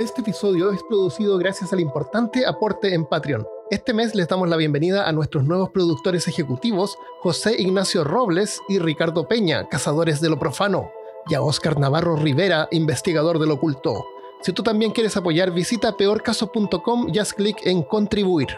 Este 0.00 0.20
episodio 0.20 0.70
es 0.70 0.80
producido 0.84 1.38
gracias 1.38 1.72
al 1.72 1.80
importante 1.80 2.46
aporte 2.46 2.94
en 2.94 3.04
Patreon. 3.04 3.46
Este 3.70 3.92
mes 3.92 4.14
les 4.14 4.28
damos 4.28 4.48
la 4.48 4.56
bienvenida 4.56 5.08
a 5.08 5.12
nuestros 5.12 5.44
nuevos 5.44 5.70
productores 5.70 6.28
ejecutivos, 6.28 6.96
José 7.20 7.60
Ignacio 7.60 8.04
Robles 8.04 8.60
y 8.68 8.78
Ricardo 8.78 9.26
Peña, 9.26 9.68
cazadores 9.68 10.20
de 10.20 10.30
lo 10.30 10.38
profano, 10.38 10.90
y 11.28 11.34
a 11.34 11.42
Oscar 11.42 11.80
Navarro 11.80 12.14
Rivera, 12.14 12.68
investigador 12.70 13.40
del 13.40 13.50
oculto. 13.50 14.04
Si 14.40 14.52
tú 14.52 14.62
también 14.62 14.92
quieres 14.92 15.16
apoyar, 15.16 15.50
visita 15.50 15.96
peorcaso.com 15.96 17.08
y 17.12 17.18
haz 17.18 17.32
clic 17.32 17.66
en 17.66 17.82
contribuir. 17.82 18.48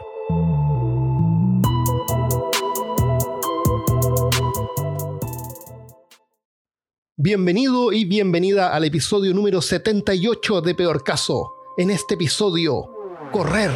Bienvenido 7.23 7.93
y 7.93 8.07
bienvenida 8.07 8.75
al 8.75 8.82
episodio 8.85 9.35
número 9.35 9.61
78 9.61 10.63
de 10.63 10.75
Peor 10.75 11.04
Caso. 11.04 11.53
En 11.76 11.90
este 11.90 12.14
episodio, 12.14 12.90
correr. 13.31 13.71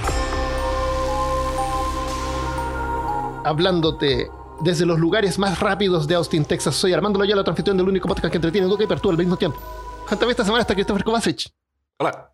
Hablándote 3.45 4.31
desde 4.63 4.87
los 4.87 4.99
lugares 4.99 5.39
más 5.39 5.61
rápidos 5.61 6.09
de 6.09 6.15
Austin, 6.15 6.47
Texas. 6.47 6.75
Soy 6.75 6.95
Armando 6.95 7.19
Loyola, 7.19 7.45
anfitrión 7.47 7.77
del 7.77 7.87
único 7.87 8.09
podcast 8.09 8.31
que 8.31 8.39
entretiene, 8.39 8.67
educa 8.67 8.85
y 8.85 8.87
perturba 8.87 9.13
al 9.13 9.19
mismo 9.19 9.37
tiempo. 9.37 9.59
Junto 10.07 10.31
esta 10.31 10.43
semana 10.43 10.63
está 10.63 10.73
Christopher 10.73 11.05
Kovacic. 11.05 11.51
Hola. 11.99 12.33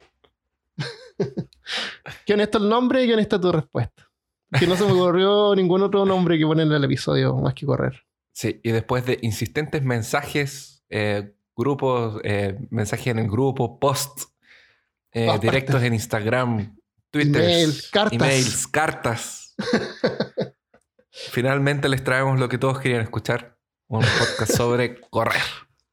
Qué 2.24 2.35
honesto 2.35 2.59
el 2.59 2.69
nombre 2.69 3.05
y 3.05 3.13
honesta 3.13 3.41
tu 3.41 3.51
respuesta. 3.51 4.09
Que 4.57 4.65
no 4.65 4.77
se 4.77 4.85
me 4.85 4.93
ocurrió 4.93 5.55
ningún 5.57 5.83
otro 5.83 6.07
nombre 6.07 6.38
que 6.38 6.47
ponerle 6.47 6.77
al 6.77 6.85
episodio 6.85 7.35
más 7.35 7.55
que 7.55 7.66
correr. 7.66 8.01
Sí, 8.30 8.61
y 8.63 8.71
después 8.71 9.05
de 9.07 9.19
insistentes 9.23 9.83
mensajes 9.83 10.80
eh, 10.91 11.33
grupos, 11.57 12.21
eh, 12.25 12.59
mensajes 12.71 13.07
en 13.07 13.21
el 13.21 13.30
grupo, 13.30 13.79
posts, 13.79 14.29
eh, 15.13 15.38
directos 15.41 15.83
en 15.83 15.95
Instagram, 15.95 16.77
Twitter, 17.10 17.43
emails, 17.43 17.88
cartas. 17.91 18.13
Emails, 18.13 18.66
cartas. 18.66 19.55
Finalmente 21.11 21.88
les 21.88 22.02
traemos 22.02 22.38
lo 22.41 22.49
que 22.49 22.59
todos 22.59 22.80
querían 22.80 23.02
escuchar, 23.02 23.57
un 23.87 24.01
podcast 24.01 24.52
sobre 24.52 25.01
correr. 25.11 25.43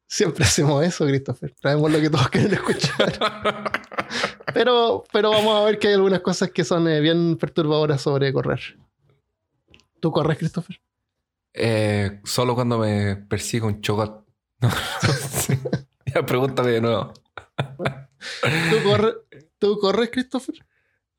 Siempre 0.08 0.45
hacemos 0.45 0.84
eso, 0.84 1.06
Christopher. 1.06 1.53
Traemos 1.59 1.92
lo 1.92 2.00
que 2.00 2.09
todos 2.09 2.30
quieren 2.30 2.53
escuchar. 2.53 3.72
pero, 4.53 5.03
pero 5.12 5.31
vamos 5.31 5.56
a 5.56 5.66
ver 5.66 5.80
que 5.80 5.90
hay 5.90 5.95
algunas 5.95 6.22
cosas 6.22 6.50
que 6.52 6.64
son 6.64 6.86
bien 6.86 7.38
perturbadoras 7.38 8.02
sobre 8.02 8.31
correr. 8.31 8.78
¿Tú 10.00 10.12
corres, 10.12 10.38
Christopher? 10.38 10.80
solo 12.23 12.53
cuando 12.53 12.78
me 12.78 13.16
persigue 13.16 13.66
un 13.66 13.81
chogot. 14.61 15.88
ya 16.13 16.25
pregúntame 16.25 16.72
de 16.72 16.81
nuevo. 16.81 17.13
¿Tú, 19.59 19.80
corres, 19.80 20.09
Christopher? 20.11 20.55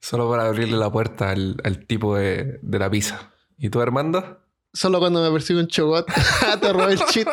Solo 0.01 0.31
para 0.31 0.47
abrirle 0.47 0.77
la 0.77 0.91
puerta 0.91 1.31
al, 1.31 1.85
tipo 1.87 2.17
de, 2.17 2.61
la 2.63 2.91
pizza. 2.91 3.33
¿Y 3.57 3.71
tú, 3.71 3.81
Armando? 3.81 4.41
Solo 4.73 4.99
cuando 5.01 5.23
me 5.23 5.31
persigue 5.31 5.61
un 5.61 5.69
chogot. 5.69 6.07
Te 6.61 6.73
robé 6.73 6.93
el 6.93 7.01
chiste. 7.07 7.33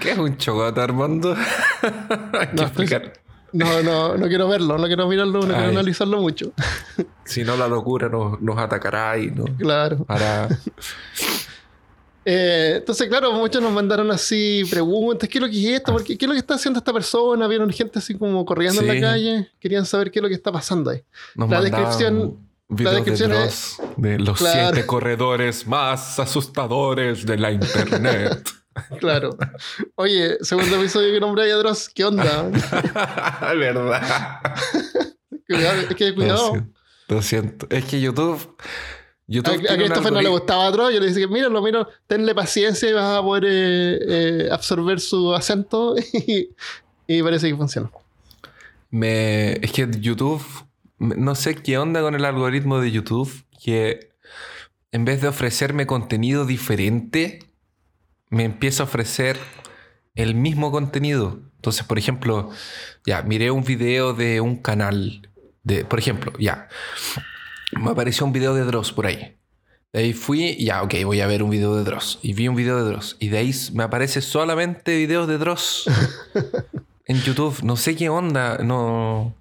¿Qué 0.00 0.10
es 0.10 0.18
un 0.18 0.36
chogot, 0.36 0.76
Armando? 0.76 1.34
Hay 2.32 2.48
que 2.48 2.62
explicar. 2.62 3.12
No, 3.56 3.82
no, 3.82 4.16
no 4.16 4.28
quiero 4.28 4.48
verlo, 4.48 4.78
no 4.78 4.86
quiero 4.86 5.08
mirarlo, 5.08 5.40
no 5.40 5.54
quiero 5.54 5.68
analizarlo 5.68 6.20
mucho. 6.20 6.52
Si 7.24 7.42
no, 7.42 7.56
la 7.56 7.66
locura 7.66 8.08
nos, 8.08 8.40
nos 8.40 8.56
atacará 8.56 9.18
y 9.18 9.32
no. 9.32 9.44
Claro. 9.58 10.06
Eh, 12.28 12.78
entonces, 12.78 13.08
claro, 13.08 13.32
muchos 13.34 13.62
nos 13.62 13.70
mandaron 13.72 14.10
así 14.10 14.64
preguntas: 14.68 15.28
¿qué 15.28 15.38
es 15.38 15.42
lo 15.42 15.48
que 15.48 15.60
es 15.60 15.76
esto? 15.76 15.92
Porque, 15.92 16.18
¿Qué 16.18 16.24
es 16.24 16.28
lo 16.28 16.32
que 16.32 16.40
está 16.40 16.54
haciendo 16.54 16.78
esta 16.78 16.92
persona? 16.92 17.46
Vieron 17.46 17.70
gente 17.70 18.00
así 18.00 18.18
como 18.18 18.44
corriendo 18.44 18.80
en 18.80 18.88
la 18.88 19.00
calle. 19.00 19.48
Querían 19.60 19.86
saber 19.86 20.10
qué 20.10 20.18
es 20.18 20.24
lo 20.24 20.28
que 20.28 20.34
está 20.34 20.50
pasando 20.50 20.90
ahí. 20.90 21.04
la 21.36 21.60
descripción. 21.60 22.36
La 22.68 22.90
descripción 22.90 23.30
de, 23.30 23.44
es, 23.44 23.76
de 23.96 24.18
los 24.18 24.40
siete 24.40 24.84
corredores 24.86 25.68
más 25.68 26.18
asustadores 26.18 27.24
de 27.24 27.38
la 27.38 27.52
internet. 27.52 28.42
Claro. 29.00 29.36
Oye, 29.94 30.38
segundo 30.40 30.76
episodio 30.76 31.12
que 31.12 31.20
nombré 31.20 31.50
a 31.52 31.56
Dross, 31.56 31.88
¿qué 31.88 32.04
onda? 32.04 32.42
verdad. 33.56 34.40
cuidado, 35.48 35.80
es 35.80 35.96
que 35.96 36.14
cuidado. 36.14 36.66
Lo 37.08 37.22
siento. 37.22 37.66
Es 37.70 37.84
que 37.84 38.00
YouTube. 38.00 38.56
YouTube 39.28 39.66
a, 39.68 39.72
a 39.72 39.76
Christopher 39.76 40.12
no 40.12 40.22
le 40.22 40.28
gustaba 40.28 40.70
Dross. 40.70 40.94
Yo 40.94 41.00
le 41.00 41.12
dije, 41.12 41.26
míralo, 41.26 41.62
míralo, 41.62 41.88
tenle 42.06 42.34
paciencia 42.34 42.88
y 42.88 42.92
vas 42.92 43.18
a 43.18 43.22
poder 43.22 43.44
eh, 43.46 43.98
eh, 44.08 44.48
absorber 44.50 45.00
su 45.00 45.34
acento. 45.34 45.94
Y, 47.08 47.22
parece 47.22 47.48
que 47.48 47.56
funciona. 47.56 47.90
Me, 48.90 49.52
es 49.64 49.72
que 49.72 49.88
YouTube. 50.00 50.44
No 50.98 51.34
sé 51.34 51.54
qué 51.54 51.78
onda 51.78 52.00
con 52.00 52.14
el 52.14 52.24
algoritmo 52.24 52.80
de 52.80 52.90
YouTube. 52.90 53.44
Que 53.62 54.10
en 54.90 55.04
vez 55.04 55.20
de 55.20 55.28
ofrecerme 55.28 55.86
contenido 55.86 56.46
diferente 56.46 57.45
me 58.30 58.44
empieza 58.44 58.82
a 58.82 58.86
ofrecer 58.86 59.38
el 60.14 60.34
mismo 60.34 60.70
contenido. 60.70 61.40
Entonces, 61.56 61.84
por 61.84 61.98
ejemplo, 61.98 62.50
ya, 63.06 63.22
miré 63.22 63.50
un 63.50 63.64
video 63.64 64.12
de 64.14 64.40
un 64.40 64.56
canal, 64.56 65.28
de, 65.62 65.84
por 65.84 65.98
ejemplo, 65.98 66.32
ya, 66.38 66.68
me 67.72 67.90
apareció 67.90 68.26
un 68.26 68.32
video 68.32 68.54
de 68.54 68.64
Dross 68.64 68.92
por 68.92 69.06
ahí. 69.06 69.36
De 69.92 70.00
ahí 70.00 70.12
fui, 70.12 70.56
ya, 70.62 70.82
ok, 70.82 70.94
voy 71.04 71.20
a 71.20 71.26
ver 71.26 71.42
un 71.42 71.50
video 71.50 71.74
de 71.76 71.84
Dross. 71.84 72.18
Y 72.22 72.34
vi 72.34 72.48
un 72.48 72.56
video 72.56 72.76
de 72.76 72.90
Dross. 72.90 73.16
Y 73.18 73.28
de 73.28 73.38
ahí 73.38 73.54
me 73.72 73.84
aparece 73.84 74.20
solamente 74.20 74.96
videos 74.96 75.26
de 75.26 75.38
Dross 75.38 75.88
en 77.06 77.20
YouTube. 77.22 77.62
No 77.62 77.76
sé 77.76 77.96
qué 77.96 78.08
onda, 78.08 78.58
no, 78.58 79.34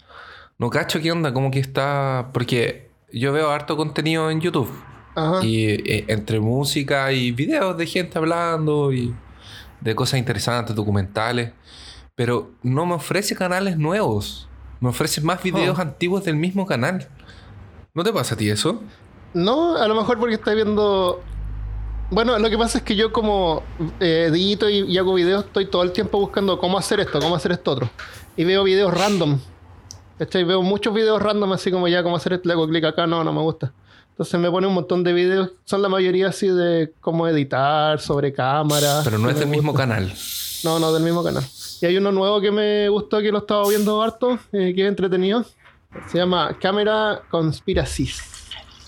no 0.58 0.70
cacho 0.70 1.02
qué 1.02 1.12
onda, 1.12 1.34
como 1.34 1.52
que 1.52 1.60
está, 1.60 2.30
porque 2.34 2.90
yo 3.12 3.34
veo 3.34 3.50
harto 3.52 3.76
contenido 3.78 4.32
en 4.32 4.42
YouTube. 4.42 4.72
Y 5.44 5.66
eh, 5.66 6.06
entre 6.08 6.40
música 6.40 7.12
y 7.12 7.32
videos 7.32 7.78
de 7.78 7.88
gente 7.88 8.18
hablando 8.18 8.92
y 8.92 9.14
de 9.82 9.96
cosas 9.96 10.20
interesantes, 10.20 10.76
documentales. 10.76 11.52
Pero 12.16 12.52
no 12.64 12.86
me 12.86 12.96
ofrece 12.96 13.36
canales 13.36 13.78
nuevos. 13.78 14.48
Me 14.80 14.90
ofrece 14.90 15.22
más 15.22 15.42
videos 15.42 15.78
oh. 15.78 15.82
antiguos 15.82 16.24
del 16.24 16.36
mismo 16.36 16.66
canal. 16.66 17.08
¿No 17.94 18.04
te 18.04 18.12
pasa 18.12 18.36
a 18.36 18.38
ti 18.38 18.50
eso? 18.50 18.82
No, 19.34 19.78
a 19.78 19.88
lo 19.88 19.96
mejor 19.96 20.20
porque 20.20 20.36
estás 20.36 20.56
viendo. 20.56 21.22
Bueno, 22.12 22.38
lo 22.38 22.50
que 22.50 22.58
pasa 22.58 22.78
es 22.78 22.84
que 22.84 22.96
yo 22.96 23.12
como 23.12 23.64
eh, 24.00 24.28
edito 24.30 24.70
y, 24.70 24.98
hago 24.98 25.14
videos, 25.14 25.46
estoy 25.46 25.66
todo 25.66 25.84
el 25.84 25.92
tiempo 25.92 26.20
buscando 26.20 26.60
cómo 26.60 26.78
hacer 26.78 27.00
esto, 27.00 27.20
cómo 27.20 27.36
hacer 27.36 27.52
esto 27.52 27.72
otro. 27.72 27.90
Y 28.38 28.44
veo 28.44 28.64
videos 28.64 28.94
random. 28.94 29.40
Y 30.20 30.44
Veo 30.44 30.62
muchos 30.62 30.94
videos 30.94 31.22
random 31.22 31.52
así 31.54 31.72
como 31.72 31.88
ya 31.88 32.02
cómo 32.04 32.16
hacer 32.16 32.34
esto, 32.34 32.48
le 32.48 32.54
hago 32.54 32.68
clic 32.68 32.86
acá, 32.86 33.06
no, 33.06 33.24
no 33.24 33.34
me 33.34 33.42
gusta. 33.42 33.74
Entonces 34.16 34.40
me 34.40 34.50
pone 34.50 34.66
un 34.66 34.74
montón 34.74 35.04
de 35.04 35.12
videos, 35.12 35.52
son 35.66 35.82
la 35.82 35.90
mayoría 35.90 36.30
así 36.30 36.48
de 36.48 36.94
cómo 37.02 37.28
editar, 37.28 38.00
sobre 38.00 38.32
cámara. 38.32 39.02
Pero 39.04 39.18
no 39.18 39.30
es 39.30 39.38
del 39.38 39.50
mismo 39.50 39.74
canal. 39.74 40.14
No, 40.64 40.80
no, 40.80 40.94
del 40.94 41.04
mismo 41.04 41.22
canal. 41.22 41.44
Y 41.82 41.86
hay 41.86 41.98
uno 41.98 42.14
nuevo 42.14 42.40
que 42.40 42.50
me 42.50 42.88
gustó, 42.88 43.20
que 43.20 43.30
lo 43.30 43.40
estaba 43.40 43.68
viendo 43.68 44.02
harto, 44.02 44.40
eh, 44.54 44.74
que 44.74 44.84
es 44.84 44.88
entretenido. 44.88 45.44
Se 46.10 46.18
llama 46.18 46.58
Camera 46.62 47.24
Conspiracies. 47.30 48.24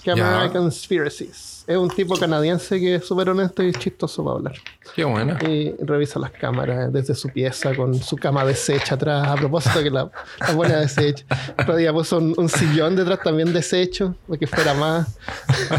Camera 0.06 0.50
Conspiracies 0.50 1.57
es 1.68 1.76
un 1.76 1.90
tipo 1.90 2.16
canadiense 2.16 2.80
que 2.80 2.96
es 2.96 3.06
súper 3.06 3.30
honesto 3.30 3.62
y 3.62 3.74
chistoso 3.74 4.24
para 4.24 4.38
hablar. 4.38 4.56
Qué 4.96 5.04
bueno. 5.04 5.38
Y 5.46 5.76
revisa 5.84 6.18
las 6.18 6.32
cámaras 6.32 6.92
desde 6.94 7.14
su 7.14 7.28
pieza 7.28 7.76
con 7.76 7.94
su 7.94 8.16
cama 8.16 8.46
deshecha 8.46 8.96
atrás. 8.96 9.28
A 9.28 9.36
propósito 9.36 9.84
que 9.84 9.90
la, 9.90 10.10
la 10.40 10.54
buena 10.54 10.80
deshecha. 10.80 11.26
Otro 11.60 11.76
día 11.76 11.92
puso 11.92 12.20
un, 12.20 12.48
sillón 12.48 12.96
detrás 12.96 13.22
también 13.22 13.52
deshecho, 13.52 14.16
para 14.28 14.40
que 14.40 14.48
fuera 14.48 14.74
más, 14.74 15.20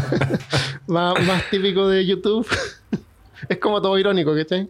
más, 0.87 1.25
más 1.25 1.49
típico 1.49 1.87
de 1.87 2.05
YouTube. 2.05 2.47
es 3.49 3.57
como 3.57 3.81
todo 3.81 3.97
irónico, 3.97 4.35
¿cachai? 4.35 4.69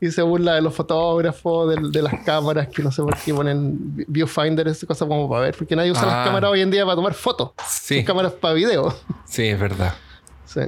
Y 0.00 0.10
se 0.10 0.22
burla 0.22 0.54
de 0.54 0.62
los 0.62 0.74
fotógrafos, 0.74 1.74
de, 1.92 2.02
las 2.02 2.24
cámaras, 2.24 2.68
que 2.68 2.82
no 2.82 2.92
sé 2.92 3.02
por 3.02 3.16
qué 3.16 3.32
ponen 3.32 4.04
viewfinder, 4.08 4.68
esas 4.68 4.84
cosas 4.84 5.08
como 5.08 5.28
para 5.28 5.42
ver, 5.42 5.54
porque 5.56 5.74
nadie 5.74 5.90
usa 5.90 6.04
las 6.04 6.14
ah. 6.14 6.24
cámaras 6.24 6.50
hoy 6.50 6.60
en 6.60 6.70
día 6.70 6.84
para 6.84 6.96
tomar 6.96 7.14
fotos. 7.14 7.50
Sí. 7.66 8.04
cámaras 8.04 8.32
para 8.32 8.54
video. 8.54 8.94
Sí, 9.24 9.46
es 9.46 9.58
verdad. 9.58 9.94
Sí. 10.44 10.60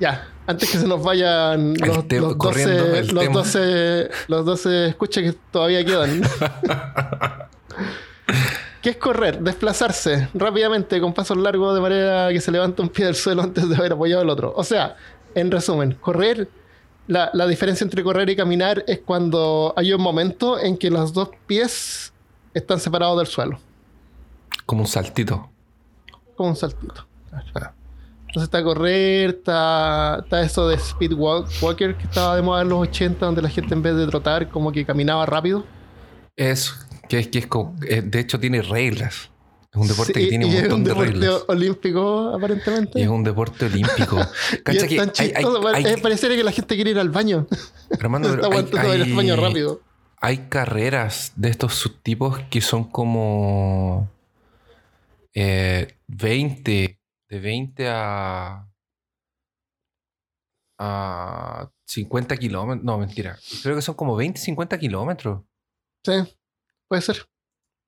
Ya, 0.00 0.26
antes 0.46 0.70
que 0.70 0.78
se 0.78 0.86
nos 0.86 1.02
vayan 1.02 1.74
los, 1.74 1.88
los, 2.10 2.38
12, 2.38 3.12
los, 3.12 3.32
12, 3.32 4.10
los 4.28 4.44
12 4.44 4.88
escuchas 4.88 5.22
que 5.22 5.32
todavía 5.50 5.84
quedan. 5.84 6.22
¿Qué 8.82 8.90
es 8.90 8.96
correr? 8.96 9.38
Desplazarse 9.38 10.28
rápidamente 10.34 11.00
con 11.00 11.12
pasos 11.12 11.36
largos 11.36 11.74
de 11.74 11.80
manera 11.80 12.30
que 12.30 12.40
se 12.40 12.50
levanta 12.50 12.82
un 12.82 12.88
pie 12.88 13.04
del 13.04 13.14
suelo 13.14 13.42
antes 13.42 13.68
de 13.68 13.76
haber 13.76 13.92
apoyado 13.92 14.22
el 14.22 14.30
otro. 14.30 14.52
O 14.56 14.64
sea, 14.64 14.96
en 15.36 15.52
resumen, 15.52 15.96
correr 16.00 16.48
la, 17.06 17.46
diferencia 17.46 17.84
entre 17.84 18.02
correr 18.02 18.28
y 18.30 18.36
caminar 18.36 18.84
es 18.86 19.00
cuando 19.00 19.74
hay 19.76 19.92
un 19.92 20.00
momento 20.02 20.58
en 20.58 20.76
que 20.76 20.90
los 20.90 21.12
dos 21.12 21.30
pies 21.46 22.12
están 22.54 22.80
separados 22.80 23.18
del 23.18 23.26
suelo. 23.26 23.58
Como 24.66 24.82
un 24.82 24.86
saltito. 24.88 25.50
Como 26.36 26.50
un 26.50 26.56
saltito. 26.56 27.06
Entonces 27.32 28.44
está 28.44 28.62
correr, 28.62 29.30
está, 29.30 30.20
está 30.22 30.40
eso 30.40 30.68
de 30.68 30.76
speed 30.76 31.12
walk- 31.12 31.50
walker 31.62 31.94
que 31.96 32.04
estaba 32.04 32.34
de 32.36 32.40
moda 32.42 32.62
en 32.62 32.70
los 32.70 32.78
80, 32.80 33.26
donde 33.26 33.42
la 33.42 33.50
gente 33.50 33.74
en 33.74 33.82
vez 33.82 33.94
de 33.94 34.06
trotar 34.06 34.48
como 34.48 34.72
que 34.72 34.86
caminaba 34.86 35.26
rápido. 35.26 35.64
Eso, 36.36 36.72
que 37.10 37.18
es 37.18 37.28
que 37.28 37.40
es 37.40 37.46
como- 37.46 37.74
eh, 37.86 38.00
de 38.00 38.20
hecho 38.20 38.40
tiene 38.40 38.62
reglas. 38.62 39.28
Es 39.74 39.80
un 39.80 39.88
deporte 39.88 40.12
Sí, 40.12 40.20
que 40.20 40.28
tiene 40.28 40.44
un 40.44 40.52
y 40.52 40.54
es 40.56 40.60
montón 40.62 40.78
un 40.80 40.84
de 40.84 40.90
deporte 40.90 41.12
reglas. 41.12 41.44
olímpico 41.48 42.34
aparentemente. 42.34 42.98
Y 43.00 43.02
es 43.04 43.08
un 43.08 43.24
deporte 43.24 43.64
olímpico. 43.64 44.16
Cacha 44.64 44.78
es 44.80 44.84
que 44.84 44.96
tan 44.96 45.12
hay- 45.18 45.26
hay- 45.28 45.34
chistoso, 45.44 45.66
hay- 45.68 45.96
pareciera 46.02 46.34
que 46.36 46.44
la 46.44 46.52
gente 46.52 46.74
quiere 46.74 46.90
ir 46.90 46.98
al 46.98 47.08
baño. 47.08 47.46
Armando, 48.00 48.28
está 48.28 48.40
pero 48.42 48.52
hay- 48.52 48.58
aguantando 48.58 48.94
ir 48.94 49.02
al 49.02 49.12
baño 49.14 49.36
rápido. 49.36 49.80
Hay 50.20 50.38
carreras 50.48 51.32
de 51.36 51.48
estos 51.48 51.74
subtipos 51.74 52.38
que 52.50 52.60
son 52.60 52.84
como 52.84 54.10
eh, 55.34 55.96
20, 56.06 57.00
de 57.30 57.40
20 57.40 57.88
a, 57.88 58.68
a 60.78 61.70
50 61.86 62.36
kilómetros. 62.36 62.84
No, 62.84 62.98
mentira. 62.98 63.38
Creo 63.62 63.74
que 63.76 63.82
son 63.82 63.94
como 63.94 64.16
20, 64.16 64.38
50 64.38 64.78
kilómetros. 64.78 65.42
Sí, 66.04 66.12
puede 66.88 67.02
ser. 67.02 67.26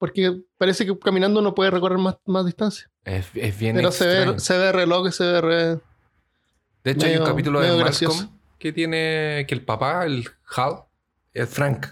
Porque 0.04 0.42
parece 0.58 0.84
que 0.84 0.98
caminando 0.98 1.40
uno 1.40 1.54
puede 1.54 1.70
recorrer 1.70 1.96
más, 1.96 2.16
más 2.26 2.44
distancia. 2.44 2.90
Es, 3.06 3.24
es 3.34 3.58
bien 3.58 3.74
Pero 3.74 3.90
se 3.90 4.06
ve, 4.06 4.38
se 4.38 4.58
ve 4.58 4.70
reloj, 4.70 5.10
se 5.12 5.24
ve 5.24 5.40
re... 5.40 5.64
De 6.84 6.90
hecho, 6.90 7.06
hay 7.06 7.12
un 7.14 7.20
medio- 7.20 7.24
capítulo 7.24 7.60
de 7.60 7.68
medio 7.70 7.82
Malcolm 7.82 8.08
gracioso. 8.10 8.32
que 8.58 8.70
tiene 8.74 9.46
que 9.48 9.54
el 9.54 9.62
papá, 9.64 10.04
el 10.04 10.28
Hal, 10.54 10.82
el 11.32 11.46
Frank, 11.46 11.86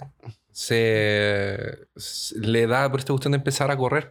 se, 0.50 1.86
se- 1.96 2.38
le 2.38 2.66
da 2.66 2.90
por 2.90 3.00
esta 3.00 3.14
cuestión 3.14 3.32
de 3.32 3.38
empezar 3.38 3.70
a 3.70 3.76
correr. 3.78 4.10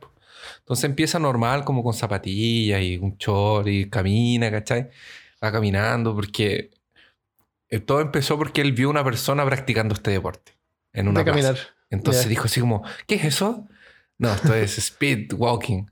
Entonces 0.60 0.86
empieza 0.86 1.20
normal, 1.20 1.64
como 1.64 1.84
con 1.84 1.94
zapatillas 1.94 2.82
y 2.82 2.98
un 2.98 3.18
short 3.18 3.68
y 3.68 3.88
camina, 3.90 4.50
¿cachai? 4.50 4.90
Va 5.44 5.52
caminando 5.52 6.16
porque 6.16 6.72
eh, 7.70 7.80
todo 7.80 8.02
empezó 8.02 8.38
porque 8.38 8.62
él 8.62 8.72
vio 8.72 8.90
una 8.90 9.04
persona 9.04 9.46
practicando 9.46 9.94
este 9.94 10.10
deporte 10.10 10.54
en 10.94 11.08
una 11.08 11.20
de 11.24 11.26
plaza. 11.32 11.40
caminar. 11.50 11.68
Entonces 11.92 12.24
Ya. 12.24 12.30
dijo 12.30 12.46
así 12.46 12.60
como, 12.62 12.84
¿qué 13.06 13.16
es 13.16 13.26
eso? 13.26 13.68
No, 14.22 14.32
esto 14.34 14.54
es 14.54 14.78
speed 14.78 15.34
walking. 15.34 15.86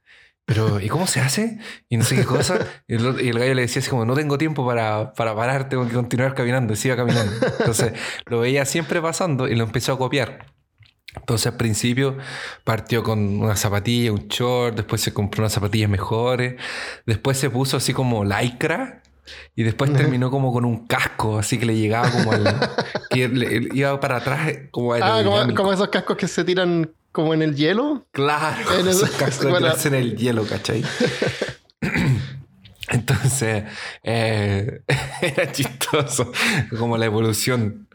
Pero, 0.46 0.80
¿y 0.80 0.88
cómo 0.88 1.06
se 1.08 1.20
hace? 1.20 1.60
Y 1.90 1.98
no 1.98 2.04
sé 2.04 2.16
qué 2.16 2.26
cosa. 2.26 2.58
Y 2.88 2.96
el, 2.96 3.06
otro- 3.06 3.24
y 3.24 3.30
el 3.30 3.38
gallo 3.38 3.54
le 3.54 3.62
decía 3.64 3.82
así 3.82 3.90
como, 3.90 4.06
no 4.06 4.16
tengo 4.16 4.38
tiempo 4.38 4.66
para, 4.66 5.14
para 5.14 5.36
parar, 5.36 5.70
tengo 5.70 5.88
que 5.88 5.94
continuar 5.94 6.34
caminando. 6.34 6.74
Y 6.74 6.76
siga 6.76 6.96
caminando. 6.96 7.32
Entonces, 7.60 7.94
lo 8.26 8.40
veía 8.40 8.66
siempre 8.66 9.02
pasando 9.02 9.48
y 9.48 9.56
lo 9.56 9.64
empezó 9.64 9.94
a 9.94 9.98
copiar. 9.98 10.46
Entonces, 11.16 11.48
al 11.48 11.58
principio 11.58 12.18
partió 12.64 13.04
con 13.04 13.42
una 13.42 13.56
zapatilla, 13.56 14.12
un 14.12 14.28
short, 14.28 14.76
después 14.76 15.02
se 15.02 15.12
compró 15.14 15.42
unas 15.42 15.54
zapatillas 15.54 15.90
mejores, 15.90 16.56
después 17.06 17.38
se 17.38 17.50
puso 17.50 17.78
así 17.78 17.94
como 17.94 18.24
lycra 18.24 19.02
y 19.56 19.64
después 19.64 19.92
terminó 19.94 20.30
como 20.32 20.52
con 20.54 20.66
un 20.66 20.86
casco, 20.88 21.38
así 21.40 21.58
que 21.60 21.66
le 21.66 21.76
llegaba 21.78 22.10
como 22.12 22.32
al... 22.32 22.44
que 23.10 23.28
le- 23.28 23.70
iba 23.74 24.00
para 24.00 24.18
atrás 24.18 24.52
como 24.72 24.94
Ah, 24.94 25.22
como 25.56 25.74
esos 25.74 25.90
cascos 25.90 26.16
que 26.18 26.28
se 26.28 26.44
tiran 26.44 26.92
como 27.12 27.34
en 27.34 27.42
el 27.42 27.56
hielo. 27.56 28.06
Claro, 28.12 28.80
En 28.80 28.88
el- 28.90 28.96
bueno. 29.50 29.68
hacen 29.68 29.94
el 29.96 30.16
hielo, 30.18 30.46
¿cachai? 30.46 30.84
Entonces, 32.90 33.66
eh, 34.04 34.82
era 35.22 35.52
chistoso 35.52 36.32
como 36.78 36.98
la 36.98 37.06
evolución 37.06 37.88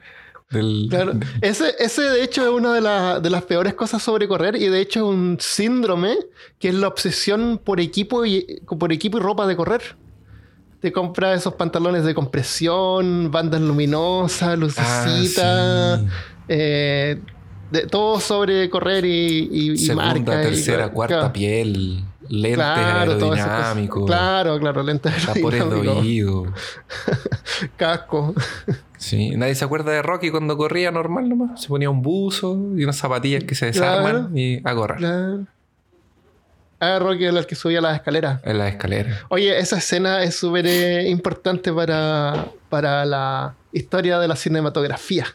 del... 0.50 0.86
Claro. 0.88 1.14
Ese, 1.40 1.74
ese 1.80 2.02
de 2.02 2.22
hecho 2.22 2.42
es 2.44 2.50
una 2.50 2.72
de, 2.72 2.80
la- 2.80 3.18
de 3.18 3.28
las 3.30 3.42
peores 3.42 3.74
cosas 3.74 4.02
sobre 4.02 4.28
correr 4.28 4.54
y 4.54 4.68
de 4.68 4.80
hecho 4.80 5.00
es 5.00 5.06
un 5.16 5.36
síndrome 5.40 6.16
que 6.60 6.68
es 6.68 6.74
la 6.76 6.86
obsesión 6.86 7.60
por 7.62 7.80
equipo 7.80 8.24
y, 8.24 8.60
por 8.78 8.92
equipo 8.92 9.18
y 9.18 9.20
ropa 9.20 9.46
de 9.48 9.56
correr. 9.56 9.96
Te 10.80 10.92
compras 10.92 11.40
esos 11.40 11.54
pantalones 11.54 12.04
de 12.04 12.14
compresión, 12.14 13.30
bandas 13.32 13.62
luminosas, 13.62 14.50
Ah, 14.50 14.56
lucecitas, 14.56 16.00
sí. 16.00 16.06
eh, 16.48 17.20
de, 17.74 17.86
todo 17.86 18.18
sobre 18.20 18.70
correr 18.70 19.04
y, 19.04 19.48
y, 19.52 19.70
y 19.72 19.76
Segunda, 19.78 20.16
y- 20.18 20.22
tercera, 20.24 20.88
cuarta 20.88 21.14
claro. 21.16 21.32
piel, 21.32 22.02
lentes 22.28 22.54
Claro, 22.54 23.18
cosas. 23.18 23.38
aerodinámicos, 23.46 24.06
Claro, 24.06 24.58
claro, 24.58 24.82
lentes 24.82 25.26
tapores 25.26 25.60
de 25.60 25.64
aerodinámicos, 25.66 26.02
oído. 26.04 26.46
casco. 27.76 28.34
Sí, 28.98 29.36
nadie 29.36 29.54
se 29.54 29.64
acuerda 29.64 29.92
de 29.92 30.02
Rocky 30.02 30.30
cuando 30.30 30.56
corría 30.56 30.90
normal 30.90 31.28
nomás. 31.28 31.60
Se 31.60 31.68
ponía 31.68 31.90
un 31.90 32.00
buzo 32.02 32.56
y 32.76 32.84
unas 32.84 32.96
zapatillas 32.96 33.44
que 33.44 33.54
se 33.54 33.66
desarman 33.66 34.28
Claro. 34.28 34.38
y 34.38 34.60
a 34.64 34.74
correr 34.74 34.98
Claro. 34.98 35.46
Ah, 36.80 36.98
Rocky 36.98 37.24
era 37.24 37.38
el 37.38 37.46
que 37.46 37.54
subía 37.54 37.80
las 37.80 37.94
escaleras. 37.96 38.40
en 38.44 38.58
la 38.58 38.68
escalera. 38.68 39.20
Oye, 39.28 39.58
esa 39.58 39.78
escena 39.78 40.22
es 40.22 40.36
súper 40.36 40.66
eh, 40.66 41.08
importante 41.08 41.72
para, 41.72 42.46
para 42.68 43.04
la 43.06 43.54
historia 43.72 44.18
de 44.18 44.28
la 44.28 44.36
cinematografía. 44.36 45.26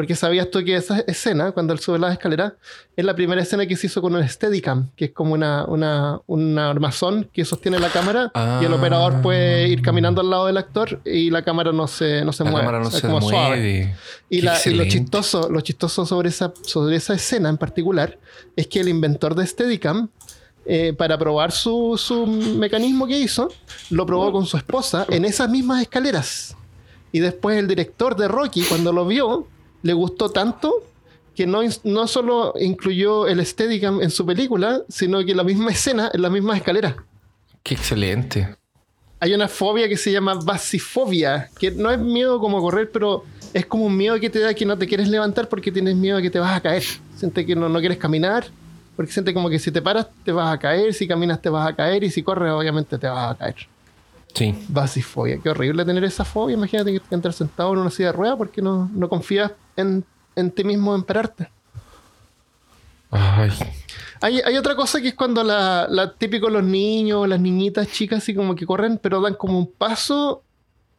Porque 0.00 0.14
sabías 0.16 0.50
tú 0.50 0.64
que 0.64 0.76
esa 0.76 1.00
escena, 1.00 1.52
cuando 1.52 1.74
él 1.74 1.78
sube 1.78 1.98
las 1.98 2.12
escaleras, 2.12 2.54
es 2.96 3.04
la 3.04 3.14
primera 3.14 3.42
escena 3.42 3.66
que 3.66 3.76
se 3.76 3.86
hizo 3.86 4.00
con 4.00 4.14
un 4.14 4.26
Steadicam, 4.26 4.88
que 4.96 5.04
es 5.04 5.10
como 5.12 5.34
una, 5.34 5.66
una, 5.66 6.20
un 6.26 6.58
armazón 6.58 7.28
que 7.30 7.44
sostiene 7.44 7.78
la 7.78 7.90
cámara 7.90 8.32
y 8.62 8.64
el 8.64 8.72
Ah. 8.72 8.76
operador 8.76 9.20
puede 9.20 9.68
ir 9.68 9.82
caminando 9.82 10.22
al 10.22 10.30
lado 10.30 10.46
del 10.46 10.56
actor 10.56 11.02
y 11.04 11.28
la 11.28 11.42
cámara 11.44 11.70
no 11.72 11.86
se, 11.86 12.24
no 12.24 12.32
se 12.32 12.44
La 12.44 12.50
mueve. 12.50 12.64
cámara 12.66 12.82
no 12.82 12.88
o 12.88 12.90
sea, 12.90 13.00
se 13.00 13.06
como 13.08 13.20
suave. 13.20 13.48
mueve. 13.58 13.94
Y, 14.30 14.38
Qué 14.40 14.46
la- 14.46 14.58
y 14.64 14.70
lo 14.70 14.84
chistoso, 14.88 15.50
lo 15.50 15.60
chistoso 15.60 16.06
sobre, 16.06 16.30
esa, 16.30 16.50
sobre 16.62 16.96
esa 16.96 17.12
escena 17.12 17.50
en 17.50 17.58
particular 17.58 18.18
es 18.56 18.68
que 18.68 18.80
el 18.80 18.88
inventor 18.88 19.34
de 19.34 19.46
Steadicam, 19.46 20.08
eh, 20.64 20.94
para 20.96 21.18
probar 21.18 21.52
su, 21.52 21.98
su 21.98 22.26
mecanismo 22.26 23.06
que 23.06 23.18
hizo, 23.18 23.52
lo 23.90 24.06
probó 24.06 24.32
con 24.32 24.46
su 24.46 24.56
esposa 24.56 25.04
en 25.10 25.26
esas 25.26 25.50
mismas 25.50 25.82
escaleras. 25.82 26.56
Y 27.12 27.18
después 27.18 27.58
el 27.58 27.68
director 27.68 28.16
de 28.16 28.28
Rocky, 28.28 28.62
cuando 28.62 28.94
lo 28.94 29.04
vio, 29.04 29.46
le 29.82 29.92
gustó 29.92 30.30
tanto 30.30 30.84
que 31.34 31.46
no, 31.46 31.60
no 31.84 32.06
solo 32.06 32.54
incluyó 32.60 33.26
el 33.26 33.44
Steadicam 33.44 34.02
en 34.02 34.10
su 34.10 34.26
película, 34.26 34.82
sino 34.88 35.24
que 35.24 35.34
la 35.34 35.44
misma 35.44 35.70
escena 35.70 36.10
en 36.12 36.22
las 36.22 36.30
mismas 36.30 36.58
escaleras. 36.58 36.96
Qué 37.62 37.74
excelente. 37.74 38.56
Hay 39.20 39.34
una 39.34 39.48
fobia 39.48 39.88
que 39.88 39.96
se 39.96 40.12
llama 40.12 40.34
basifobia, 40.34 41.50
que 41.58 41.70
no 41.70 41.90
es 41.90 41.98
miedo 41.98 42.40
como 42.40 42.60
correr, 42.60 42.90
pero 42.90 43.24
es 43.52 43.66
como 43.66 43.86
un 43.86 43.96
miedo 43.96 44.18
que 44.18 44.30
te 44.30 44.38
da 44.38 44.54
que 44.54 44.64
no 44.64 44.78
te 44.78 44.86
quieres 44.86 45.08
levantar 45.08 45.48
porque 45.48 45.70
tienes 45.70 45.96
miedo 45.96 46.16
de 46.16 46.22
que 46.22 46.30
te 46.30 46.38
vas 46.38 46.56
a 46.56 46.60
caer. 46.60 46.84
Siente 47.16 47.44
que 47.44 47.54
no, 47.54 47.68
no 47.68 47.80
quieres 47.80 47.98
caminar, 47.98 48.46
porque 48.96 49.12
siente 49.12 49.32
como 49.32 49.48
que 49.48 49.58
si 49.58 49.70
te 49.70 49.82
paras 49.82 50.08
te 50.24 50.32
vas 50.32 50.52
a 50.52 50.58
caer, 50.58 50.94
si 50.94 51.06
caminas 51.06 51.40
te 51.40 51.48
vas 51.48 51.68
a 51.68 51.74
caer 51.74 52.04
y 52.04 52.10
si 52.10 52.22
corres 52.22 52.52
obviamente 52.52 52.98
te 52.98 53.06
vas 53.06 53.32
a 53.32 53.38
caer. 53.38 53.56
Sí. 54.34 54.54
Basifobia, 54.68 55.38
qué 55.38 55.50
horrible 55.50 55.84
tener 55.84 56.04
esa 56.04 56.24
fobia. 56.24 56.54
Imagínate 56.54 56.92
que 56.92 57.14
entrar 57.14 57.32
sentado 57.32 57.72
en 57.72 57.80
una 57.80 57.90
silla 57.90 58.08
de 58.08 58.12
ruedas 58.12 58.36
porque 58.36 58.62
no, 58.62 58.90
no 58.92 59.08
confías 59.08 59.52
en, 59.76 60.04
en 60.36 60.50
ti 60.50 60.64
mismo 60.64 60.94
en 60.94 61.02
pararte. 61.02 61.50
Ay. 63.10 63.50
Hay, 64.20 64.40
hay 64.40 64.56
otra 64.56 64.76
cosa 64.76 65.00
que 65.00 65.08
es 65.08 65.14
cuando 65.14 65.42
la, 65.42 65.86
la 65.88 66.12
típico 66.12 66.50
los 66.50 66.62
niños, 66.62 67.26
las 67.26 67.40
niñitas 67.40 67.90
chicas, 67.90 68.18
así 68.18 68.34
como 68.34 68.54
que 68.54 68.66
corren, 68.66 68.98
pero 68.98 69.20
dan 69.20 69.34
como 69.34 69.58
un 69.58 69.72
paso 69.72 70.42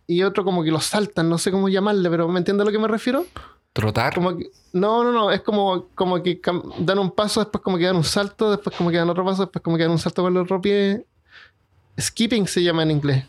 y 0.08 0.24
otro 0.24 0.44
como 0.44 0.64
que 0.64 0.72
lo 0.72 0.82
saltan, 0.82 1.30
no 1.30 1.38
sé 1.38 1.52
cómo 1.52 1.70
llamarle, 1.70 2.10
pero 2.10 2.28
¿me 2.28 2.40
entiendes 2.40 2.64
a 2.64 2.66
lo 2.66 2.72
que 2.72 2.80
me 2.80 2.88
refiero? 2.88 3.26
Trotar. 3.74 4.14
Como 4.14 4.36
que, 4.36 4.50
no, 4.74 5.04
no, 5.04 5.12
no, 5.12 5.32
es 5.32 5.42
como, 5.42 5.86
como 5.96 6.22
que 6.22 6.42
dan 6.80 7.00
un 7.00 7.12
paso, 7.12 7.40
después 7.40 7.64
como 7.64 7.78
que 7.78 7.86
dan 7.86 7.96
un 7.96 8.04
salto, 8.04 8.52
después 8.52 8.76
como 8.76 8.90
que 8.90 8.98
dan 8.98 9.10
otro 9.10 9.24
paso, 9.24 9.44
después 9.44 9.64
como 9.64 9.78
que 9.78 9.84
dan 9.84 9.92
un 9.92 10.00
salto 10.00 10.24
con 10.24 10.34
el 10.34 10.42
otro 10.42 10.60
pie. 10.60 11.06
Skipping 12.00 12.48
se 12.48 12.64
llama 12.64 12.84
en 12.84 12.92
inglés. 12.92 13.26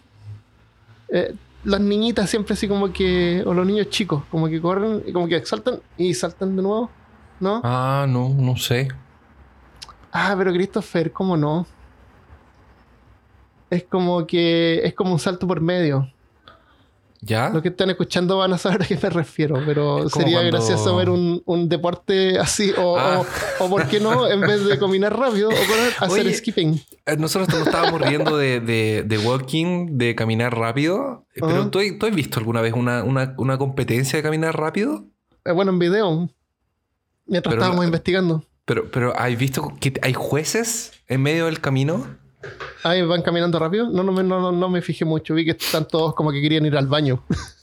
Eh, 1.09 1.35
las 1.65 1.81
niñitas 1.81 2.29
siempre 2.29 2.55
así 2.55 2.67
como 2.67 2.93
que, 2.93 3.43
o 3.47 3.55
los 3.55 3.67
niños 3.67 3.89
chicos, 3.91 4.25
como 4.31 4.49
que 4.49 4.61
corren 4.61 5.03
y 5.07 5.13
como 5.13 5.29
que 5.29 5.45
saltan 5.45 5.81
y 5.97 6.15
saltan 6.15 6.57
de 6.57 6.63
nuevo, 6.63 6.91
¿no? 7.41 7.61
Ah, 7.63 8.07
no, 8.09 8.29
no 8.31 8.57
sé. 8.57 8.89
Ah, 10.11 10.35
pero 10.37 10.53
Christopher, 10.53 11.13
¿cómo 11.13 11.37
no? 11.37 11.67
Es 13.71 13.85
como 13.85 14.27
que 14.27 14.81
es 14.85 14.95
como 14.95 15.13
un 15.13 15.19
salto 15.19 15.47
por 15.47 15.61
medio. 15.61 16.11
¿Ya? 17.25 17.51
Los 17.51 17.63
que 17.63 17.69
están 17.69 17.89
escuchando 17.89 18.37
van 18.39 18.53
a 18.53 18.59
saber 18.59 18.83
a 18.83 18.85
qué 18.87 18.99
me 19.01 19.09
refiero, 19.09 19.63
pero 19.65 20.09
sería 20.09 20.39
cuando- 20.41 20.59
gracioso 20.59 20.97
ver 20.97 21.09
un, 21.09 21.41
un 21.47 21.69
deporte 21.69 22.37
así, 22.41 22.73
o, 22.77 22.99
Ah. 22.99 23.23
o, 23.61 23.65
o 23.65 23.71
por 23.71 23.87
qué 23.87 24.01
no, 24.01 24.29
en 24.29 24.41
vez 24.41 24.65
de 24.65 24.77
caminar 24.77 25.17
rápido, 25.17 25.49
o 25.49 25.53
hacer 26.05 26.27
Oye, 26.27 26.35
skipping. 26.35 26.81
Eh, 27.07 27.17
Nosotros 27.17 27.49
nos 27.57 27.65
estábamos 27.69 28.01
riendo 28.01 28.37
de, 28.37 28.59
de, 28.59 29.05
de 29.07 29.19
walking, 29.19 29.97
de 29.99 30.17
caminar 30.17 30.59
rápido. 30.59 31.25
Eh, 31.37 31.41
Pero. 31.47 31.71
¿tú, 31.71 31.79
¿tú 31.99 32.07
has 32.07 32.15
visto 32.15 32.41
alguna 32.41 32.61
vez 32.61 32.73
una, 32.75 33.05
una, 33.05 33.35
una 33.39 33.57
competencia 33.57 34.17
de 34.19 34.23
caminar 34.25 34.59
rápido? 34.59 35.05
Eh, 35.45 35.53
bueno, 35.53 35.71
en 35.71 35.79
video, 35.79 36.29
mientras 37.27 37.53
Pero 37.53 37.63
estábamos 37.63 37.85
investigando. 37.85 38.45
Pero, 38.65 38.91
pero 38.91 39.17
¿has 39.17 39.37
visto 39.39 39.73
que 39.81 39.93
hay 40.03 40.13
jueces 40.13 40.93
en 41.07 41.23
medio 41.23 41.47
del 41.47 41.61
camino? 41.61 42.05
Ahí 42.85 43.03
van 43.03 43.23
caminando 43.23 43.59
rápido. 43.59 43.89
No, 43.91 44.03
no, 44.03 44.13
me- 44.13 44.23
no, 44.25 44.41
no, 44.41 44.53
no 44.53 44.69
me 44.69 44.83
fijé 44.83 45.05
mucho. 45.05 45.35
Vi 45.35 45.45
que 45.45 45.53
están 45.53 45.87
todos 45.87 46.15
como 46.15 46.33
que 46.33 46.41
querían 46.41 46.67
ir 46.67 46.77
al 46.77 46.87
baño. 46.89 47.23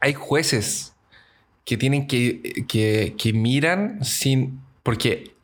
hay 0.00 0.14
jueces 0.14 0.94
que 1.64 1.76
tienen 1.76 2.06
que, 2.06 2.64
que, 2.68 3.14
que 3.18 3.32
miran 3.32 4.04
sin... 4.04 4.60
Porque 4.82 5.34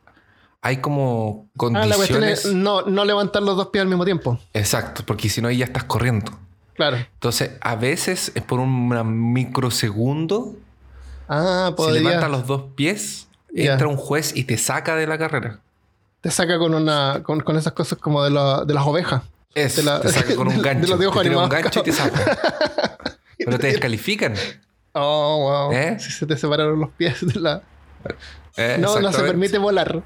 hay 0.61 0.77
como 0.77 1.47
Ah, 1.59 1.85
la 1.85 1.95
cuestión 1.95 2.19
condiciones. 2.19 2.45
es 2.45 2.53
no, 2.53 2.81
no 2.81 3.05
levantar 3.05 3.43
los 3.43 3.55
dos 3.55 3.67
pies 3.67 3.83
al 3.83 3.87
mismo 3.87 4.03
tiempo. 4.03 4.39
Exacto, 4.53 5.03
porque 5.05 5.29
si 5.29 5.41
no 5.41 5.47
ahí 5.47 5.57
ya 5.57 5.65
estás 5.65 5.83
corriendo. 5.85 6.31
Claro. 6.75 6.97
Entonces, 6.97 7.51
a 7.61 7.75
veces 7.75 8.31
es 8.35 8.43
por 8.43 8.59
un 8.59 9.33
microsegundo, 9.33 10.55
Ah, 11.29 11.67
si 11.69 11.75
podría. 11.75 12.01
levantas 12.01 12.31
los 12.31 12.47
dos 12.47 12.63
pies, 12.75 13.27
entra 13.53 13.87
un 13.87 13.97
juez 13.97 14.35
y 14.35 14.43
te 14.45 14.57
saca 14.57 14.95
de 14.95 15.07
la 15.07 15.17
carrera. 15.17 15.59
Te 16.27 16.31
saca 16.31 16.57
con 16.59 16.75
una 16.75 17.21
con, 17.23 17.39
con 17.39 17.55
esas 17.55 17.71
cosas 17.71 17.97
como 17.99 18.21
de, 18.21 18.31
la- 18.31 18.65
de 18.65 18.73
las 18.73 18.85
ovejas. 18.85 19.21
Eso, 19.55 19.77
De 19.79 19.83
la- 19.83 20.01
te 20.01 20.09
saca 20.09 20.35
con 20.35 20.49
de 20.49 20.55
un 20.57 20.61
gancho. 20.61 20.89
los 20.89 20.99
dibujos 20.99 21.23
te 21.23 21.29
tira 21.29 21.41
un 21.41 21.47
gancho 21.47 21.79
y 21.79 21.83
te 21.83 21.91
saca. 21.93 22.37
Pero 23.37 23.57
te 23.57 23.67
descalifican. 23.67 24.33
Oh, 24.91 25.69
wow. 25.69 25.71
¿Eh? 25.71 25.97
Si 26.01 26.11
se 26.11 26.25
te 26.25 26.35
separaron 26.35 26.77
los 26.81 26.89
pies 26.89 27.25
de 27.25 27.39
la. 27.39 27.61
Eh, 28.57 28.75
No, 28.77 28.99
no 28.99 29.13
se 29.13 29.23
permite 29.23 29.57
volar. 29.57 30.03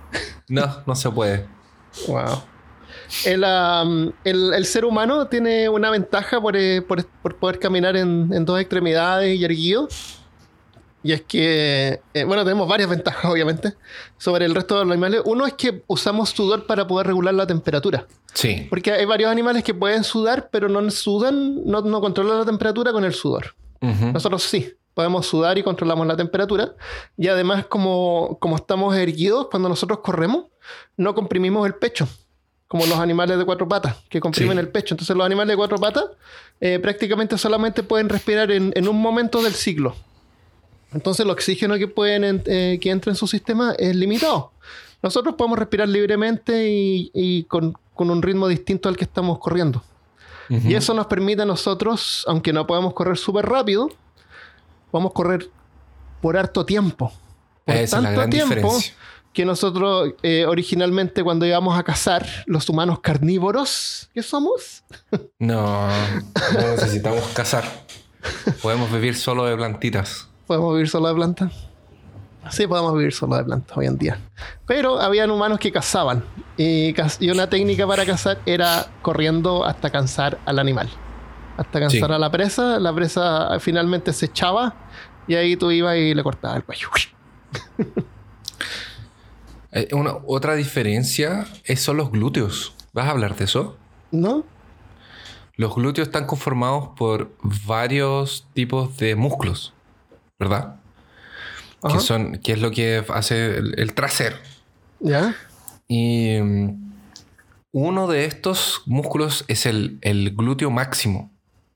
No, 0.48 0.84
no 0.86 0.94
se 0.96 1.10
puede. 1.10 1.48
Wow. 2.08 2.44
El, 3.26 3.44
am, 3.44 4.14
el- 4.24 4.54
el 4.54 4.66
ser 4.68 4.86
humano 4.86 5.26
tiene 5.26 5.70
una 5.70 5.90
ventaja 5.90 6.40
por, 6.40 6.56
eh, 6.56 6.84
por- 6.84 7.04
por 7.24 7.36
poder 7.38 7.58
caminar 7.58 7.98
en, 7.98 8.30
en 8.32 8.46
dos 8.46 8.60
extremidades 8.60 9.40
y 9.40 9.44
erguido. 9.44 9.88
Y 11.04 11.14
es 11.14 11.22
que, 11.24 12.00
eh, 12.14 12.24
bueno, 12.26 12.44
tenemos 12.44 12.68
varias 12.68 12.90
ventajas, 12.90 13.26
obviamente, 13.32 13.74
sobre 14.18 14.46
el 14.46 14.54
resto 14.54 14.78
de 14.78 14.86
los 14.86 14.92
animales. 14.92 15.22
Uno 15.26 15.46
es 15.48 15.54
que 15.54 15.84
usamos 15.88 16.30
sudor 16.30 16.66
para 16.68 16.86
poder 16.88 17.08
regular 17.08 17.34
la 17.34 17.48
temperatura. 17.48 18.06
Sí. 18.34 18.68
Porque 18.70 18.92
hay 18.92 19.06
varios 19.06 19.32
animales 19.32 19.64
que 19.64 19.74
pueden 19.74 20.04
sudar, 20.04 20.50
pero 20.52 20.70
no 20.70 20.90
sudan, 20.92 21.66
no, 21.66 21.82
no 21.82 22.02
controlan 22.02 22.38
la 22.40 22.46
temperatura 22.46 22.92
con 22.92 23.04
el 23.04 23.14
sudor. 23.14 23.56
Nosotros 24.14 24.44
sí, 24.44 24.74
podemos 24.94 25.26
sudar 25.26 25.58
y 25.58 25.64
controlamos 25.64 26.06
la 26.06 26.16
temperatura. 26.16 26.76
Y 27.18 27.28
además, 27.30 27.66
como, 27.66 28.38
como 28.40 28.58
estamos 28.58 28.96
erguidos, 28.96 29.48
cuando 29.50 29.68
nosotros 29.70 30.00
corremos, 30.04 30.46
no 30.98 31.16
comprimimos 31.16 31.66
el 31.66 31.74
pecho, 31.74 32.08
como 32.68 32.86
los 32.86 33.00
animales 33.00 33.40
de 33.40 33.44
cuatro 33.46 33.68
patas, 33.68 33.96
que 34.08 34.20
comprimen 34.20 34.58
Sí. 34.58 34.60
el 34.60 34.70
pecho. 34.70 34.94
Entonces, 34.94 35.16
los 35.16 35.26
animales 35.26 35.54
de 35.54 35.58
cuatro 35.58 35.78
patas 35.80 36.06
eh, 36.60 36.78
prácticamente 36.80 37.40
solamente 37.40 37.82
pueden 37.82 38.08
respirar 38.08 38.52
en, 38.52 38.72
en 38.76 38.88
un 38.88 39.02
momento 39.02 39.42
del 39.42 39.54
ciclo. 39.56 39.96
Entonces, 40.94 41.24
el 41.26 41.30
oxígeno 41.32 41.78
que, 41.78 41.88
pueden, 41.88 42.24
en- 42.24 42.44
eh, 42.46 42.78
que 42.82 42.90
entra 42.90 43.12
en 43.12 43.16
su 43.16 43.28
sistema 43.28 43.74
es 43.78 43.96
limitado. 43.96 44.52
Nosotros 45.02 45.36
podemos 45.36 45.58
respirar 45.58 45.88
libremente 45.90 46.70
y, 46.70 47.10
y 47.14 47.44
con, 47.46 47.76
con 47.96 48.10
un 48.12 48.22
ritmo 48.22 48.48
distinto 48.48 48.88
al 48.90 48.98
que 48.98 49.06
estamos 49.06 49.40
corriendo. 49.40 49.84
Y 50.50 50.76
eso 50.76 50.94
nos 50.94 51.06
permite 51.08 51.44
a 51.44 51.46
nosotros, 51.46 52.26
aunque 52.28 52.52
no 52.52 52.68
podemos 52.68 52.94
correr 52.94 53.18
súper 53.18 53.46
rápido, 53.46 53.90
vamos 54.92 55.12
a 55.12 55.14
correr 55.14 55.50
por 56.22 56.36
harto 56.36 56.66
tiempo. 56.66 57.14
Por 57.64 57.76
Esa 57.78 58.02
gran 58.02 58.30
diferencia. 58.50 58.94
que 59.32 59.46
nosotros 59.46 60.10
eh, 60.24 60.46
originalmente 60.46 61.24
cuando 61.24 61.46
íbamos 61.46 61.80
a 61.80 61.84
cazar, 61.84 62.28
los 62.48 62.68
humanos 62.68 63.00
carnívoros 63.00 64.10
que 64.14 64.22
somos, 64.22 64.84
No, 65.40 65.88
no 65.88 66.60
necesitamos 66.76 67.24
cazar. 67.34 67.64
Podemos 68.62 68.92
vivir 68.92 69.16
solo 69.16 69.46
de 69.46 69.56
plantitas. 69.56 70.28
Podemos 70.48 70.74
vivir 70.74 70.90
solo 70.90 71.08
de 71.10 71.16
plantas. 71.16 71.54
Sí, 72.50 72.66
podemos 72.68 72.94
vivir 72.98 73.14
solo 73.14 73.36
de 73.38 73.44
plantas 73.44 73.78
hoy 73.78 73.86
en 73.86 73.98
día. 73.98 74.20
Pero 74.66 75.00
habían 75.00 75.30
humanos 75.30 75.60
que 75.60 75.72
cazaban. 75.72 76.24
Y, 76.58 76.94
y 77.20 77.30
una 77.30 77.48
técnica 77.50 77.86
para 77.86 78.06
cazar 78.06 78.40
era 78.46 78.88
corriendo 79.02 79.64
hasta 79.64 79.90
cansar 79.92 80.40
al 80.46 80.58
animal. 80.60 80.90
Hasta 81.58 81.80
cansar 81.80 82.10
Sí. 82.10 82.14
a 82.16 82.18
la 82.18 82.32
presa. 82.32 82.80
La 82.80 82.94
presa 82.94 83.60
finalmente 83.60 84.12
se 84.12 84.26
echaba. 84.26 84.74
Y 85.28 85.36
ahí 85.36 85.56
tú 85.56 85.70
ibas 85.72 85.96
y 85.98 86.14
le 86.16 86.24
cortabas 86.24 86.58
el 86.58 86.64
cuello. 86.64 86.88
Eh, 89.74 89.88
una, 89.94 90.16
otra 90.28 90.56
diferencia 90.56 91.48
son 91.78 91.96
los 91.98 92.12
glúteos. 92.12 92.74
¿Vas 92.92 93.08
a 93.08 93.12
hablar 93.12 93.38
de 93.38 93.46
eso? 93.46 93.78
¿No? 94.12 94.44
Los 95.56 95.76
glúteos 95.76 96.10
están 96.10 96.26
conformados 96.26 96.90
por 96.98 97.32
varios 97.66 98.46
tipos 98.54 98.98
de 98.98 99.16
músculos, 99.16 99.74
¿verdad? 100.42 100.76
Ajá. 101.84 101.98
Que, 101.98 102.00
son, 102.04 102.38
que 102.40 102.54
es 102.54 102.60
lo 102.62 102.72
que 102.72 103.04
hace 103.10 103.58
el, 103.58 103.80
el 103.80 103.94
trasero. 103.94 104.36
¿Ya? 105.00 105.36
Y 105.88 106.40
mm, 106.42 106.94
uno 107.74 108.08
de 108.08 108.26
estos 108.26 108.82
músculos 108.86 109.46
es 109.48 109.66
el, 109.66 109.98
el 110.02 110.36
glúteo 110.36 110.72
máximo, 110.72 111.32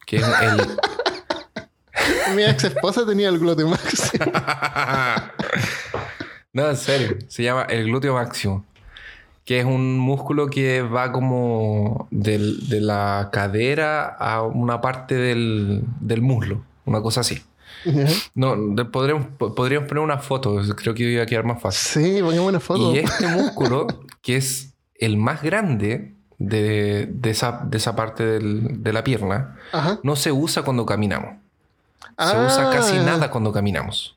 que 0.05 0.17
es 0.17 0.25
el... 0.41 0.67
Mi 2.36 2.43
ex 2.43 2.63
esposa 2.63 3.05
tenía 3.05 3.29
el 3.29 3.38
glúteo 3.39 3.67
máximo. 3.69 4.25
no, 6.53 6.69
en 6.69 6.75
serio. 6.77 7.17
Se 7.27 7.43
llama 7.43 7.63
el 7.63 7.86
glúteo 7.86 8.13
máximo. 8.13 8.65
Que 9.45 9.60
es 9.60 9.65
un 9.65 9.98
músculo 10.00 10.48
que 10.50 10.81
va 10.81 11.12
como 11.12 12.07
del- 12.10 12.67
de 12.67 12.81
la 12.81 13.29
cadera 13.31 14.05
a 14.07 14.41
una 14.41 14.81
parte 14.81 15.13
del, 15.15 15.84
del 16.00 16.22
muslo. 16.22 16.63
Una 16.86 17.01
cosa 17.01 17.22
así. 17.22 17.43
No, 18.33 18.55
podríamos, 18.91 19.27
po- 19.37 19.53
podríamos 19.55 19.87
poner 19.87 20.03
una 20.03 20.17
foto. 20.17 20.61
Creo 20.75 20.93
que 20.93 21.03
iba 21.03 21.23
a 21.23 21.25
quedar 21.25 21.43
más 21.45 21.61
fácil. 21.61 22.03
Sí, 22.03 22.21
pongamos 22.21 22.49
una 22.49 22.59
foto. 22.59 22.93
Y 22.95 22.99
este 22.99 23.27
músculo, 23.27 23.87
que 24.21 24.37
es 24.37 24.73
el 24.99 25.17
más 25.17 25.41
grande 25.43 26.13
de, 26.37 27.07
de 27.11 27.29
esa, 27.29 27.61
de 27.65 27.77
esa 27.77 27.95
parte 27.95 28.25
del- 28.25 28.81
de 28.83 28.93
la 28.93 29.03
pierna, 29.03 29.57
Ajá. 29.71 29.99
no 30.03 30.15
se 30.15 30.31
usa 30.31 30.63
cuando 30.63 30.85
caminamos. 30.85 31.35
Se 32.01 32.13
Ah. 32.17 32.45
usa 32.47 32.69
casi 32.71 32.97
nada 32.97 33.29
cuando 33.29 33.51
caminamos. 33.51 34.15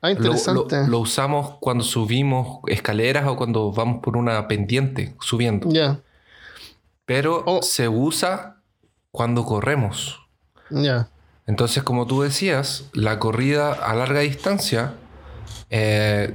Ah, 0.00 0.08
Lo, 0.10 0.16
interesante. 0.16 0.76
lo- 0.82 0.86
lo 0.88 0.98
usamos 0.98 1.56
cuando 1.60 1.82
subimos 1.84 2.58
escaleras 2.66 3.26
o 3.26 3.36
cuando 3.36 3.72
vamos 3.72 4.02
por 4.02 4.16
una 4.16 4.46
pendiente 4.48 5.14
subiendo. 5.20 5.68
Ya, 5.70 6.00
Pero 7.06 7.42
Oh. 7.46 7.62
se 7.62 7.88
usa 7.88 8.56
cuando 9.10 9.44
corremos. 9.44 10.20
ya. 10.70 11.08
Entonces, 11.46 11.82
como 11.82 12.06
tú 12.06 12.22
decías, 12.22 12.88
la 12.92 13.18
corrida 13.18 13.72
a 13.72 13.94
larga 13.94 14.20
distancia 14.20 14.94
eh, 15.70 16.32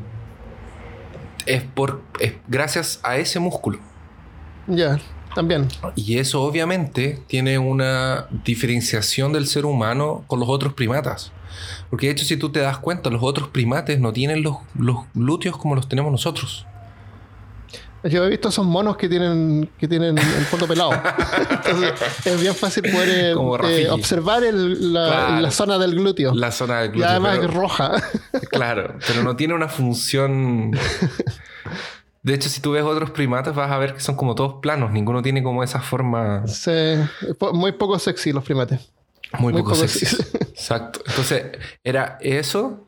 es, 1.46 1.64
por, 1.64 2.04
es 2.20 2.34
gracias 2.48 3.00
a 3.04 3.18
ese 3.18 3.40
músculo. 3.40 3.80
Ya, 4.68 5.00
también. 5.34 5.68
Y 5.96 6.20
eso 6.20 6.44
obviamente 6.44 7.24
tiene 7.28 7.58
una 7.58 8.28
diferenciación 8.46 9.34
del 9.34 9.48
ser 9.48 9.66
humano 9.66 10.24
con 10.28 10.40
los 10.40 10.50
otros 10.50 10.74
primatas. 10.74 11.32
Porque 11.90 12.06
de 12.06 12.14
hecho, 12.14 12.26
si 12.26 12.38
tú 12.38 12.52
te 12.52 12.60
das 12.60 12.78
cuenta, 12.78 13.10
los 13.10 13.24
otros 13.24 13.50
primates 13.50 14.00
no 14.00 14.14
tienen 14.14 14.44
los, 14.44 14.58
los 14.76 14.98
glúteos 15.16 15.58
como 15.58 15.76
los 15.76 15.90
tenemos 15.90 16.12
nosotros. 16.12 16.68
Yo 18.04 18.24
he 18.24 18.30
visto 18.30 18.48
esos 18.50 18.66
monos 18.66 18.96
que 18.96 19.10
tienen, 19.10 19.70
que 19.78 19.88
tienen 19.88 20.18
el 20.18 20.46
fondo 20.46 20.68
pelado. 20.68 20.92
Entonces, 21.50 21.94
es 22.26 22.42
bien 22.42 22.56
fácil 22.56 22.84
poder 22.92 23.10
eh, 23.10 23.32
eh, 23.82 23.90
observar 23.90 24.44
el- 24.44 24.94
la, 24.94 25.08
Claro. 25.08 25.40
la 25.42 25.52
zona 25.52 25.78
del 25.78 25.96
glúteo. 25.96 26.34
La 26.34 26.52
zona 26.52 26.80
del 26.82 26.90
y 26.90 26.92
glúteo. 26.94 27.10
además 27.10 27.38
pero- 27.40 27.50
es 27.50 27.54
roja. 27.56 27.92
Claro, 28.52 28.96
pero 29.06 29.22
no 29.24 29.36
tiene 29.36 29.54
una 29.54 29.68
función. 29.68 30.72
De 32.24 32.34
hecho, 32.34 32.50
si 32.50 32.62
tú 32.62 32.72
ves 32.72 32.84
otros 32.84 33.12
primates, 33.12 33.54
vas 33.54 33.72
a 33.72 33.78
ver 33.78 33.94
que 33.94 34.00
son 34.02 34.16
como 34.16 34.36
todos 34.36 34.56
planos. 34.62 34.92
Ninguno 34.92 35.22
tiene 35.22 35.42
como 35.44 35.64
esa 35.64 35.82
forma 35.82 36.46
Sí, 36.48 36.72
muy 37.54 37.72
poco 37.74 37.98
sexy 38.00 38.32
los 38.32 38.44
primates. 38.44 38.80
muy, 39.40 39.54
Muy 39.54 39.62
poco, 39.62 39.74
poco 39.76 39.88
sexy. 39.88 40.06
sexy. 40.06 40.38
Exacto. 40.52 41.02
Entonces, 41.06 41.46
era 41.84 42.18
eso 42.22 42.88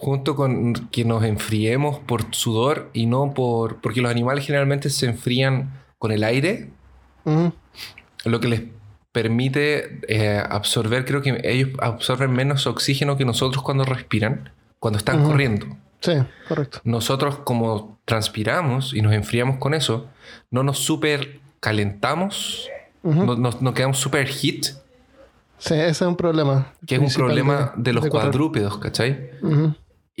junto 0.00 0.34
con 0.34 0.72
que 0.90 1.04
nos 1.04 1.22
enfriemos 1.24 1.98
por 1.98 2.34
sudor 2.34 2.88
y 2.94 3.04
no 3.04 3.34
por. 3.34 3.82
Porque 3.82 4.00
los 4.00 4.10
animales 4.10 4.46
generalmente 4.46 4.88
se 4.88 5.04
enfrían 5.04 5.78
con 5.98 6.10
el 6.10 6.24
aire, 6.24 6.70
lo 8.24 8.40
que 8.40 8.48
les 8.48 8.62
permite 9.12 10.00
eh, 10.08 10.42
absorber. 10.48 11.04
Creo 11.04 11.20
que 11.20 11.38
ellos 11.44 11.70
absorben 11.80 12.32
menos 12.32 12.66
oxígeno 12.66 13.18
que 13.18 13.26
nosotros 13.26 13.62
cuando 13.62 13.84
respiran, 13.84 14.50
cuando 14.78 14.96
están 14.96 15.22
corriendo. 15.22 15.66
Sí, 16.00 16.14
correcto. 16.48 16.80
nosotros 16.84 17.40
como 17.44 17.98
transpiramos 18.06 18.94
y 18.94 19.02
nos 19.02 19.12
enfriamos 19.12 19.58
con 19.58 19.74
eso, 19.74 20.06
no 20.50 20.62
nos 20.62 20.78
super 20.78 21.40
calentamos, 21.60 22.70
no, 23.02 23.36
nos, 23.36 23.60
no 23.60 23.74
quedamos 23.74 23.98
super 23.98 24.26
heat, 24.26 24.80
Sí, 25.58 25.74
ese 25.74 25.90
es 25.90 26.00
un 26.00 26.16
problema. 26.16 26.72
que 26.86 26.94
es 26.94 27.00
un 27.02 27.12
problema 27.12 27.74
de, 27.76 27.92
los 27.92 28.06
correr. 28.08 28.30
cuadrúpedos, 28.30 28.78
¿cachai? 28.78 29.30
Y 29.42 29.74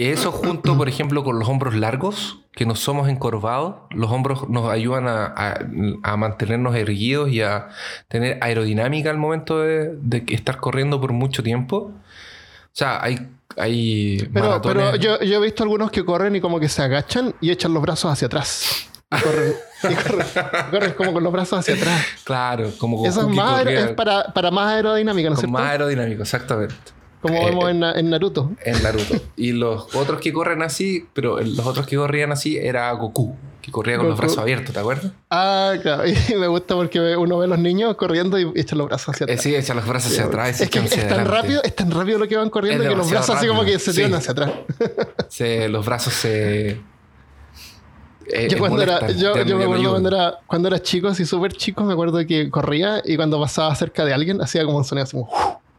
eso 0.08 0.32
junto, 0.32 0.76
por 0.76 0.88
ejemplo, 0.88 1.22
con 1.24 1.38
los 1.38 1.48
hombros 1.48 1.74
largos, 1.74 2.38
que 2.52 2.64
no 2.66 2.74
somos 2.74 3.08
encorvados, 3.08 3.76
los 3.90 4.10
hombros 4.10 4.48
nos 4.48 4.70
ayudan 4.70 5.06
a, 5.08 5.26
a- 5.26 5.58
a 6.02 6.16
mantenernos 6.16 6.74
erguidos 6.74 7.30
y 7.30 7.42
a 7.42 7.68
tener 8.08 8.38
aerodinámica 8.40 9.10
al 9.10 9.18
momento 9.18 9.58
de, 9.60 9.96
estar 10.28 10.58
corriendo 10.58 11.00
por 11.00 11.12
mucho 11.12 11.42
tiempo. 11.42 11.92
O 11.96 12.72
sea, 12.72 13.02
hay, 13.02 13.28
hay 13.56 14.28
Pero, 14.32 14.46
maratones... 14.46 14.84
pero 14.92 14.96
yo, 14.96 15.20
yo 15.24 15.36
he 15.38 15.40
visto 15.44 15.62
algunos 15.64 15.90
que 15.90 16.04
corren 16.04 16.34
y 16.36 16.40
como 16.40 16.58
que 16.60 16.68
se 16.68 16.82
agachan 16.82 17.34
y 17.40 17.50
echan 17.50 17.72
los 17.74 17.82
brazos 17.82 18.12
hacia 18.12 18.26
atrás. 18.26 18.86
Y 19.12 19.20
corren, 19.22 19.54
y 19.82 19.94
corren, 20.08 20.26
y 20.68 20.70
corren 20.70 20.92
como 20.92 21.12
con 21.12 21.22
los 21.24 21.32
brazos 21.32 21.58
hacia 21.58 21.74
atrás. 21.74 22.06
Claro, 22.24 22.70
como 22.78 22.96
Goku 22.98 23.08
Eso 23.08 23.22
es, 23.22 23.36
más, 23.36 23.66
es 23.66 23.88
para, 23.94 24.24
para 24.32 24.50
más 24.52 24.72
aerodinámica, 24.72 25.28
¿no 25.30 25.34
es 25.34 25.40
con 25.40 25.48
cierto? 25.48 25.52
más 25.62 25.70
aerodinámico, 25.72 26.22
exactamente. 26.22 26.74
Como 27.20 27.34
eh, 27.36 27.44
vemos 27.50 27.70
en, 27.70 27.80
Na- 27.80 27.92
en 27.92 28.08
Naruto. 28.10 28.52
en 28.64 28.82
Naruto. 28.82 29.14
y 29.36 29.52
los 29.52 29.94
otros 29.94 30.20
que 30.20 30.32
corren 30.32 30.62
así, 30.62 31.06
pero 31.12 31.38
los 31.40 31.66
otros 31.66 31.86
que 31.86 31.96
corrían 31.96 32.32
así 32.32 32.56
era 32.56 32.90
Goku, 32.92 33.36
que 33.60 33.70
corría 33.70 33.98
con 33.98 34.08
los 34.08 34.16
brazos 34.16 34.38
abiertos, 34.38 34.72
¿te 34.72 34.80
acuerdas? 34.80 35.12
Ah, 35.30 35.74
claro. 35.82 36.04
Y 36.28 36.34
me 36.36 36.46
gusta 36.46 36.74
porque 36.74 36.98
uno 37.16 37.36
ve 37.38 37.44
a 37.44 37.48
los 37.48 37.58
niños 37.58 37.94
corriendo 37.96 38.38
y 38.38 38.50
echan 38.54 38.78
los 38.78 38.86
brazos 38.88 39.10
hacia 39.14 39.24
Eh, 39.24 39.32
atrás. 39.32 39.42
sí, 39.42 39.54
echan 39.54 39.76
los 39.76 39.86
brazos 39.86 40.12
hacia 40.12 40.24
atrás 40.24 40.60
es 40.62 40.70
que 40.70 40.80
tan 40.80 40.88
adelante. 40.88 41.24
rápido, 41.24 41.62
es 41.62 41.76
tan 41.76 41.90
rápido 41.90 42.18
lo 42.18 42.26
que 42.26 42.36
van 42.38 42.48
corriendo 42.48 42.84
Es 42.84 42.88
que 42.90 42.96
los 42.96 43.10
brazos 43.10 43.36
así 43.36 43.46
como 43.46 43.64
que 43.64 43.78
se 43.78 43.90
Sí. 43.92 43.96
tiran 43.98 44.14
hacia 44.14 44.32
atrás. 44.32 44.52
Se- 45.28 45.68
los 45.68 45.84
brazos 45.84 46.14
se. 46.14 46.70
eh, 46.70 48.48
yo 48.48 48.56
eh, 48.56 48.58
cuando 48.58 48.80
era, 48.82 49.08
yo, 49.10 49.36
yo 49.44 49.56
me 49.58 49.64
acuerdo 49.64 49.90
cuando 49.90 50.08
era, 50.08 50.34
cuando 50.46 50.68
era 50.68 50.80
chico, 50.80 51.08
así 51.08 51.26
súper 51.26 51.52
chico, 51.52 51.84
me 51.84 51.92
acuerdo 51.92 52.24
que 52.26 52.48
corría 52.50 53.02
y 53.04 53.16
cuando 53.16 53.38
pasaba 53.40 53.74
cerca 53.74 54.04
de 54.06 54.14
alguien 54.14 54.40
hacía 54.40 54.64
como 54.64 54.78
un 54.78 54.84
sonido 54.84 55.02
así 55.04 55.18
como... 55.18 55.28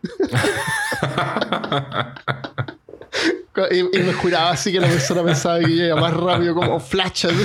y, 3.72 3.80
y 3.80 4.04
me 4.04 4.14
juraba 4.14 4.52
así 4.52 4.72
que 4.72 4.80
la 4.80 4.88
persona 4.88 5.24
pensaba 5.24 5.60
que 5.60 5.76
yo 5.76 5.86
iba 5.86 5.96
más 6.00 6.14
rápido 6.14 6.56
como 6.56 6.80
flash. 6.80 7.26
así. 7.28 7.44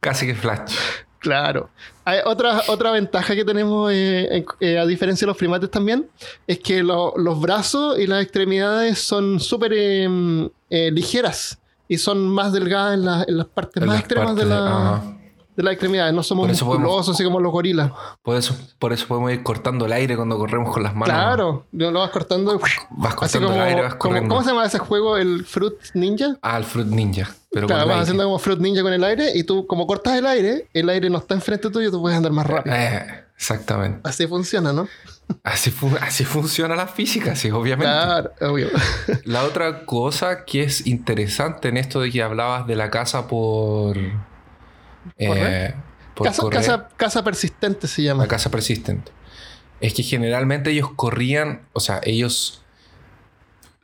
Casi 0.00 0.26
que 0.26 0.34
flash. 0.34 0.72
Claro. 1.18 1.68
Hay 2.04 2.20
otra, 2.24 2.62
otra 2.68 2.92
ventaja 2.92 3.34
que 3.34 3.44
tenemos, 3.44 3.90
eh, 3.92 4.44
eh, 4.60 4.78
a 4.78 4.86
diferencia 4.86 5.26
de 5.26 5.30
los 5.30 5.36
primates 5.36 5.70
también, 5.70 6.08
es 6.46 6.60
que 6.60 6.82
lo- 6.82 7.12
los 7.16 7.40
brazos 7.40 7.98
y 7.98 8.06
las 8.06 8.22
extremidades 8.22 8.98
son 9.00 9.40
súper 9.40 9.72
eh, 9.74 10.48
eh, 10.70 10.90
ligeras 10.92 11.58
y 11.88 11.98
son 11.98 12.28
más 12.28 12.52
delgadas 12.52 12.94
en, 12.94 13.04
la- 13.04 13.24
en 13.26 13.36
las 13.36 13.46
partes 13.46 13.82
En 13.82 13.88
más 13.88 13.96
las 13.96 14.00
extremas 14.04 14.36
de, 14.36 14.42
partes 14.42 14.48
de- 14.48 14.54
la. 14.54 15.17
De 15.58 15.64
las 15.64 15.72
extremidades. 15.72 16.14
No 16.14 16.22
somos 16.22 16.46
podemos- 16.46 16.62
musculosos 16.62 17.14
así 17.16 17.24
como 17.24 17.40
los 17.40 17.52
gorilas. 17.52 17.90
Por 18.22 18.36
eso, 18.36 18.56
por 18.78 18.92
eso 18.92 19.06
podemos 19.08 19.32
ir 19.32 19.42
cortando 19.42 19.84
el 19.86 19.92
aire 19.92 20.16
cuando 20.16 20.38
corremos 20.38 20.72
con 20.72 20.82
las 20.82 20.94
manos. 20.94 21.08
Claro, 21.14 21.66
lo 21.72 21.92
vas 21.92 22.10
cortando. 22.10 22.58
Vas 22.90 23.14
cortando 23.16 23.48
como, 23.48 23.60
el 23.60 23.66
aire, 23.68 23.82
vas 23.82 23.94
como-. 23.96 24.28
¿Cómo 24.28 24.42
se 24.42 24.50
llama 24.50 24.64
ese 24.64 24.78
juego? 24.78 25.16
El 25.18 25.44
Fruit 25.44 25.74
Ninja. 25.94 26.36
Ah, 26.40 26.56
el 26.56 26.64
Fruit 26.64 26.86
Ninja. 26.86 27.28
Pero 27.50 27.66
Claro, 27.66 27.82
vas 27.86 27.90
aire. 27.94 28.02
haciendo 28.02 28.24
como 28.24 28.38
Fruit 28.38 28.60
Ninja 28.60 28.82
con 28.82 28.92
el 28.92 29.02
aire 29.02 29.32
y 29.34 29.42
tú, 29.42 29.66
como 29.66 29.86
cortas 29.86 30.16
el 30.16 30.26
aire, 30.26 30.68
el 30.72 30.88
aire 30.88 31.10
no 31.10 31.18
está 31.18 31.34
enfrente 31.34 31.68
tuyo, 31.70 31.90
tú 31.90 32.00
puedes 32.00 32.16
andar 32.16 32.30
más 32.32 32.46
rápido. 32.46 32.74
Eh, 32.76 33.24
exactamente. 33.36 34.00
Así 34.04 34.26
funciona, 34.26 34.72
¿no? 34.72 34.86
Así, 35.42 35.70
fu- 35.70 35.90
así 36.00 36.24
funciona 36.24 36.74
la 36.76 36.86
física, 36.86 37.34
sí, 37.36 37.50
obviamente. 37.50 37.92
Claro, 37.92 38.30
obvio. 38.42 38.68
La 39.24 39.42
otra 39.44 39.84
cosa 39.84 40.44
que 40.44 40.62
es 40.62 40.86
interesante 40.86 41.68
en 41.68 41.76
esto 41.78 42.00
de 42.00 42.10
que 42.10 42.22
hablabas 42.22 42.66
de 42.66 42.76
la 42.76 42.90
casa 42.90 43.26
por. 43.28 43.96
Eh, 45.16 45.74
por 46.14 46.26
casa, 46.26 46.42
correr, 46.42 46.60
casa, 46.60 46.88
casa 46.96 47.24
persistente 47.24 47.86
se 47.88 48.02
llama. 48.02 48.24
la 48.24 48.28
casa 48.28 48.50
persistente. 48.50 49.12
Es 49.80 49.94
que 49.94 50.02
generalmente 50.02 50.70
ellos 50.70 50.90
corrían, 50.96 51.62
o 51.72 51.80
sea, 51.80 52.00
ellos. 52.02 52.62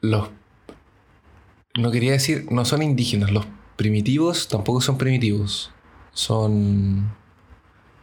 Los. 0.01 0.29
No 1.77 1.91
quería 1.91 2.13
decir, 2.13 2.47
no 2.51 2.65
son 2.65 2.83
indígenas, 2.83 3.31
los 3.33 3.47
primitivos 3.77 4.49
tampoco 4.49 4.81
son 4.81 4.99
primitivos. 4.99 5.71
Son. 6.13 7.13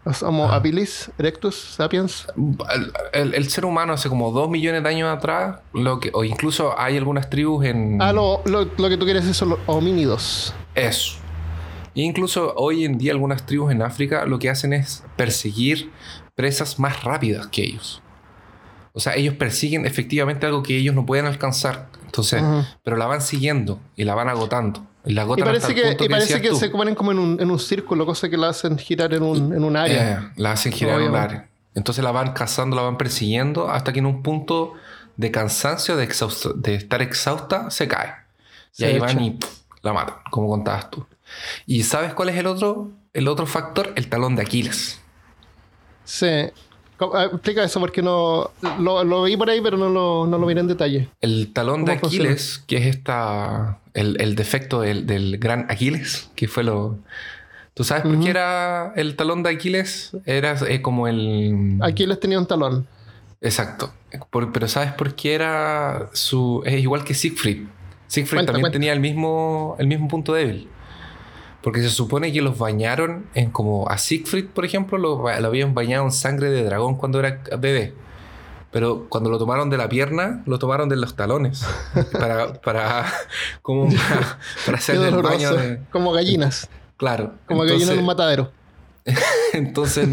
Los 0.03 0.23
Homo 0.23 0.45
Ah. 0.51 0.55
habilis, 0.55 1.11
erectus, 1.19 1.55
sapiens. 1.55 2.25
El, 2.73 2.91
el- 3.13 3.33
el 3.35 3.49
ser 3.49 3.65
humano 3.65 3.93
hace 3.93 4.09
como 4.09 4.31
dos 4.31 4.49
millones 4.49 4.81
de 4.83 4.89
años 4.89 5.15
atrás, 5.15 5.59
lo 5.73 5.99
que, 5.99 6.09
o 6.13 6.23
incluso 6.23 6.77
hay 6.79 6.97
algunas 6.97 7.29
tribus 7.29 7.65
en. 7.65 8.01
Ah, 8.01 8.11
lo, 8.11 8.41
lo, 8.45 8.65
lo 8.65 8.89
que 8.89 8.97
tú 8.97 9.05
quieres 9.05 9.23
decir 9.23 9.35
son 9.35 9.49
los 9.49 9.59
homínidos. 9.67 10.53
Eso. 10.73 11.17
E 11.95 12.01
incluso 12.01 12.53
hoy 12.55 12.85
en 12.85 12.97
día 12.97 13.11
algunas 13.11 13.45
tribus 13.45 13.71
en 13.71 13.81
África 13.81 14.25
lo 14.25 14.39
que 14.39 14.49
hacen 14.49 14.73
es 14.73 15.03
perseguir 15.17 15.91
presas 16.35 16.79
más 16.79 17.03
rápidas 17.03 17.47
que 17.47 17.63
ellos. 17.63 18.01
O 18.93 18.99
sea, 18.99 19.15
ellos 19.15 19.35
persiguen 19.35 19.85
efectivamente 19.85 20.45
algo 20.45 20.63
que 20.63 20.77
ellos 20.77 20.93
no 20.95 21.05
pueden 21.05 21.25
alcanzar. 21.25 21.87
Entonces, 22.05 22.41
Ujú. 22.41 22.65
pero 22.83 22.97
la 22.97 23.05
van 23.05 23.21
siguiendo 23.21 23.79
y 23.95 24.03
la 24.03 24.15
van 24.15 24.27
agotando. 24.29 24.85
Y 25.05 25.13
la 25.13 25.23
Y 25.23 25.31
hasta 25.31 25.45
parece 25.45 25.75
que, 25.75 25.97
y 26.05 26.09
parece 26.09 26.41
que 26.41 26.53
se 26.55 26.69
ponen 26.69 26.93
como 26.95 27.11
en 27.11 27.19
un, 27.19 27.41
en 27.41 27.49
un 27.49 27.57
círculo, 27.59 28.05
cosa 28.05 28.29
que 28.29 28.37
la 28.37 28.49
hacen 28.49 28.77
girar 28.77 29.13
en 29.13 29.23
un, 29.23 29.53
en 29.53 29.63
un 29.63 29.75
área. 29.77 30.11
Eh, 30.13 30.31
la 30.35 30.51
hacen 30.51 30.71
girar 30.73 30.95
en 30.95 31.03
un 31.03 31.09
Obviamente. 31.09 31.35
área. 31.37 31.49
Entonces 31.73 32.03
la 32.03 32.11
van 32.11 32.33
cazando, 32.33 32.75
la 32.75 32.81
van 32.83 32.97
persiguiendo 32.97 33.69
hasta 33.69 33.93
que 33.93 33.99
en 33.99 34.05
un 34.05 34.21
punto 34.23 34.73
de 35.15 35.31
cansancio, 35.31 35.95
de, 35.95 36.03
exhausto- 36.03 36.53
de 36.53 36.75
estar 36.75 37.01
exhausta, 37.01 37.69
se 37.71 37.87
cae. 37.87 38.13
Y 38.73 38.75
Se 38.75 38.85
ahí 38.87 38.95
echa. 38.97 39.05
van 39.05 39.23
y 39.23 39.31
pff, 39.31 39.49
la 39.81 39.93
matan, 39.93 40.15
como 40.29 40.47
contabas 40.49 40.89
tú. 40.91 41.05
¿Y 41.65 41.83
sabes 41.83 42.13
cuál 42.13 42.29
es 42.29 42.37
el 42.37 42.47
otro, 42.47 42.89
el 43.13 43.27
otro 43.27 43.45
factor? 43.45 43.93
El 43.95 44.07
talón 44.07 44.35
de 44.35 44.41
Aquiles. 44.43 44.99
Sí. 46.03 46.27
Ah, 47.13 47.25
Explica 47.31 47.63
eso 47.63 47.79
porque 47.79 48.01
no 48.03 48.51
lo, 48.79 49.03
lo 49.03 49.23
vi 49.23 49.35
por 49.35 49.49
ahí, 49.49 49.59
pero 49.61 49.75
no 49.75 49.89
lo, 49.89 50.27
no 50.27 50.37
lo 50.37 50.45
miré 50.45 50.59
en 50.61 50.67
detalle. 50.67 51.09
El 51.19 51.51
talón 51.51 51.83
de 51.83 51.93
¿Cómo 51.93 52.01
funciona? 52.01 52.25
Aquiles, 52.29 52.63
que 52.67 52.77
es 52.77 52.85
esta, 52.85 53.79
el, 53.95 54.21
el 54.21 54.35
defecto 54.35 54.81
del, 54.81 55.07
del 55.07 55.37
gran 55.39 55.65
Aquiles, 55.69 56.29
que 56.35 56.47
fue 56.47 56.63
lo... 56.63 56.99
¿Tú 57.73 57.83
sabes 57.85 58.03
por 58.03 58.19
qué 58.19 58.29
era 58.29 58.93
el 58.97 59.15
talón 59.15 59.41
de 59.43 59.49
Aquiles? 59.49 60.11
Era 60.25 60.55
eh, 60.67 60.81
como 60.83 61.07
el... 61.07 61.79
Aquí 61.81 62.05
les 62.05 62.19
tenía 62.19 62.37
un 62.37 62.45
talón. 62.45 62.85
Exacto. 63.39 63.91
Por- 64.29 64.51
pero 64.51 64.67
¿sabes 64.67 64.91
por 64.91 65.15
qué 65.15 65.33
era 65.33 66.09
su... 66.13 66.61
Es 66.65 66.79
igual 66.81 67.03
que 67.03 67.13
Siegfried. 67.15 67.63
Siegfried 68.07 68.39
Cuenta, 68.39 68.51
también 68.51 68.63
cuenta. 68.63 68.73
tenía 68.75 68.93
el 68.93 68.99
mismo, 68.99 69.75
el 69.79 69.87
mismo 69.87 70.07
punto 70.09 70.33
débil. 70.33 70.67
Porque 71.63 71.81
se 71.81 71.89
supone 71.89 72.31
que 72.33 72.41
los 72.41 72.57
bañaron 72.57 73.27
en 73.35 73.51
como 73.51 73.87
a 73.89 73.97
Siegfried, 73.97 74.47
por 74.47 74.65
ejemplo, 74.65 74.97
lo, 74.97 75.17
lo 75.39 75.47
habían 75.47 75.73
bañado 75.75 76.03
en 76.05 76.11
sangre 76.11 76.49
de 76.49 76.63
dragón 76.63 76.95
cuando 76.95 77.19
era 77.19 77.39
bebé. 77.59 77.93
Pero 78.71 79.05
cuando 79.09 79.29
lo 79.29 79.37
tomaron 79.37 79.69
de 79.69 79.77
la 79.77 79.89
pierna, 79.89 80.43
lo 80.45 80.57
tomaron 80.57 80.87
de 80.89 80.95
los 80.95 81.15
talones. 81.15 81.63
para, 82.13 82.53
para, 82.61 83.05
como 83.61 83.87
para, 84.09 84.39
para 84.65 84.77
hacer 84.77 84.95
el 84.95 85.21
baño 85.21 85.53
de... 85.53 85.81
Como 85.91 86.11
gallinas. 86.13 86.69
Claro. 86.97 87.33
Como 87.47 87.63
gallinas 87.63 87.89
en 87.89 87.99
un 87.99 88.05
matadero. 88.05 88.51
Entonces 89.53 90.07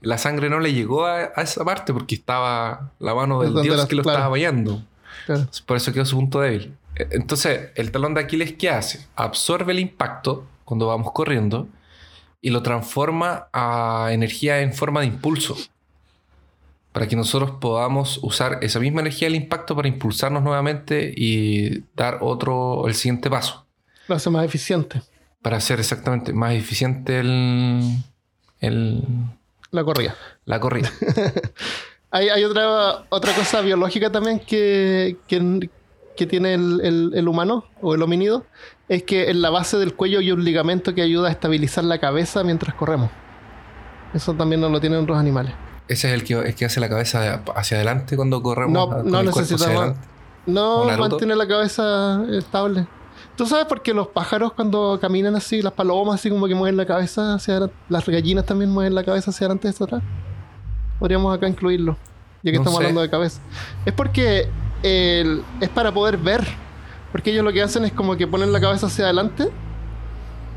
la 0.00 0.18
sangre 0.18 0.48
no 0.48 0.60
le 0.60 0.72
llegó 0.72 1.04
a, 1.06 1.30
a 1.34 1.42
esa 1.42 1.64
parte 1.64 1.92
porque 1.92 2.14
estaba 2.14 2.90
la 2.98 3.14
mano 3.14 3.42
del 3.42 3.60
dios 3.62 3.76
las- 3.76 3.86
que 3.86 3.96
lo 3.96 4.02
claro. 4.02 4.18
estaba 4.18 4.30
bañando. 4.30 4.82
Claro. 5.26 5.46
Por 5.66 5.76
eso 5.76 5.92
quedó 5.92 6.04
su 6.04 6.16
punto 6.16 6.40
débil. 6.40 6.74
Eh, 6.96 7.08
Entonces, 7.10 7.70
el 7.74 7.90
talón 7.92 8.14
de 8.14 8.20
Aquiles, 8.22 8.54
¿qué 8.54 8.70
hace? 8.70 9.06
Absorbe 9.16 9.72
el 9.72 9.78
impacto 9.80 10.46
cuando 10.70 10.86
vamos 10.86 11.10
corriendo 11.10 11.66
y 12.40 12.50
lo 12.50 12.62
transforma 12.62 13.48
a 13.52 14.10
energía 14.12 14.60
en 14.60 14.72
forma 14.72 15.00
de 15.00 15.08
impulso. 15.08 15.56
Para 16.92 17.08
que 17.08 17.16
nosotros 17.16 17.54
podamos 17.60 18.20
usar 18.22 18.60
esa 18.62 18.78
misma 18.78 19.00
energía 19.00 19.26
del 19.26 19.34
impacto 19.34 19.74
para 19.74 19.88
impulsarnos 19.88 20.44
nuevamente 20.44 21.12
y 21.16 21.82
dar 21.96 22.18
otro, 22.20 22.86
el 22.86 22.94
siguiente 22.94 23.28
paso. 23.28 23.66
Lo 24.06 24.14
hace 24.14 24.30
más 24.30 24.44
eficiente. 24.44 25.02
Para 25.42 25.56
hacer 25.56 25.80
exactamente 25.80 26.32
más 26.32 26.54
eficiente 26.54 27.18
el, 27.18 27.96
el, 28.60 29.02
La 29.72 29.82
corrida. 29.82 30.14
la 30.44 30.60
corrida. 30.60 30.92
Hay, 32.12 32.28
hay 32.28 32.42
otra, 32.42 33.04
otra 33.08 33.32
cosa 33.34 33.60
biológica 33.60 34.10
también 34.10 34.40
que, 34.40 35.16
que, 35.28 35.70
que 36.20 36.26
tiene 36.26 36.54
el, 36.54 36.80
el- 36.82 37.12
el 37.14 37.28
humano 37.28 37.64
o 37.82 37.94
el 37.94 38.02
homínido. 38.02 38.44
Es 38.88 39.02
que 39.04 39.30
en 39.30 39.40
la 39.42 39.50
base 39.50 39.76
del 39.78 39.94
cuello 39.94 40.18
hay 40.20 40.30
un 40.32 40.44
ligamento 40.44 40.94
que 40.94 41.02
ayuda 41.02 41.28
a 41.28 41.30
estabilizar 41.32 41.84
la 41.84 41.98
cabeza 41.98 42.44
mientras 42.44 42.74
corremos. 42.74 43.10
Eso 44.14 44.34
también 44.34 44.60
no 44.60 44.68
lo 44.68 44.80
tienen 44.80 45.00
otros 45.02 45.16
animales. 45.18 45.52
Ese 45.88 46.08
es 46.08 46.14
el 46.14 46.24
que, 46.24 46.34
el 46.34 46.54
que 46.54 46.64
hace 46.64 46.78
la 46.80 46.88
cabeza 46.88 47.42
hacia 47.54 47.76
adelante 47.76 48.16
cuando 48.16 48.42
corremos. 48.42 48.72
No, 48.72 49.02
no 49.02 49.22
necesitamos. 49.22 49.94
No 50.46 50.84
mantiene 50.98 51.34
la 51.36 51.46
cabeza 51.48 52.22
estable. 52.30 52.86
¿Tú 53.36 53.46
sabes 53.46 53.66
por 53.66 53.82
qué 53.82 53.94
los 53.94 54.08
pájaros 54.08 54.52
cuando 54.52 54.98
caminan 55.00 55.34
así, 55.36 55.62
las 55.62 55.72
palomas 55.72 56.16
así 56.16 56.28
como 56.30 56.46
que 56.46 56.54
mueven 56.54 56.76
la 56.76 56.86
cabeza 56.86 57.34
hacia 57.34 57.54
adelante? 57.54 57.76
Las 57.88 58.06
gallinas 58.06 58.44
también 58.44 58.70
mueven 58.70 58.94
la 58.94 59.04
cabeza 59.04 59.30
hacia 59.30 59.46
adelante 59.46 59.68
y 59.68 59.70
hacia 59.70 59.84
atrás. 59.86 60.02
Podríamos 60.98 61.34
acá 61.34 61.48
incluirlo, 61.48 61.96
ya 62.42 62.50
que 62.50 62.58
No 62.58 62.62
estamos 62.62 62.78
sé. 62.78 62.84
hablando 62.84 63.00
de 63.02 63.10
cabeza. 63.10 63.40
Es 63.86 63.92
porque 63.92 64.48
el- 64.82 65.42
es 65.60 65.68
para 65.68 65.92
poder 65.92 66.16
ver. 66.16 66.46
Porque 67.12 67.30
ellos 67.32 67.44
lo 67.44 67.52
que 67.52 67.62
hacen 67.62 67.84
es 67.84 67.92
como 67.92 68.16
que 68.16 68.26
ponen 68.26 68.52
la 68.52 68.60
cabeza 68.60 68.86
hacia 68.86 69.04
adelante 69.06 69.48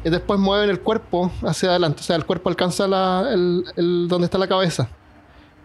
y 0.04 0.10
después 0.10 0.40
mueven 0.40 0.70
el 0.70 0.80
cuerpo 0.82 1.32
hacia 1.44 1.70
adelante. 1.70 2.02
O 2.02 2.04
sea, 2.04 2.16
el 2.16 2.26
cuerpo 2.26 2.50
alcanza 2.50 2.88
la, 2.88 3.28
el, 3.32 3.66
el- 3.76 4.08
donde 4.08 4.26
está 4.26 4.38
la 4.38 4.48
cabeza. 4.48 4.88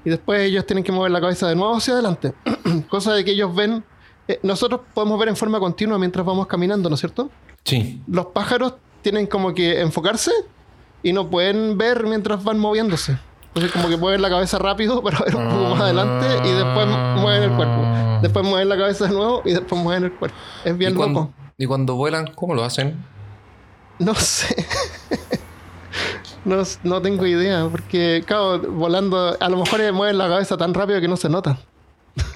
Y 0.05 0.11
después 0.11 0.41
ellos 0.41 0.65
tienen 0.65 0.85
que 0.85 0.93
mover 0.93 1.11
la 1.11 1.21
cabeza 1.21 1.47
de 1.49 1.57
nuevo 1.57 1.77
hacia 1.77 1.93
adelante. 1.95 2.33
Cosa 2.89 3.13
de 3.15 3.25
que 3.25 3.33
ellos 3.33 3.55
ven. 3.55 3.85
eh, 4.29 4.39
nosotros 4.43 4.81
podemos 4.95 5.19
ver 5.19 5.29
en 5.29 5.37
forma 5.37 5.59
continua 5.61 5.99
mientras 5.99 6.25
vamos 6.25 6.47
caminando, 6.47 6.89
¿no 6.89 6.95
es 6.95 7.01
cierto? 7.01 7.31
Sí. 7.65 8.01
Los 8.07 8.27
pájaros 8.27 8.75
tienen 9.03 9.27
como 9.27 9.53
que 9.55 9.81
enfocarse 9.81 10.31
y 11.03 11.13
no 11.13 11.29
pueden 11.29 11.77
ver 11.77 12.05
mientras 12.07 12.43
van 12.43 12.59
moviéndose. 12.59 13.19
Entonces 13.49 13.73
como 13.73 13.89
que 13.89 13.97
mueven 13.97 14.23
la 14.23 14.29
cabeza 14.29 14.59
rápido 14.59 15.03
para 15.03 15.19
ver 15.21 15.37
un 15.37 15.49
poco 15.49 15.71
más 15.71 15.81
adelante 15.81 16.27
y 16.49 16.53
después 16.53 16.87
mueven 17.17 17.43
el 17.45 17.57
cuerpo. 17.57 17.83
Después 18.23 18.45
mueven 18.45 18.69
la 18.69 18.77
cabeza 18.77 19.07
de 19.07 19.13
nuevo 19.15 19.43
y 19.45 19.53
después 19.53 19.81
mueven 19.81 20.05
el 20.05 20.13
cuerpo. 20.13 20.37
Es 20.65 20.77
bien 20.77 20.93
¿Y 20.93 20.97
cuando, 20.97 21.21
loco. 21.21 21.33
y 21.57 21.67
cuando 21.67 21.95
vuelan, 21.95 22.33
¿cómo 22.35 22.55
lo 22.55 22.65
hacen? 22.65 23.05
No 23.99 24.15
sé. 24.15 24.67
no, 26.45 26.63
no 26.85 27.03
tengo 27.03 27.27
idea, 27.27 27.69
porque, 27.71 28.23
claro, 28.27 28.59
volando, 28.59 29.37
a 29.39 29.49
lo 29.49 29.57
mejor 29.57 29.93
mueven 29.93 30.19
la 30.19 30.29
cabeza 30.29 30.57
tan 30.57 30.75
rápido 30.75 31.01
que 31.01 31.09
no 31.09 31.17
se 31.17 31.29
nota. 31.29 31.59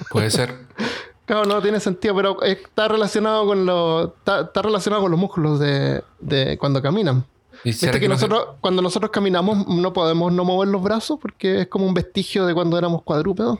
Puede 0.09 0.29
ser. 0.29 0.67
Claro, 1.25 1.45
no 1.45 1.61
tiene 1.61 1.79
sentido, 1.79 2.13
pero 2.13 2.41
está 2.41 2.89
relacionado 2.89 3.45
con 3.45 3.65
los, 3.65 4.09
está, 4.09 4.41
está 4.41 4.61
relacionado 4.61 5.03
con 5.03 5.09
los 5.09 5.17
músculos 5.17 5.57
de, 5.57 6.03
de 6.19 6.57
cuando 6.57 6.81
caminan. 6.81 7.25
¿Y 7.63 7.69
Viste 7.69 7.99
que, 7.99 8.09
nosotros, 8.09 8.55
cuando 8.59 8.81
nosotros 8.81 9.09
caminamos, 9.11 9.65
no 9.67 9.93
podemos 9.93 10.33
no 10.33 10.43
mover 10.43 10.67
los 10.69 10.81
brazos 10.83 11.17
porque 11.21 11.61
es 11.61 11.67
como 11.67 11.85
un 11.85 11.93
vestigio 11.93 12.45
de 12.45 12.53
cuando 12.53 12.77
éramos 12.77 13.03
cuadrúpedos. 13.03 13.59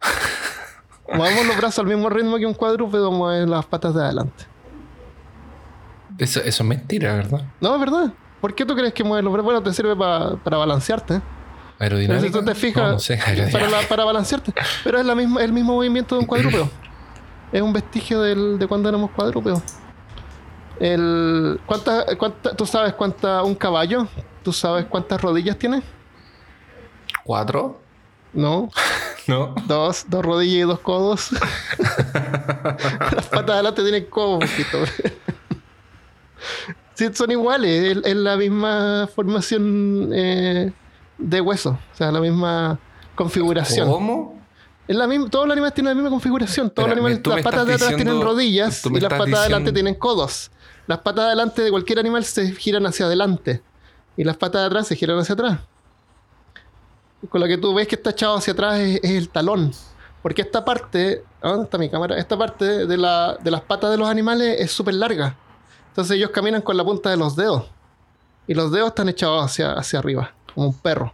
Movemos 1.12 1.46
los 1.46 1.56
brazos 1.56 1.80
al 1.80 1.86
mismo 1.86 2.08
ritmo 2.10 2.36
que 2.36 2.46
un 2.46 2.54
cuadrúpedo 2.54 3.10
mueve 3.10 3.46
las 3.46 3.64
patas 3.66 3.94
de 3.94 4.02
adelante. 4.02 4.44
Eso, 6.18 6.40
eso 6.40 6.62
es 6.62 6.68
mentira, 6.68 7.14
¿verdad? 7.14 7.42
No, 7.60 7.74
es 7.74 7.80
verdad. 7.80 8.12
¿Por 8.40 8.54
qué 8.54 8.64
tú 8.66 8.74
crees 8.76 8.92
que 8.92 9.02
mueves 9.04 9.24
los 9.24 9.32
brazos? 9.32 9.44
Bueno, 9.46 9.62
te 9.62 9.72
sirve 9.72 9.96
pa- 9.96 10.36
para 10.36 10.56
balancearte. 10.58 11.14
Pero 11.78 11.96
Aerodinámica. 11.96 12.26
si 12.26 12.32
tú 12.32 12.44
te 12.44 12.54
fijas, 12.54 12.84
No, 12.84 12.92
no 12.92 12.98
sé, 12.98 13.18
para, 13.52 13.68
la- 13.68 13.82
para 13.88 14.04
balancearte. 14.04 14.52
Pero 14.84 14.98
es 14.98 15.06
la 15.06 15.14
misma, 15.14 15.42
el 15.42 15.52
mismo 15.52 15.74
movimiento 15.74 16.14
de 16.16 16.20
un 16.20 16.26
cuadrúpedo. 16.26 16.68
es 17.52 17.62
un 17.62 17.72
vestigio 17.72 18.20
del- 18.20 18.58
de 18.58 18.66
cuando 18.66 18.88
éramos 18.88 19.10
cuadrúpedos. 19.12 19.62
El, 20.80 21.60
¿cuánta, 21.66 22.04
cuánta- 22.16 22.54
¿Tú 22.54 22.66
sabes 22.66 22.94
cuánta 22.94 23.42
un 23.42 23.54
caballo? 23.54 24.06
¿Tú 24.42 24.52
sabes 24.52 24.86
cuántas 24.86 25.20
rodillas 25.20 25.58
tiene? 25.58 25.82
¿Cuatro? 27.24 27.80
No, 28.32 28.70
¿No? 29.26 29.54
dos, 29.66 30.04
dos 30.08 30.24
rodillas 30.24 30.58
y 30.58 30.68
dos 30.68 30.80
codos. 30.80 31.30
Las 31.78 33.26
patas 33.26 33.46
de 33.46 33.52
adelante 33.52 33.82
tienen 33.82 34.04
codos, 34.06 34.44
poquito. 34.48 34.78
sí, 36.94 37.06
son 37.12 37.30
iguales, 37.30 37.96
es, 37.98 38.04
es 38.04 38.16
la 38.16 38.36
misma 38.36 39.08
formación 39.14 40.10
eh, 40.12 40.72
de 41.18 41.40
hueso, 41.40 41.78
o 41.92 41.96
sea, 41.96 42.12
la 42.12 42.20
misma 42.20 42.78
configuración. 43.14 43.90
¿Cómo? 43.90 44.38
Es 44.86 44.96
la 44.96 45.06
misma, 45.06 45.28
todos 45.28 45.46
los 45.46 45.52
animales 45.52 45.74
tienen 45.74 45.90
la 45.90 45.94
misma 45.94 46.10
configuración. 46.10 46.70
Todos 46.70 46.88
los 46.88 46.96
animales, 46.96 47.20
las 47.26 47.42
patas 47.42 47.66
de 47.66 47.74
atrás 47.74 47.94
tienen 47.96 48.22
rodillas 48.22 48.86
y 48.86 49.00
las 49.00 49.10
patas 49.10 49.26
de 49.26 49.36
adelante 49.36 49.72
tienen 49.72 49.94
codos. 49.94 50.50
Las 50.88 50.98
patas 50.98 51.24
de 51.24 51.26
adelante 51.28 51.62
de 51.62 51.70
cualquier 51.70 52.00
animal 52.00 52.24
se 52.24 52.50
giran 52.52 52.84
hacia 52.86 53.06
adelante 53.06 53.62
y 54.16 54.24
las 54.24 54.36
patas 54.36 54.62
de 54.62 54.66
atrás 54.66 54.86
se 54.88 54.96
giran 54.96 55.18
hacia 55.18 55.34
atrás. 55.34 55.60
Con 57.28 57.40
lo 57.40 57.46
que 57.46 57.58
tú 57.58 57.72
ves 57.74 57.86
que 57.86 57.94
está 57.94 58.10
echado 58.10 58.36
hacia 58.36 58.52
atrás 58.52 58.78
es, 58.80 59.00
es 59.02 59.10
el 59.12 59.28
talón. 59.28 59.72
Porque 60.22 60.42
esta 60.42 60.64
parte, 60.64 61.22
¿a 61.42 61.50
¿dónde 61.50 61.64
está 61.64 61.78
mi 61.78 61.88
cámara? 61.88 62.16
Esta 62.18 62.36
parte 62.36 62.86
de, 62.86 62.96
la- 62.96 63.36
de 63.40 63.50
las 63.50 63.60
patas 63.60 63.90
de 63.90 63.96
los 63.98 64.08
animales 64.08 64.56
es 64.60 64.72
súper 64.72 64.94
larga. 64.94 65.36
Entonces 65.88 66.16
ellos 66.16 66.30
caminan 66.30 66.62
con 66.62 66.76
la 66.76 66.84
punta 66.84 67.10
de 67.10 67.16
los 67.16 67.36
dedos. 67.36 67.64
Y 68.46 68.54
los 68.54 68.72
dedos 68.72 68.88
están 68.88 69.08
echados 69.08 69.44
hacia, 69.44 69.72
hacia 69.74 69.98
arriba, 69.98 70.32
como 70.54 70.68
un 70.68 70.74
perro. 70.74 71.12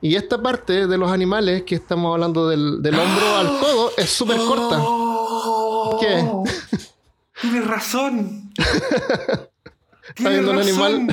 Y 0.00 0.16
esta 0.16 0.40
parte 0.40 0.86
de 0.88 0.98
los 0.98 1.12
animales, 1.12 1.62
que 1.62 1.74
estamos 1.76 2.12
hablando 2.12 2.48
del, 2.48 2.82
del 2.82 2.98
hombro 2.98 3.36
al 3.36 3.46
codo, 3.60 3.90
es 3.96 4.10
súper 4.10 4.38
corta. 4.38 4.82
¿Qué? 6.00 6.26
Tienes 7.40 7.66
razón. 7.66 8.52
Está 10.16 10.28
viendo 10.28 10.50
un 10.52 10.58
animal. 10.58 11.06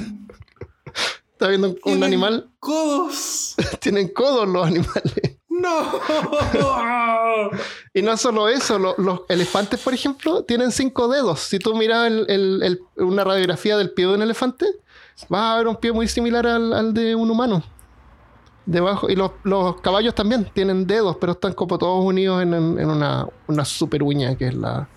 Está 1.33 1.47
viendo 1.47 1.75
un, 1.85 2.03
animal. 2.03 2.49
Codos. 2.59 3.55
Tienen 3.79 4.09
codos 4.09 4.47
los 4.47 4.65
animales. 4.67 5.37
No. 5.49 5.91
Y 7.93 8.01
no 8.01 8.15
solo 8.17 8.47
eso, 8.47 8.77
lo- 8.77 8.95
los 8.97 9.21
elefantes, 9.29 9.79
por 9.79 9.93
ejemplo, 9.93 10.43
tienen 10.43 10.71
cinco 10.71 11.07
dedos. 11.07 11.39
Si 11.39 11.57
tú 11.59 11.75
miras 11.75 12.07
el- 12.07 12.25
el- 12.29 12.61
el- 12.63 12.79
una 13.03 13.23
radiografía 13.23 13.75
del 13.77 13.91
pie 13.91 14.05
de 14.05 14.13
un 14.13 14.21
elefante, 14.21 14.65
vas 15.27 15.53
a 15.53 15.57
ver 15.57 15.67
un 15.67 15.75
pie 15.77 15.91
muy 15.91 16.07
similar 16.07 16.45
al, 16.45 16.71
al 16.73 16.93
de 16.93 17.15
un 17.15 17.31
humano. 17.31 17.63
Debajo, 18.65 19.09
y 19.09 19.15
los, 19.15 19.31
los 19.43 19.81
caballos 19.81 20.13
también 20.13 20.49
tienen 20.53 20.85
dedos, 20.85 21.17
pero 21.19 21.31
están 21.33 21.53
como 21.53 21.77
todos 21.79 22.05
unidos 22.05 22.43
en 22.43 22.53
una, 22.53 23.27
una 23.47 23.65
super 23.65 24.03
uña 24.03 24.35
que 24.37 24.49
es 24.49 24.53
la 24.53 24.87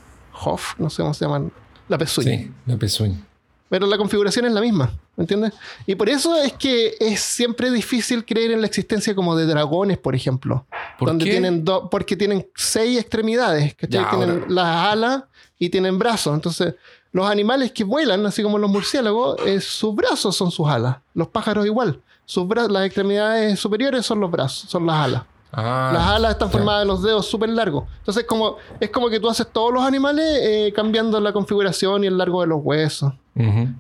Hof, 0.45 0.75
no 0.79 0.91
sé 0.91 1.03
cómo 1.03 1.15
se 1.15 1.25
llaman, 1.25 1.53
la 1.89 1.99
pezuña. 1.99 2.31
Sí, 2.39 2.51
la 2.67 2.77
pezuña. 2.77 3.27
Pero 3.69 3.87
la 3.87 3.97
configuración 3.97 4.45
es 4.45 4.53
la 4.53 4.61
misma, 4.61 4.93
¿me 5.17 5.23
entiendes? 5.23 5.55
Y 5.87 5.95
por 5.95 6.09
eso 6.11 6.37
es 6.37 6.53
que 6.53 6.95
es 7.01 7.21
siempre 7.21 7.71
difícil 7.71 8.23
creer 8.27 8.51
en 8.51 8.61
la 8.61 8.67
existencia 8.67 9.15
como 9.15 9.35
de 9.35 9.47
dragones, 9.47 9.97
por 9.97 10.15
ejemplo. 10.15 10.67
¿Por 10.99 11.09
donde 11.09 11.25
qué? 11.25 11.31
tienen 11.31 11.65
do- 11.65 11.89
porque 11.89 12.15
tienen 12.15 12.47
seis 12.55 13.01
extremidades. 13.01 13.75
Ya, 13.89 14.11
tienen 14.11 14.31
ahora. 14.31 14.45
las 14.49 14.93
alas 14.93 15.25
y 15.59 15.71
tienen 15.71 15.99
brazos. 15.99 16.35
Entonces, 16.35 16.75
los 17.13 17.27
animales 17.31 17.73
que 17.73 17.83
vuelan, 17.85 18.27
así 18.27 18.43
como 18.43 18.59
los 18.59 18.69
murciélagos, 18.71 19.37
eh, 19.47 19.59
sus 19.63 19.95
brazos 19.95 20.37
son 20.37 20.51
sus 20.51 20.69
alas. 20.69 20.99
Los 21.15 21.29
pájaros 21.29 21.65
igual. 21.65 21.99
Sus 22.27 22.47
las 22.69 22.85
extremidades 22.85 23.59
superiores 23.59 24.05
son 24.05 24.21
los 24.21 24.31
brazos, 24.31 24.71
son 24.71 24.87
las 24.87 24.97
alas. 24.97 25.23
Ah, 25.55 25.91
Las 25.93 26.07
alas 26.09 26.33
están 26.33 26.51
formadas 26.51 26.81
de 26.83 26.87
los 26.87 27.03
dedos 27.03 27.27
súper 27.27 27.51
largos. 27.51 27.85
Entonces, 27.99 28.25
como, 28.25 28.57
es 28.81 28.88
como 28.91 29.11
que 29.11 29.21
tú 29.21 29.29
haces 29.29 29.47
todos 29.53 29.73
los 29.73 29.83
animales 29.85 30.25
eh, 30.41 30.73
cambiando 30.75 31.21
la 31.21 31.33
configuración 31.33 32.05
y 32.05 32.07
el 32.07 32.17
largo 32.17 32.41
de 32.41 32.47
los 32.47 32.61
huesos. 32.62 33.12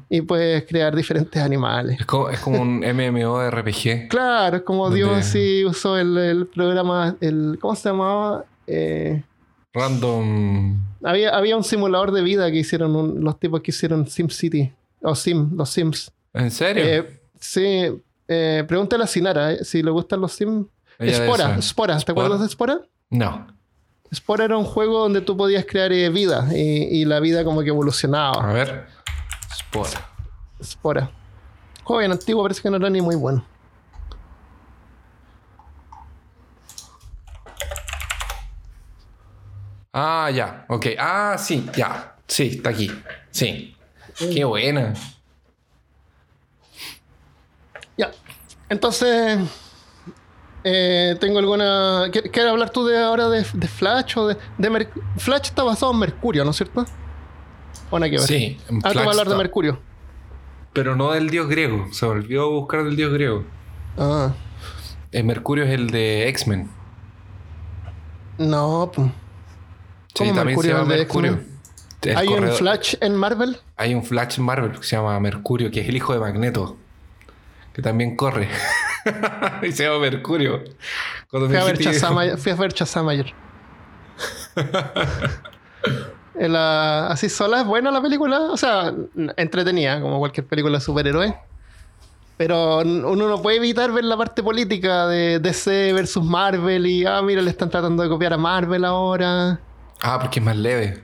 Y 0.08 0.20
puedes 0.22 0.64
crear 0.66 0.94
diferentes 0.96 1.40
animales. 1.42 2.00
Es 2.00 2.06
como, 2.06 2.28
es 2.30 2.40
como 2.40 2.60
un 2.60 2.80
MMORPG. 2.84 4.08
Claro, 4.08 4.56
es 4.58 4.62
como 4.62 4.84
Donde- 4.84 4.96
Dios 4.98 5.24
sí 5.26 5.64
usó 5.64 5.96
el, 5.98 6.16
el 6.18 6.46
programa, 6.46 7.16
el, 7.20 7.58
¿cómo 7.60 7.74
se 7.74 7.88
llamaba? 7.88 8.44
Eh, 8.66 9.22
Random. 9.74 10.78
había, 11.02 11.30
había 11.36 11.56
un 11.56 11.64
simulador 11.64 12.12
de 12.12 12.22
vida 12.22 12.50
que 12.50 12.58
hicieron 12.58 12.94
un- 12.96 13.24
los 13.24 13.38
tipos 13.38 13.60
que 13.62 13.70
hicieron 13.70 14.06
SimCity. 14.06 14.72
O 15.02 15.14
Sim, 15.14 15.50
los 15.56 15.68
Sims. 15.70 16.12
¿En 16.32 16.50
serio? 16.50 16.84
Eh, 16.84 17.20
sí, 17.40 17.86
eh, 18.28 18.64
pregúntale 18.68 19.04
a 19.04 19.06
Sinara 19.06 19.56
si 19.64 19.82
le 19.82 19.90
gustan 19.90 20.20
los 20.20 20.32
Sims. 20.32 20.66
Spora. 21.10 21.60
Spora, 21.62 21.94
¿te 21.96 22.00
Spora. 22.02 22.12
acuerdas 22.26 22.40
de 22.40 22.48
Spora? 22.48 22.80
No. 23.10 23.46
Spora 24.14 24.44
era 24.44 24.56
un 24.58 24.64
juego 24.64 25.00
donde 25.00 25.20
tú 25.22 25.36
podías 25.36 25.64
crear 25.66 25.90
eh, 25.92 26.08
vida 26.10 26.48
y, 26.54 27.00
y 27.00 27.04
la 27.04 27.18
vida 27.20 27.44
como 27.44 27.62
que 27.62 27.68
evolucionaba. 27.70 28.50
A 28.50 28.52
ver. 28.52 28.86
Spora. 29.56 30.08
Spora. 30.62 31.10
Bien 31.98 32.12
antiguo, 32.12 32.42
parece 32.42 32.62
que 32.62 32.70
no 32.70 32.76
era 32.76 32.88
ni 32.88 33.00
muy 33.02 33.16
bueno. 33.16 33.44
Ah, 39.92 40.30
ya. 40.32 40.64
Ok. 40.68 40.86
Ah, 40.98 41.36
sí, 41.38 41.66
ya. 41.76 42.16
Sí, 42.26 42.52
está 42.56 42.70
aquí. 42.70 42.90
Sí. 43.30 43.76
Qué 44.16 44.44
buena. 44.44 44.94
Ya. 47.96 48.10
Entonces, 48.68 49.38
eh, 50.64 51.16
tengo 51.20 51.38
alguna. 51.38 52.04
¿Qué- 52.12 52.22
¿Quieres 52.22 52.50
hablar 52.50 52.70
tú 52.70 52.84
de 52.86 53.02
ahora 53.02 53.28
de, 53.28 53.44
de 53.52 53.68
Flash 53.68 54.16
o 54.18 54.26
de, 54.28 54.36
de 54.58 54.70
Mer- 54.70 54.88
Flash 55.18 55.46
está 55.46 55.62
basado 55.62 55.92
en 55.92 55.98
Mercurio, 55.98 56.44
¿no 56.44 56.50
es 56.50 56.56
cierto? 56.56 56.84
¿O 57.90 57.98
nada 57.98 58.10
que 58.10 58.16
ver? 58.18 58.26
Sí. 58.26 58.58
en 58.68 58.76
Ah, 58.78 58.80
tú 58.80 58.80
vas 58.82 58.96
a 58.96 59.00
Flash 59.02 59.08
hablar 59.10 59.28
de. 59.28 59.36
Mercurio. 59.36 59.80
Pero 60.72 60.96
no 60.96 61.12
del 61.12 61.28
dios 61.30 61.48
griego. 61.48 61.86
Se 61.92 62.06
volvió 62.06 62.44
a 62.44 62.48
buscar 62.48 62.84
del 62.84 62.96
dios 62.96 63.12
griego. 63.12 63.44
Ah, 63.98 64.32
El 65.10 65.24
Mercurio 65.24 65.64
es 65.64 65.70
el 65.70 65.90
de 65.90 66.28
X-Men. 66.28 66.70
no, 68.38 68.90
pues. 68.94 69.08
Sí, 69.08 69.12
¿Cómo 70.18 70.34
también 70.34 70.46
Mercurio 70.56 70.72
se 70.72 70.78
llama 70.78 70.88
Mercurio. 70.94 71.40
¿Hay 72.16 72.28
un 72.28 72.48
Flash 72.50 72.94
en 73.00 73.14
Marvel? 73.16 73.58
Hay 73.76 73.94
un 73.94 74.02
Flash 74.04 74.38
en 74.38 74.44
Marvel 74.44 74.72
que 74.72 74.82
se 74.82 74.96
llama 74.96 75.18
Mercurio, 75.20 75.70
que 75.70 75.80
es 75.80 75.88
el 75.88 75.96
hijo 75.96 76.12
de 76.12 76.18
Magneto. 76.18 76.76
Que 77.72 77.82
también 77.82 78.16
corre. 78.16 78.48
y 79.62 79.72
se 79.72 79.84
llama 79.84 79.98
Mercurio. 79.98 80.62
Cuando 81.30 81.48
Fui 81.48 81.56
me 81.56 81.62
a 81.62 81.64
ver 81.64 81.76
ayer- 81.78 82.38
fui 82.38 82.52
a 82.52 82.54
ver 82.56 82.72
Shazam 82.72 83.08
ayer. 83.08 83.32
La- 86.34 87.06
así 87.10 87.28
sola 87.28 87.60
es 87.60 87.66
buena 87.66 87.90
la 87.90 88.02
película. 88.02 88.40
O 88.50 88.56
sea, 88.56 88.92
entretenida, 89.36 90.00
como 90.00 90.18
cualquier 90.18 90.46
película 90.46 90.78
de 90.78 90.84
superhéroes. 90.84 91.34
Pero 92.36 92.78
uno 92.78 93.28
no 93.28 93.40
puede 93.40 93.58
evitar 93.58 93.92
ver 93.92 94.04
la 94.04 94.16
parte 94.16 94.42
política 94.42 95.06
de 95.06 95.38
DC 95.38 95.92
versus 95.92 96.24
Marvel. 96.24 96.86
Y, 96.86 97.04
ah, 97.06 97.22
mira, 97.22 97.40
le 97.42 97.50
están 97.50 97.70
tratando 97.70 98.02
de 98.02 98.08
copiar 98.08 98.32
a 98.32 98.38
Marvel 98.38 98.84
ahora. 98.84 99.60
Ah, 100.02 100.18
porque 100.20 100.40
es 100.40 100.44
más 100.44 100.56
leve. 100.56 101.02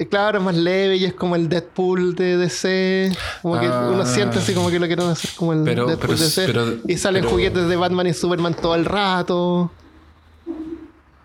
Y 0.00 0.06
claro, 0.06 0.38
es 0.38 0.44
más 0.44 0.54
leve 0.56 0.96
y 0.96 1.04
es 1.06 1.14
como 1.14 1.34
el 1.34 1.48
Deadpool 1.48 2.14
de 2.14 2.36
DC. 2.36 3.10
Como 3.42 3.58
que 3.58 3.66
Ah. 3.66 3.90
uno 3.92 4.06
siente 4.06 4.38
así 4.38 4.54
como 4.54 4.70
que 4.70 4.78
lo 4.78 4.86
quieren 4.86 5.08
hacer 5.08 5.30
como 5.36 5.52
el 5.52 5.64
Pero- 5.64 5.86
Deadpool 5.86 6.00
pero- 6.10 6.18
de 6.18 6.24
DC. 6.24 6.46
pero- 6.46 6.76
y 6.86 6.96
salen 6.96 7.24
juguetes 7.24 7.68
de 7.68 7.76
Batman 7.76 8.06
y 8.06 8.14
Superman 8.14 8.54
todo 8.54 8.76
el 8.76 8.84
rato. 8.84 9.72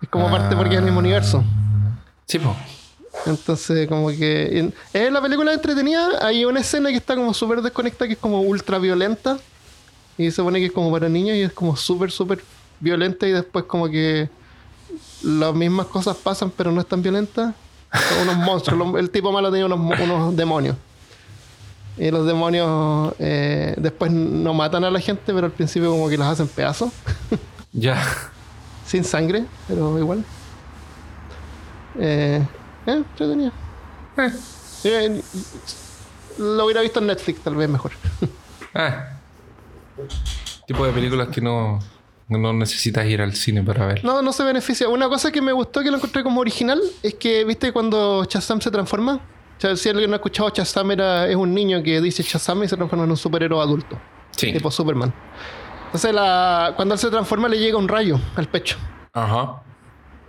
Es 0.02 0.08
como 0.08 0.28
parte 0.30 0.56
porque 0.56 0.74
es 0.74 0.78
el 0.78 0.84
mismo 0.84 0.98
Ah. 0.98 1.02
universo. 1.02 1.44
Sí, 2.26 2.38
po. 2.40 2.54
Entonces, 3.26 3.88
como 3.88 4.08
que. 4.08 4.58
en- 4.58 4.74
Es 4.92 5.12
la 5.12 5.22
película 5.22 5.52
entretenida. 5.52 6.08
Hay 6.20 6.44
una 6.44 6.60
escena 6.60 6.90
que 6.90 6.96
está 6.96 7.14
como 7.14 7.32
súper 7.32 7.62
desconectada, 7.62 8.08
que 8.08 8.14
es 8.14 8.18
como 8.18 8.40
ultra 8.42 8.78
violenta. 8.78 9.38
Y 10.18 10.24
se 10.26 10.32
supone 10.32 10.58
que 10.58 10.66
es 10.66 10.72
como 10.72 10.90
para 10.90 11.08
niños 11.08 11.36
y 11.36 11.42
es 11.42 11.52
como 11.52 11.76
súper, 11.76 12.10
súper 12.10 12.42
violenta. 12.80 13.26
Y 13.28 13.32
después, 13.32 13.64
como 13.66 13.88
que. 13.88 14.28
Las 15.22 15.54
mismas 15.54 15.86
cosas 15.86 16.16
pasan, 16.16 16.50
pero 16.54 16.70
no 16.72 16.80
es 16.80 16.86
tan 16.86 17.02
violenta. 17.02 17.54
Son 18.08 18.28
unos 18.28 18.36
monstruos. 18.36 18.78
Los- 18.92 19.00
El 19.00 19.10
tipo 19.10 19.30
malo 19.32 19.50
tiene 19.50 19.66
unos, 19.66 19.98
unos 20.00 20.36
demonios. 20.36 20.76
Y 21.96 22.10
los 22.10 22.26
demonios 22.26 23.14
eh, 23.20 23.74
después 23.76 24.10
no 24.10 24.52
matan 24.52 24.82
a 24.84 24.90
la 24.90 24.98
gente, 25.00 25.32
pero 25.32 25.46
al 25.46 25.52
principio, 25.52 25.90
como 25.90 26.08
que 26.08 26.16
las 26.18 26.28
hacen 26.32 26.48
pedazos. 26.48 26.90
Ya. 27.76 28.00
Sin 28.86 29.02
sangre, 29.02 29.44
pero 29.66 29.98
igual. 29.98 30.24
Eh, 31.98 32.40
eh, 32.86 32.92
entretenida. 32.92 33.50
Eh, 34.84 35.20
lo 36.38 36.64
hubiera 36.66 36.82
visto 36.82 37.00
en 37.00 37.06
Netflix, 37.08 37.40
tal 37.40 37.56
vez 37.56 37.68
mejor. 37.68 37.90
Ah. 38.74 39.08
Tipo 40.68 40.86
de 40.86 40.92
películas 40.92 41.28
que 41.28 41.40
no, 41.40 41.80
no 42.28 42.52
necesitas 42.52 43.06
ir 43.06 43.20
al 43.20 43.34
cine 43.34 43.62
para 43.62 43.86
ver. 43.86 44.04
No, 44.04 44.22
no 44.22 44.32
se 44.32 44.42
beneficia. 44.44 44.88
Una 44.88 45.08
cosa 45.08 45.30
que 45.30 45.42
me 45.42 45.52
gustó 45.52 45.82
que 45.82 45.90
lo 45.90 45.96
encontré 45.96 46.22
como 46.22 46.40
original 46.40 46.80
es 47.02 47.14
que, 47.14 47.44
¿viste 47.44 47.72
cuando 47.72 48.24
Shazam 48.24 48.60
se 48.60 48.70
transforma? 48.70 49.14
O 49.56 49.60
sea, 49.60 49.76
si 49.76 49.88
alguien 49.88 50.10
no 50.10 50.14
ha 50.14 50.18
escuchado, 50.18 50.50
Shazam 50.50 50.90
era, 50.92 51.28
es 51.28 51.36
un 51.36 51.54
niño 51.54 51.82
que 51.82 52.00
dice 52.00 52.22
Shazam 52.22 52.64
y 52.64 52.68
se 52.68 52.76
transforma 52.76 53.04
en 53.04 53.10
un 53.10 53.16
superhéroe 53.16 53.62
adulto. 53.62 53.98
Sí. 54.30 54.52
Tipo 54.52 54.70
Superman. 54.70 55.12
Entonces, 55.86 56.12
la, 56.12 56.72
cuando 56.76 56.94
él 56.94 57.00
se 57.00 57.10
transforma, 57.10 57.48
le 57.48 57.58
llega 57.58 57.78
un 57.78 57.88
rayo 57.88 58.18
al 58.36 58.48
pecho. 58.48 58.76
Ajá. 59.12 59.62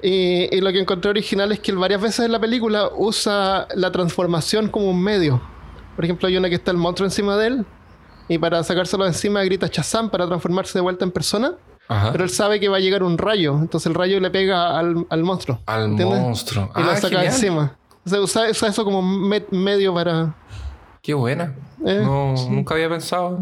Y, 0.04 0.56
y 0.56 0.62
lo 0.62 0.72
que 0.72 0.80
encontré 0.80 1.10
original 1.10 1.52
es 1.52 1.60
que 1.60 1.72
él 1.72 1.78
varias 1.78 2.02
veces 2.02 2.26
en 2.26 2.32
la 2.32 2.40
película 2.40 2.90
usa 2.96 3.68
la 3.74 3.92
transformación 3.92 4.70
como 4.70 4.90
un 4.90 5.02
medio. 5.02 5.42
Por 5.96 6.06
ejemplo, 6.06 6.28
hay 6.28 6.38
una 6.38 6.50
que 6.50 6.56
está 6.56 6.72
el 6.72 6.78
monstruo 6.78 7.08
encima 7.08 7.38
de 7.38 7.48
él 7.48 7.66
y 8.28 8.38
para 8.38 8.64
sacárselo 8.64 9.04
de 9.04 9.12
encima 9.12 9.44
grita 9.44 9.68
Shazam 9.72 10.10
para 10.10 10.28
transformarse 10.28 10.78
de 10.78 10.82
vuelta 10.82 11.06
en 11.06 11.12
persona. 11.12 11.54
Ajá. 11.88 12.12
Pero 12.12 12.24
él 12.24 12.30
sabe 12.30 12.60
que 12.60 12.68
va 12.70 12.78
a 12.78 12.80
llegar 12.80 13.04
un 13.04 13.18
rayo, 13.18 13.58
entonces 13.60 13.86
el 13.88 13.94
rayo 13.94 14.20
le 14.20 14.32
pega 14.32 14.78
al, 14.80 15.06
al 15.10 15.24
monstruo. 15.24 15.60
Al 15.68 15.86
¿entiendes? 15.92 16.20
monstruo. 16.20 16.72
Y 16.76 16.80
lo 16.82 16.90
Ah, 16.92 16.96
saca 16.96 17.08
genial. 17.10 17.26
encima. 17.26 17.76
O 18.06 18.10
sea, 18.10 18.22
usa, 18.22 18.50
usa 18.50 18.70
eso 18.70 18.84
como 18.84 19.02
me- 19.02 19.46
medio 19.52 19.94
para... 19.94 20.34
Qué 21.02 21.14
buena. 21.14 21.54
Eh, 21.86 22.02
no, 22.04 22.36
sí. 22.36 22.50
Nunca 22.50 22.74
había 22.74 22.90
pensado. 22.90 23.40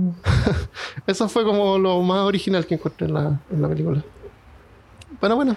Eso 1.07 1.29
fue 1.29 1.45
como 1.45 1.77
lo 1.77 2.01
más 2.01 2.19
original 2.19 2.65
que 2.65 2.75
encontré 2.75 3.07
en 3.07 3.13
la, 3.13 3.39
en 3.49 3.61
la 3.61 3.69
película. 3.69 4.03
Bueno, 5.21 5.37
bueno. 5.37 5.55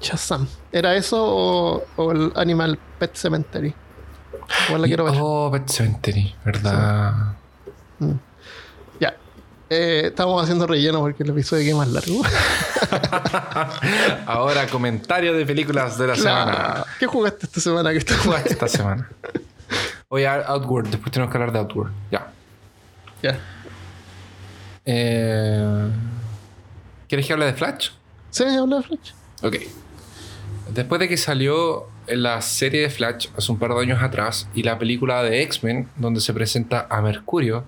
Shazam. 0.00 0.46
¿Era 0.70 0.94
eso 0.94 1.16
o, 1.20 1.82
o 1.96 2.12
el 2.12 2.32
Animal 2.36 2.78
Pet 3.00 3.16
Cemetery? 3.16 3.74
Igual 4.68 4.82
la 4.82 4.86
quiero 4.86 5.04
ver. 5.04 5.14
Oh, 5.18 5.50
Pet 5.50 5.68
Cemetery, 5.68 6.32
¿verdad? 6.44 7.34
Ya. 7.98 8.06
Eh, 9.72 10.06
estamos 10.06 10.42
haciendo 10.42 10.66
relleno 10.66 10.98
porque 10.98 11.22
el 11.22 11.30
episodio 11.30 11.64
queda 11.64 11.76
más 11.76 11.88
largo. 11.88 12.22
Ahora, 14.26 14.66
comentario 14.66 15.32
de 15.32 15.46
películas 15.46 15.96
de 15.96 16.08
la 16.08 16.16
semana. 16.16 16.84
¿Qué 16.98 17.06
jugaste 17.06 17.46
esta 17.46 17.60
semana 17.60 17.92
¿Qué 17.92 18.14
jugaste 18.14 18.52
esta 18.52 18.66
semana? 18.66 19.08
Oye, 20.08 20.26
Outward, 20.26 20.88
después 20.88 21.12
tenemos 21.12 21.30
que 21.30 21.38
hablar 21.38 21.52
de 21.52 21.60
Outward. 21.60 21.92
Ya. 22.10 22.32
Ya. 23.22 23.38
Eh, 24.84 25.88
¿Quieres 27.08 27.24
que 27.28 27.32
hable 27.32 27.46
de 27.46 27.52
Flash? 27.52 27.90
¿Sí? 28.30 28.42
¿Habla 28.42 28.78
de 28.78 28.82
Flash? 28.82 29.12
Ok. 29.42 29.56
Después 30.74 30.98
de 30.98 31.08
que 31.08 31.16
salió 31.16 31.86
la 32.08 32.42
serie 32.42 32.82
de 32.82 32.90
Flash 32.90 33.28
hace 33.36 33.52
un 33.52 33.58
par 33.60 33.72
de 33.74 33.82
años 33.82 34.02
atrás 34.02 34.48
y 34.52 34.64
la 34.64 34.80
película 34.80 35.22
de 35.22 35.42
X-Men, 35.42 35.88
donde 35.94 36.20
se 36.20 36.34
presenta 36.34 36.88
a 36.90 37.00
Mercurio, 37.02 37.64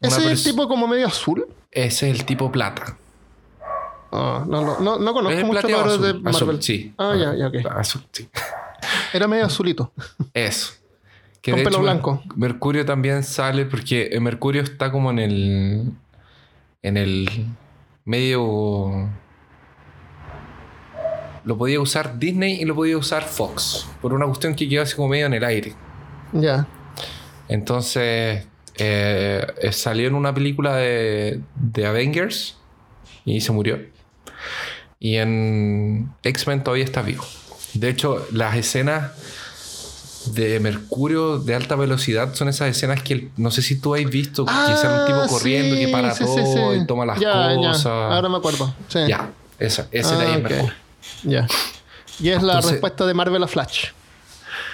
¿Ese 0.00 0.20
es 0.32 0.46
el 0.46 0.52
tipo 0.52 0.68
como 0.68 0.86
medio 0.86 1.06
azul? 1.06 1.46
ese 1.70 2.10
es 2.10 2.18
el 2.20 2.24
tipo 2.26 2.50
plata. 2.52 2.96
Ah, 4.12 4.44
no, 4.46 4.60
no, 4.62 4.78
no, 4.80 4.98
no 4.98 5.08
Es 5.08 5.12
conozco 5.12 5.46
mucho 5.46 5.68
los 5.68 5.80
azul, 5.86 6.02
de 6.02 6.12
Marvel. 6.14 6.34
azul, 6.34 6.62
sí. 6.62 6.94
Ah, 6.96 7.14
ya, 7.18 7.34
ya, 7.34 7.48
ok. 7.48 7.66
Azul, 7.76 8.02
sí. 8.12 8.28
Era 9.12 9.26
medio 9.26 9.44
azulito. 9.46 9.92
Eso. 10.34 10.74
Que 11.42 11.50
Con 11.52 11.58
de 11.58 11.64
pelo 11.64 11.76
hecho, 11.76 11.82
blanco. 11.82 12.22
Mercurio 12.34 12.84
también 12.86 13.22
sale 13.24 13.66
porque 13.66 14.08
eh, 14.12 14.20
Mercurio 14.20 14.62
está 14.62 14.90
como 14.90 15.10
en 15.10 15.18
el. 15.18 15.92
En 16.82 16.96
el 16.96 17.46
medio. 18.04 19.10
Lo 21.44 21.56
podía 21.58 21.80
usar 21.80 22.18
Disney 22.18 22.60
y 22.60 22.64
lo 22.64 22.74
podía 22.74 22.96
usar 22.98 23.22
Fox. 23.24 23.86
Por 24.00 24.12
una 24.14 24.26
cuestión 24.26 24.54
que 24.54 24.68
quedó 24.68 24.82
así 24.82 24.96
como 24.96 25.08
medio 25.08 25.26
en 25.26 25.34
el 25.34 25.44
aire. 25.44 25.74
Ya. 26.32 26.66
Entonces. 27.48 28.46
Eh, 28.78 29.46
eh, 29.62 29.72
salió 29.72 30.06
en 30.08 30.14
una 30.14 30.34
película 30.34 30.76
de, 30.76 31.40
de 31.54 31.86
Avengers 31.86 32.56
y 33.24 33.40
se 33.40 33.52
murió. 33.52 33.80
Y 34.98 35.16
en 35.16 36.10
X-Men 36.22 36.62
todavía 36.64 36.84
está 36.84 37.02
vivo. 37.02 37.24
De 37.74 37.88
hecho, 37.90 38.26
las 38.32 38.56
escenas 38.56 39.12
de 40.34 40.58
Mercurio 40.58 41.38
de 41.38 41.54
alta 41.54 41.76
velocidad 41.76 42.34
son 42.34 42.48
esas 42.48 42.68
escenas 42.68 43.02
que 43.02 43.12
el- 43.14 43.30
no 43.36 43.50
sé 43.52 43.62
si 43.62 43.76
tú 43.80 43.94
has 43.94 44.04
visto 44.06 44.44
que 44.44 44.74
sale 44.76 44.94
un 44.94 45.04
tipo 45.04 45.20
Ah, 45.22 45.26
corriendo 45.28 45.76
sí, 45.76 45.84
que 45.86 45.88
para 45.92 46.10
sí, 46.14 46.24
sí, 46.24 46.24
todo 46.24 46.72
sí. 46.72 46.80
y 46.82 46.86
toma 46.86 47.06
las 47.06 47.20
Ya, 47.20 47.50
ya. 47.50 47.54
cosas. 47.54 47.86
Ahora 47.86 48.28
me 48.28 48.36
acuerdo. 48.38 48.74
Sí. 48.88 49.00
Ya, 49.06 49.30
esa, 49.58 49.86
ese 49.92 50.14
Ah, 50.14 50.18
de 50.18 50.24
ahí 50.24 50.32
es 50.32 50.36
ok. 50.38 50.42
Mercurio. 50.50 50.74
Ya. 51.22 51.46
Y 52.18 52.30
es 52.30 52.42
la 52.42 52.60
respuesta 52.60 53.06
de 53.06 53.14
Marvel 53.14 53.42
a 53.42 53.46
Flash. 53.46 53.88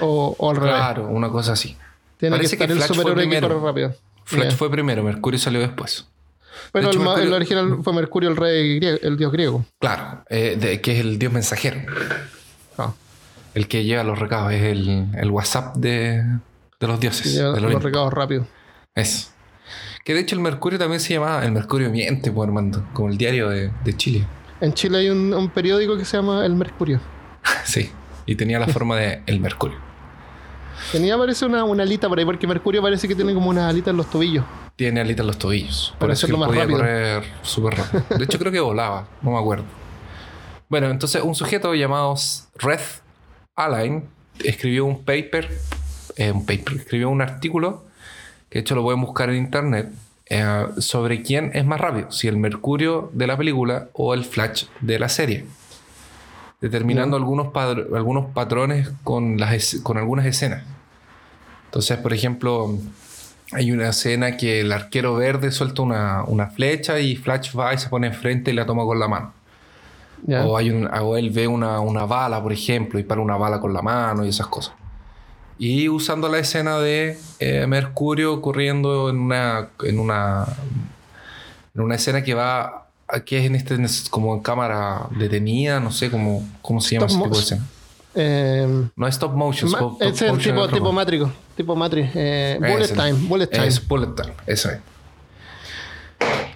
O, 0.01 0.35
o 0.39 0.51
al 0.51 0.57
revés. 0.57 0.75
Claro, 0.75 1.09
una 1.09 1.29
cosa 1.29 1.53
así. 1.53 1.77
Tiene 2.23 2.37
que 2.37 2.39
Parece 2.39 2.55
estar 2.55 2.69
que 2.69 2.73
el 2.75 2.79
Flash 2.79 2.95
fue 3.03 3.15
primero. 3.17 3.49
corre 3.49 3.61
rápido. 3.67 3.95
Flash 4.25 4.55
fue 4.55 4.71
primero, 4.71 5.03
Mercurio 5.03 5.41
salió 5.41 5.61
después. 5.61 6.07
Pero 6.71 6.85
de 6.87 6.91
hecho, 6.93 7.01
el, 7.01 7.05
ma- 7.05 7.15
Mercurio- 7.17 7.27
el 7.27 7.33
original 7.35 7.79
fue 7.83 7.93
Mercurio, 7.93 8.31
el 8.31 8.37
rey 8.37 8.77
griego, 8.77 8.99
el 9.03 9.17
dios 9.17 9.33
griego. 9.33 9.65
Claro, 9.81 10.23
eh, 10.31 10.57
de- 10.59 10.81
que 10.81 10.93
es 10.93 11.01
el 11.01 11.19
dios 11.19 11.33
mensajero. 11.33 11.81
Ah, 12.79 12.93
El 13.55 13.67
que 13.67 13.83
lleva 13.83 14.05
los 14.05 14.19
recados, 14.21 14.53
es 14.53 14.63
el, 14.63 15.09
el 15.19 15.31
WhatsApp 15.33 15.75
de, 15.77 16.23
de 16.79 16.87
los 16.87 17.01
dioses. 17.01 17.35
los 17.37 17.59
Olimpo. 17.59 17.81
recados 17.81 18.13
rápido. 18.13 18.47
Eso. 18.95 19.31
Que 20.05 20.15
de 20.15 20.21
hecho 20.21 20.37
el 20.37 20.41
Mercurio 20.43 20.79
también 20.79 21.01
se 21.01 21.15
llamaba 21.15 21.45
El 21.45 21.51
Mercurio 21.53 21.91
Miente, 21.91 22.31
pues 22.31 22.47
Armando, 22.47 22.87
como 22.93 23.09
el 23.09 23.19
diario 23.19 23.49
de, 23.49 23.73
de 23.85 23.97
Chile. 23.97 24.25
En 24.61 24.73
Chile 24.75 24.99
hay 24.99 25.09
un, 25.11 25.35
un 25.35 25.51
periódico 25.51 25.97
que 25.97 26.05
se 26.05 26.17
llama 26.17 26.47
El 26.47 26.55
Mercurio. 26.55 27.01
Sí. 27.65 27.91
Y 28.27 28.37
tenía 28.37 28.61
la 28.61 28.69
forma 28.69 28.97
de 28.97 29.23
El 29.27 29.41
Mercurio. 29.41 29.79
Tenía 30.91 31.17
parece 31.17 31.45
una, 31.47 31.65
una 31.65 31.83
alita 31.83 32.09
por 32.09 32.19
ahí, 32.19 32.25
porque 32.25 32.47
Mercurio 32.47 32.83
parece 32.83 33.09
que 33.09 33.15
tiene 33.15 33.35
como 33.35 33.51
una 33.51 33.69
alita 33.69 33.91
en 33.91 33.97
los 33.97 34.11
tobillos. 34.11 34.45
Tiene 34.77 35.01
alitas 35.01 35.21
en 35.21 35.27
los 35.29 35.39
tobillos. 35.39 35.95
Por 35.99 36.11
eso 36.11 36.27
que 36.27 36.37
más 36.37 36.49
podía 36.49 36.63
rápido. 36.63 36.79
correr 36.79 37.25
súper 37.43 37.75
rápido. 37.75 38.05
De 38.19 38.25
hecho, 38.25 38.39
creo 38.39 38.53
que 38.53 38.61
volaba. 38.61 39.07
No 39.21 39.33
me 39.33 39.39
acuerdo. 39.39 39.65
Bueno, 40.69 40.89
entonces 40.91 41.23
un 41.23 41.35
sujeto 41.35 41.75
llamado 41.75 42.15
Red 42.57 42.81
Align 43.57 44.09
escribió 44.43 44.87
un 44.87 45.05
paper, 45.05 45.51
eh, 46.17 46.31
un 46.33 46.47
paper, 46.47 46.79
escribió 46.79 47.11
un 47.11 47.21
artículo, 47.21 47.85
que 48.49 48.59
de 48.59 48.61
hecho 48.63 48.75
lo 48.75 48.83
pueden 48.83 49.01
buscar 49.01 49.29
en 49.29 49.37
internet, 49.37 49.91
eh, 50.27 50.67
sobre 50.79 51.23
quién 51.23 51.51
es 51.53 51.67
más 51.67 51.79
rápido, 51.79 52.11
si 52.11 52.29
el 52.29 52.39
Mercurio 52.39 53.11
de 53.13 53.27
la 53.27 53.37
película 53.37 53.89
o 53.93 54.15
el 54.15 54.25
Flash 54.25 54.65
de 54.81 54.99
la 54.99 55.11
serie. 55.11 55.45
Determinando 56.63 57.17
algunos, 57.17 57.55
algunos 57.55 58.31
patrones 58.33 58.91
con, 59.05 59.37
las, 59.37 59.77
con 59.83 59.99
algunas 59.99 60.25
escenas. 60.25 60.63
Entonces, 61.67 61.99
por 61.99 62.15
ejemplo, 62.15 62.79
hay 63.53 63.73
una 63.73 63.91
escena 63.91 64.39
que 64.39 64.61
el 64.61 64.73
arquero 64.73 65.17
verde 65.17 65.51
suelta 65.51 65.83
una, 65.83 66.25
una 66.25 66.47
flecha 66.47 66.99
y 67.01 67.17
Flash 67.17 67.55
va 67.55 67.75
y 67.75 67.79
se 67.79 67.91
pone 67.91 68.07
enfrente 68.07 68.53
y 68.53 68.55
la 68.55 68.65
toma 68.65 68.85
con 68.85 68.99
la 68.99 69.09
mano. 69.09 69.33
O, 70.29 70.57
hay 70.57 70.71
un, 70.71 70.87
o 70.87 71.17
él 71.17 71.31
ve 71.31 71.49
una, 71.49 71.81
una 71.81 72.07
bala, 72.07 72.41
por 72.41 72.53
ejemplo, 72.53 72.99
y 72.99 73.03
para 73.03 73.21
una 73.21 73.37
bala 73.37 73.61
con 73.61 73.75
la 73.75 73.83
mano 73.83 74.25
y 74.25 74.29
esas 74.29 74.47
cosas. 74.47 74.75
Y 75.59 75.89
usando 75.89 76.29
la 76.29 76.39
escena 76.39 76.79
de 76.79 77.19
eh, 77.41 77.67
Mercurio 77.67 78.41
corriendo 78.41 79.11
en 79.11 79.19
una, 79.19 79.69
en 79.83 79.99
una 79.99 80.47
en 81.75 81.81
una 81.81 81.95
escena 81.95 82.23
que 82.23 82.35
va 82.35 82.82
que 83.21 83.39
es 83.39 83.45
en 83.47 83.55
este 83.55 83.77
como 84.11 84.35
en 84.35 84.41
cámara 84.41 85.07
detenida, 85.17 85.79
no 85.81 85.91
sé 85.93 86.11
cómo, 86.11 86.47
cómo 86.63 86.81
se 86.81 86.95
llama 86.95 87.07
Stop 87.07 87.21
ese 87.21 87.25
tipo 87.29 87.37
de 87.37 87.43
escena. 87.43 87.67
Eh, 88.15 88.89
No 88.97 89.07
es 89.09 89.15
stop 89.15 89.35
motion, 89.35 89.71
stop- 89.71 89.93
stop 90.01 90.03
es 90.03 90.23
el 90.23 90.39
tipo, 90.39 90.65
es 90.65 90.71
tipo 90.71 90.85
cosa. 90.85 90.93
Matrix. 90.95 91.25
Tipo 91.57 91.77
Matrix. 91.77 92.11
Eh, 92.15 92.59
bullet. 92.61 92.89
Time. 92.89 93.13
Bullet 93.13 93.47
Time. 93.47 93.67
Es 93.67 93.89
bullet 93.89 94.15
time, 94.15 94.33
eso 94.47 94.71
es. 94.71 94.79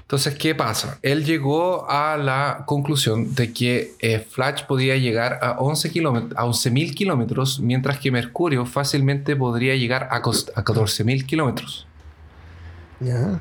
Entonces, 0.03 0.37
¿qué 0.37 0.55
pasa? 0.55 0.99
Él 1.03 1.25
llegó 1.25 1.91
a 1.91 2.17
la 2.17 2.63
conclusión 2.67 3.35
de 3.35 3.53
que 3.53 3.95
eh, 3.99 4.21
Flash 4.21 4.63
podía 4.67 4.97
llegar 4.97 5.41
a 5.43 5.57
11 5.59 5.91
kilómetros, 5.91 6.39
a 6.39 6.45
11.000 6.45 6.95
kilómetros, 6.95 7.59
mientras 7.59 7.99
que 7.99 8.13
Mercurio 8.13 8.67
fácilmente 8.67 9.35
podría 9.35 9.75
llegar 9.75 10.05
a, 10.13 10.17
a 10.19 10.23
14.000 10.23 11.27
kilómetros. 11.27 11.89
Ya. 13.01 13.41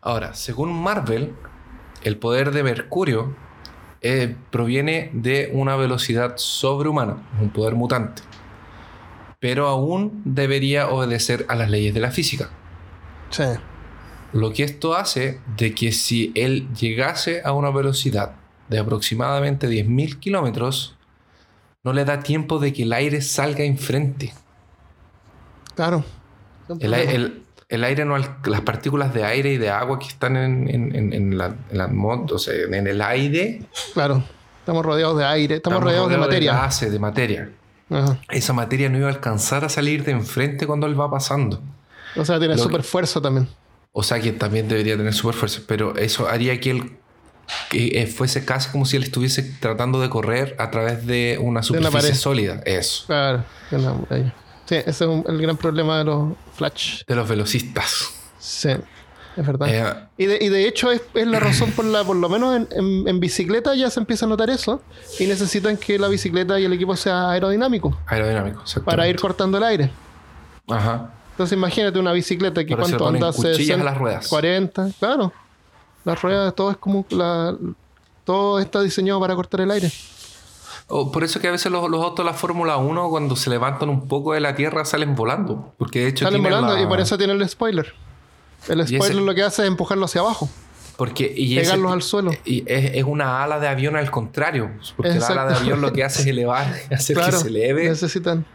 Ahora, 0.00 0.32
según 0.34 0.72
Marvel, 0.80 1.34
el 2.02 2.16
poder 2.16 2.52
de 2.52 2.62
Mercurio 2.62 3.34
eh, 4.02 4.36
proviene 4.50 5.10
de 5.12 5.50
una 5.52 5.76
velocidad 5.76 6.34
sobrehumana, 6.36 7.16
un 7.40 7.50
poder 7.50 7.74
mutante, 7.74 8.22
pero 9.40 9.68
aún 9.68 10.22
debería 10.24 10.88
obedecer 10.88 11.46
a 11.48 11.54
las 11.56 11.70
leyes 11.70 11.94
de 11.94 12.00
la 12.00 12.10
física. 12.10 12.50
Sí. 13.30 13.44
Lo 14.32 14.52
que 14.52 14.64
esto 14.64 14.94
hace 14.94 15.40
de 15.56 15.74
que 15.74 15.92
si 15.92 16.32
él 16.34 16.68
llegase 16.74 17.42
a 17.44 17.52
una 17.52 17.70
velocidad 17.70 18.32
de 18.68 18.78
aproximadamente 18.78 19.68
10.000 19.68 20.18
kilómetros, 20.18 20.96
no 21.82 21.92
le 21.92 22.04
da 22.04 22.20
tiempo 22.20 22.58
de 22.58 22.72
que 22.72 22.82
el 22.82 22.92
aire 22.92 23.20
salga 23.22 23.64
enfrente. 23.64 24.32
Claro. 25.74 26.04
El, 26.80 27.44
el 27.68 27.84
aire 27.84 28.04
no, 28.04 28.16
las 28.16 28.60
partículas 28.62 29.12
de 29.12 29.24
aire 29.24 29.52
y 29.52 29.56
de 29.58 29.70
agua 29.70 29.98
que 29.98 30.06
están 30.06 30.36
en, 30.36 30.68
en- 30.68 31.12
en- 31.12 31.36
la, 31.38 31.54
en 31.70 31.78
la 31.78 31.86
o 31.86 32.38
sea, 32.38 32.54
en 32.54 32.86
el 32.86 33.00
aire, 33.02 33.62
Claro. 33.94 34.22
Estamos 34.60 34.84
rodeados 34.84 35.16
de 35.16 35.24
aire. 35.24 35.54
Estamos, 35.56 35.80
rodeados 35.82 36.10
de 36.10 36.16
materia. 36.18 36.52
gases, 36.54 36.90
de 36.90 36.98
materia. 36.98 37.50
Ajá. 37.88 38.18
Esa 38.30 38.52
materia 38.52 38.88
no 38.88 38.98
iba 38.98 39.06
a 39.06 39.12
alcanzar 39.12 39.64
a 39.64 39.68
salir 39.68 40.02
de 40.04 40.10
enfrente 40.10 40.66
cuando 40.66 40.88
él 40.88 40.98
va 41.00 41.08
pasando. 41.08 41.62
O 42.16 42.24
sea, 42.24 42.40
tiene 42.40 42.56
Lo 42.56 42.62
super 42.64 42.82
fuerza 42.82 43.20
también. 43.20 43.46
O 43.92 44.02
sea 44.02 44.18
que 44.20 44.32
también 44.32 44.66
debería 44.66 44.96
tener 44.96 45.14
super 45.14 45.36
fuerza, 45.36 45.60
pero 45.68 45.96
eso 45.96 46.28
haría 46.28 46.58
que 46.60 46.70
él 46.72 46.96
que 47.70 48.02
eh, 48.02 48.06
fuese 48.08 48.44
casi 48.44 48.70
como 48.70 48.86
si 48.86 48.96
él 48.96 49.04
estuviese 49.04 49.44
tratando 49.60 50.00
de 50.00 50.10
correr 50.10 50.56
a 50.58 50.72
través 50.72 51.06
de 51.06 51.38
una 51.40 51.62
superficie 51.62 52.00
pared. 52.00 52.14
sólida. 52.14 52.60
Eso. 52.64 53.04
Claro. 53.06 53.44
Sí, 54.66 54.74
ese 54.76 54.90
es 54.90 55.00
un- 55.02 55.24
el 55.28 55.40
gran 55.40 55.56
problema 55.56 55.98
de 55.98 56.04
los 56.04 56.32
Flash. 56.54 57.02
De 57.06 57.14
los 57.14 57.28
velocistas. 57.28 58.10
Sí, 58.38 58.68
es 59.36 59.46
verdad. 59.46 59.68
Eh, 59.68 60.06
Y 60.18 60.26
de, 60.26 60.38
y 60.44 60.48
de 60.48 60.66
hecho 60.68 60.90
es, 60.90 61.02
es 61.14 61.26
la 61.26 61.38
razón 61.40 61.70
por 61.72 61.84
la, 61.84 62.02
por 62.04 62.16
lo 62.16 62.28
menos 62.28 62.56
en, 62.56 62.68
en- 62.72 63.08
en 63.08 63.20
bicicleta 63.20 63.74
ya 63.74 63.90
se 63.90 64.00
empieza 64.00 64.26
a 64.26 64.28
notar 64.28 64.50
eso. 64.50 64.82
Y 65.18 65.26
necesitan 65.26 65.76
que 65.76 65.98
la 65.98 66.08
bicicleta 66.08 66.58
y 66.58 66.64
el 66.64 66.72
equipo 66.72 66.96
sea 66.96 67.30
aerodinámico 67.30 67.96
aerodinámico, 68.06 68.62
para 68.84 69.08
ir 69.08 69.16
cortando 69.20 69.58
el 69.58 69.64
aire. 69.64 69.90
Ajá. 70.68 71.12
Entonces 71.32 71.56
imagínate 71.56 71.98
una 71.98 72.12
bicicleta 72.12 72.64
que 72.64 72.74
cuánto 72.74 73.06
anda 73.06 73.28
a 73.28 73.32
60, 73.32 73.84
las 73.84 73.98
ruedas. 73.98 74.28
40, 74.28 74.88
claro. 74.98 75.32
Las 76.04 76.22
ruedas, 76.22 76.54
todo 76.54 76.70
es 76.70 76.76
como 76.78 77.04
la, 77.10 77.54
todo 78.24 78.58
está 78.58 78.80
diseñado 78.82 79.20
para 79.20 79.34
cortar 79.34 79.60
el 79.60 79.70
aire. 79.70 79.90
Por 80.88 81.24
eso 81.24 81.40
que 81.40 81.48
a 81.48 81.50
veces 81.50 81.70
los, 81.72 81.90
los 81.90 82.02
autos 82.04 82.24
de 82.24 82.30
la 82.30 82.36
Fórmula 82.36 82.76
1 82.76 83.10
cuando 83.10 83.34
se 83.34 83.50
levantan 83.50 83.88
un 83.88 84.06
poco 84.06 84.34
de 84.34 84.40
la 84.40 84.54
tierra 84.54 84.84
salen 84.84 85.14
volando. 85.16 85.74
Porque 85.78 86.00
de 86.00 86.08
hecho 86.08 86.24
Salen 86.24 86.42
volando 86.42 86.74
la- 86.74 86.80
y 86.80 86.86
por 86.86 87.00
eso 87.00 87.18
tiene 87.18 87.32
el 87.32 87.48
spoiler. 87.48 87.92
El 88.68 88.80
ese- 88.80 88.96
spoiler 88.96 89.22
lo 89.22 89.34
que 89.34 89.42
hace 89.42 89.62
es 89.62 89.68
empujarlo 89.68 90.04
hacia 90.04 90.20
abajo, 90.20 90.48
Porque, 90.96 91.32
y 91.36 91.58
ese- 91.58 91.66
pegarlos 91.70 91.92
al 91.92 92.02
suelo. 92.02 92.30
Y 92.44 92.62
es, 92.66 92.94
es 92.94 93.04
una 93.04 93.42
ala 93.42 93.58
de 93.58 93.66
avión 93.68 93.96
al 93.96 94.10
contrario. 94.12 94.70
Porque 94.96 95.10
el 95.12 95.22
ala 95.24 95.46
de 95.46 95.54
avión 95.56 95.80
lo 95.80 95.92
que 95.92 96.04
hace 96.04 96.20
es 96.22 96.28
elevar, 96.28 96.72
hacer 96.92 97.16
Claro, 97.16 97.32
que 97.32 97.42
se 97.42 97.48
eleve. 97.48 97.88
necesitan 97.88 98.46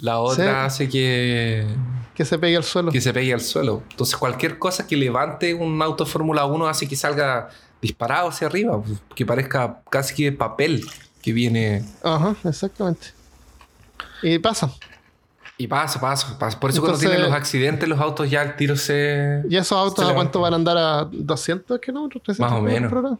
La 0.00 0.20
otra 0.20 0.64
hace 0.66 0.88
que, 0.88 1.66
que 2.14 2.24
se 2.24 2.38
pegue 2.38 2.56
al 2.56 2.64
suelo. 2.64 2.92
que 2.92 3.00
se 3.00 3.12
pegue 3.12 3.34
al 3.34 3.40
suelo. 3.40 3.82
Entonces 3.90 4.16
cualquier 4.16 4.58
cosa 4.58 4.86
que 4.86 4.96
levante 4.96 5.52
un 5.54 5.82
auto 5.82 6.06
Fórmula 6.06 6.44
1 6.44 6.68
hace 6.68 6.86
que 6.88 6.94
salga 6.96 7.48
disparado 7.82 8.28
hacia 8.28 8.46
arriba. 8.46 8.80
pues, 8.80 9.00
Que 9.16 9.26
parezca 9.26 9.82
casi 9.90 10.14
que 10.14 10.30
papel 10.32 10.86
que 11.22 11.32
viene... 11.32 11.84
Ajá, 12.02 12.34
exactamente. 12.44 13.08
Y 14.22 14.38
pasa. 14.38 14.70
Y 15.58 15.66
pasa, 15.66 16.00
pasa, 16.00 16.38
pasa. 16.38 16.58
Por 16.58 16.70
eso 16.70 16.80
cuando 16.80 16.98
tienen 16.98 17.20
los 17.22 17.32
accidentes 17.32 17.86
los 17.88 18.00
autos 18.00 18.30
ya 18.30 18.40
al 18.40 18.56
tiro 18.56 18.76
se... 18.76 19.42
¿Y 19.48 19.56
esos 19.56 19.76
autos 19.78 20.08
a 20.08 20.14
cuánto 20.14 20.40
van 20.40 20.54
a 20.54 20.56
andar? 20.56 20.78
¿A 20.78 21.04
200 21.10 21.78
kilómetros? 21.80 22.22
300 22.22 22.50
Más 22.50 22.58
o 22.60 22.62
menos. 22.62 22.90
por 22.90 23.04
hora? 23.04 23.18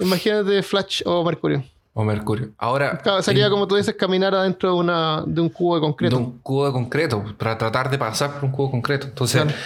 Imagínate 0.00 0.62
Flash 0.62 1.02
o 1.06 1.24
Mercurio. 1.24 1.64
O 1.94 2.04
mercurio. 2.04 2.50
Ahora... 2.58 2.96
Claro, 2.98 3.22
Sería 3.22 3.46
en- 3.46 3.50
como 3.50 3.66
tú 3.66 3.74
dices, 3.74 3.94
caminar 3.96 4.32
adentro 4.34 4.70
de, 4.72 4.76
una, 4.78 5.24
de 5.26 5.40
un 5.40 5.48
cubo 5.48 5.74
de 5.74 5.80
de 5.80 5.86
concreto. 5.86 6.16
un 6.18 6.38
cubo 6.40 6.66
de 6.66 6.72
concreto, 6.72 7.24
para 7.36 7.58
tratar 7.58 7.90
de 7.90 7.98
pasar 7.98 8.34
por 8.34 8.44
un 8.44 8.52
cubo 8.52 8.66
de 8.66 8.70
concreto. 8.70 9.06
Entonces, 9.08 9.42
Claro. 9.42 9.58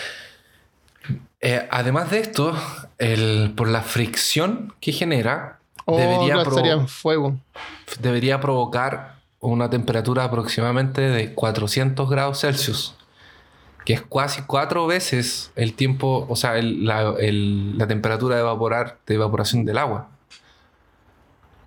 eh, 1.41 1.69
además 1.71 2.11
de 2.11 2.21
esto, 2.21 2.55
el, 2.99 3.53
por 3.57 3.69
la 3.69 3.83
fricción 3.83 4.73
que 4.81 4.93
genera, 4.93 5.59
Debería, 5.97 6.43
provo- 6.43 6.67
en 6.67 6.89
fuego. 6.89 7.37
debería 8.01 8.41
provocar 8.41 9.17
una 9.41 9.69
temperatura 9.71 10.25
aproximadamente 10.25 11.01
de 11.01 11.35
400 11.35 12.09
grados 12.09 12.41
Celsius, 12.41 12.95
que 13.85 13.95
es 13.95 14.03
casi 14.03 14.43
cuatro 14.43 14.87
veces 14.87 15.51
el 15.57 15.75
tiempo, 15.75 16.27
o 16.29 16.37
sea, 16.37 16.57
el- 16.59 16.85
la, 16.87 17.15
el- 17.19 17.77
la 17.77 17.87
temperatura 17.89 18.37
de, 18.37 18.43
evaporar, 18.43 18.99
de 19.07 19.15
evaporación 19.15 19.65
del 19.65 19.79
agua. 19.79 20.09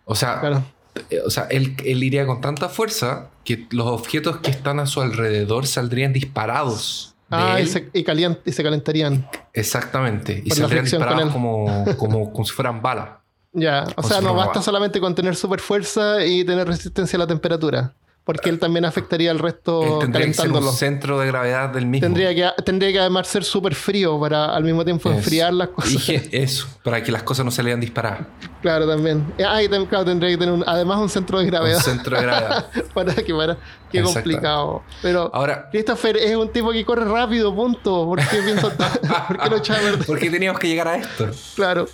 O 0.05 0.15
sea, 0.15 0.39
Claro. 0.39 0.63
eh, 1.09 1.19
o 1.25 1.29
sea, 1.29 1.47
él, 1.49 1.75
él 1.83 2.03
iría 2.03 2.25
con 2.25 2.39
tanta 2.41 2.69
fuerza 2.69 3.27
que 3.43 3.67
los 3.71 3.87
objetos 3.87 4.37
que 4.37 4.51
están 4.51 4.79
a 4.79 4.85
su 4.85 5.01
alrededor 5.01 5.67
saldrían 5.67 6.13
disparados. 6.13 7.15
Ah, 7.31 7.59
y 7.59 7.65
se, 7.65 7.89
y, 7.91 8.03
calien- 8.03 8.39
y 8.45 8.51
se 8.51 8.63
calentarían. 8.63 9.27
Exactamente. 9.51 10.41
Y 10.45 10.49
Por 10.49 10.57
saldrían 10.59 10.85
disparados 10.85 11.33
como, 11.33 11.85
como 11.97 12.45
si 12.45 12.51
fueran 12.53 12.81
balas. 12.83 13.09
Ya, 13.55 13.85
o 13.95 14.03
sea, 14.03 14.21
no 14.21 14.33
basta 14.35 14.61
solamente 14.61 14.99
con 14.99 15.15
tener 15.15 15.35
super 15.35 15.59
fuerza 15.59 16.23
y 16.25 16.43
tener 16.43 16.67
resistencia 16.67 17.17
a 17.17 17.19
la 17.21 17.27
temperatura. 17.27 17.93
Porque 18.25 18.49
él 18.49 18.57
también 18.57 18.85
afectaría 18.85 19.29
al 19.29 19.37
resto 19.37 19.83
Él 19.83 19.99
tendría 19.99 20.25
que 20.25 20.33
ser 20.33 20.51
un 20.51 20.73
centro 20.73 21.19
de 21.19 21.27
gravedad 21.27 21.69
del 21.69 21.85
mismo. 21.85 22.07
Tendría 22.07 22.33
que, 22.33 22.63
tendría 22.63 22.91
que 22.91 22.99
además 22.99 23.27
ser 23.27 23.43
súper 23.43 23.75
frío 23.75 24.19
para 24.19 24.45
al 24.55 24.63
mismo 24.63 24.83
tiempo 24.83 25.09
Eso. 25.09 25.19
enfriar 25.19 25.53
las 25.53 25.69
Y 25.69 25.71
cosas. 25.73 26.03
que- 26.05 26.29
eso, 26.31 26.67
para 26.83 27.03
que 27.03 27.11
las 27.11 27.21
cosas 27.21 27.45
no 27.45 27.51
se 27.51 27.61
le 27.61 27.69
hayan 27.69 27.81
disparado. 27.81 28.25
Claro, 28.63 28.87
también. 28.87 29.31
Ah, 29.47 29.61
y 29.61 29.65
también, 29.69 29.85
claro, 29.85 30.05
tendría 30.05 30.31
que 30.31 30.37
tener 30.39 30.55
un- 30.55 30.63
además 30.65 30.97
un 31.01 31.09
centro 31.09 31.37
de 31.37 31.43
Un 31.45 31.51
gravedad 31.51 31.77
centro 31.79 32.17
de 32.17 32.23
gravedad. 32.23 32.65
para 32.95 33.13
que 33.13 33.31
para 33.31 33.57
qué 33.91 34.01
complicado. 34.01 34.81
Pero 35.03 35.29
Ahora, 35.31 35.69
Christopher 35.69 36.17
es 36.17 36.35
un 36.35 36.49
tipo 36.51 36.71
que 36.71 36.83
corre 36.83 37.05
rápido, 37.05 37.53
punto. 37.53 38.05
¿Por 38.07 38.19
qué 38.27 38.37
pienso 38.41 38.71
¿Por 39.27 39.37
qué 39.39 39.49
lo 39.51 39.57
echaba 39.57 39.79
a 39.79 39.83
perder? 39.83 40.05
¿por 40.07 40.17
qué 40.17 40.31
teníamos 40.31 40.59
que 40.59 40.67
llegar 40.67 40.87
a 40.87 40.95
esto? 40.97 41.29
Claro. 41.55 41.85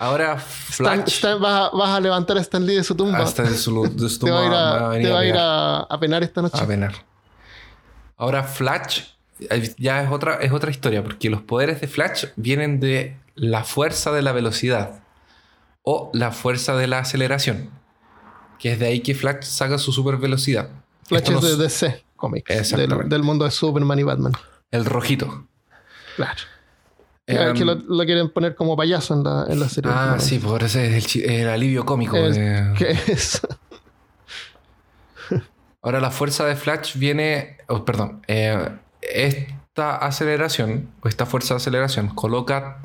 Ahora, 0.00 0.34
Stan- 0.36 1.02
Flash. 1.04 1.08
Stan- 1.16 1.40
vas, 1.40 1.70
a, 1.72 1.76
vas 1.76 1.88
a 1.90 2.00
levantar 2.00 2.36
a 2.38 2.40
Stan 2.40 2.64
Lee 2.64 2.76
de 2.76 2.84
su 2.84 2.94
tumba. 2.94 3.18
hasta 3.18 3.42
de 3.42 3.56
su, 3.56 3.82
de 3.82 4.08
su 4.08 4.20
te 4.20 4.30
va 4.30 4.40
a 4.40 4.44
ir 4.44 4.50
tumba 4.50 4.90
a, 4.90 4.92
te 5.02 5.10
va 5.10 5.18
a, 5.20 5.24
ir 5.26 5.36
a, 5.36 5.78
a 5.80 6.00
penar 6.00 6.22
esta 6.22 6.40
noche. 6.40 6.56
a 6.62 6.66
penar. 6.66 6.94
Ahora, 8.16 8.44
Flash 8.44 9.02
eh, 9.50 9.74
ya 9.78 10.02
es 10.02 10.10
otra, 10.10 10.36
es 10.36 10.52
otra 10.52 10.70
historia, 10.70 11.02
porque 11.02 11.30
los 11.30 11.42
poderes 11.42 11.80
de 11.80 11.88
Flash 11.88 12.26
vienen 12.36 12.80
de 12.80 13.16
la 13.34 13.64
fuerza 13.64 14.12
de 14.12 14.22
la 14.22 14.32
velocidad 14.32 15.00
o 15.82 16.10
la 16.12 16.30
fuerza 16.32 16.76
de 16.76 16.86
la 16.86 16.98
aceleración, 17.00 17.70
que 18.58 18.72
es 18.72 18.78
de 18.78 18.86
ahí 18.86 19.00
que 19.00 19.14
Flash 19.14 19.42
saca 19.42 19.78
su 19.78 19.92
super 19.92 20.16
velocidad. 20.16 20.68
Flash 21.06 21.30
es 21.30 21.40
de 21.42 21.56
DC 21.56 22.04
Comics. 22.16 22.70
Del, 22.72 23.08
del 23.08 23.22
mundo 23.22 23.44
de 23.44 23.50
Superman 23.50 23.98
y 23.98 24.02
Batman. 24.04 24.32
El 24.70 24.84
rojito. 24.84 25.46
Claro. 26.16 26.40
Em, 27.30 27.54
que 27.56 27.64
lo, 27.64 27.74
lo 27.74 28.04
quieren 28.04 28.30
poner 28.30 28.54
como 28.54 28.76
payaso 28.76 29.12
en 29.14 29.22
la, 29.24 29.46
en 29.48 29.60
la 29.60 29.68
serie. 29.68 29.90
ah, 29.94 30.12
¿no? 30.14 30.20
sí, 30.20 30.38
por 30.38 30.62
ese 30.62 30.96
es 30.96 31.16
el, 31.16 31.48
alivio 31.48 31.84
cómico. 31.84 32.16
De- 32.16 32.72
¿Qué 32.76 32.90
es? 33.06 33.40
Ahora 35.82 36.00
la 36.00 36.10
fuerza 36.10 36.44
de 36.44 36.56
Flash 36.56 36.96
viene, 36.96 37.56
oh, 37.68 37.84
perdón, 37.84 38.22
eh, 38.26 38.76
esta 39.00 39.96
aceleración, 39.96 40.88
o 41.02 41.08
esta 41.08 41.24
fuerza 41.24 41.54
de 41.54 41.58
aceleración, 41.58 42.08
coloca, 42.08 42.78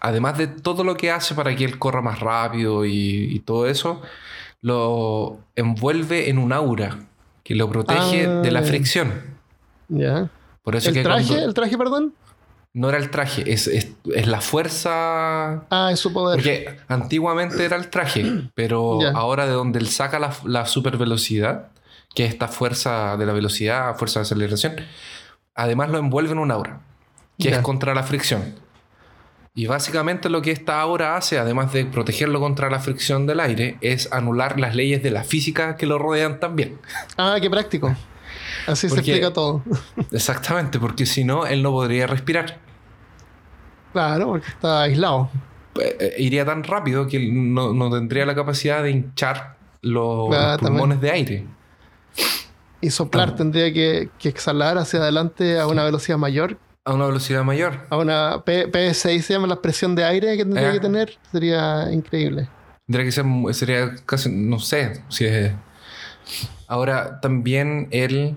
además 0.00 0.36
de 0.36 0.48
todo 0.48 0.84
lo 0.84 0.96
que 0.96 1.10
hace 1.10 1.34
para 1.34 1.54
que 1.56 1.64
él 1.64 1.78
corra 1.78 2.02
más 2.02 2.20
rápido 2.20 2.84
y, 2.84 3.28
y 3.34 3.38
todo 3.40 3.66
eso, 3.66 4.02
lo 4.60 5.38
envuelve 5.56 6.28
en 6.28 6.38
un 6.38 6.52
aura 6.52 6.98
que 7.42 7.54
lo 7.54 7.68
protege 7.70 8.26
Ah. 8.26 8.40
de 8.42 8.50
la 8.50 8.62
fricción. 8.62 9.12
Ya. 9.88 10.28
Por 10.62 10.76
eso 10.76 10.90
¿El 10.90 10.94
que 10.96 11.02
traje? 11.02 11.26
cuando- 11.26 11.44
¿El 11.46 11.54
traje, 11.54 11.78
perdón? 11.78 12.12
No 12.74 12.88
era 12.88 12.98
el 12.98 13.10
traje, 13.10 13.50
es, 13.52 13.66
es, 13.66 13.88
es 14.14 14.26
la 14.26 14.40
fuerza 14.40 15.64
Ah, 15.70 15.90
es 15.92 16.00
su 16.00 16.12
poder. 16.12 16.36
Porque 16.38 16.78
antiguamente 16.88 17.64
era 17.64 17.76
el 17.76 17.88
traje, 17.88 18.24
pero 18.54 19.00
ahora 19.14 19.46
de 19.46 19.52
donde 19.52 19.78
él 19.78 19.88
saca 19.88 20.18
la, 20.18 20.32
la 20.44 20.66
super 20.66 20.96
velocidad, 20.96 21.68
que 22.14 22.24
es 22.24 22.32
esta 22.32 22.48
fuerza 22.48 23.16
de 23.16 23.26
la 23.26 23.32
velocidad, 23.32 23.96
fuerza 23.96 24.20
de 24.20 24.22
aceleración, 24.22 24.76
además 25.54 25.90
lo 25.90 25.98
envuelve 25.98 26.32
en 26.32 26.38
un 26.38 26.50
aura, 26.50 26.80
que 27.38 27.50
es 27.50 27.58
contra 27.58 27.94
la 27.94 28.02
fricción. 28.02 28.54
Y 29.54 29.66
básicamente 29.66 30.28
lo 30.28 30.40
que 30.40 30.52
esta 30.52 30.80
aura 30.80 31.16
hace, 31.16 31.36
además 31.36 31.72
de 31.72 31.84
protegerlo 31.84 32.38
contra 32.38 32.70
la 32.70 32.78
fricción 32.78 33.26
del 33.26 33.40
aire, 33.40 33.76
es 33.80 34.12
anular 34.12 34.60
las 34.60 34.76
leyes 34.76 35.02
de 35.02 35.10
la 35.10 35.24
física 35.24 35.76
que 35.76 35.86
lo 35.86 35.98
rodean 35.98 36.38
también. 36.38 36.78
Ah, 37.16 37.38
qué 37.40 37.50
práctico. 37.50 37.96
Así 38.66 38.88
se 38.88 38.94
explica 38.96 39.32
todo. 39.32 39.62
Exactamente, 40.12 40.78
porque 40.78 41.06
si 41.06 41.24
no, 41.24 41.46
él 41.46 41.62
no 41.62 41.70
podría 41.70 42.06
respirar. 42.06 42.58
Claro, 43.92 44.26
porque 44.28 44.48
está 44.48 44.82
aislado. 44.82 45.30
Eh, 45.80 45.96
eh, 46.00 46.14
iría 46.18 46.44
tan 46.44 46.64
rápido 46.64 47.06
que 47.06 47.16
él 47.16 47.54
no, 47.54 47.72
no 47.72 47.90
tendría 47.90 48.26
la 48.26 48.34
capacidad 48.34 48.82
de 48.82 48.90
hinchar 48.90 49.56
los 49.82 50.34
Ah, 50.34 50.56
pulmones 50.60 51.00
de 51.00 51.10
aire. 51.10 51.46
Y 52.80 52.90
soplar 52.90 53.30
Ah. 53.30 53.36
tendría 53.36 53.72
que, 53.72 54.10
que 54.18 54.28
exhalar 54.28 54.78
hacia 54.78 55.00
adelante 55.00 55.58
a 55.58 55.66
una 55.66 55.84
velocidad 55.84 56.18
mayor. 56.18 56.58
A 56.84 56.92
una 56.94 57.06
velocidad 57.06 57.44
mayor. 57.44 57.86
A 57.90 57.96
una 57.96 58.42
P- 58.44 58.70
PS6 58.70 59.20
se 59.22 59.32
llama 59.34 59.46
la 59.46 59.60
presión 59.60 59.94
de 59.94 60.04
aire 60.04 60.36
que 60.36 60.44
tendría 60.44 60.70
Eh. 60.70 60.72
que 60.74 60.80
tener. 60.80 61.18
Sería 61.32 61.90
increíble. 61.92 62.48
Tendría 62.86 63.04
que 63.04 63.12
ser, 63.12 63.24
sería 63.52 63.94
casi, 64.06 64.30
no 64.30 64.58
sé, 64.58 65.02
si 65.08 65.26
es... 65.26 65.52
Ahora, 66.66 67.20
también 67.20 67.88
él 67.90 68.36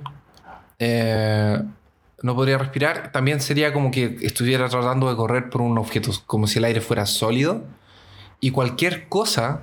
eh, 0.80 1.62
no 2.22 2.36
podría 2.36 2.58
respirar. 2.58 3.12
También 3.12 3.42
sería 3.42 3.74
como 3.74 3.92
que 3.92 4.18
estuviera 4.22 4.70
tratando 4.70 5.10
de 5.10 5.16
correr 5.16 5.50
por 5.50 5.62
un 5.62 5.78
objeto, 5.78 6.12
como 6.26 6.48
si 6.48 6.60
el 6.60 6.66
aire 6.66 6.82
fuera 6.82 7.06
sólido. 7.06 7.64
Y 8.39 8.52
cualquier 8.52 9.08
cosa 9.08 9.62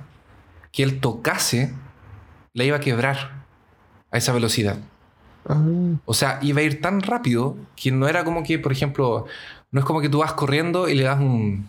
que 0.71 0.83
él 0.83 0.99
tocase, 0.99 1.73
la 2.53 2.63
iba 2.63 2.77
a 2.77 2.79
quebrar 2.79 3.43
a 4.11 4.17
esa 4.17 4.33
velocidad. 4.33 4.77
Ah, 5.47 5.61
O 6.05 6.13
sea, 6.13 6.39
iba 6.41 6.61
a 6.61 6.63
ir 6.63 6.81
tan 6.81 7.01
rápido 7.01 7.57
que 7.75 7.91
no 7.91 8.07
era 8.07 8.23
como 8.23 8.43
que, 8.43 8.59
por 8.59 8.71
ejemplo, 8.71 9.25
no 9.71 9.79
es 9.79 9.85
como 9.85 10.01
que 10.01 10.09
tú 10.09 10.19
vas 10.19 10.33
corriendo 10.33 10.87
y 10.87 10.95
le 10.95 11.03
das 11.03 11.19
un, 11.19 11.67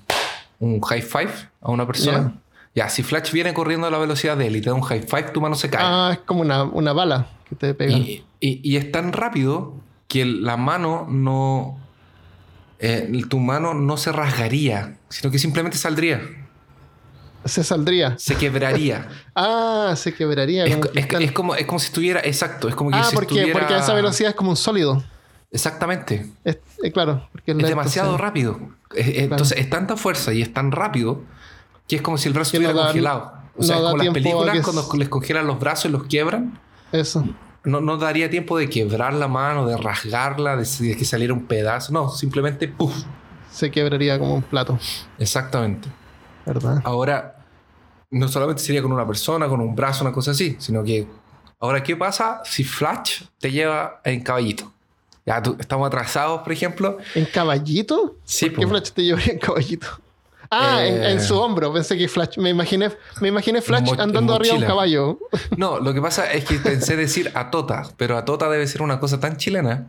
un 0.58 0.80
high 0.80 1.02
five 1.02 1.32
a 1.60 1.70
una 1.70 1.86
persona. 1.86 2.34
Ya, 2.74 2.88
si 2.88 3.02
Flash 3.02 3.32
viene 3.32 3.52
corriendo 3.52 3.86
a 3.86 3.90
la 3.90 3.98
velocidad 3.98 4.36
de 4.36 4.46
él 4.46 4.56
y 4.56 4.60
te 4.60 4.70
da 4.70 4.74
un 4.74 4.82
high 4.82 5.02
five, 5.02 5.30
tu 5.32 5.40
mano 5.40 5.54
se 5.56 5.68
cae. 5.70 5.80
Ah, 5.84 6.10
es 6.12 6.18
como 6.20 6.42
una, 6.42 6.62
una 6.64 6.92
bala 6.92 7.26
que 7.48 7.56
te 7.56 7.74
pega. 7.74 7.92
y, 7.96 8.24
y- 8.40 8.60
y 8.62 8.76
es 8.76 8.92
tan 8.92 9.12
rápido 9.12 9.74
que 10.08 10.24
la 10.24 10.56
mano 10.56 11.06
no. 11.08 11.78
eh, 12.78 13.10
tu 13.28 13.38
mano 13.40 13.74
no 13.74 13.96
se 13.96 14.12
rasgaría, 14.12 14.96
sino 15.08 15.30
que 15.30 15.38
simplemente 15.38 15.76
saldría. 15.78 16.20
Se 17.44 17.64
saldría. 17.64 18.16
Se 18.18 18.36
quebraría. 18.36 19.08
Ah, 19.34 19.94
se 19.96 20.12
quebraría. 20.14 20.64
es, 20.66 20.76
como 20.76 20.82
co- 20.92 21.18
es- 21.18 21.32
como, 21.32 21.54
es 21.54 21.66
como 21.66 21.78
si 21.78 21.86
estuviera. 21.86 22.20
Exacto. 22.22 22.68
Es 22.68 22.74
como 22.74 22.90
que 22.90 22.96
ah, 22.98 23.04
si 23.04 23.14
porque, 23.14 23.34
estuviera- 23.34 23.58
porque 23.58 23.74
a 23.74 23.78
esa 23.78 23.94
velocidad 23.94 24.30
es 24.30 24.36
como 24.36 24.50
un 24.50 24.56
sólido. 24.56 25.02
Exactamente. 25.50 26.26
Es, 26.44 26.58
eh, 26.82 26.92
claro, 26.92 27.28
porque 27.32 27.50
Es 27.50 27.56
lento, 27.56 27.68
demasiado 27.68 28.12
sí. 28.16 28.22
rápido. 28.22 28.60
Es- 28.94 29.08
es- 29.08 29.16
Entonces 29.18 29.58
es 29.58 29.68
tanta 29.70 29.96
fuerza 29.96 30.32
y 30.32 30.42
es 30.42 30.52
tan 30.52 30.70
rápido 30.72 31.22
que 31.90 31.96
es 31.96 32.02
como 32.02 32.16
si 32.18 32.28
el 32.28 32.34
brazo 32.34 32.52
no 32.56 32.60
estuviera 32.60 32.86
congelado. 32.86 33.32
O 33.56 33.60
no 33.60 33.64
sea, 33.66 33.80
da 33.80 33.90
como 33.90 34.02
las 34.04 34.14
películas 34.14 34.56
que 34.56 34.62
cuando 34.62 34.86
les 34.96 35.08
congelan 35.08 35.46
los 35.48 35.58
brazos 35.58 35.86
y 35.86 35.88
los 35.88 36.04
quiebran. 36.04 36.56
Eso. 36.92 37.24
No, 37.64 37.80
no 37.80 37.96
daría 37.98 38.30
tiempo 38.30 38.56
de 38.56 38.70
quebrar 38.70 39.12
la 39.12 39.26
mano, 39.26 39.66
de 39.66 39.76
rasgarla, 39.76 40.56
de, 40.56 40.64
de 40.64 40.96
que 40.96 41.04
saliera 41.04 41.34
un 41.34 41.46
pedazo. 41.46 41.92
No, 41.92 42.08
simplemente 42.10 42.68
¡puf! 42.68 42.94
Se 43.50 43.70
quebraría 43.72 44.18
como 44.20 44.36
un 44.36 44.42
plato. 44.42 44.78
Exactamente. 45.18 45.88
¿Verdad? 46.46 46.80
Ahora, 46.84 47.44
no 48.10 48.28
solamente 48.28 48.62
sería 48.62 48.82
con 48.82 48.92
una 48.92 49.06
persona, 49.06 49.48
con 49.48 49.60
un 49.60 49.74
brazo, 49.74 50.04
una 50.04 50.12
cosa 50.12 50.30
así, 50.30 50.56
sino 50.60 50.82
que 50.84 51.06
ahora, 51.58 51.82
¿qué 51.82 51.96
pasa 51.96 52.40
si 52.44 52.62
Flash 52.64 53.22
te 53.40 53.50
lleva 53.50 54.00
en 54.04 54.22
caballito? 54.22 54.72
Ya 55.26 55.42
tú- 55.42 55.56
estamos 55.58 55.86
atrasados, 55.88 56.40
por 56.42 56.52
ejemplo. 56.52 56.98
¿En 57.16 57.24
caballito? 57.26 58.16
Sí, 58.24 58.48
¿Por 58.48 58.60
qué. 58.60 58.66
Flash 58.68 58.90
te 58.92 59.02
llevaría 59.04 59.32
en 59.32 59.38
caballito? 59.40 59.88
Ah, 60.50 60.84
en, 60.84 61.02
Eh. 61.02 61.10
en 61.12 61.20
su 61.22 61.38
hombro. 61.38 61.72
Pensé 61.72 61.96
que 61.96 62.08
Flash. 62.08 62.36
Me 62.38 62.50
imaginé, 62.50 62.90
me 63.20 63.28
imaginé 63.28 63.62
Flash 63.62 63.92
en 63.92 64.00
andando 64.00 64.34
arriba 64.34 64.54
de 64.54 64.60
un 64.60 64.66
caballo. 64.66 65.18
No, 65.56 65.78
lo 65.78 65.94
que 65.94 66.02
pasa 66.02 66.30
es 66.32 66.44
que 66.44 66.58
pensé 66.58 66.96
decir 66.96 67.30
a 67.34 67.50
Tota, 67.50 67.84
pero 67.96 68.18
a 68.18 68.24
Tota 68.24 68.48
debe 68.50 68.66
ser 68.66 68.82
una 68.82 68.98
cosa 68.98 69.20
tan 69.20 69.36
chilena 69.36 69.86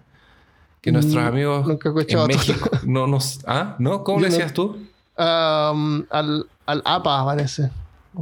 que 0.82 0.92
nuestros 0.92 1.24
Mm, 1.24 1.28
amigos 1.28 1.68
nunca 1.68 1.90
he 1.90 2.02
en 2.02 2.08
Tota. 2.08 2.28
México 2.28 2.70
no 2.84 3.08
nos... 3.08 3.40
¿Ah? 3.48 3.76
¿No? 3.80 4.04
¿Cómo 4.04 4.20
Yo 4.20 4.24
le 4.24 4.30
no- 4.30 4.36
decías 4.36 4.54
tú? 4.54 4.78
Um, 5.18 6.06
al, 6.10 6.48
al 6.66 6.82
APA, 6.86 7.26
parece. 7.26 7.70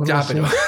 Ya, 0.05 0.15
no 0.17 0.23
sé. 0.23 0.33
pero... 0.33 0.47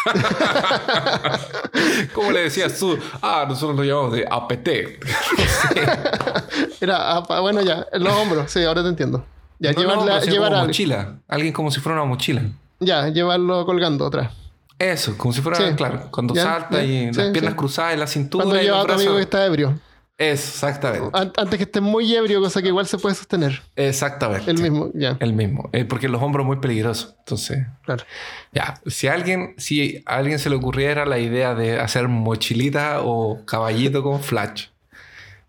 ¿Cómo 2.14 2.30
le 2.32 2.42
decías 2.44 2.78
tú? 2.78 2.98
Ah, 3.20 3.44
nosotros 3.48 3.76
lo 3.76 3.84
llamamos 3.84 4.12
de 4.12 4.26
APT. 4.30 4.68
Era 6.80 7.16
APA. 7.16 7.40
Bueno, 7.40 7.60
ya. 7.62 7.86
En 7.92 8.04
los 8.04 8.12
hombros. 8.14 8.50
Sí, 8.50 8.62
ahora 8.64 8.82
te 8.82 8.88
entiendo. 8.88 9.24
Ya, 9.60 9.72
No, 9.72 9.80
llevarla, 9.80 10.20
llevar 10.20 10.52
como 10.52 10.64
mochila. 10.66 11.16
Alguien 11.28 11.52
como 11.52 11.70
si 11.70 11.80
fuera 11.80 12.00
una 12.00 12.08
mochila. 12.08 12.42
Ya, 12.80 13.08
llevarlo 13.08 13.64
colgando 13.66 14.06
atrás. 14.06 14.32
Eso, 14.78 15.16
como 15.18 15.32
si 15.34 15.42
fuera, 15.42 15.58
Sí. 15.58 15.74
claro, 15.76 16.08
cuando 16.10 16.34
Ya, 16.34 16.42
salta 16.44 16.78
ya. 16.78 16.84
y 16.84 17.12
Sí, 17.14 17.20
las 17.20 17.30
piernas 17.30 17.52
sí. 17.52 17.56
cruzadas 17.58 17.92
en 17.92 18.00
la 18.00 18.06
cintura 18.06 18.44
Cuando 18.44 18.60
y 18.60 18.64
lleva 18.64 18.80
a 18.80 18.86
tu 18.86 18.92
amigo 18.94 19.14
que 19.16 19.20
está 19.22 19.44
ebrio. 19.44 19.78
Eso, 20.16 20.48
exactamente. 20.66 21.08
An- 21.14 21.32
Antes 21.36 21.56
que 21.58 21.64
esté 21.64 21.80
muy 21.80 22.14
ebrio, 22.14 22.40
cosa 22.40 22.60
que 22.60 22.68
igual 22.68 22.86
se 22.86 22.98
puede 22.98 23.14
sostener. 23.14 23.62
Exactamente. 23.76 24.50
El 24.50 24.58
mismo, 24.60 24.90
ya. 24.94 25.16
El 25.20 25.32
mismo. 25.34 25.68
Eh, 25.72 25.84
porque 25.86 26.08
los 26.08 26.22
hombros 26.22 26.44
muy 26.46 26.56
peligrosos. 26.56 27.14
Entonces, 27.20 27.66
Claro. 27.84 28.04
ya. 28.52 28.80
Si 28.86 29.08
a 29.08 29.14
alguien, 29.14 29.54
si 29.58 30.02
a 30.06 30.16
alguien 30.16 30.38
se 30.38 30.48
le 30.50 30.56
ocurriera 30.56 31.04
la 31.06 31.18
idea 31.18 31.54
de 31.54 31.78
hacer 31.80 32.08
mochilita 32.08 33.00
o 33.02 33.44
caballito 33.46 34.02
con 34.02 34.22
Flash 34.22 34.66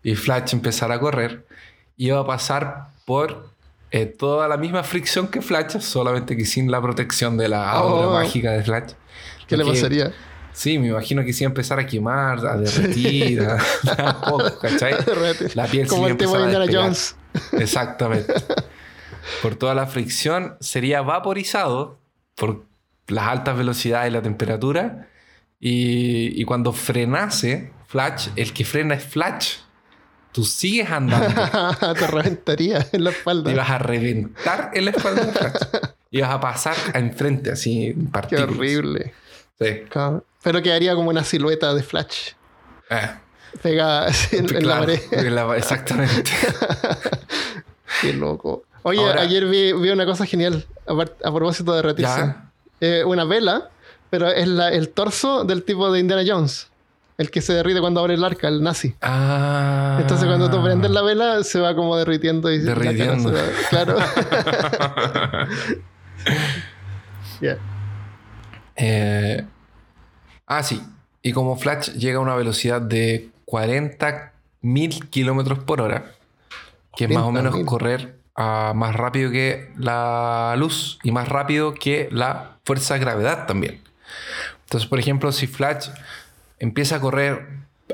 y 0.02 0.14
Flash 0.14 0.52
empezara 0.54 0.94
a 0.96 1.00
correr, 1.00 1.46
iba 1.98 2.18
a 2.18 2.26
pasar 2.26 2.88
por 3.04 3.50
eh, 3.92 4.06
toda 4.06 4.48
la 4.48 4.56
misma 4.56 4.82
fricción 4.82 5.28
que 5.28 5.40
Flash, 5.42 5.78
solamente 5.80 6.36
que 6.36 6.44
sin 6.46 6.70
la 6.70 6.80
protección 6.80 7.36
de 7.36 7.48
la 7.48 7.70
aura 7.70 8.08
Oh. 8.08 8.12
mágica 8.14 8.50
de 8.52 8.62
Flash. 8.64 8.92
¿Qué 9.46 9.56
le 9.56 9.64
pasaría? 9.64 10.12
Sí, 10.54 10.78
me 10.78 10.88
imagino 10.88 11.24
que 11.24 11.32
sí 11.32 11.44
empezar 11.44 11.78
a 11.78 11.86
quemar, 11.86 12.44
a 12.46 12.56
derretir, 12.56 13.40
a, 13.42 13.56
a 14.08 14.20
poco, 14.20 14.58
¿cachai? 14.60 14.94
La 15.54 15.66
piel 15.66 15.86
Como 15.86 16.06
el 16.08 16.16
tema 16.16 16.38
de 16.38 16.44
Indiana. 16.44 16.66
Jones. 16.70 17.16
Exactamente. 17.52 18.32
Por 19.42 19.54
toda 19.54 19.74
la 19.74 19.86
fricción 19.86 20.56
sería 20.60 21.00
vaporizado 21.02 21.98
por 22.34 22.64
las 23.08 23.28
altas 23.28 23.56
velocidades 23.56 24.10
y 24.10 24.12
la 24.14 24.22
temperatura. 24.22 25.08
Y, 25.60 26.40
y 26.40 26.44
cuando 26.44 26.72
frenase 26.72 27.72
Flash, 27.86 28.28
el 28.36 28.52
que 28.52 28.64
frena 28.64 28.94
es 28.94 29.04
Flash. 29.04 29.56
Tú 30.32 30.44
sigues 30.44 30.90
andando 30.90 31.34
te 31.94 32.06
reventaría 32.06 32.86
en 32.92 33.04
la 33.04 33.10
y 33.10 33.12
espalda. 33.12 33.54
vas 33.54 33.70
a 33.70 33.78
reventar 33.78 34.70
en 34.74 34.84
la 34.86 34.90
espalda 34.92 35.24
de 35.26 35.32
Flash. 35.32 35.62
Y 36.10 36.20
vas 36.20 36.30
a 36.30 36.40
pasar 36.40 36.76
a 36.94 36.98
enfrente 36.98 37.50
así 37.52 37.86
en 37.86 38.06
Qué 38.06 38.10
partículas. 38.10 38.48
horrible. 38.50 39.14
Sí. 39.60 39.82
Pero 40.42 40.62
quedaría 40.62 40.94
como 40.94 41.10
una 41.10 41.22
silueta 41.24 41.72
de 41.74 41.82
Flash 41.82 42.30
Eh, 42.90 43.10
pegada 43.62 44.06
así 44.08 44.36
en, 44.36 44.54
en 44.56 44.66
la 44.66 44.78
pared. 44.80 45.00
en 45.12 45.34
la- 45.34 45.56
exactamente. 45.56 46.30
Qué 48.00 48.12
loco. 48.14 48.64
Oye, 48.82 49.00
Ahora- 49.00 49.22
ayer 49.22 49.46
vi, 49.46 49.72
vi 49.72 49.90
una 49.90 50.04
cosa 50.06 50.26
genial 50.26 50.66
a, 50.86 50.92
a 50.92 51.34
propósito 51.34 51.74
de. 51.80 51.94
Ya. 52.02 52.50
Eh, 52.80 53.04
una 53.04 53.24
vela, 53.24 53.70
pero 54.10 54.28
es 54.28 54.48
la- 54.48 54.70
el 54.72 54.88
torso 54.88 55.44
del 55.44 55.62
tipo 55.62 55.92
de 55.92 56.00
Indiana 56.00 56.22
Jones. 56.26 56.68
El 57.22 57.30
que 57.30 57.40
se 57.40 57.52
derrite 57.54 57.80
cuando 57.80 58.00
abre 58.00 58.14
el 58.14 58.24
arca, 58.24 58.48
el 58.48 58.62
nazi. 58.64 58.96
Ah. 59.00 59.96
Entonces 60.00 60.26
cuando 60.26 60.50
tú 60.50 60.60
prendes 60.62 60.90
la 60.90 61.02
vela 61.02 61.44
se 61.44 61.60
va 61.60 61.74
como 61.76 61.96
derritiendo 61.96 62.50
y 62.50 62.58
Derritiendo. 62.58 63.28
se 63.30 63.34
va- 63.34 63.48
Claro. 63.70 63.96
Ya. 67.40 67.58
Eh, 68.76 69.44
ah, 70.46 70.62
sí. 70.62 70.80
Y 71.22 71.32
como 71.32 71.56
Flash 71.56 71.90
llega 71.92 72.18
a 72.18 72.20
una 72.20 72.34
velocidad 72.34 72.80
de 72.80 73.30
40.000 73.46 75.08
kilómetros 75.10 75.58
por 75.60 75.80
hora, 75.80 76.12
que 76.96 77.04
es 77.04 77.10
más 77.10 77.24
o 77.24 77.32
menos 77.32 77.54
40.000. 77.54 77.64
correr 77.64 78.18
ah, 78.36 78.72
más 78.74 78.94
rápido 78.94 79.30
que 79.30 79.72
la 79.76 80.54
luz 80.56 80.98
y 81.02 81.10
más 81.10 81.28
rápido 81.28 81.74
que 81.74 82.08
la 82.12 82.56
fuerza 82.64 82.94
de 82.94 83.00
gravedad 83.00 83.46
también. 83.46 83.80
Entonces, 84.64 84.88
por 84.88 84.98
ejemplo, 84.98 85.32
si 85.32 85.46
Flash 85.46 85.88
empieza 86.62 86.96
a 86.96 87.00
correr 87.00 87.46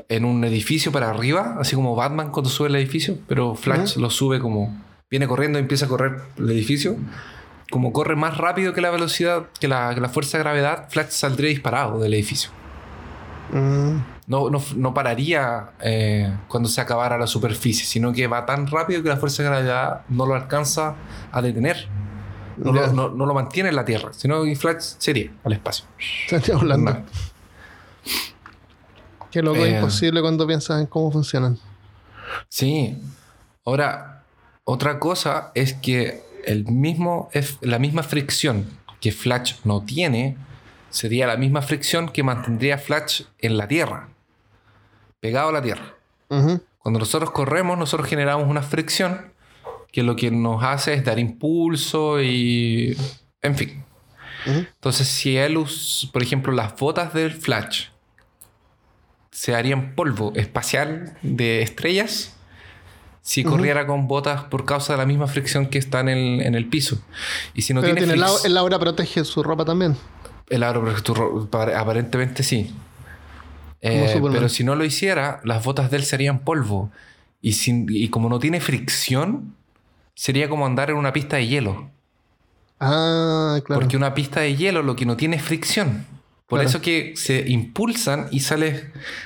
en 0.07 0.23
un 0.25 0.43
edificio 0.45 0.91
para 0.91 1.09
arriba, 1.09 1.57
así 1.59 1.75
como 1.75 1.95
Batman 1.95 2.29
cuando 2.31 2.49
sube 2.49 2.69
el 2.69 2.75
edificio, 2.75 3.17
pero 3.27 3.55
Flash 3.55 3.97
lo 3.97 4.09
sube 4.09 4.39
como 4.39 4.77
viene 5.09 5.27
corriendo 5.27 5.59
y 5.59 5.61
empieza 5.61 5.85
a 5.85 5.89
correr 5.89 6.21
el 6.37 6.49
edificio. 6.51 6.95
Como 7.71 7.91
corre 7.93 8.15
más 8.15 8.37
rápido 8.37 8.73
que 8.73 8.81
la 8.81 8.89
velocidad, 8.91 9.47
que 9.59 9.67
la, 9.67 9.93
que 9.93 10.01
la 10.01 10.09
fuerza 10.09 10.37
de 10.37 10.43
gravedad, 10.43 10.87
Flash 10.89 11.09
saldría 11.09 11.49
disparado 11.49 11.99
del 11.99 12.13
edificio. 12.13 12.49
Mm, 13.51 13.97
No, 14.27 14.49
no, 14.51 14.61
no 14.75 14.93
pararía 14.93 15.71
eh, 15.81 16.31
cuando 16.47 16.69
se 16.69 16.81
acabara 16.81 17.17
la 17.17 17.25
superficie, 17.27 17.85
sino 17.85 18.13
que 18.13 18.27
va 18.27 18.45
tan 18.45 18.67
rápido 18.67 19.01
que 19.03 19.09
la 19.09 19.17
fuerza 19.17 19.41
de 19.43 19.49
gravedad 19.49 20.01
no 20.09 20.25
lo 20.27 20.35
alcanza 20.35 20.95
a 21.31 21.41
detener. 21.41 21.87
No, 22.57 22.73
lo, 22.73 22.87
no- 22.93 23.09
no 23.09 23.25
lo 23.25 23.33
mantiene 23.33 23.69
en 23.69 23.75
la 23.75 23.85
Tierra, 23.85 24.09
sino 24.13 24.43
que 24.43 24.55
Flash 24.55 24.95
sería 24.97 25.31
al 25.43 25.53
espacio. 25.53 25.85
Estoy 26.29 26.55
hablando. 26.55 26.97
Qué 29.31 29.41
loco, 29.41 29.65
Eh. 29.65 29.71
imposible 29.77 30.21
cuando 30.21 30.45
piensas 30.47 30.79
en 30.81 30.87
cómo 30.87 31.11
funcionan. 31.11 31.57
Sí. 32.47 32.97
Ahora, 33.65 34.23
otra 34.63 34.99
cosa 34.99 35.51
es 35.55 35.73
que 35.73 36.21
el 36.45 36.65
mismo, 36.65 37.29
es- 37.33 37.57
la 37.61 37.79
misma 37.79 38.03
fricción 38.03 38.65
que 39.01 39.11
Flash 39.11 39.55
no 39.63 39.81
tiene 39.83 40.37
sería 40.89 41.27
la 41.27 41.37
misma 41.37 41.61
fricción 41.61 42.09
que 42.09 42.23
mantendría 42.23 42.77
Flash 42.77 43.23
en 43.39 43.57
la 43.57 43.67
Tierra, 43.67 44.09
pegado 45.19 45.49
a 45.49 45.51
la 45.53 45.61
Tierra. 45.61 45.93
Cuando 46.27 46.99
nosotros 46.99 47.31
corremos, 47.31 47.77
nosotros 47.77 48.07
generamos 48.09 48.47
una 48.47 48.61
fricción 48.63 49.33
que 49.91 50.03
lo 50.03 50.15
que 50.15 50.29
nos 50.31 50.63
hace 50.63 50.93
es 50.93 51.03
dar 51.03 51.17
impulso 51.19 52.21
y... 52.21 52.95
En 53.41 53.55
fin. 53.55 53.83
Entonces, 54.45 55.07
si 55.07 55.37
él, 55.37 55.57
por 56.13 56.21
ejemplo, 56.23 56.51
las 56.53 56.75
botas 56.75 57.13
del 57.13 57.31
Flash 57.31 57.87
se 59.31 59.55
harían 59.55 59.95
polvo 59.95 60.33
espacial 60.35 61.17
de 61.21 61.61
estrellas 61.61 62.35
si 63.21 63.43
corriera 63.43 63.85
con 63.85 64.07
botas 64.07 64.43
por 64.45 64.65
causa 64.65 64.93
de 64.93 64.97
la 64.97 65.05
misma 65.05 65.27
fricción 65.27 65.67
que 65.67 65.77
está 65.77 65.99
en 65.99 66.09
el, 66.09 66.41
en 66.41 66.55
el 66.55 66.67
piso. 66.67 66.99
Y 67.53 67.61
si 67.61 67.73
no 67.73 67.81
Pero 67.81 67.93
tiene, 67.93 68.07
tiene 68.07 68.23
el, 68.23 68.27
fric- 68.27 68.39
au- 68.41 68.45
el 68.45 68.57
aura 68.57 68.79
protege 68.79 69.23
su 69.23 69.43
ropa 69.43 69.65
también. 69.65 69.95
el 70.49 70.61
protector, 70.61 71.17
apar- 71.49 71.75
aparentemente 71.75 72.41
sí. 72.43 72.73
Eh, 73.81 74.19
pero 74.31 74.49
si 74.49 74.63
no 74.63 74.75
lo 74.75 74.83
hiciera, 74.83 75.41
las 75.43 75.63
botas 75.63 75.91
de 75.91 75.97
él 75.97 76.03
serían 76.05 76.39
polvo. 76.39 76.91
Y, 77.41 77.53
sin, 77.53 77.85
y 77.89 78.09
como 78.09 78.27
no 78.29 78.39
tiene 78.39 78.59
fricción, 78.59 79.53
sería 80.15 80.49
como 80.49 80.65
andar 80.65 80.89
en 80.89 80.97
una 80.97 81.13
pista 81.13 81.37
de 81.37 81.47
hielo. 81.47 81.89
Ah, 82.79 83.59
claro. 83.65 83.81
Porque 83.81 83.95
una 83.97 84.13
pista 84.13 84.39
de 84.41 84.55
hielo 84.55 84.81
lo 84.83 84.95
que 84.95 85.05
no 85.05 85.15
tiene 85.17 85.35
es 85.35 85.43
fricción. 85.43 86.05
Por 86.49 86.57
Claro. 86.59 86.69
eso 86.69 86.81
que 86.81 87.13
se 87.15 87.47
impulsan 87.47 88.27
y 88.31 88.39
sales 88.39 88.83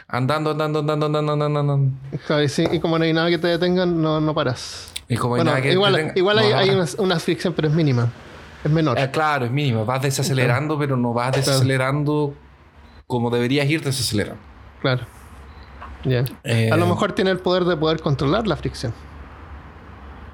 andando, 0.09 0.51
andando, 0.51 0.79
andando, 0.79 1.05
andando, 1.05 1.31
andando, 1.33 1.59
andando. 1.61 1.97
Claro, 2.27 2.43
y, 2.43 2.49
sí, 2.49 2.65
y 2.69 2.79
como 2.79 2.99
no 2.99 3.05
hay 3.05 3.13
nada 3.13 3.29
que 3.29 3.37
te 3.37 3.47
detengan, 3.47 4.01
no, 4.01 4.19
no 4.19 4.33
paras. 4.33 4.91
Y 5.07 5.15
como 5.15 5.35
hay 5.35 5.39
Bueno, 5.39 5.51
nada 5.51 5.61
que 5.63 5.71
igual, 5.71 5.95
detenga- 5.95 6.13
igual 6.17 6.39
hay, 6.39 6.49
no 6.49 6.57
hay 6.57 6.75
vas- 6.75 6.93
una, 6.95 7.03
una 7.03 7.19
fricción, 7.19 7.53
pero 7.53 7.69
es 7.69 7.73
mínima. 7.73 8.11
Es 8.63 8.69
menor. 8.71 8.99
Eh, 8.99 9.09
claro, 9.11 9.45
es 9.45 9.51
mínimo. 9.51 9.85
Vas 9.85 10.01
desacelerando, 10.01 10.77
pero 10.77 10.97
no 10.97 11.13
vas 11.13 11.31
desacelerando 11.33 12.33
como 13.07 13.29
deberías 13.29 13.69
ir 13.69 13.81
desacelerando. 13.83 14.41
Claro. 14.81 15.05
Ya. 16.03 16.25
Eh, 16.43 16.69
A 16.73 16.75
lo 16.77 16.87
mejor 16.87 17.13
tiene 17.13 17.31
el 17.31 17.39
poder 17.39 17.63
de 17.63 17.77
poder 17.77 18.01
controlar 18.01 18.47
la 18.47 18.57
fricción. 18.57 18.93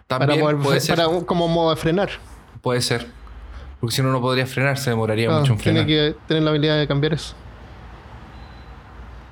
También 0.07 0.29
para 0.39 0.41
poder, 0.41 0.57
puede 0.57 0.79
ser. 0.79 0.95
para 0.95 1.07
como 1.25 1.47
modo 1.47 1.69
de 1.69 1.75
frenar. 1.75 2.09
Puede 2.61 2.81
ser. 2.81 3.07
Porque 3.79 3.95
si 3.95 4.01
no, 4.01 4.11
no 4.11 4.21
podría 4.21 4.45
frenar, 4.45 4.77
se 4.77 4.89
demoraría 4.89 5.29
mucho 5.29 5.53
en 5.53 5.59
tiene 5.59 5.83
frenar. 5.83 6.13
que 6.13 6.19
tener 6.27 6.43
la 6.43 6.49
habilidad 6.49 6.77
de 6.77 6.87
cambiar 6.87 7.13
eso. 7.13 7.33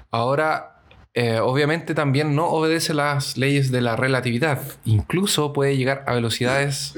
Ahora, 0.10 0.82
eh, 1.14 1.39
obviamente 1.39 1.93
también 1.93 2.36
no 2.36 2.48
obedece 2.48 2.93
las 2.93 3.38
leyes 3.38 3.72
de 3.72 3.82
la 3.82 3.95
relatividad. 3.95 4.62
Incluso 4.86 5.52
puede 5.52 5.76
llegar 5.76 6.04
a 6.08 6.14
velocidades 6.14 6.93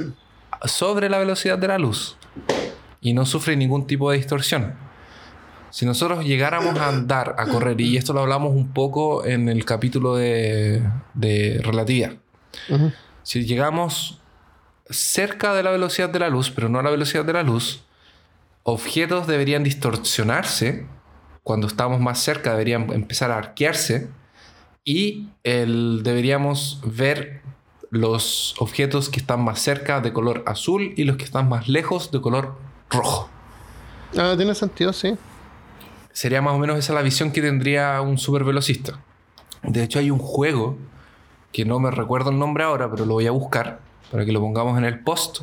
sobre 0.65 1.09
la 1.09 1.17
velocidad 1.19 1.57
de 1.57 1.67
la 1.69 1.79
luz. 1.79 2.17
Y 3.01 3.13
no 3.13 3.25
sufre 3.25 3.55
ningún 3.55 3.87
tipo 3.87 4.11
de 4.11 4.17
distorsión. 4.17 4.75
Si 5.71 5.85
nosotros 5.85 6.25
llegáramos 6.25 6.77
a 6.79 6.89
andar, 6.89 7.35
a 7.37 7.45
correr, 7.45 7.79
y 7.79 7.95
esto 7.95 8.11
lo 8.13 8.21
hablamos 8.21 8.53
un 8.53 8.73
poco 8.73 9.25
en 9.25 9.47
el 9.49 9.65
capítulo 9.65 10.15
de, 10.15 10.83
de 11.13 11.61
relatividad. 11.63 12.13
Si 13.23 13.45
llegamos 13.45 14.18
cerca 14.89 15.53
de 15.53 15.63
la 15.63 15.71
velocidad 15.71 16.09
de 16.09 16.19
la 16.19 16.29
luz, 16.29 16.51
pero 16.51 16.69
no 16.69 16.79
a 16.79 16.83
la 16.83 16.89
velocidad 16.89 17.25
de 17.25 17.33
la 17.33 17.43
luz, 17.43 17.83
objetos 18.63 19.27
deberían 19.27 19.63
distorsionarse. 19.63 20.85
Cuando 21.43 21.67
estamos 21.67 21.99
más 21.99 22.19
cerca 22.19 22.51
deberían 22.51 22.91
empezar 22.93 23.31
a 23.31 23.37
arquearse. 23.37 24.09
Y 24.83 25.29
el- 25.43 26.01
deberíamos 26.03 26.81
ver 26.83 27.41
los 27.91 28.55
objetos 28.59 29.09
que 29.09 29.19
están 29.19 29.43
más 29.43 29.59
cerca 29.59 29.99
de 30.01 30.13
color 30.13 30.43
azul 30.45 30.93
y 30.95 31.03
los 31.03 31.17
que 31.17 31.25
están 31.25 31.49
más 31.49 31.67
lejos 31.67 32.11
de 32.11 32.21
color 32.21 32.55
rojo. 32.89 33.29
Ah, 34.17 34.33
tiene 34.37 34.53
sentido, 34.55 34.93
sí. 34.93 35.15
Sería 36.11 36.41
más 36.41 36.53
o 36.53 36.57
menos 36.59 36.77
esa 36.77 36.93
la 36.93 37.01
visión 37.01 37.31
que 37.31 37.41
tendría 37.41 38.01
un 38.01 38.17
supervelocista. 38.17 38.99
De 39.63 39.83
hecho, 39.83 39.99
hay 39.99 40.11
un 40.11 40.19
juego 40.19 40.77
que 41.51 41.65
no 41.65 41.79
me 41.79 41.91
recuerdo 41.91 42.29
el 42.29 42.39
nombre 42.39 42.63
ahora, 42.63 42.89
pero 42.91 43.05
lo 43.05 43.13
voy 43.15 43.27
a 43.27 43.31
buscar 43.31 43.79
para 44.11 44.25
que 44.25 44.31
lo 44.31 44.39
pongamos 44.39 44.77
en 44.77 44.85
el 44.85 44.99
post, 44.99 45.41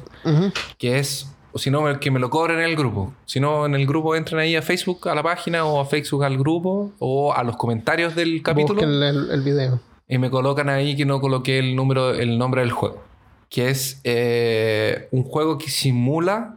que 0.78 0.98
es, 0.98 1.32
o 1.52 1.58
si 1.58 1.70
no, 1.70 2.00
que 2.00 2.10
me 2.10 2.18
lo 2.18 2.30
cobren 2.30 2.58
en 2.58 2.64
el 2.64 2.76
grupo. 2.76 3.12
Si 3.24 3.40
no, 3.40 3.66
en 3.66 3.74
el 3.74 3.86
grupo 3.86 4.14
entran 4.16 4.40
ahí 4.40 4.56
a 4.56 4.62
Facebook, 4.62 5.08
a 5.08 5.14
la 5.14 5.22
página, 5.22 5.64
o 5.64 5.80
a 5.80 5.86
Facebook 5.86 6.24
al 6.24 6.36
grupo, 6.38 6.92
o 6.98 7.32
a 7.32 7.42
los 7.42 7.56
comentarios 7.56 8.14
del 8.14 8.42
capítulo, 8.42 8.82
el, 8.82 9.30
el 9.30 9.42
video. 9.42 9.80
y 10.08 10.18
me 10.18 10.30
colocan 10.30 10.68
ahí 10.68 10.96
que 10.96 11.04
no 11.04 11.20
coloqué 11.20 11.58
el, 11.58 11.76
número, 11.76 12.14
el 12.14 12.38
nombre 12.38 12.62
del 12.62 12.72
juego. 12.72 13.02
Que 13.48 13.70
es 13.70 14.00
eh, 14.02 15.08
un 15.12 15.22
juego 15.22 15.56
que 15.56 15.70
simula 15.70 16.56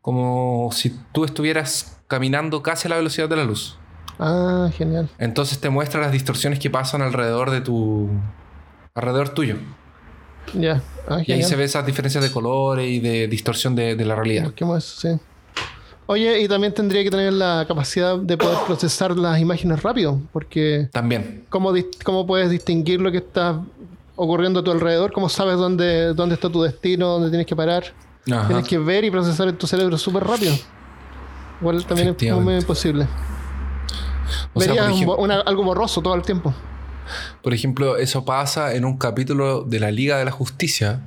como 0.00 0.70
si 0.72 0.94
tú 1.12 1.24
estuvieras 1.24 1.98
caminando 2.06 2.62
casi 2.62 2.86
a 2.86 2.90
la 2.90 2.96
velocidad 2.96 3.28
de 3.28 3.36
la 3.36 3.44
luz. 3.44 3.78
Ah, 4.18 4.70
genial. 4.76 5.08
Entonces 5.18 5.58
te 5.58 5.70
muestra 5.70 6.00
las 6.00 6.12
distorsiones 6.12 6.58
que 6.60 6.70
pasan 6.70 7.02
alrededor 7.02 7.50
de 7.50 7.60
tu. 7.60 8.10
alrededor 8.94 9.30
tuyo. 9.30 9.56
Ya. 10.52 10.82
Ah, 11.08 11.20
Y 11.26 11.32
ahí 11.32 11.42
se 11.42 11.56
ve 11.56 11.64
esas 11.64 11.84
diferencias 11.86 12.22
de 12.22 12.30
colores 12.30 12.86
y 12.88 13.00
de 13.00 13.26
distorsión 13.28 13.74
de, 13.74 13.94
de 13.96 14.04
la 14.04 14.14
realidad. 14.14 14.44
Busquemos 14.44 14.84
eso, 14.84 15.00
sí. 15.08 15.20
Oye, 16.06 16.40
y 16.40 16.48
también 16.48 16.74
tendría 16.74 17.02
que 17.02 17.10
tener 17.10 17.32
la 17.32 17.64
capacidad 17.66 18.18
de 18.18 18.36
poder 18.36 18.58
procesar 18.66 19.16
las 19.16 19.40
imágenes 19.40 19.82
rápido, 19.82 20.20
porque 20.32 20.88
También. 20.92 21.44
¿cómo, 21.48 21.72
cómo 22.04 22.26
puedes 22.26 22.50
distinguir 22.50 23.00
lo 23.00 23.10
que 23.10 23.18
está 23.18 23.60
ocurriendo 24.14 24.60
a 24.60 24.64
tu 24.64 24.70
alrededor? 24.70 25.12
¿Cómo 25.12 25.28
sabes 25.30 25.56
dónde, 25.56 26.12
dónde 26.12 26.34
está 26.34 26.50
tu 26.50 26.62
destino, 26.62 27.06
dónde 27.08 27.30
tienes 27.30 27.46
que 27.46 27.56
parar? 27.56 27.84
Ajá. 28.30 28.46
Tienes 28.48 28.68
que 28.68 28.76
ver 28.78 29.04
y 29.04 29.10
procesar 29.10 29.48
en 29.48 29.56
tu 29.56 29.66
cerebro 29.66 29.96
súper 29.96 30.24
rápido. 30.24 30.54
Igual 31.60 31.84
también 31.86 32.08
es 32.08 32.22
medio 32.36 32.58
imposible. 32.58 33.06
O 34.52 34.60
sea, 34.60 34.72
Verías 34.74 35.06
una- 35.18 35.40
algo 35.40 35.64
borroso 35.64 36.02
todo 36.02 36.14
el 36.14 36.22
tiempo. 36.22 36.52
Por 37.42 37.54
ejemplo, 37.54 37.96
eso 37.96 38.24
pasa 38.24 38.74
en 38.74 38.84
un 38.84 38.96
capítulo 38.98 39.62
de 39.62 39.80
la 39.80 39.90
Liga 39.90 40.18
de 40.18 40.24
la 40.24 40.30
Justicia. 40.30 41.00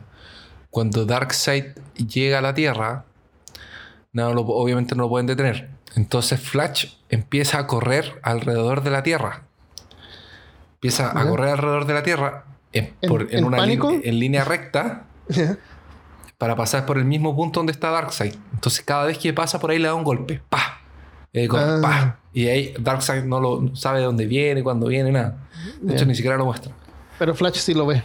Cuando 0.69 1.05
Darkseid 1.05 1.65
llega 1.95 2.39
a 2.39 2.41
la 2.41 2.53
Tierra, 2.53 3.05
no 4.13 4.33
lo- 4.33 4.41
obviamente 4.41 4.95
no 4.95 5.03
lo 5.03 5.09
pueden 5.09 5.27
detener. 5.27 5.69
Entonces 5.95 6.39
Flash 6.39 6.93
empieza 7.09 7.57
a 7.59 7.67
correr 7.67 8.19
alrededor 8.23 8.83
de 8.83 8.91
la 8.91 9.03
Tierra. 9.03 9.43
Empieza 10.75 11.19
a 11.19 11.27
correr 11.27 11.49
alrededor 11.49 11.85
de 11.85 11.93
la 11.93 12.03
Tierra 12.03 12.43
en, 12.71 12.93
¿En- 13.01 13.09
por- 13.09 13.21
en 13.23 13.39
en 13.39 13.45
una 13.45 13.57
línea- 13.65 14.01
en 14.03 14.19
línea 14.19 14.43
recta. 14.43 15.05
para 16.37 16.55
pasar 16.55 16.85
por 16.85 16.99
el 16.99 17.05
mismo 17.05 17.35
punto 17.35 17.59
donde 17.59 17.71
está 17.71 17.89
Darkseid. 17.89 18.35
Entonces, 18.53 18.85
cada 18.85 19.05
vez 19.05 19.17
que 19.17 19.33
pasa 19.33 19.59
por 19.59 19.71
ahí 19.71 19.79
le 19.79 19.87
da 19.87 19.95
un 19.95 20.03
golpe. 20.03 20.39
¡Pa! 20.49 20.81
Y 21.33 21.39
ahí, 21.39 21.47
Ah. 21.51 22.17
Y 22.31 22.47
ahí 22.47 22.73
Darkseid 22.79 23.23
no 23.23 23.39
lo 23.39 23.59
no 23.61 23.75
sabe 23.75 23.99
de 23.99 24.05
dónde 24.05 24.27
viene, 24.27 24.61
cuándo 24.61 24.85
viene, 24.87 25.11
nada. 25.11 25.46
De 25.81 25.93
hecho, 25.95 26.05
ni 26.05 26.15
siquiera 26.15 26.37
lo 26.37 26.45
muestra. 26.45 26.71
Pero 27.19 27.33
Flash 27.35 27.55
sí 27.57 27.73
lo 27.73 27.85
ve. 27.85 28.03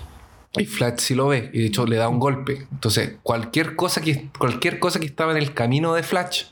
Y 0.54 0.66
Flash 0.66 0.98
sí 0.98 1.14
lo 1.14 1.28
ve. 1.28 1.50
Y 1.52 1.60
de 1.60 1.66
hecho, 1.66 1.86
le 1.86 1.96
da 1.96 2.08
un 2.08 2.18
golpe. 2.18 2.66
Entonces, 2.72 3.14
cualquier 3.22 3.74
cosa 3.76 4.00
que, 4.00 4.28
cualquier 4.38 4.78
cosa 4.78 5.00
que 5.00 5.06
estaba 5.06 5.32
en 5.32 5.38
el 5.38 5.54
camino 5.54 5.94
de 5.94 6.02
Flash 6.02 6.44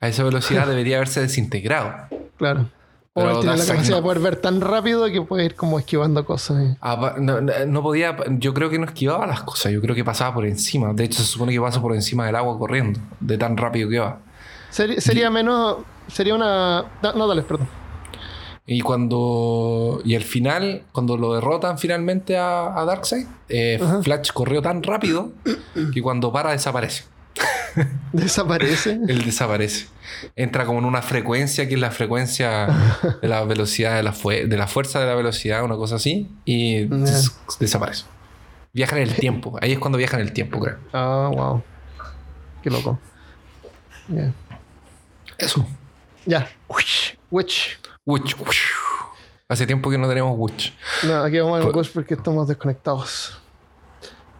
a 0.00 0.08
esa 0.08 0.24
velocidad 0.24 0.66
debería 0.68 0.96
haberse 0.96 1.20
desintegrado. 1.20 1.92
Claro. 2.38 2.68
O 3.12 3.22
Pero 3.22 3.30
él 3.34 3.40
tiene 3.40 3.56
la 3.56 3.64
capacidad 3.66 3.90
no. 3.90 3.96
de 3.96 4.02
poder 4.02 4.18
ver 4.20 4.36
tan 4.36 4.60
rápido 4.60 5.04
que 5.10 5.20
puede 5.20 5.44
ir 5.44 5.54
como 5.56 5.78
esquivando 5.80 6.24
cosas. 6.24 6.62
eh. 6.62 6.76
Apa- 6.80 7.16
No, 7.18 7.82
podía, 7.82 8.16
yo 8.38 8.54
creo 8.54 8.70
que 8.70 8.78
no 8.78 8.86
esquivaba 8.86 9.26
las 9.26 9.42
cosas, 9.42 9.72
yo 9.72 9.80
creo 9.80 9.96
que 9.96 10.04
pasaba 10.04 10.32
por 10.32 10.46
encima. 10.46 10.92
De 10.92 11.04
hecho, 11.04 11.18
se 11.18 11.24
supone 11.24 11.52
que 11.52 11.60
pasa 11.60 11.82
por 11.82 11.92
encima 11.94 12.24
del 12.26 12.36
agua 12.36 12.56
corriendo, 12.56 13.00
de 13.18 13.36
tan 13.36 13.56
rápido 13.56 13.88
que 13.90 13.98
va. 13.98 14.20
Sería 14.70 15.28
menos. 15.28 15.78
Sería 16.06 16.34
una. 16.36 16.84
No, 17.02 17.26
dale, 17.26 17.42
perdón. 17.42 17.68
Y 18.72 18.82
cuando. 18.82 20.00
Y 20.04 20.14
al 20.14 20.22
final, 20.22 20.82
cuando 20.92 21.16
lo 21.16 21.34
derrotan 21.34 21.76
finalmente 21.76 22.38
a, 22.38 22.78
a 22.80 22.84
Darkseid, 22.84 23.26
eh. 23.48 23.80
Flash 24.02 24.30
corrió 24.32 24.62
tan 24.62 24.84
rápido 24.84 25.32
que 25.92 26.00
cuando 26.00 26.30
para 26.32 26.52
desaparece. 26.52 27.04
Desaparece. 28.12 28.92
Él 29.08 29.24
desaparece. 29.24 29.86
Entra 30.36 30.66
como 30.66 30.78
en 30.78 30.84
una 30.84 31.02
frecuencia 31.02 31.66
que 31.68 31.74
es 31.74 31.80
la 31.80 31.90
frecuencia 31.90 32.68
de 33.20 33.26
la 33.28 33.42
velocidad 33.44 33.96
de 33.96 34.02
la, 34.04 34.12
de 34.46 34.56
la 34.56 34.66
fuerza 34.68 35.00
de 35.00 35.06
la 35.06 35.14
velocidad, 35.14 35.64
una 35.64 35.76
cosa 35.76 35.96
así, 35.96 36.28
y 36.44 36.84
des- 36.84 37.32
desaparece. 37.58 38.04
Viaja 38.72 38.96
en 38.96 39.02
el 39.02 39.14
tiempo. 39.16 39.58
Ahí 39.60 39.72
es 39.72 39.78
cuando 39.80 39.98
viaja 39.98 40.16
en 40.16 40.22
el 40.22 40.32
tiempo, 40.32 40.60
creo. 40.60 40.76
Ah, 40.92 41.28
wow. 41.32 41.62
Qué 42.62 42.70
loco. 42.70 43.00
Eso. 45.38 45.66
Ya. 46.26 46.48
Witch. 46.68 47.16
Witch. 47.30 47.78
Witch. 48.06 48.36
Hace 49.48 49.66
tiempo 49.66 49.90
que 49.90 49.98
no 49.98 50.08
tenemos 50.08 50.34
Witch. 50.36 50.72
No, 51.04 51.22
aquí 51.22 51.38
vamos 51.38 51.60
a 51.60 51.62
Pues- 51.64 51.76
Witch 51.76 51.92
porque 51.92 52.14
estamos 52.14 52.46
desconectados. 52.48 53.38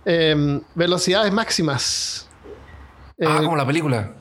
Em, 0.05 0.61
velocidades 0.75 1.33
máximas. 1.33 2.29
ah, 3.23 3.39
Eh, 3.41 3.45
como 3.45 3.57
la 3.57 3.67
película. 3.67 4.13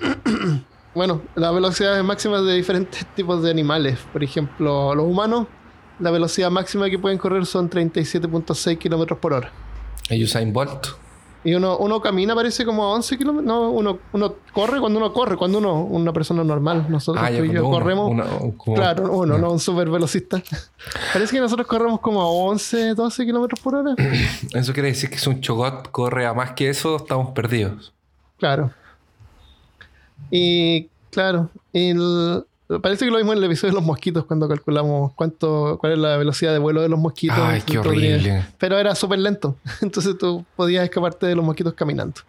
Bueno, 0.94 1.22
las 1.36 1.54
velocidades 1.54 2.04
máximas 2.04 2.44
de 2.44 2.52
diferentes 2.52 3.06
tipos 3.14 3.42
de 3.42 3.50
animales. 3.50 3.98
Por 4.12 4.22
ejemplo, 4.22 4.94
los 4.94 5.06
humanos, 5.06 5.46
la 5.98 6.10
velocidad 6.10 6.50
máxima 6.50 6.90
que 6.90 6.98
pueden 6.98 7.16
correr 7.16 7.46
son 7.46 7.70
37.6 7.70 8.76
kilómetros 8.76 9.18
por 9.18 9.32
hora. 9.32 9.50
El 10.10 10.22
Usain 10.22 10.52
Bolt. 10.52 10.88
Y 11.44 11.54
uno, 11.54 11.76
uno 11.78 12.00
camina, 12.00 12.36
parece 12.36 12.64
como 12.64 12.84
a 12.84 12.92
11 12.92 13.18
kilómetros. 13.18 13.44
No, 13.46 13.70
uno, 13.70 13.98
uno 14.12 14.34
corre 14.52 14.78
cuando 14.78 14.98
uno 15.00 15.12
corre, 15.12 15.36
cuando 15.36 15.58
uno, 15.58 15.82
una 15.82 16.12
persona 16.12 16.44
normal. 16.44 16.86
Nosotros 16.88 17.24
Ah, 17.26 17.30
tú 17.36 17.42
y 17.44 17.52
yo 17.52 17.66
uno- 17.66 17.70
corremos. 17.78 18.08
como- 18.56 18.76
Claro, 18.76 19.10
uno, 19.12 19.38
no 19.38 19.50
un 19.50 19.58
super 19.58 19.90
velocista. 19.90 20.40
Parece 21.12 21.34
que 21.34 21.40
nosotros 21.40 21.66
corremos 21.66 21.98
como 22.00 22.22
a 22.22 22.28
11, 22.28 22.94
12 22.94 23.24
kilómetros 23.24 23.58
por 23.60 23.74
hora. 23.74 23.94
Eso 24.54 24.72
quiere 24.72 24.88
decir 24.90 25.10
que 25.10 25.18
si 25.18 25.28
un 25.28 25.40
chogot 25.40 25.90
corre 25.90 26.26
a 26.26 26.32
más 26.32 26.52
que 26.52 26.68
eso, 26.68 26.94
estamos 26.96 27.32
perdidos. 27.32 27.92
Claro. 28.38 28.70
Y 30.30 30.88
claro, 31.10 31.50
el- 31.72 32.44
parece 32.80 33.04
que 33.04 33.10
lo 33.10 33.18
mismo 33.18 33.32
en 33.32 33.38
el 33.38 33.44
episodio 33.44 33.72
de 33.72 33.76
los 33.76 33.84
mosquitos 33.84 34.24
cuando 34.24 34.48
calculamos 34.48 35.12
cuánto, 35.14 35.78
cuál 35.80 35.92
es 35.92 35.98
la 35.98 36.16
velocidad 36.16 36.52
de 36.52 36.58
vuelo 36.58 36.80
de 36.80 36.88
los 36.88 36.98
mosquitos. 36.98 37.38
Ay, 37.38 37.62
qué 37.62 37.78
horrible. 37.78 38.46
Pero 38.58 38.78
era 38.78 38.94
súper 38.94 39.18
lento. 39.18 39.56
Entonces 39.82 40.16
tú 40.18 40.44
podías 40.56 40.84
escaparte 40.84 41.26
de 41.26 41.34
los 41.34 41.44
mosquitos 41.44 41.74
caminando. 41.74 42.20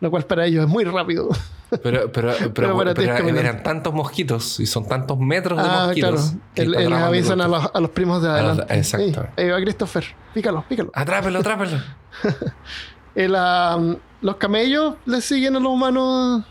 Lo 0.00 0.10
cual 0.10 0.24
para 0.24 0.46
ellos 0.46 0.64
es 0.64 0.70
muy 0.70 0.84
rápido. 0.84 1.28
Pero, 1.82 2.10
pero, 2.10 2.32
pero, 2.54 2.74
para 2.78 2.92
eran 2.92 3.62
tantos 3.62 3.92
mosquitos 3.92 4.58
y 4.58 4.64
son 4.64 4.88
tantos 4.88 5.18
metros 5.18 5.62
de 5.62 5.68
ah, 5.68 5.84
mosquitos. 5.84 6.32
claro. 6.54 6.70
les 6.80 6.92
avisan 6.92 7.42
a 7.42 7.46
los, 7.46 7.70
a 7.74 7.78
los 7.78 7.90
primos 7.90 8.22
de 8.22 8.28
A 8.30 8.40
los- 8.40 8.40
adelante. 8.52 8.74
exacto. 8.74 9.26
Ey, 9.36 9.44
ahí 9.44 9.50
va 9.50 9.60
Christopher. 9.60 10.04
Pícalo, 10.32 10.64
pícalo. 10.66 10.90
Atrápelo, 10.94 11.40
atrápelo. 11.40 11.76
El, 13.14 13.34
ah, 13.36 13.78
los 14.22 14.36
camellos 14.36 14.94
les 15.04 15.26
siguen 15.26 15.56
a 15.56 15.60
los 15.60 15.70
humanos. 15.70 16.42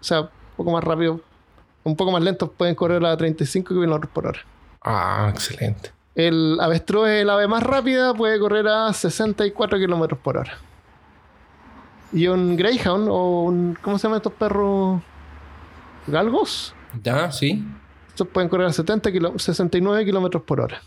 O 0.00 0.04
sea, 0.04 0.20
un 0.20 0.28
poco 0.56 0.70
más 0.70 0.84
rápido. 0.84 1.20
Un 1.84 1.96
poco 1.96 2.10
más 2.12 2.22
lentos. 2.22 2.50
Pueden 2.56 2.74
correr 2.74 3.04
a 3.04 3.16
35 3.16 3.68
kilómetros 3.74 4.10
por 4.12 4.26
hora. 4.26 4.40
Ah, 4.82 5.28
excelente. 5.32 5.92
El 6.14 6.58
avestruz 6.60 7.08
es 7.08 7.22
el 7.22 7.30
ave 7.30 7.46
más 7.48 7.62
rápida, 7.62 8.14
puede 8.14 8.38
correr 8.38 8.66
a 8.68 8.92
64 8.92 9.78
kilómetros 9.78 10.18
por 10.20 10.36
hora. 10.36 10.52
Y 12.12 12.26
un 12.28 12.56
Greyhound, 12.56 13.08
o 13.10 13.42
un. 13.42 13.76
¿Cómo 13.82 13.98
se 13.98 14.04
llaman 14.06 14.18
estos 14.18 14.32
perros? 14.34 15.00
¿Galgos? 16.06 16.74
¿Ya? 17.02 17.30
¿Sí? 17.32 17.64
Estos 18.08 18.28
pueden 18.28 18.48
correr 18.48 18.68
a 18.68 18.72
70 18.72 19.10
kilo- 19.10 19.38
69 19.38 20.04
kilómetros 20.04 20.42
por 20.44 20.60
hora. 20.60 20.80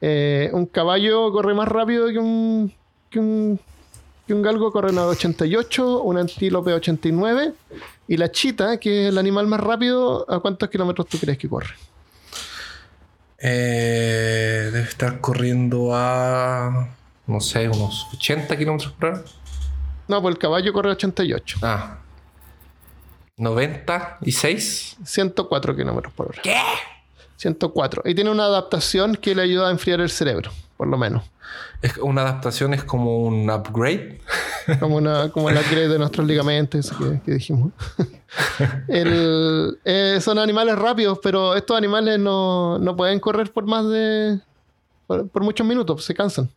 Eh, 0.00 0.50
un 0.52 0.66
caballo 0.66 1.30
corre 1.32 1.52
más 1.54 1.68
rápido 1.68 2.08
que 2.08 2.18
un, 2.18 2.72
que 3.10 3.18
un, 3.18 3.60
que 4.26 4.34
un 4.34 4.42
galgo, 4.42 4.70
corre 4.72 4.96
a 4.96 5.06
88, 5.06 6.02
un 6.02 6.18
antílope 6.18 6.72
a 6.72 6.76
89 6.76 7.52
y 8.08 8.16
la 8.16 8.30
chita, 8.30 8.78
que 8.78 9.04
es 9.04 9.08
el 9.08 9.18
animal 9.18 9.46
más 9.46 9.60
rápido, 9.60 10.24
¿a 10.28 10.40
cuántos 10.40 10.68
kilómetros 10.68 11.06
tú 11.08 11.18
crees 11.18 11.38
que 11.38 11.48
corre? 11.48 11.74
Eh, 13.38 14.70
debe 14.72 14.88
estar 14.88 15.20
corriendo 15.20 15.90
a, 15.94 16.88
no 17.26 17.40
sé, 17.40 17.68
unos 17.68 18.06
80 18.14 18.56
kilómetros 18.56 18.92
por 18.92 19.10
hora. 19.10 19.22
No, 20.08 20.20
pues 20.20 20.34
el 20.34 20.38
caballo 20.38 20.72
corre 20.72 20.90
a 20.90 20.92
88. 20.92 21.58
Ah. 21.62 21.98
96. 23.36 24.98
104 25.04 25.76
kilómetros 25.76 26.12
por 26.12 26.28
hora. 26.28 26.42
¿Qué? 26.42 26.60
104. 27.36 28.02
Y 28.04 28.14
tiene 28.14 28.30
una 28.30 28.44
adaptación 28.44 29.16
que 29.16 29.34
le 29.34 29.42
ayuda 29.42 29.68
a 29.68 29.70
enfriar 29.70 30.00
el 30.00 30.10
cerebro, 30.10 30.50
por 30.80 30.88
lo 30.88 30.96
menos. 30.96 31.24
Es, 31.82 31.98
una 31.98 32.22
adaptación 32.22 32.72
es 32.72 32.82
como 32.84 33.18
un 33.18 33.50
upgrade. 33.50 34.18
Como, 34.80 34.96
una, 34.96 35.30
como 35.30 35.50
el 35.50 35.56
upgrade 35.58 35.88
de 35.88 35.98
nuestros 35.98 36.26
ligamentos 36.26 36.90
que, 36.92 37.20
que 37.24 37.32
dijimos. 37.32 37.72
El- 38.88 39.78
eh, 39.84 40.18
son 40.22 40.38
animales 40.38 40.78
rápidos, 40.78 41.18
pero 41.22 41.54
estos 41.54 41.76
animales 41.76 42.18
no, 42.18 42.78
no 42.78 42.96
pueden 42.96 43.20
correr 43.20 43.52
por 43.52 43.66
más 43.66 43.86
de. 43.88 44.38
por, 45.06 45.28
por 45.28 45.42
muchos 45.42 45.66
minutos, 45.66 46.02
se 46.04 46.14
cansan. 46.14 46.48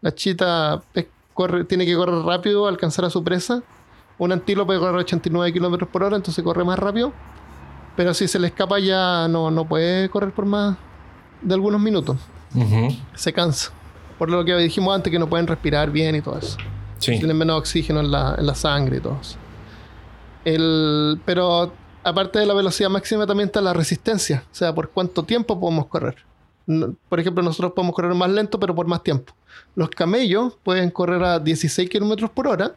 La 0.00 0.14
chita 0.14 0.82
es- 0.94 1.06
corre, 1.34 1.64
tiene 1.64 1.84
que 1.84 1.94
correr 1.94 2.22
rápido, 2.22 2.66
alcanzar 2.66 3.04
a 3.04 3.10
su 3.10 3.22
presa. 3.22 3.62
Un 4.18 4.32
antílope 4.32 4.78
corre 4.78 4.98
89 5.00 5.52
kilómetros 5.52 5.90
por 5.90 6.04
hora, 6.04 6.16
entonces 6.16 6.42
corre 6.42 6.64
más 6.64 6.78
rápido. 6.78 7.12
Pero 7.96 8.14
si 8.14 8.28
se 8.28 8.38
le 8.38 8.46
escapa 8.46 8.78
ya 8.78 9.26
no, 9.28 9.50
no 9.50 9.66
puede 9.66 10.08
correr 10.08 10.30
por 10.32 10.46
más 10.46 10.76
de 11.42 11.52
algunos 11.54 11.80
minutos. 11.82 12.16
Se 13.14 13.32
cansa. 13.32 13.72
Por 14.18 14.30
lo 14.30 14.44
que 14.44 14.54
dijimos 14.56 14.94
antes, 14.94 15.10
que 15.10 15.18
no 15.18 15.28
pueden 15.28 15.46
respirar 15.46 15.90
bien 15.90 16.14
y 16.14 16.20
todo 16.20 16.38
eso. 16.38 16.56
Sí. 16.98 17.18
Tienen 17.18 17.36
menos 17.36 17.58
oxígeno 17.58 18.00
en 18.00 18.10
la, 18.10 18.36
en 18.38 18.46
la 18.46 18.54
sangre 18.54 18.98
y 18.98 19.00
todo 19.00 19.18
eso. 19.20 19.36
El, 20.44 21.20
pero 21.24 21.72
aparte 22.04 22.38
de 22.38 22.46
la 22.46 22.54
velocidad 22.54 22.90
máxima 22.90 23.26
también 23.26 23.48
está 23.48 23.60
la 23.60 23.72
resistencia. 23.72 24.44
O 24.50 24.54
sea, 24.54 24.74
por 24.74 24.90
cuánto 24.90 25.22
tiempo 25.24 25.58
podemos 25.58 25.86
correr. 25.86 26.16
Por 27.08 27.18
ejemplo, 27.18 27.42
nosotros 27.42 27.72
podemos 27.72 27.94
correr 27.94 28.14
más 28.14 28.30
lento, 28.30 28.60
pero 28.60 28.74
por 28.74 28.86
más 28.86 29.02
tiempo. 29.02 29.34
Los 29.74 29.90
camellos 29.90 30.56
pueden 30.62 30.90
correr 30.90 31.22
a 31.24 31.38
16 31.38 31.88
kilómetros 31.90 32.30
por 32.30 32.46
hora 32.46 32.74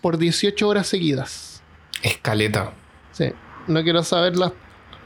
por 0.00 0.18
18 0.18 0.68
horas 0.68 0.86
seguidas. 0.86 1.62
Escaleta. 2.02 2.72
Sí. 3.12 3.32
No 3.66 3.82
quiero 3.82 4.02
saber 4.02 4.36
las, 4.36 4.52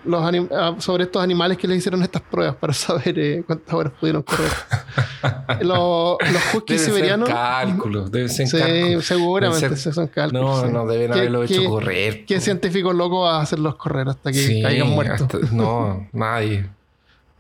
los 0.09 0.49
ah, 0.53 0.75
sobre 0.79 1.05
estos 1.05 1.23
animales 1.23 1.57
que 1.59 1.69
les 1.69 1.79
hicieron 1.79 2.03
estas 2.03 2.23
pruebas 2.23 2.57
para 2.57 2.73
saber 2.75 3.19
eh, 3.19 3.45
cuántas 3.47 3.73
horas 3.75 3.93
pudieron 4.01 4.23
correr. 4.23 4.51
los, 5.61 6.17
los 6.33 6.55
huskies 6.55 6.81
ser 6.81 6.91
siberianos. 6.93 7.29
cálculos. 7.29 8.11
Deben 8.11 8.29
ser 8.29 8.47
Sí, 8.49 8.59
cálculos. 8.59 9.05
seguramente 9.05 9.77
ser- 9.77 9.95
son 9.95 10.07
cálculos. 10.09 10.45
No, 10.61 10.67
sí. 10.67 10.73
no, 10.73 10.87
deben 10.87 11.13
¿Qué- 11.13 11.19
haberlo 11.19 11.43
hecho 11.45 11.61
qué- 11.63 11.69
correr. 11.69 12.25
¿Qué 12.27 12.41
científico 12.41 12.93
loco 12.93 13.21
va 13.23 13.39
a 13.39 13.43
hacerlos 13.43 13.77
correr 13.77 14.09
hasta 14.09 14.33
que 14.33 14.39
Sí, 14.39 14.63
caigan 14.63 14.89
muertos? 14.91 15.23
hasta- 15.23 15.55
no, 15.55 16.07
nadie. 16.13 16.69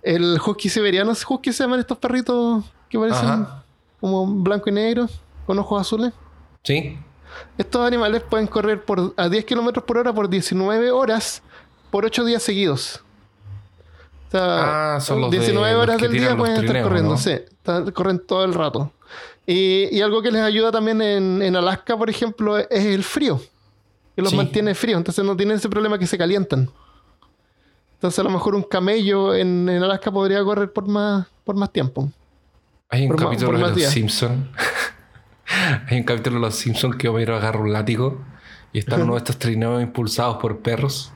El 0.02 0.38
husky 0.44 0.68
siberiano, 0.68 1.12
¿husky 1.12 1.52
se 1.52 1.64
llaman 1.64 1.80
estos 1.80 1.98
perritos 1.98 2.64
que 2.88 2.98
parecen 2.98 3.28
Ajá. 3.28 3.64
como 4.00 4.26
blanco 4.26 4.70
y 4.70 4.72
negro, 4.72 5.08
con 5.46 5.58
ojos 5.58 5.80
azules? 5.80 6.12
Sí. 6.62 6.98
Estos 7.58 7.86
animales 7.86 8.22
pueden 8.28 8.46
correr 8.46 8.82
por, 8.82 9.12
a 9.16 9.28
10 9.28 9.44
kilómetros 9.44 9.84
por 9.84 9.98
hora 9.98 10.12
por 10.12 10.28
19 10.28 10.90
horas 10.90 11.42
por 11.90 12.04
8 12.04 12.24
días 12.24 12.42
seguidos. 12.42 13.02
O 14.28 14.30
sea, 14.30 14.96
Ah, 14.96 15.00
son 15.00 15.20
los 15.22 15.30
de- 15.30 15.38
19 15.38 15.72
los 15.72 15.82
horas 15.82 16.00
del 16.00 16.12
día 16.12 16.36
pueden 16.36 16.62
estar 16.64 16.82
corriendo, 16.82 17.10
¿no? 17.12 17.16
sí. 17.18 17.30
Están- 17.30 17.90
corren 17.92 18.18
todo 18.18 18.44
el 18.44 18.52
rato. 18.54 18.92
Y, 19.46 19.88
y 19.96 20.02
algo 20.02 20.20
que 20.20 20.30
les 20.30 20.42
ayuda 20.42 20.70
también 20.70 21.00
en, 21.00 21.40
en 21.40 21.56
Alaska, 21.56 21.96
por 21.96 22.10
ejemplo, 22.10 22.58
es 22.58 22.68
el 22.84 23.02
frío. 23.02 23.40
Que 24.14 24.20
los 24.22 24.30
Sí. 24.32 24.36
mantiene 24.36 24.74
fríos. 24.74 24.98
Entonces 24.98 25.24
no 25.24 25.34
tienen 25.36 25.56
ese 25.56 25.68
problema 25.70 25.98
que 25.98 26.06
se 26.06 26.18
calientan. 26.18 26.68
Entonces 27.94 28.18
a 28.18 28.22
lo 28.22 28.30
mejor 28.30 28.54
un 28.54 28.62
camello 28.62 29.34
en, 29.34 29.68
en 29.68 29.82
Alaska 29.82 30.10
podría 30.12 30.44
correr 30.44 30.72
por 30.72 30.86
más, 30.86 31.26
por 31.44 31.56
más 31.56 31.72
tiempo. 31.72 32.10
Hay 32.90 33.02
un 33.04 33.08
Por 33.08 33.20
capítulo 33.20 33.48
por 33.48 33.56
de 33.56 33.60
más 33.62 33.70
los 33.70 33.78
días. 33.78 33.92
Simpsons. 33.92 34.46
Hay 35.88 35.98
un 35.98 36.04
capítulo 36.04 36.36
de 36.36 36.40
los 36.42 36.54
Simpsons 36.54 36.96
que 36.96 37.08
Homero 37.08 37.34
agarra 37.36 37.60
un 37.60 37.72
látigo 37.72 38.18
y 38.72 38.78
están 38.80 39.02
uno 39.02 39.12
de 39.14 39.18
estos 39.18 39.38
trineos 39.38 39.80
impulsados 39.82 40.36
por 40.36 40.58
perros 40.58 41.10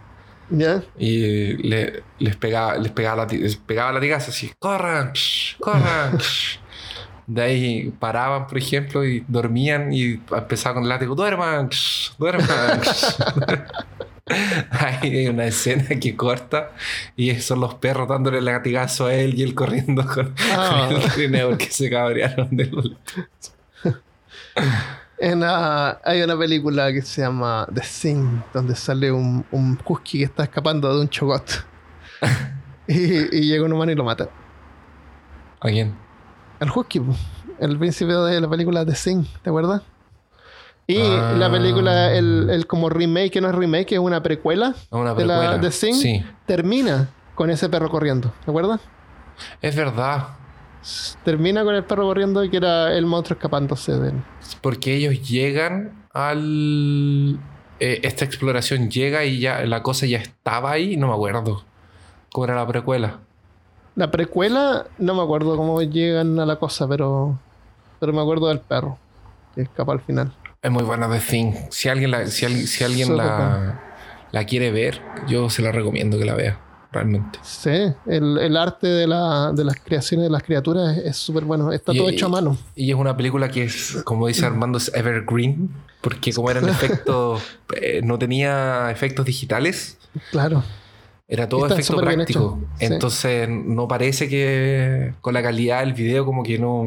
¿Ya? 0.55 0.83
y 0.99 1.57
le- 1.69 2.03
les 2.19 2.37
pegaba, 2.37 2.77
les 2.77 2.93
pegaba, 2.93 3.27
les 3.27 3.57
pegaba 3.57 3.93
latigazos 3.93 4.35
así, 4.35 4.53
corran, 4.59 5.13
psh, 5.15 5.57
corran. 5.59 6.19
psh". 6.19 6.59
De 7.27 7.41
ahí 7.43 7.93
paraban, 7.99 8.47
por 8.47 8.59
ejemplo, 8.59 9.05
y 9.05 9.25
dormían 9.29 9.93
y 9.93 10.21
empezaban 10.31 10.75
con 10.75 10.83
el 10.83 10.89
látigo, 10.91 11.15
duerman, 11.15 11.71
psh, 11.71 12.13
duerman. 12.19 12.81
psh". 12.83 13.17
Ahí 14.71 15.17
hay 15.19 15.27
una 15.29 15.47
escena 15.47 15.99
que 16.01 16.15
corta 16.17 16.71
y 17.17 17.35
son 17.41 17.61
los 17.61 17.75
perros 17.75 18.09
dándole 18.09 18.39
el 18.39 18.45
latigazo 18.47 19.07
a 19.07 19.15
él 19.15 19.35
y 19.35 19.43
él 19.43 19.55
corriendo 19.55 20.07
con, 20.07 20.35
Ah. 20.53 20.87
con 20.89 21.03
el 21.03 21.11
trineo 21.13 21.49
porque 21.51 21.67
se 21.71 21.91
cabrearon 21.91 22.49
de 22.57 22.67
los 22.67 22.93
En, 25.25 25.45
ah, 25.45 26.01
hay 26.05 26.21
una 26.23 26.37
película 26.37 26.93
que 26.93 27.01
se 27.01 27.21
llama 27.23 27.65
The 27.73 27.81
Thing, 27.83 28.41
donde 28.53 28.75
sale 28.75 29.13
un, 29.13 29.45
un 29.53 29.79
husky 29.85 30.19
que 30.19 30.25
está 30.25 30.43
escapando 30.43 30.93
de 30.93 31.01
un 31.01 31.09
chogot. 31.09 31.49
y, 32.89 33.37
y 33.37 33.47
llega 33.47 33.65
un 33.65 33.73
humano 33.73 33.93
y 33.93 33.95
lo 33.95 34.03
mata. 34.03 34.29
¿A 35.61 35.69
quién? 35.69 35.95
El 36.59 36.71
husky, 36.75 37.01
el 37.61 37.79
principio 37.79 38.25
de 38.25 38.41
la 38.41 38.49
película 38.51 38.85
The 38.85 38.95
Thing, 38.95 39.25
¿te 39.43 39.51
acuerdas? 39.51 39.83
Y 40.89 41.01
Ah. 41.01 41.35
la 41.39 41.49
película, 41.51 42.13
el, 42.13 42.51
el 42.51 42.67
como 42.67 42.89
remake, 42.89 43.31
que 43.31 43.41
no 43.41 43.49
es 43.49 43.55
remake, 43.55 43.93
es 43.93 43.99
una 44.01 44.23
precuela, 44.25 44.75
¿A 44.91 44.97
una 44.97 45.15
de 45.15 45.25
la 45.25 45.39
precuela? 45.39 45.61
The 45.61 45.71
Thing, 45.71 45.95
Sí, 45.95 46.27
termina 46.47 47.09
con 47.37 47.49
ese 47.51 47.69
perro 47.69 47.89
corriendo, 47.91 48.33
¿te 48.45 48.51
acuerdas? 48.51 48.81
es 49.61 49.75
verdad. 49.77 50.25
Termina 51.25 51.65
con 51.65 51.75
el 51.75 51.85
perro 51.85 52.05
corriendo 52.05 52.43
y 52.43 52.51
que 52.51 52.57
era 52.57 52.93
el 52.95 53.07
monstruo 53.07 53.37
escapándose 53.37 53.93
de 53.93 54.09
él. 54.11 54.23
Porque 54.61 54.95
ellos 54.97 55.29
llegan 55.29 56.07
al... 56.13 57.39
eh, 57.81 58.01
esta 58.03 58.25
exploración 58.25 58.91
llega 58.91 59.25
y 59.25 59.39
ya 59.39 59.65
la 59.67 59.83
cosa 59.83 60.07
ya 60.07 60.19
estaba 60.19 60.73
ahí, 60.73 60.97
no 60.97 61.09
me 61.09 61.15
acuerdo. 61.15 61.65
¿Cómo 62.33 62.45
era 62.47 62.55
la 62.57 62.67
precuela? 62.67 63.19
La 63.95 64.11
precuela, 64.11 64.87
no 64.99 65.15
me 65.15 65.23
acuerdo 65.23 65.57
cómo 65.57 65.83
llegan 65.83 66.39
a 66.41 66.47
la 66.47 66.57
cosa, 66.57 66.89
pero, 66.89 67.39
pero 68.01 68.13
me 68.13 68.21
acuerdo 68.23 68.49
del 68.49 68.61
perro 68.61 68.99
que 69.55 69.63
escapa 69.63 69.93
al 69.93 70.01
final. 70.01 70.35
Es 70.63 70.71
muy 70.71 70.83
buena 70.83 71.09
The 71.11 71.19
Thing. 71.19 71.53
Si 71.71 71.89
alguien 71.89 72.11
la, 72.11 72.27
si 72.27 72.47
alguien, 72.47 72.67
si 72.67 72.85
alguien 72.85 73.17
la, 73.17 73.81
la 74.31 74.45
quiere 74.47 74.71
ver, 74.71 75.03
yo 75.29 75.51
se 75.51 75.61
la 75.61 75.73
recomiendo 75.73 76.19
que 76.19 76.25
la 76.25 76.35
vea. 76.35 76.59
Realmente. 76.93 77.39
Sí, 77.43 77.71
el, 78.07 78.37
el 78.39 78.57
arte 78.57 78.87
de, 78.87 79.07
la, 79.07 79.51
de 79.53 79.65
las 79.65 79.77
creaciones 79.83 80.25
de 80.27 80.31
las 80.31 80.43
criaturas 80.43 80.97
es- 80.99 81.17
súper 81.17 81.45
bueno. 81.45 81.73
Está 81.73 81.95
Y- 81.95 81.99
todo 81.99 82.09
hecho 82.11 82.27
a 82.27 82.29
mano. 82.29 82.57
Y 82.77 82.91
es 82.91 82.97
una 82.97 83.17
película 83.17 83.49
que 83.51 83.65
es, 83.65 84.03
como 84.05 84.27
dice 84.27 84.45
Armando, 84.45 84.77
es 84.79 84.93
evergreen. 84.95 85.71
Porque 86.03 86.33
como 86.33 86.51
eran 86.51 86.69
efectos... 86.69 87.43
eh, 87.81 88.01
no 88.05 88.19
tenía 88.19 88.91
efectos 88.91 89.25
digitales. 89.25 89.97
Claro. 90.31 90.63
Era 91.29 91.49
todo 91.49 91.63
Está 91.67 91.79
efecto 91.81 91.97
práctico. 91.97 92.59
sí. 92.79 92.85
Entonces 92.85 93.49
no 93.49 93.89
parece 93.89 94.29
que 94.29 95.15
con 95.23 95.33
la 95.33 95.43
calidad 95.43 95.81
del 95.81 95.95
video 95.95 96.27
como 96.27 96.43
que 96.43 96.59
no... 96.59 96.85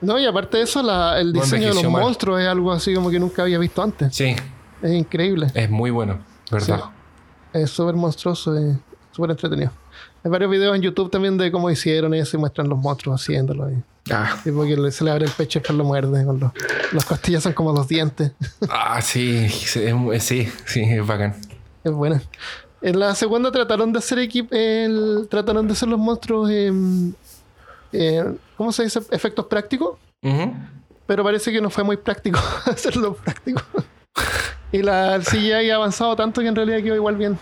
No, 0.00 0.18
y 0.18 0.26
aparte 0.26 0.56
de 0.56 0.64
eso, 0.64 0.82
la- 0.82 1.20
el 1.20 1.32
No 1.32 1.42
diseño 1.42 1.68
de 1.68 1.74
los 1.74 1.84
mal. 1.92 2.02
monstruos 2.02 2.40
es 2.40 2.48
algo 2.48 2.72
así 2.72 2.92
como 2.92 3.08
que 3.08 3.20
nunca 3.20 3.42
había 3.42 3.58
visto 3.58 3.80
antes. 3.84 4.12
Sí, 4.16 4.34
Es 4.82 4.90
increíble. 4.92 5.46
es 5.54 5.70
muy 5.70 5.90
bueno, 5.92 6.18
¿verdad? 6.50 6.80
Sí. 7.52 7.60
Es 7.60 7.70
súper 7.70 7.94
monstruoso 7.94 8.58
y 8.58 8.76
súper 9.12 9.30
entretenido. 9.30 9.70
Hay 10.24 10.30
varios 10.30 10.50
videos 10.50 10.74
en 10.76 10.82
YouTube 10.82 11.10
también 11.10 11.36
de 11.38 11.50
cómo 11.52 11.70
hicieron 11.70 12.14
eso 12.14 12.36
y 12.36 12.40
muestran 12.40 12.68
los 12.68 12.78
monstruos 12.78 13.20
haciéndolo. 13.22 13.70
Y, 13.70 13.82
Ah, 14.10 14.36
tipo 14.42 14.64
que 14.64 14.76
le- 14.76 14.90
se 14.90 15.04
le 15.04 15.12
abre 15.12 15.26
el 15.26 15.30
pecho 15.30 15.60
y 15.68 15.72
lo 15.74 15.84
muerde. 15.84 16.24
Con 16.24 16.40
los, 16.40 16.50
las 16.92 17.04
costillas 17.04 17.44
son 17.44 17.52
como 17.52 17.72
los 17.72 17.86
dientes. 17.86 18.32
ah, 18.68 19.00
sí, 19.00 19.48
sí, 19.48 19.80
sí, 20.18 20.48
sí, 20.64 20.80
es 20.82 21.06
bacán. 21.06 21.36
Es 21.84 21.92
buena. 21.92 22.20
En 22.80 22.98
la 22.98 23.14
segunda 23.14 23.52
trataron 23.52 23.92
de 23.92 24.00
hacer 24.00 24.18
equip 24.18 24.52
el, 24.52 25.28
trataron 25.30 25.68
de 25.68 25.72
hacer 25.74 25.88
los 25.88 26.00
monstruos 26.00 26.50
em, 26.50 27.12
eh, 27.92 28.24
¿cómo 28.56 28.72
se 28.72 28.82
dice? 28.82 29.00
efectos 29.12 29.46
prácticos, 29.46 29.98
pero 31.06 31.22
parece 31.22 31.52
que 31.52 31.60
no 31.60 31.70
fue 31.70 31.84
muy 31.84 31.96
práctico 31.96 32.40
hacerlo 32.66 33.14
práctico. 33.14 33.62
y 34.72 34.82
la 34.82 35.14
el 35.14 35.22
CGI 35.24 35.70
ha 35.70 35.76
avanzado 35.76 36.16
tanto 36.16 36.40
que 36.40 36.48
en 36.48 36.56
realidad 36.56 36.78
quedó 36.82 36.96
igual 36.96 37.14
bien. 37.16 37.38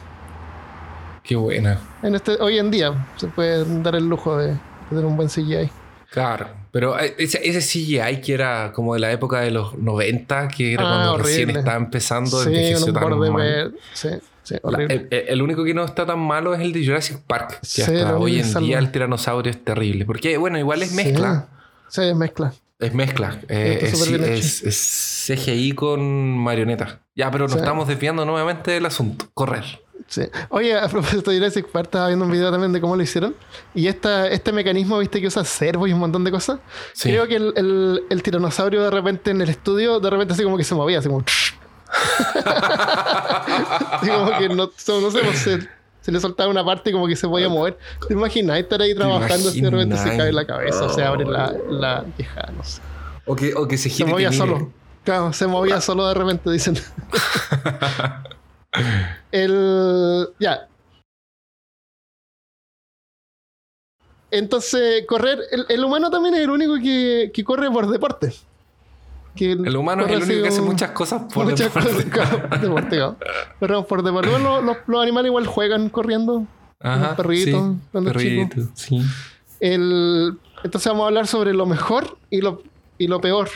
Qué 1.22 1.36
buena. 1.36 1.78
En 2.02 2.14
este, 2.14 2.32
hoy 2.40 2.58
en 2.58 2.70
día 2.70 3.06
se 3.16 3.26
puede 3.28 3.64
dar 3.82 3.94
el 3.94 4.08
lujo 4.08 4.36
de 4.36 4.56
tener 4.88 5.04
un 5.04 5.16
buen 5.16 5.28
CGI. 5.28 5.70
Claro, 6.10 6.48
pero 6.72 6.98
eh, 6.98 7.14
ese, 7.18 7.40
ese 7.48 7.60
CGI 7.60 8.20
que 8.20 8.34
era 8.34 8.72
como 8.72 8.94
de 8.94 9.00
la 9.00 9.12
época 9.12 9.40
de 9.40 9.50
los 9.52 9.78
90, 9.78 10.48
que 10.48 10.72
era 10.74 10.82
Ah, 10.82 10.88
cuando 10.88 11.18
recién 11.24 11.50
estaba 11.50 11.76
empezando, 11.76 12.42
Sí, 12.42 12.48
envejeció 12.48 12.92
tan 12.92 13.18
mal. 13.32 13.74
Sí, 13.92 14.08
Sí, 14.42 14.56
horrible. 14.62 14.94
el, 14.94 15.08
el- 15.10 15.28
el 15.28 15.42
único 15.42 15.62
que 15.62 15.72
no 15.74 15.84
está 15.84 16.04
tan 16.06 16.18
malo 16.18 16.52
es 16.54 16.60
el 16.60 16.72
de 16.72 16.84
Jurassic 16.84 17.18
Park. 17.18 17.60
Que 17.60 17.66
Sí, 17.66 17.82
hasta 17.82 18.16
hoy 18.16 18.40
en 18.40 18.52
día 18.60 18.78
el 18.80 18.90
tiranosaurio 18.90 19.50
es 19.50 19.62
terrible. 19.62 20.04
Porque, 20.04 20.36
bueno, 20.38 20.58
igual 20.58 20.82
es 20.82 20.92
mezcla. 20.92 21.46
Sí, 21.88 22.02
es 22.02 22.16
mezcla. 22.16 22.52
Es 22.80 22.92
mezcla. 22.94 23.38
Eh, 23.48 23.78
es, 23.82 24.08
es- 24.10 24.62
es 24.64 25.26
CGI 25.38 25.72
con 25.72 26.36
marioneta. 26.38 26.98
Ya, 27.14 27.30
pero 27.30 27.46
nos 27.46 27.56
estamos 27.56 27.86
desviando 27.86 28.24
nuevamente 28.24 28.72
del 28.72 28.86
asunto. 28.86 29.26
Correr. 29.34 29.64
Sí. 30.08 30.22
Oye, 30.48 30.76
a 30.78 30.88
propósito 30.88 31.30
de 31.30 31.38
Jurassic 31.38 31.66
Park, 31.70 31.86
estaba 31.86 32.06
viendo 32.08 32.24
un 32.24 32.30
video 32.32 32.50
también 32.50 32.72
de 32.72 32.80
cómo 32.80 32.96
lo 32.96 33.02
hicieron. 33.02 33.34
Y 33.74 33.86
esta, 33.86 34.26
este 34.28 34.52
mecanismo, 34.52 34.98
viste, 34.98 35.20
que 35.20 35.26
usa 35.28 35.44
servo 35.44 35.86
y 35.86 35.92
un 35.92 35.98
montón 36.00 36.24
de 36.24 36.30
cosas. 36.30 36.58
Sí. 36.92 37.10
Creo 37.10 37.26
que 37.28 37.36
el, 37.36 37.52
el- 37.56 38.02
el 38.10 38.22
tiranosaurio 38.22 38.82
de 38.82 38.90
repente 38.90 39.30
en 39.30 39.40
el 39.42 39.48
estudio, 39.48 40.00
de 40.00 40.10
repente 40.10 40.34
así 40.34 40.42
como 40.42 40.56
que 40.56 40.64
se 40.64 40.74
movía, 40.74 40.98
así 40.98 41.08
como... 41.08 41.24
así 43.92 44.08
como 44.08 44.38
que 44.38 44.48
no, 44.48 44.54
no 44.66 44.70
sé, 45.10 45.18
pues, 45.24 45.38
se, 45.38 45.68
se 46.00 46.12
le 46.12 46.20
soltaba 46.20 46.48
una 46.50 46.64
parte 46.64 46.90
y 46.90 46.92
como 46.92 47.06
que 47.06 47.16
se 47.16 47.26
podía 47.28 47.48
mover. 47.48 47.78
¿Te 48.06 48.14
imaginas 48.14 48.58
estar 48.58 48.80
ahí 48.80 48.94
trabajando 48.94 49.52
y 49.54 49.60
de 49.60 49.70
repente 49.70 49.96
se 49.96 50.16
cae 50.16 50.32
la 50.32 50.46
cabeza, 50.46 50.88
se 50.88 51.02
abre 51.02 51.24
la, 51.24 51.52
la 51.68 52.04
queja, 52.16 52.48
no 52.56 52.64
sé. 52.64 52.80
O 53.26 53.36
que, 53.36 53.54
o 53.54 53.68
que 53.68 53.76
se 53.76 53.90
Se 53.90 54.02
y 54.02 54.06
te 54.06 54.10
movía 54.10 54.32
solo. 54.32 54.72
Claro, 55.04 55.32
se 55.32 55.46
movía 55.46 55.80
solo 55.82 56.06
de 56.08 56.14
repente, 56.14 56.50
dicen. 56.50 56.78
El. 59.32 60.28
Ya. 60.38 60.68
Entonces, 64.30 65.04
correr. 65.06 65.40
El, 65.50 65.66
el 65.68 65.84
humano 65.84 66.10
también 66.10 66.34
es 66.34 66.40
el 66.42 66.50
único 66.50 66.76
que, 66.76 67.30
que 67.34 67.44
corre 67.44 67.70
por 67.70 67.88
deporte. 67.88 68.32
Que 69.34 69.52
El 69.52 69.76
humano 69.76 70.06
es 70.06 70.12
el 70.12 70.22
único 70.22 70.42
que 70.42 70.48
hace 70.48 70.60
muchas 70.60 70.90
cosas 70.90 71.22
por 71.32 71.46
muchas 71.46 71.72
deporte. 71.72 72.10
cosas, 72.10 72.30
deporte, 72.60 72.98
por 73.88 74.02
deporte. 74.02 74.30
Bueno, 74.30 74.60
los, 74.60 74.76
los 74.86 75.02
animales 75.02 75.28
igual 75.30 75.46
juegan 75.46 75.88
corriendo. 75.88 76.46
Ajá, 76.80 77.14
perrito, 77.14 77.74
sí, 77.74 77.80
cuando 77.92 78.12
perrito, 78.12 78.56
sí. 78.74 79.02
El, 79.60 80.38
entonces 80.64 80.90
vamos 80.90 81.04
a 81.04 81.08
hablar 81.08 81.26
sobre 81.26 81.52
lo 81.52 81.66
mejor 81.66 82.16
y 82.30 82.40
lo, 82.40 82.62
y 82.96 83.06
lo 83.06 83.20
peor 83.20 83.50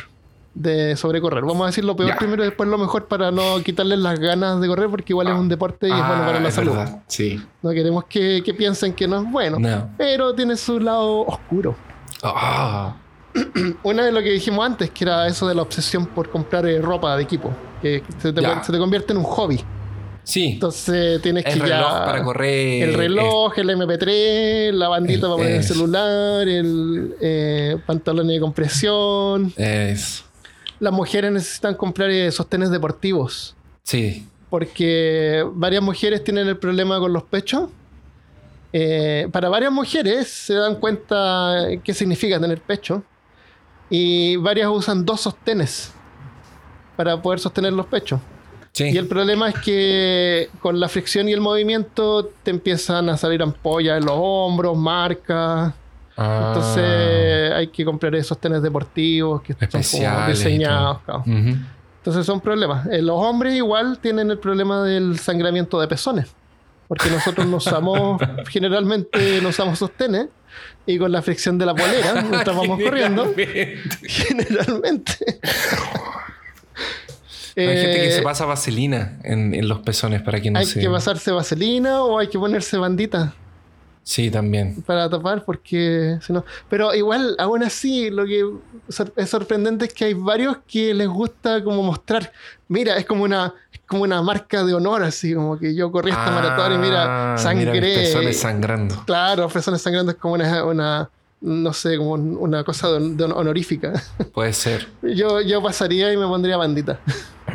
de 0.55 0.95
sobre 0.97 1.21
correr. 1.21 1.45
Vamos 1.45 1.63
a 1.65 1.67
decir 1.67 1.85
lo 1.85 1.97
peor 1.97 2.11
Ya. 2.11 2.17
primero 2.17 2.43
y 2.45 2.47
después 2.47 2.69
lo 2.69 2.79
mejor 2.79 3.07
para 3.07 3.31
no 3.31 3.61
quitarles 3.65 3.99
las 3.99 4.19
ganas 4.21 4.61
de 4.61 4.69
correr 4.69 4.89
porque 4.89 5.13
igual 5.13 5.27
es 5.29 5.35
un 5.35 5.49
deporte 5.49 5.89
y 5.89 5.91
es 5.91 5.97
bueno 5.97 6.25
para 6.25 6.37
Ah, 6.39 6.41
la 6.41 6.49
es 6.49 6.55
salud. 6.55 6.73
verdad, 6.77 7.03
sí. 7.09 7.43
No 7.63 7.71
queremos 7.71 8.05
que, 8.05 8.43
que 8.45 8.55
piensen 8.55 8.93
que 8.93 9.09
no 9.09 9.21
es 9.23 9.31
bueno, 9.31 9.59
No. 9.59 9.91
pero 9.99 10.35
tiene 10.35 10.57
su 10.57 10.79
lado 10.79 11.23
oscuro. 11.27 11.75
Ah, 12.23 12.95
Una 13.83 14.05
de 14.05 14.13
lo 14.13 14.23
que 14.23 14.31
dijimos 14.31 14.65
antes, 14.65 14.91
que 14.91 15.05
era 15.05 15.27
eso 15.27 15.49
de 15.49 15.55
la 15.57 15.63
obsesión 15.63 16.07
por 16.07 16.31
comprar 16.31 16.67
eh, 16.67 16.81
ropa 16.81 17.17
de 17.17 17.25
equipo, 17.25 17.51
que 17.83 18.03
se 18.19 18.33
te, 18.33 18.41
Ya. 18.41 18.63
se 18.63 18.71
te 18.73 18.79
convierte 18.79 19.13
en 19.13 19.19
un 19.19 19.25
hobby. 19.25 19.61
sí. 20.23 20.53
Entonces 20.55 21.21
tienes 21.21 21.45
el 21.45 21.53
que 21.55 21.59
reloj 21.61 21.93
ya... 21.93 22.05
para 22.05 22.23
correr. 22.23 22.89
El 22.91 22.95
reloj, 22.95 23.59
el 23.59 23.71
MP3, 23.71 24.73
la 24.73 24.89
bandita 24.89 25.15
el- 25.15 25.21
para 25.23 25.35
poner 25.35 25.53
el 25.57 25.65
celular, 25.65 26.49
el 26.49 27.17
eh, 27.21 27.77
pantalón 27.85 28.29
de 28.29 28.39
compresión. 28.41 29.53
Es, 29.57 30.01
es- 30.01 30.25
Las 30.85 30.93
mujeres 30.93 31.33
necesitan 31.33 31.75
comprar 31.77 32.11
eh, 32.11 32.31
sostenes 32.31 32.71
deportivos 32.71 33.57
sí. 33.85 34.29
porque 34.51 35.43
varias 35.55 35.83
mujeres 35.83 36.23
tienen 36.23 36.47
el 36.47 36.59
problema 36.59 36.99
con 36.99 37.11
los 37.11 37.23
pechos. 37.23 37.71
Eh, 38.71 39.27
para 39.33 39.49
varias 39.49 39.73
mujeres 39.73 40.29
se 40.29 40.53
dan 40.53 40.75
cuenta 40.75 41.69
qué 41.83 41.95
significa 41.95 42.39
tener 42.39 42.61
pecho 42.61 43.03
y 43.89 44.37
varias 44.37 44.69
usan 44.69 45.07
dos 45.07 45.23
sostenes 45.23 45.91
para 46.97 47.23
poder 47.23 47.41
sostener 47.41 47.73
los 47.73 47.87
pechos. 47.87 48.21
Sí. 48.73 48.91
Y 48.93 48.99
el 48.99 49.07
problema 49.07 49.49
es 49.49 49.55
que 49.61 50.51
con 50.61 50.79
la 50.79 50.91
fricción 50.91 51.31
y 51.31 51.33
el 51.33 51.41
movimiento 51.41 52.27
te 52.43 52.51
empiezan 52.51 53.09
a 53.09 53.17
salir 53.17 53.43
ampollas 53.43 53.97
en 53.97 54.05
los 54.05 54.17
hombros, 54.19 54.77
marcas. 54.77 55.73
Ah, 56.17 56.53
Entonces 56.55 57.53
hay 57.53 57.67
que 57.69 57.85
comprar 57.85 58.15
esos 58.15 58.39
tenis 58.39 58.63
deportivos 58.63 59.43
que 59.43 59.53
son 59.55 59.69
como 59.69 59.81
Especiales 59.81 60.39
diseñados. 60.39 60.99
Entonces 61.27 62.27
son 62.27 62.41
problemas. 62.41 62.87
Eh, 62.87 63.01
los 63.03 63.17
hombres 63.21 63.55
igual 63.55 63.99
tienen 63.99 64.31
el 64.31 64.39
problema 64.39 64.83
del 64.85 65.19
sangramiento 65.19 65.81
de 65.81 65.89
pezones. 65.89 66.29
Porque 66.87 67.09
nosotros 67.11 67.47
no 67.47 67.57
usamos, 67.57 68.21
generalmente 68.51 69.41
no 69.43 69.49
usamos 69.49 69.79
sostenes. 69.79 70.29
Y 70.87 70.99
con 70.99 71.11
la 71.11 71.23
fricción 71.23 71.57
de 71.59 71.67
la 71.67 71.75
polera, 71.75 72.23
mientras 72.31 72.55
vamos 72.57 72.79
corriendo, 72.81 73.35
Generalmente. 74.03 75.41
Hay 77.57 77.67
gente 77.67 77.95
que 78.01 78.09
Eh, 78.09 78.13
se 78.13 78.23
pasa 78.23 78.45
vaselina 78.47 79.19
en, 79.23 79.55
en 79.55 79.69
los 79.69 79.79
pezones 79.81 80.23
para 80.23 80.41
que 80.41 80.51
no 80.51 80.59
hay 80.59 80.67
se. 80.67 80.81
que 80.81 80.91
pasarse 80.91 81.31
vaselina 81.31 82.03
o 82.03 82.19
hay 82.19 82.27
que 82.27 82.37
ponerse 82.37 82.77
bandita 82.79 83.33
Sí, 84.07 84.31
también. 84.31 84.83
para 84.83 85.09
tapar 85.09 85.45
porque 85.47 86.19
si 86.21 86.33
no 86.33 86.45
pero 86.69 86.95
igual 86.95 87.35
aún 87.39 87.63
así 87.63 88.11
lo 88.11 88.27
que 88.27 88.45
es 89.17 89.31
sorprendente 89.31 89.87
es 89.87 89.95
que 89.95 90.05
hay 90.05 90.15
varios 90.15 90.59
que 90.69 90.93
les 90.93 91.09
gusta 91.09 91.65
como 91.65 91.83
mostrar 91.83 92.31
mira 92.69 92.99
es 92.99 93.07
como 93.07 93.25
una 93.25 93.55
es 93.73 93.81
como 93.87 94.03
una 94.03 94.21
marca 94.21 94.63
de 94.63 94.75
honor 94.75 95.03
así 95.05 95.35
como 95.35 95.59
que 95.59 95.75
yo 95.75 95.91
corrí 95.91 96.11
esta 96.11 96.31
maratón 96.31 96.75
y 96.75 96.79
mira 96.79 97.35
Ah, 97.35 97.39
sangré 97.39 97.73
Mira 98.21 98.33
sangrando. 98.35 99.03
claro 99.07 99.49
pezones 99.49 99.81
sangrando 99.81 100.13
es 100.13 100.19
como 100.19 100.35
una, 100.35 100.65
una 100.65 101.11
no 101.41 101.73
sé 101.73 101.97
como 101.99 102.13
un- 102.13 102.37
una 102.39 102.65
cosa 102.65 102.91
de, 102.91 103.15
de 103.15 103.25
honorífica 103.25 103.93
Puede 104.35 104.53
ser. 104.53 104.89
yo 105.03 105.41
yo 105.41 105.63
pasaría 105.63 106.13
y 106.13 106.17
me 106.17 106.27
pondría 106.27 106.57
bandita 106.57 107.01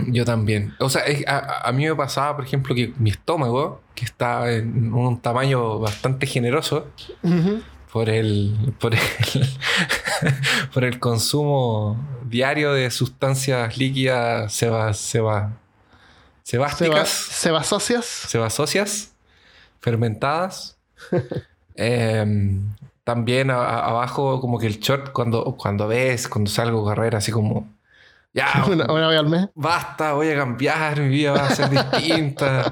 Yo 0.07 0.23
también. 0.23 0.73
O 0.79 0.89
sea, 0.89 1.01
es- 1.01 1.27
a, 1.27 1.67
a 1.67 1.71
mí 1.73 1.85
me 1.85 1.93
pasaba, 1.95 2.35
por 2.37 2.45
ejemplo, 2.45 2.73
que 2.73 2.93
mi 2.99 3.09
estómago, 3.09 3.81
que 3.95 4.05
está 4.05 4.49
en 4.49 4.93
un 4.93 5.19
tamaño 5.19 5.79
bastante 5.79 6.25
generoso, 6.25 6.87
Ujú. 7.21 7.61
por 7.91 8.07
el, 8.09 8.55
por 8.79 8.93
el, 8.93 9.01
por 10.73 10.85
el 10.85 10.99
consumo 10.99 11.97
diario 12.23 12.71
de 12.73 12.89
sustancias 12.91 13.77
líquidas 13.77 14.53
se 14.53 14.69
va 14.69 14.93
sebásticas, 16.43 17.09
se 17.09 17.51
va 17.51 17.63
socias 17.63 18.05
sebasóceas, 18.05 19.11
fermentadas. 19.81 20.77
Em, 21.75 22.61
también 23.09 23.49
a- 23.49 23.55
a- 23.63 23.85
abajo 23.89 24.39
como 24.39 24.59
que 24.59 24.67
el 24.67 24.79
short 24.79 25.11
cuando, 25.11 25.43
cuando 25.57 25.87
ves, 25.87 26.27
cuando 26.27 26.49
salgo 26.51 26.81
a 26.81 26.83
correr 26.93 27.15
así 27.15 27.31
como... 27.31 27.67
Ya, 28.31 28.63
una, 28.71 28.85
una 28.85 29.07
vez 29.07 29.19
al 29.19 29.27
mes 29.27 29.47
basta, 29.55 30.13
voy 30.13 30.29
a 30.29 30.35
cambiar, 30.35 30.99
mi 30.99 31.07
vida 31.09 31.31
va 31.31 31.47
a 31.47 31.55
ser 31.55 31.67
distinta. 31.71 32.71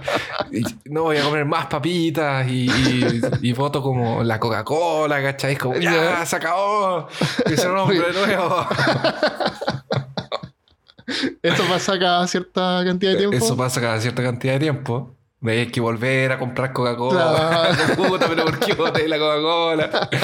No 0.86 1.02
voy 1.04 1.18
a 1.18 1.24
comer 1.24 1.46
más 1.46 1.66
papitas 1.66 2.48
y, 2.48 2.68
y, 2.70 3.22
y 3.42 3.54
voto 3.54 3.82
como 3.82 4.24
la 4.24 4.40
Coca-Cola, 4.40 5.20
¿cachai? 5.24 5.56
Como, 5.56 5.76
ya, 5.78 6.24
se 6.28 6.36
acabó, 6.36 7.08
que 7.48 7.58
soy 7.58 7.72
un 7.72 7.78
hombre 7.80 8.14
nuevo. 8.14 8.68
eso 11.42 11.64
pasa 11.68 11.98
cada 11.98 12.28
cierta 12.28 12.84
cantidad 12.86 13.14
de 13.14 13.18
tiempo 13.18 13.38
Eso 13.38 13.58
pasa 13.58 13.82
cada 13.82 14.00
cierta 14.00 14.22
cantidad 14.22 14.54
de 14.54 14.60
tiempo. 14.60 15.17
Hay 15.52 15.68
que 15.68 15.82
volver 15.82 16.32
a 16.32 16.40
comprar 16.40 16.74
Coca-Cola. 16.74 17.70
Pero 17.98 18.46
¿por 18.46 18.60
qué 18.60 18.74
boté 18.74 19.08
la 19.08 19.18
Coca-Cola? 19.18 20.10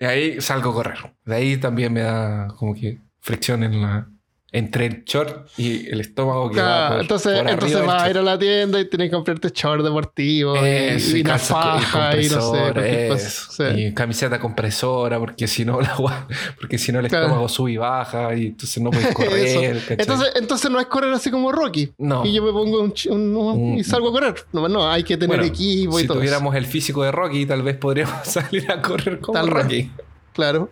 Y 0.00 0.04
ahí 0.04 0.40
salgo 0.40 0.70
a 0.70 0.74
correr. 0.74 0.98
De 1.24 1.34
ahí 1.34 1.56
también 1.56 1.92
me 1.92 2.02
da 2.02 2.46
como 2.56 2.72
que 2.72 3.00
fricción 3.20 3.64
en 3.64 3.82
la, 3.82 4.08
entre 4.50 4.86
el 4.86 5.04
short 5.04 5.46
y 5.58 5.88
el 5.90 6.00
estómago 6.00 6.50
que 6.50 6.58
va 6.58 6.66
Claro, 6.66 6.92
por, 6.94 7.00
entonces, 7.02 7.38
por 7.42 7.50
entonces 7.50 7.84
vas 7.86 8.02
a 8.02 8.10
ir 8.10 8.16
a 8.16 8.22
la 8.22 8.38
tienda 8.38 8.80
y 8.80 8.88
tienes 8.88 9.10
que 9.10 9.14
comprarte 9.16 9.50
short 9.54 9.84
deportivo 9.84 10.56
y- 10.56 10.68
Eso, 10.68 11.16
y, 11.18 11.20
una 11.20 11.34
calza- 11.34 11.54
faja 11.54 12.16
y 12.20 12.28
no 12.30 12.52
sé, 12.54 13.14
eso. 13.14 13.52
Sí. 13.52 13.62
Y 13.82 13.92
camiseta 13.94 14.40
compresora, 14.40 15.18
porque 15.18 15.46
si 15.46 15.66
no 15.66 15.80
la 15.82 16.26
porque 16.58 16.78
si 16.78 16.92
no 16.92 17.00
el 17.00 17.08
Claro. 17.08 17.26
estómago 17.26 17.48
sube 17.50 17.72
y 17.72 17.76
baja 17.76 18.34
y 18.34 18.46
entonces 18.46 18.82
no 18.82 18.90
puedes 18.90 19.06
Eso. 19.10 19.60
correr. 19.60 19.82
Entonces, 19.90 20.32
entonces 20.36 20.70
no 20.70 20.80
es 20.80 20.86
correr 20.86 21.12
así 21.12 21.30
como 21.30 21.52
Rocky. 21.52 21.92
No. 21.98 22.24
Y 22.24 22.32
yo 22.32 22.42
me 22.42 22.50
pongo 22.50 22.80
un, 22.80 22.94
un- 23.10 23.36
un- 23.36 23.74
y 23.78 23.84
salgo 23.84 24.08
a 24.08 24.12
correr. 24.12 24.34
No, 24.52 24.66
no, 24.66 24.90
hay 24.90 25.02
que 25.04 25.18
tener 25.18 25.36
Bueno, 25.36 25.44
equipo 25.44 25.98
y 25.98 26.02
si 26.02 26.06
todo. 26.08 26.14
eso. 26.16 26.20
tuviéramos 26.20 26.54
el 26.54 26.64
físico 26.64 27.02
de 27.02 27.12
Rocky, 27.12 27.44
tal 27.44 27.62
vez 27.62 27.76
podríamos 27.76 28.16
salir 28.26 28.70
a 28.72 28.80
correr 28.80 29.20
como 29.20 29.38
Tal 29.38 29.50
vez. 29.50 29.62
Rocky. 29.62 29.90
Claro. 30.32 30.70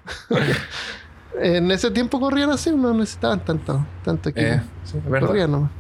En 1.41 1.71
ese 1.71 1.91
tiempo 1.91 2.21
corrían 2.21 2.51
así, 2.51 2.71
no 2.71 2.93
necesitaban 2.95 3.45
tanto, 3.45 3.85
tanto 4.05 4.29
equipo. 4.29 4.47
Eh, 4.47 4.63
sí, 4.85 4.99
corrían 5.09 5.51
nomás. 5.51 5.71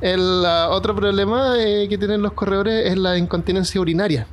El 0.00 0.44
otro 0.70 0.96
problema 0.96 1.54
eh, 1.58 1.86
que 1.88 1.96
tienen 1.96 2.22
los 2.22 2.32
corredores 2.32 2.90
es 2.90 2.98
la 2.98 3.16
incontinencia 3.16 3.80
urinaria. 3.80 4.26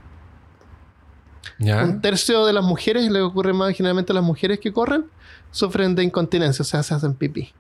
¿Ya? 1.60 1.84
Un 1.84 2.02
tercio 2.02 2.46
de 2.46 2.54
las 2.54 2.64
mujeres, 2.64 3.10
le 3.12 3.22
ocurre 3.22 3.54
más 3.54 3.76
generalmente 3.76 4.12
a 4.12 4.16
las 4.16 4.24
mujeres 4.24 4.60
que 4.60 4.74
corren, 4.74 5.06
sufren 5.52 5.94
de 5.94 6.04
incontinencia, 6.04 6.64
o 6.64 6.66
sea, 6.66 6.82
se 6.82 6.94
hacen 6.94 7.14
pipí. 7.14 7.54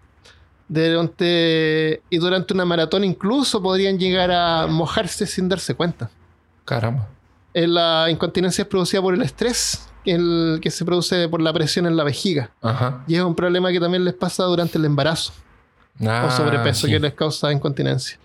Durante, 0.67 2.01
y 2.09 2.17
durante 2.17 2.53
una 2.53 2.65
maratón 2.65 3.03
incluso 3.03 3.61
podrían 3.61 3.97
llegar 3.97 4.31
a 4.31 4.67
mojarse 4.67 5.25
sin 5.25 5.49
darse 5.49 5.75
cuenta. 5.75 6.09
Caramba. 6.65 7.07
Eh, 7.53 7.67
La 7.67 8.07
incontinencia 8.09 8.61
es 8.61 8.67
producida 8.67 9.01
por 9.01 9.13
el 9.13 9.21
estrés, 9.21 9.87
el 10.11 10.59
que 10.61 10.71
se 10.71 10.85
produce 10.85 11.27
por 11.29 11.41
la 11.41 11.51
presión 11.53 11.85
en 11.85 11.95
la 11.97 12.03
vejiga. 12.03 12.51
Ajá. 12.61 13.03
Y 13.07 13.15
es 13.15 13.21
un 13.21 13.35
problema 13.35 13.71
que 13.71 13.79
también 13.79 14.03
les 14.05 14.13
pasa 14.13 14.43
durante 14.45 14.77
el 14.77 14.85
embarazo 14.85 15.33
Ah, 16.05 16.27
o 16.27 16.31
sobrepeso 16.31 16.87
sí. 16.87 16.93
que 16.93 16.99
les 16.99 17.13
causa 17.13 17.51
incontinencia. 17.51 18.17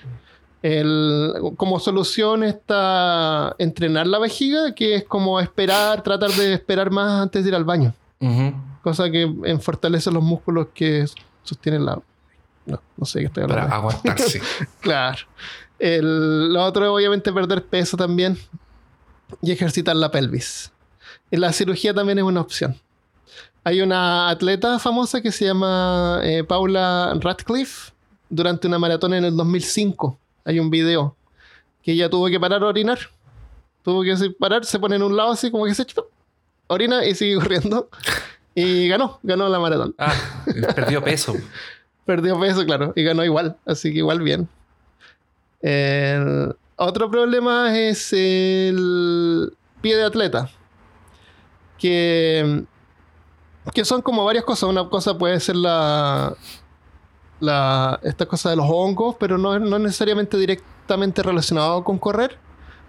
El, 0.63 1.35
como 1.57 1.79
solución 1.79 2.43
está 2.45 3.55
entrenar 3.59 4.07
la 4.07 4.19
vejiga, 4.19 4.75
que 4.75 4.95
es 4.95 5.05
como 5.05 5.39
esperar, 5.41 6.03
tratar 6.03 6.31
de 6.31 6.55
esperar 6.55 6.91
más 6.91 7.21
antes 7.23 7.43
de 7.45 7.51
ir 7.51 7.55
al 7.55 7.65
baño. 7.65 7.93
Cosa 8.83 9.11
que 9.11 9.23
en- 9.23 9.61
fortalece 9.61 10.11
los 10.11 10.23
músculos 10.23 10.69
que 10.73 11.05
sostienen 11.43 11.85
la... 11.85 12.01
No, 12.67 12.81
no 12.97 13.05
sé 13.05 13.21
qué 13.21 13.27
estoy 13.27 13.43
hablando. 13.45 13.65
Para 13.67 13.77
aguantarse. 13.77 14.41
Claro. 14.81 15.19
El, 15.79 16.53
lo 16.53 16.65
otro 16.65 16.85
es 16.85 16.91
obviamente 16.91 17.31
perder 17.33 17.63
peso 17.65 17.97
también 17.97 18.39
y 19.43 19.51
ejercitar 19.53 19.97
la 19.97 20.11
pelvis. 20.11 20.71
La 21.37 21.53
cirugía 21.53 21.93
también 21.95 22.19
es 22.19 22.25
una 22.25 22.41
opción. 22.41 22.77
Hay 23.65 23.81
una 23.81 24.29
atleta 24.29 24.79
famosa 24.79 25.23
que 25.23 25.33
se 25.33 25.47
llama 25.47 26.21
eh, 26.23 26.45
Paula 26.45 27.15
Radcliffe 27.19 27.93
durante 28.29 28.67
una 28.67 28.79
maratón 28.79 29.15
en 29.15 29.25
el 29.25 29.37
2005. 29.37 30.19
Hay 30.45 30.61
un 30.61 30.71
video 30.71 31.17
que 31.83 31.93
ella 31.93 32.11
tuvo 32.11 32.29
que 32.29 32.39
parar 32.39 32.63
a 32.63 32.67
orinar. 32.67 32.99
Tuvo 33.83 34.03
que 34.03 34.15
parar, 34.39 34.65
se 34.65 34.79
pone 34.79 34.97
en 34.97 35.03
un 35.03 35.17
lado 35.17 35.33
así 35.33 35.51
como 35.51 35.65
que 35.67 35.75
se 35.75 35.85
chupa, 35.85 36.03
orina 36.69 37.05
y 37.05 37.15
sigue 37.15 37.35
corriendo. 37.41 37.89
Y 38.55 38.89
ganó, 38.89 39.19
ganó 39.23 39.49
la 39.49 39.59
maratón. 39.59 39.95
Ah, 39.99 40.15
perdió 40.75 41.03
peso. 41.03 41.35
Perdió 42.05 42.39
peso, 42.39 42.67
claro, 42.67 42.93
y 42.95 43.03
ganó 43.03 43.25
igual, 43.25 43.57
así 43.65 43.91
que 43.91 43.99
igual 43.99 44.21
bien. 44.21 44.47
El 45.63 46.55
otro 46.77 47.11
problema 47.11 47.79
es 47.79 48.13
el 48.13 49.57
pie 49.81 49.97
de 49.97 50.05
atleta, 50.05 50.51
que, 51.89 52.65
que 53.75 53.85
son 53.85 54.01
como 54.01 54.25
varias 54.25 54.45
cosas. 54.45 54.71
Una 54.71 54.89
cosa 54.89 55.19
puede 55.19 55.39
ser 55.39 55.57
la, 55.57 56.35
la 57.41 58.01
esta 58.03 58.25
cosa 58.27 58.49
de 58.49 58.57
los 58.57 58.67
hongos, 58.69 59.17
pero 59.21 59.37
no, 59.37 59.59
no 59.59 59.79
necesariamente 59.79 60.39
directamente 60.39 61.23
relacionado 61.23 61.85
con 61.85 61.99
correr. 61.99 62.39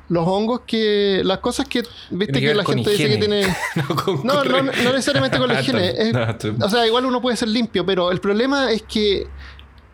Los 0.07 0.25
hongos 0.27 0.61
que, 0.67 1.21
las 1.25 1.39
cosas 1.39 1.67
que, 1.67 1.83
viste 2.11 2.39
que 2.39 2.53
la 2.53 2.63
gente 2.63 2.91
dice 2.91 3.09
que 3.09 3.17
tiene... 3.17 3.41
No, 3.75 3.95
con 3.95 4.23
No, 4.23 4.43
no, 4.45 4.61
necesariamente 4.61 5.37
con 5.39 5.47
la 5.49 5.55
Ah, 5.57 5.61
higiene. 5.61 5.87
está- 5.89 6.03
es- 6.03 6.13
no, 6.13 6.51
está- 6.53 6.65
o 6.65 6.69
sea, 6.69 6.87
igual 6.87 7.05
uno 7.05 7.21
puede 7.21 7.35
ser 7.35 7.49
limpio, 7.49 7.85
pero 7.85 8.11
el 8.11 8.19
problema 8.21 8.71
es 8.71 8.83
que 8.83 9.27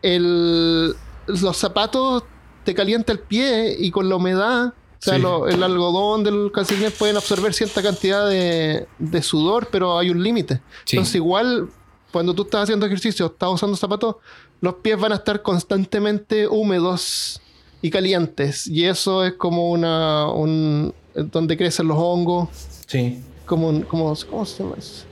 el, 0.01 0.93
los 1.27 1.57
zapatos 1.57 2.23
te 2.65 2.75
calienta 2.75 3.13
el 3.13 3.19
pie 3.19 3.75
y 3.79 3.89
con 3.89 4.09
la 4.09 4.17
humedad, 4.17 4.73
o 5.01 5.03
sea, 5.03 5.15
Sí. 5.15 5.21
lo- 5.21 5.47
el 5.47 5.63
algodón 5.63 6.23
del 6.23 6.51
calcetín 6.53 6.89
pueden 6.97 7.17
absorber 7.17 7.53
cierta 7.53 7.81
cantidad 7.81 8.29
de, 8.29 8.87
de 8.99 9.21
sudor, 9.23 9.67
pero 9.71 9.97
hay 9.97 10.09
un 10.11 10.21
límite. 10.23 10.61
Sí. 10.85 10.97
Entonces, 10.97 11.15
igual, 11.15 11.69
cuando 12.11 12.33
tú 12.35 12.43
estás 12.43 12.63
haciendo 12.63 12.85
ejercicio, 12.85 13.25
estás 13.25 13.49
usando 13.49 13.75
zapatos, 13.75 14.17
los 14.61 14.75
pies 14.75 14.99
van 14.99 15.11
a 15.11 15.15
estar 15.15 15.41
constantemente 15.41 16.47
húmedos 16.47 17.41
y 17.81 17.89
calientes. 17.89 18.67
Y 18.67 18.85
eso 18.85 19.23
es 19.25 19.33
como 19.33 19.71
una. 19.71 20.27
Un, 20.31 20.93
donde 21.15 21.57
crecen 21.57 21.87
los 21.87 21.97
hongos. 21.97 22.49
Sí. 22.85 23.23
Como, 23.47 23.69
un- 23.69 23.81
como, 23.81 24.13
¿Cómo 24.29 24.45
se 24.45 24.63
llama 24.63 24.75
eso? 24.77 25.05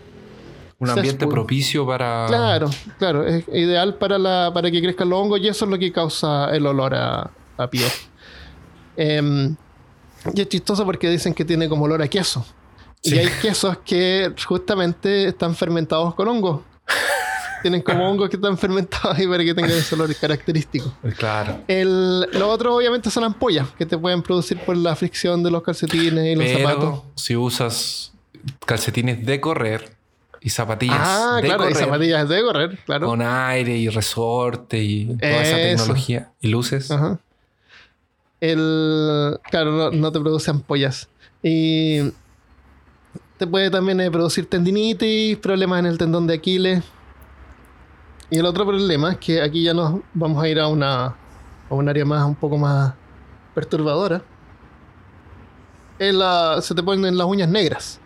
Un 0.77 0.89
ambiente 0.91 1.25
propicio 1.27 1.85
para. 1.85 2.25
Claro, 2.27 2.69
claro, 2.99 3.25
es 3.25 3.43
ideal 3.49 3.95
para, 3.95 4.17
la, 4.17 4.51
para 4.53 4.69
que 4.71 4.81
crezcan 4.81 5.09
los 5.09 5.19
hongos 5.19 5.39
y 5.41 5.47
eso 5.49 5.65
es 5.65 5.71
lo 5.71 5.77
que 5.79 5.91
causa 5.91 6.55
el 6.55 6.65
olor 6.67 6.93
a, 6.95 7.31
a 7.57 7.69
pie. 7.69 7.85
Em, 8.95 9.55
y 10.33 10.41
es 10.41 10.49
chistoso 10.49 10.85
porque 10.85 11.09
dicen 11.09 11.33
que 11.33 11.45
tiene 11.45 11.67
como 11.69 11.85
olor 11.85 12.01
a 12.01 12.07
queso. 12.07 12.45
Sí. 13.01 13.15
Y 13.15 13.19
hay 13.19 13.29
quesos 13.41 13.77
que 13.85 14.33
justamente 14.45 15.27
están 15.27 15.55
fermentados 15.55 16.13
con 16.15 16.27
hongos. 16.27 16.61
Tienen 17.61 17.81
como 17.81 18.09
hongos 18.09 18.29
que 18.29 18.37
están 18.37 18.57
fermentados 18.57 19.17
ahí 19.17 19.27
para 19.27 19.43
que 19.43 19.53
tengan 19.53 19.71
ese 19.71 19.93
olor 19.95 20.13
característico. 20.15 20.93
Claro. 21.17 21.59
El, 21.67 22.21
lo 22.31 22.49
otro 22.49 22.75
obviamente 22.75 23.09
son 23.09 23.25
ampollas 23.25 23.67
que 23.77 23.85
te 23.85 23.97
pueden 23.97 24.21
producir 24.21 24.57
por 24.59 24.77
la 24.77 24.95
fricción 24.95 25.43
de 25.43 25.51
los 25.51 25.61
calcetines 25.61 26.25
y 26.25 26.35
los 26.35 26.49
zapatos. 26.49 26.79
Pero 27.01 27.05
si 27.15 27.35
usas 27.35 28.13
calcetines 28.65 29.25
de 29.25 29.41
correr 29.41 29.93
y 30.41 30.49
zapatillas 30.51 30.97
Ah, 31.01 31.35
de 31.41 31.47
claro, 31.47 31.63
y 31.63 31.67
correr 31.73 31.83
zapatillas 31.85 32.29
de 32.29 32.41
correr, 32.43 32.79
claro. 32.85 33.07
con 33.07 33.21
aire 33.21 33.75
y 33.77 33.89
resorte 33.89 34.81
y 34.81 35.17
toda 35.17 35.41
esa 35.41 35.59
Eso. 35.59 35.77
tecnología 35.83 36.31
y 36.39 36.47
luces. 36.47 36.89
Ajá. 36.91 37.19
El, 38.41 39.37
claro, 39.49 39.71
no, 39.71 39.91
no 39.91 40.11
te 40.11 40.19
produce 40.19 40.49
ampollas. 40.51 41.09
Y 41.43 41.99
te 43.37 43.47
puede 43.47 43.69
también 43.69 43.99
eh, 44.01 44.09
producir 44.11 44.49
tendinitis, 44.49 45.37
problemas 45.37 45.79
en 45.79 45.85
el 45.87 45.97
tendón 45.97 46.27
de 46.27 46.35
Aquiles. 46.35 46.83
Y 48.29 48.37
el 48.37 48.45
otro 48.45 48.65
problema 48.65 49.11
es 49.13 49.17
que 49.17 49.41
aquí 49.41 49.63
ya 49.63 49.73
nos 49.73 50.01
vamos 50.13 50.41
a 50.43 50.47
ir 50.47 50.59
a 50.59 50.67
una 50.67 51.15
a 51.69 51.75
un 51.75 51.87
área 51.87 52.03
más 52.05 52.25
un 52.25 52.35
poco 52.35 52.57
más 52.57 52.93
perturbadora. 53.53 54.21
Es 55.99 56.13
la- 56.13 56.61
se 56.61 56.73
te 56.73 56.81
ponen 56.81 57.17
las 57.17 57.27
uñas 57.27 57.49
negras. 57.49 57.99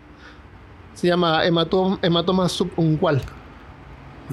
Se 0.94 1.08
llama 1.08 1.44
hematom- 1.46 1.98
hematoma 2.02 2.48
subungual. 2.50 3.22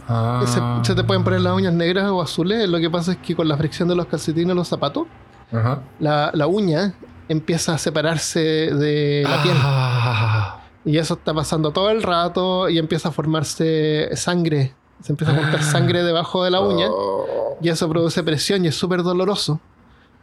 Ah. 0.09 0.42
Se, 0.82 0.88
se 0.88 0.94
te 0.94 1.05
pueden 1.05 1.24
poner 1.24 1.40
las 1.40 1.55
uñas 1.55 1.72
negras 1.72 2.11
o 2.11 2.20
azules. 2.22 2.68
Lo 2.68 2.78
que 2.78 2.88
pasa 2.90 3.12
es 3.12 3.18
que 3.18 3.34
con 3.36 3.48
la 3.48 3.57
fricción 3.57 3.88
de 3.88 3.94
los 3.94 4.07
calcetines 4.07 4.53
y 4.53 4.57
los 4.57 4.68
zapatos, 4.68 5.07
Ajá. 5.53 5.82
la, 5.98 6.30
la 6.34 6.46
uña 6.46 6.94
empieza 7.28 7.74
a 7.74 7.78
separarse 7.78 8.40
de 8.40 9.24
la 9.28 9.42
piel. 9.42 9.57
Ah. 9.61 10.61
Y 10.84 10.96
eso 10.98 11.14
está 11.14 11.34
pasando 11.34 11.70
todo 11.72 11.90
el 11.90 12.03
rato 12.03 12.68
y 12.68 12.78
empieza 12.78 13.11
a 13.11 13.12
formarse 13.12 14.09
sangre. 14.16 14.74
Se 15.03 15.12
empieza 15.12 15.32
a 15.32 15.36
juntar 15.36 15.61
Ah. 15.61 15.62
sangre 15.62 16.03
debajo 16.03 16.44
de 16.44 16.51
la 16.51 16.61
uña 16.61 16.86
Oh. 16.90 17.57
y 17.61 17.68
eso 17.68 17.88
produce 17.88 18.22
presión 18.22 18.64
y 18.64 18.68
es 18.68 18.74
súper 18.74 19.03
doloroso. 19.03 19.61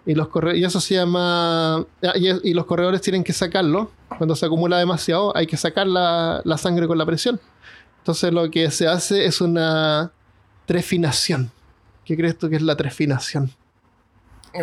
Y, 0.05 0.15
los 0.15 0.29
corre- 0.29 0.57
y 0.57 0.63
eso 0.63 0.79
se 0.79 0.93
llama... 0.95 1.77
ah, 1.79 2.13
Y, 2.15 2.49
y 2.49 2.53
los 2.53 2.65
corredores 2.65 3.01
tienen 3.01 3.23
que 3.23 3.33
sacarlo. 3.33 3.91
Cuando 4.17 4.35
se 4.35 4.45
acumula 4.45 4.77
demasiado 4.77 5.35
hay 5.35 5.47
que 5.47 5.57
sacar 5.57 5.85
la, 5.87 6.41
la 6.45 6.57
sangre 6.57 6.87
con 6.87 6.97
la 6.97 7.05
presión. 7.05 7.39
Entonces 7.99 8.31
lo 8.31 8.49
que 8.49 8.71
se 8.71 8.87
hace 8.87 9.25
es 9.25 9.41
una 9.41 10.11
trefinación. 10.65 11.51
¿Qué 12.05 12.15
crees 12.15 12.37
tú 12.37 12.49
que 12.49 12.55
es 12.55 12.61
la 12.61 12.75
trefinación? 12.77 13.51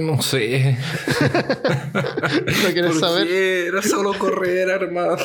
No 0.01 0.20
sé. 0.22 0.76
¿Lo 1.92 2.72
quieres 2.72 2.92
¿Por 2.92 3.01
saber? 3.01 3.28
Era 3.28 3.82
solo 3.82 4.12
correr, 4.18 4.70
Armando. 4.70 5.16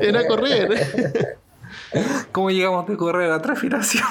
Era 0.00 0.26
correr. 0.26 1.38
¿Cómo 2.32 2.50
llegamos 2.50 2.86
de 2.86 2.96
correr 2.96 3.30
a 3.30 3.40
trefinación? 3.42 4.04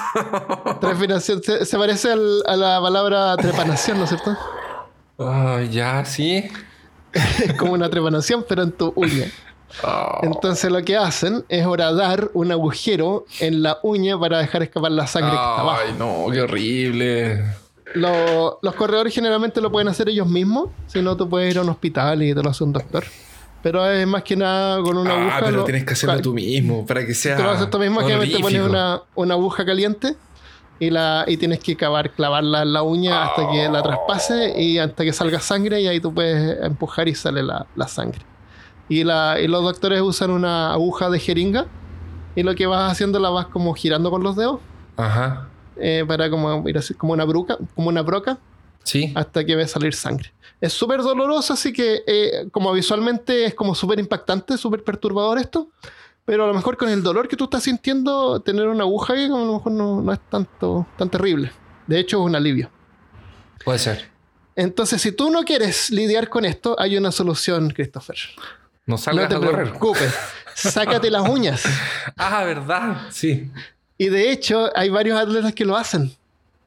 Trefinación. 0.82 1.42
Se, 1.44 1.66
se 1.66 1.78
parece 1.78 2.12
al- 2.12 2.44
a 2.46 2.56
la 2.56 2.82
palabra 2.82 3.36
trepanación, 3.38 3.98
¿no 3.98 4.04
es 4.04 4.10
cierto? 4.10 4.38
Ah, 5.18 5.62
ya, 5.70 6.04
sí. 6.06 6.50
Es 7.14 7.54
como 7.58 7.74
una 7.74 7.90
trepanación, 7.90 8.46
pero 8.48 8.64
en 8.64 8.72
tu 8.72 8.92
uña. 8.96 9.26
Ah. 9.84 10.20
Entonces 10.24 10.72
lo 10.72 10.84
que 10.84 10.98
hacen 10.98 11.46
es 11.48 11.66
horadar 11.66 12.32
un 12.34 12.52
agujero 12.52 13.26
en 13.40 13.62
la 13.62 13.78
uña 13.84 14.20
para 14.20 14.40
dejar 14.40 14.64
escapar 14.64 14.92
la 14.92 15.06
sangre 15.08 15.32
que 15.32 15.36
está 15.36 15.60
abajo. 15.60 15.80
Ay, 15.86 15.96
no, 15.98 16.26
qué 16.32 16.42
horrible. 16.42 17.44
Lo- 17.96 18.60
los 18.62 18.76
corredores 18.76 19.14
generalmente 19.14 19.62
lo 19.62 19.72
pueden 19.72 19.88
hacer 19.88 20.10
ellos 20.10 20.28
mismos. 20.28 20.70
Si 20.88 21.02
no, 21.02 21.18
tú 21.18 21.28
puedes 21.30 21.52
ir 21.52 21.58
a 21.60 21.62
un 21.64 21.70
hospital 21.70 22.22
y 22.24 22.34
te 22.34 22.44
lo 22.44 22.50
hace 22.50 22.64
un 22.64 22.74
doctor. 22.74 23.04
Pero 23.62 23.86
es 23.90 24.08
más 24.08 24.24
que 24.24 24.36
nada 24.38 24.82
con 24.82 24.98
una 24.98 25.12
aguja. 25.20 25.38
ah, 25.38 25.42
pero 25.44 25.58
lo- 25.58 25.64
tienes 25.66 25.84
que 25.86 25.94
hacerlo 25.94 26.22
tú 26.22 26.34
mismo 26.34 26.86
para 26.86 27.06
que 27.06 27.14
sea. 27.14 27.36
Tú 27.38 27.44
lo 27.44 27.50
haces 27.52 27.70
tú 27.70 27.78
mismo, 27.80 28.00
que 28.00 28.14
te 28.28 28.40
pones 28.40 28.62
una, 28.62 29.02
una 29.16 29.34
aguja 29.34 29.66
caliente 29.66 30.16
y, 30.80 30.90
la, 30.92 31.26
y 31.28 31.36
tienes 31.36 31.60
que 31.60 31.76
cavar, 31.76 32.12
clavarla 32.12 32.62
en 32.62 32.72
la 32.72 32.84
uña 32.84 33.24
hasta 33.26 33.50
que 33.52 33.68
la 33.68 33.82
traspase 33.84 34.54
y 34.62 34.78
hasta 34.78 35.04
que 35.04 35.12
salga 35.12 35.42
sangre 35.42 35.82
y 35.82 35.88
ahí 35.88 36.00
tú 36.00 36.14
puedes 36.14 36.64
empujar 36.64 37.10
y 37.10 37.16
sale 37.16 37.44
la, 37.44 37.66
la 37.76 37.88
sangre. 37.90 38.22
Y, 38.88 39.04
la, 39.04 39.38
y 39.42 39.48
los 39.48 39.62
doctores 39.62 40.00
usan 40.02 40.32
una 40.32 40.72
aguja 40.72 41.10
de 41.10 41.20
jeringa 41.20 41.66
y 42.36 42.44
lo 42.44 42.56
que 42.56 42.66
vas 42.66 42.90
haciendo 42.92 43.20
la 43.20 43.30
vas 43.30 43.48
como 43.48 43.74
girando 43.74 44.10
con 44.10 44.24
los 44.24 44.38
dedos 44.38 44.62
Ajá. 44.96 45.49
Eh, 45.82 46.04
para 46.08 46.30
como, 46.30 46.68
ir 46.68 46.78
así, 46.78 46.94
como 46.94 47.14
una 47.14 47.26
bruca, 47.26 47.58
como 47.76 47.90
una 47.90 48.02
broca 48.02 48.38
Sí. 48.84 49.12
hasta 49.16 49.46
que 49.46 49.56
ve 49.56 49.68
salir 49.68 49.94
sangre. 49.94 50.32
Es 50.62 50.74
súper 50.74 51.02
doloroso, 51.02 51.54
así 51.54 51.72
que 51.74 52.02
eh, 52.08 52.48
como 52.52 52.72
visualmente 52.74 53.46
es 53.46 53.54
como 53.56 53.76
súper 53.76 54.00
impactante, 54.00 54.58
súper 54.58 54.84
perturbador 54.84 55.38
esto. 55.38 55.70
Pero 56.26 56.44
a 56.44 56.48
lo 56.48 56.54
mejor 56.54 56.78
con 56.78 56.90
el 56.90 57.02
dolor 57.02 57.28
que 57.28 57.36
tú 57.36 57.46
estás 57.46 57.64
sintiendo, 57.64 58.40
tener 58.42 58.68
una 58.68 58.84
aguja 58.84 59.14
ahí 59.14 59.26
a 59.26 59.30
lo 59.30 59.54
mejor 59.54 59.72
no, 59.72 60.02
no 60.02 60.14
es 60.14 60.20
tanto, 60.30 60.86
tan 60.98 61.10
terrible. 61.10 61.52
De 61.88 62.00
hecho, 62.00 62.20
es 62.20 62.26
un 62.26 62.36
alivio. 62.36 62.70
Puede 63.66 63.80
ser. 63.80 64.10
Entonces, 64.56 65.02
si 65.02 65.12
tú 65.12 65.32
no 65.32 65.44
quieres 65.44 65.90
lidiar 65.90 66.30
con 66.30 66.46
esto, 66.46 66.76
hay 66.80 66.98
una 66.98 67.12
solución, 67.12 67.70
Christopher. 67.72 68.18
No 68.86 68.94
No 68.94 68.98
salgas 68.98 69.30
te 69.30 69.36
a 69.36 69.40
correr. 69.40 69.70
preocupes. 69.70 70.14
Sácate 70.54 71.10
las 71.10 71.28
uñas. 71.28 71.64
Ah, 72.18 72.44
¿verdad? 72.44 73.08
Sí. 73.12 73.50
Y 74.00 74.08
de 74.10 74.32
hecho, 74.32 74.70
hay 74.76 74.90
varios 74.90 75.20
atletas 75.20 75.54
que 75.54 75.66
lo 75.66 75.76
hacen. 75.78 76.12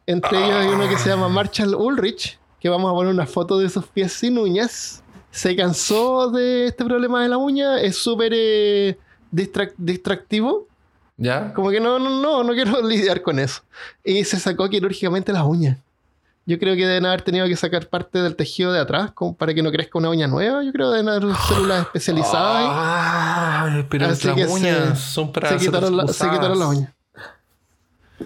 Entre 0.07 0.37
ellos 0.39 0.55
hay 0.57 0.69
uno 0.69 0.89
que 0.89 0.99
se 0.99 1.09
llama 1.09 1.29
Marshall 1.29 1.75
Ulrich, 1.75 2.39
que 2.61 2.69
vamos 2.69 2.91
a 2.91 2.95
poner 2.95 3.13
una 3.13 3.27
foto 3.27 3.59
de 3.59 3.69
sus 3.69 3.87
pies 3.87 4.13
sin 4.13 4.37
uñas. 4.39 5.03
Se 5.31 5.57
cansó 5.57 6.31
de 6.31 6.67
este 6.67 6.85
problema 6.85 7.23
de 7.23 7.29
la 7.31 7.39
uña, 7.39 7.81
es 7.81 7.97
súper 7.97 8.33
eh, 8.37 8.99
distrac- 9.33 9.73
distractivo. 9.79 10.69
¿Ya? 11.17 11.55
Como 11.55 11.71
que 11.71 11.81
no, 11.81 11.99
no, 11.99 12.21
no, 12.21 12.45
no 12.45 12.53
quiero 12.53 12.83
lidiar 12.87 13.23
con 13.23 13.39
eso. 13.39 13.63
Y 14.05 14.25
se 14.25 14.39
sacó 14.39 14.69
quirúrgicamente 14.69 15.33
las 15.33 15.45
uñas. 15.45 15.79
Yo 16.45 16.59
creo 16.59 16.75
que 16.75 16.87
deben 16.87 17.07
haber 17.07 17.23
tenido 17.23 17.47
que 17.47 17.57
sacar 17.57 17.87
parte 17.89 18.21
del 18.21 18.35
tejido 18.37 18.73
de 18.73 18.81
atrás 18.81 19.13
como 19.13 19.35
para 19.37 19.55
que 19.55 19.63
no 19.63 19.71
crezca 19.71 19.99
una 19.99 20.11
uña 20.11 20.27
nueva. 20.27 20.63
Yo 20.65 20.73
creo 20.73 20.91
que 20.91 20.97
deben 20.99 21.09
haber 21.09 21.35
células 21.49 21.83
especializadas. 21.87 22.67
Ay, 22.69 23.87
pero 23.89 24.07
Así 24.09 24.27
las 24.27 24.37
que 24.37 24.45
se- 24.47 24.53
uñas 24.53 24.99
son 25.01 25.33
para 25.33 25.49
se, 25.59 25.65
quitaron 25.65 25.97
la- 25.97 26.09
se 26.09 26.29
quitaron 26.29 26.59
las 26.59 26.69
uñas. 26.69 26.93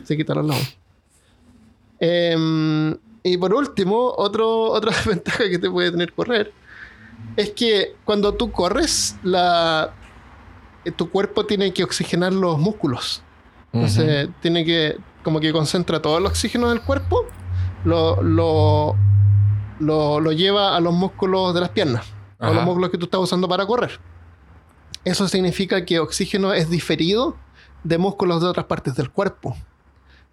Se 0.05 0.17
quitaron 0.17 0.47
uñas. 0.47 0.77
Em, 1.99 2.97
y 3.23 3.37
por 3.39 3.55
último, 3.55 4.13
otro, 4.17 4.71
otra 4.71 4.93
ventaja 5.07 5.49
que 5.49 5.59
te 5.59 5.71
puede 5.71 5.91
tener 5.91 6.13
correr 6.13 6.53
es 7.37 7.51
que 7.51 7.97
cuando 8.05 8.35
tú 8.35 8.53
corres, 8.53 9.17
la, 9.23 9.95
eh, 10.85 10.93
tu 10.93 11.11
cuerpo 11.11 11.45
tiene 11.47 11.73
que 11.73 11.85
oxigenar 11.85 12.33
los 12.33 12.59
músculos. 12.59 13.23
Entonces, 13.73 14.31
tiene 14.41 14.65
que, 14.65 14.97
como 15.23 15.39
que 15.39 15.53
concentra 15.53 16.01
todo 16.01 16.17
el 16.17 16.25
oxígeno 16.25 16.71
del 16.71 16.81
cuerpo, 16.81 17.27
lo, 17.85 18.23
lo, 18.23 18.97
lo, 19.81 20.19
lo 20.19 20.33
lleva 20.33 20.75
a 20.75 20.81
los 20.81 20.95
músculos 20.95 21.53
de 21.53 21.61
las 21.61 21.69
piernas, 21.71 22.07
o 22.39 22.45
Ajá. 22.45 22.55
los 22.55 22.65
músculos 22.65 22.91
que 22.91 22.97
tú 22.97 23.05
estás 23.05 23.21
usando 23.21 23.49
para 23.49 23.67
correr. 23.67 24.01
Eso 25.05 25.29
significa 25.29 25.85
que 25.85 25.99
oxígeno 25.99 26.55
es 26.55 26.71
diferido 26.71 27.37
de 27.85 27.99
músculos 27.99 28.41
de 28.41 28.49
otras 28.49 28.67
partes 28.67 28.95
del 28.97 29.11
cuerpo. 29.11 29.57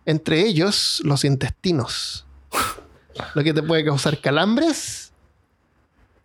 Entre 0.05 0.41
ellos, 0.41 1.01
los 1.03 1.23
intestinos. 1.23 2.25
Lo 3.35 3.43
que 3.43 3.53
te 3.53 3.61
puede 3.61 3.85
causar 3.85 4.19
calambres 4.19 5.13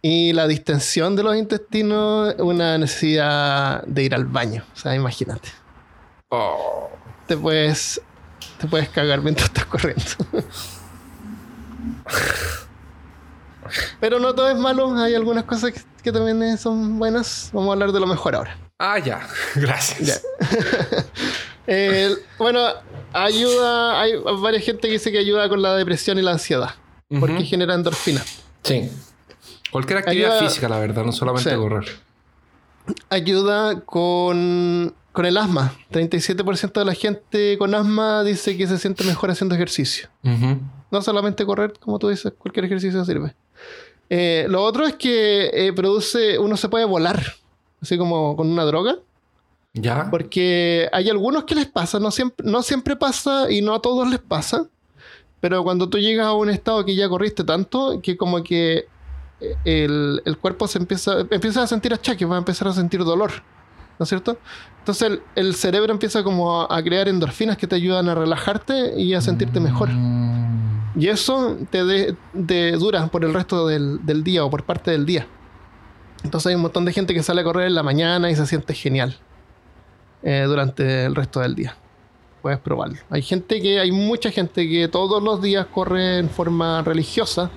y 0.03 0.33
la 0.33 0.47
distensión 0.47 1.17
de 1.17 1.23
los 1.23 1.37
intestinos, 1.37 2.35
una 2.39 2.79
necesidad 2.79 3.83
de 3.85 4.05
ir 4.05 4.15
al 4.15 4.25
baño. 4.25 4.65
O 4.75 4.77
sea, 4.77 4.95
imagínate. 4.95 5.49
Oh. 6.29 6.91
Te 7.27 7.37
puedes, 7.37 8.01
te 8.59 8.67
puedes 8.67 8.89
cagar 8.89 9.21
mientras 9.23 9.49
estás 9.49 9.67
corriendo. 9.67 10.03
Pero 14.01 14.19
no 14.19 14.35
todo 14.35 14.49
es 14.49 14.57
malo, 14.57 14.97
hay 14.97 15.15
algunas 15.15 15.45
cosas 15.45 15.73
que, 15.73 15.81
que 16.03 16.11
también 16.13 16.57
son 16.57 16.99
buenas. 16.99 17.51
Vamos 17.53 17.69
a 17.71 17.73
hablar 17.75 17.93
de 17.93 18.01
lo 18.01 18.07
mejor 18.07 18.35
ahora. 18.35 18.57
Ah, 18.79 18.99
ya. 18.99 19.27
Gracias. 19.57 20.23
Eh, 21.71 22.15
bueno, 22.39 22.61
ayuda, 23.13 24.01
hay 24.01 24.13
varias 24.41 24.65
gente 24.65 24.89
que 24.89 24.93
dice 24.95 25.13
que 25.13 25.19
ayuda 25.19 25.49
con 25.51 25.61
la 25.61 25.77
depresión 25.77 26.19
y 26.19 26.23
la 26.23 26.31
ansiedad, 26.33 26.71
porque 27.21 27.45
genera 27.45 27.75
endorfina. 27.75 28.23
Sí. 28.63 28.91
Cualquier 29.71 29.99
actividad 29.99 30.33
Ayuda- 30.39 30.49
física, 30.49 30.69
la 30.69 30.79
verdad, 30.79 31.05
no 31.05 31.13
solamente 31.13 31.51
Sí. 31.51 31.57
correr. 31.57 31.85
Ayuda 33.11 33.81
con, 33.81 34.95
con 35.13 35.27
el 35.27 35.37
asma. 35.37 35.75
37% 35.91 36.81
de 36.81 36.87
la 36.87 36.95
gente 36.95 37.59
con 37.59 37.75
asma 37.75 38.25
dice 38.25 38.57
que 38.57 38.67
se 38.67 38.79
siente 38.79 39.05
mejor 39.05 39.31
haciendo 39.31 39.55
ejercicio. 39.55 40.09
No 40.91 41.03
solamente 41.03 41.45
correr, 41.45 41.75
como 41.79 41.99
tú 41.99 42.09
dices, 42.09 42.33
cualquier 42.39 42.65
ejercicio 42.65 43.05
sirve. 43.05 43.35
Eh, 44.09 44.47
lo 44.49 44.63
otro 44.65 44.87
es 44.87 44.95
que 44.95 45.51
eh, 45.53 45.73
produce, 45.75 46.39
uno 46.39 46.57
se 46.57 46.71
puede 46.71 46.87
volar, 46.87 47.23
así 47.83 47.99
como 47.99 48.35
con 48.37 48.51
una 48.51 48.65
droga, 48.65 48.97
¿Ya? 49.81 50.09
porque 50.11 50.89
hay 50.93 51.09
algunos 51.09 51.45
que 51.45 51.55
les 51.55 51.67
pasa, 51.67 51.99
no 52.01 52.11
siempre, 52.11 52.47
no 52.49 52.63
siempre 52.63 52.97
pasa 52.97 53.51
y 53.51 53.61
no 53.63 53.75
a 53.75 53.81
todos 53.83 54.09
les 54.09 54.19
pasa, 54.21 54.67
pero 55.41 55.63
cuando 55.63 55.89
tú 55.89 55.99
llegas 55.99 56.27
a 56.27 56.33
un 56.33 56.51
estado 56.51 56.85
que 56.85 56.95
ya 56.95 57.09
corriste 57.09 57.45
tanto, 57.45 58.01
que 58.03 58.17
como 58.17 58.43
que 58.43 58.87
eh, 59.41 59.55
el, 59.65 60.21
el 60.25 60.37
cuerpo 60.39 60.67
se 60.67 60.79
empieza, 60.79 61.21
empieza 61.31 61.63
a 61.63 61.67
sentir 61.67 61.95
achaques, 61.95 62.29
va 62.29 62.35
a 62.35 62.39
empezar 62.39 62.67
a 62.69 62.73
sentir 62.73 63.05
dolor, 63.05 63.31
¿no 63.99 64.03
es 64.05 64.09
cierto? 64.09 64.39
Entonces 64.81 65.11
el, 65.11 65.23
el 65.37 65.55
cerebro 65.55 65.93
empieza 65.93 66.23
como 66.25 66.63
a, 66.63 66.77
a 66.77 66.83
crear 66.83 67.09
endorfinas 67.09 67.57
que 67.57 67.67
te 67.67 67.77
ayudan 67.77 68.09
a 68.09 68.15
relajarte 68.15 68.99
y 69.01 69.15
a 69.15 69.21
sentirte 69.21 69.61
mejor. 69.61 69.91
Mm. 69.91 70.49
Y 70.97 71.07
eso 71.09 71.57
te, 71.71 71.85
de- 71.85 72.17
te 72.47 72.73
dura 72.73 73.07
por 73.07 73.25
el 73.25 73.33
resto 73.33 73.69
del, 73.69 74.05
del 74.05 74.25
día 74.25 74.45
o 74.45 74.51
por 74.51 74.65
parte 74.65 74.91
del 74.91 75.07
día. 75.07 75.27
Entonces 76.25 76.49
hay 76.49 76.57
un 76.57 76.63
montón 76.63 76.85
de 76.85 76.93
gente 76.93 77.15
que 77.15 77.23
sale 77.23 77.43
a 77.43 77.45
correr 77.45 77.69
en 77.69 77.75
la 77.77 77.85
mañana 77.85 78.29
y 78.31 78.35
se 78.35 78.45
siente 78.47 78.75
genial 78.75 79.17
eh, 80.23 80.45
durante 80.47 81.05
el 81.05 81.15
resto 81.15 81.41
del 81.41 81.55
día. 81.55 81.77
Puedes 82.43 82.59
probarlo. 82.61 82.99
Hay 83.11 83.23
gente 83.23 83.61
que, 83.61 83.81
hay 83.81 83.91
mucha 83.93 84.31
gente 84.31 84.69
que 84.69 84.89
todos 84.89 85.23
los 85.23 85.43
días 85.43 85.67
corre 85.67 86.19
en 86.19 86.31
forma 86.31 86.83
religiosa 86.83 87.51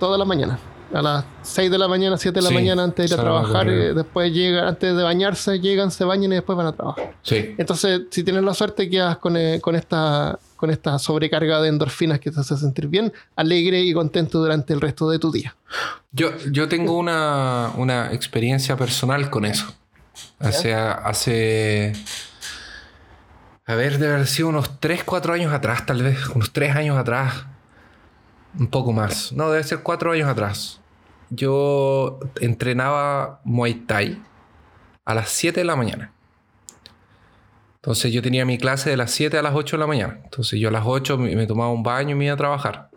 toda 0.00 0.18
la 0.18 0.24
mañana. 0.24 0.58
A 0.92 1.02
las 1.02 1.24
6 1.42 1.70
de 1.72 1.78
la 1.78 1.88
mañana, 1.88 2.16
7 2.16 2.36
de 2.38 2.42
la 2.42 2.48
Sí, 2.50 2.54
mañana 2.54 2.84
antes 2.84 3.08
de 3.10 3.14
ir 3.14 3.20
a 3.20 3.22
trabajar. 3.24 3.68
eh, 3.68 3.94
después 3.94 4.32
llegan, 4.32 4.66
antes 4.68 4.96
de 4.96 5.02
bañarse, 5.02 5.58
llegan, 5.58 5.90
se 5.90 6.04
bañan 6.04 6.30
y 6.32 6.34
después 6.36 6.56
van 6.56 6.66
a 6.66 6.72
trabajar. 6.72 7.14
Sí. 7.22 7.54
Entonces, 7.58 8.02
si 8.10 8.22
tienes 8.22 8.42
la 8.44 8.54
suerte, 8.54 8.88
quedas 8.88 9.16
con, 9.18 9.36
eh, 9.36 9.60
con, 9.60 9.74
esta, 9.74 10.38
con 10.56 10.70
esta 10.70 10.98
sobrecarga 11.00 11.60
de 11.62 11.68
endorfinas 11.70 12.20
que 12.20 12.30
te 12.30 12.38
hace 12.38 12.56
sentir 12.56 12.86
bien, 12.86 13.12
alegre 13.34 13.80
y 13.80 13.92
contento 13.92 14.38
durante 14.38 14.72
el 14.72 14.80
resto 14.80 15.08
de 15.10 15.18
tu 15.18 15.32
día. 15.32 15.56
Yo, 16.12 16.30
yo 16.52 16.68
tengo 16.68 16.96
una, 16.96 17.72
una 17.76 18.12
experiencia 18.12 18.76
personal 18.76 19.30
con 19.30 19.46
eso. 19.46 19.66
Sea, 20.50 20.92
hace. 20.92 21.92
A 23.66 23.74
ver, 23.74 23.98
debe 23.98 24.14
haber 24.14 24.26
sido 24.26 24.48
unos 24.48 24.78
3, 24.80 25.04
4 25.04 25.32
años 25.32 25.52
atrás, 25.52 25.86
tal 25.86 26.02
vez. 26.02 26.28
Unos 26.28 26.52
3 26.52 26.76
años 26.76 26.98
atrás. 26.98 27.46
Un 28.58 28.68
poco 28.68 28.92
más. 28.92 29.32
No, 29.32 29.50
debe 29.50 29.64
ser 29.64 29.80
4 29.82 30.12
años 30.12 30.28
atrás. 30.28 30.80
Yo 31.30 32.20
entrenaba 32.40 33.40
Muay 33.44 33.74
Thai 33.74 34.22
a 35.04 35.14
las 35.14 35.30
7 35.30 35.60
de 35.60 35.64
la 35.64 35.76
mañana. 35.76 36.12
Entonces 37.76 38.12
yo 38.12 38.22
tenía 38.22 38.44
mi 38.44 38.58
clase 38.58 38.90
de 38.90 38.96
las 38.96 39.10
7 39.10 39.36
a 39.38 39.42
las 39.42 39.54
8 39.54 39.76
de 39.76 39.80
la 39.80 39.86
mañana. 39.86 40.20
Entonces 40.24 40.58
yo 40.60 40.68
a 40.68 40.72
las 40.72 40.84
8 40.86 41.18
me, 41.18 41.46
tomaba 41.46 41.70
un 41.70 41.82
baño 41.82 42.12
y 42.12 42.14
me 42.14 42.24
iba 42.26 42.34
a 42.34 42.38
trabajar. 42.38 42.90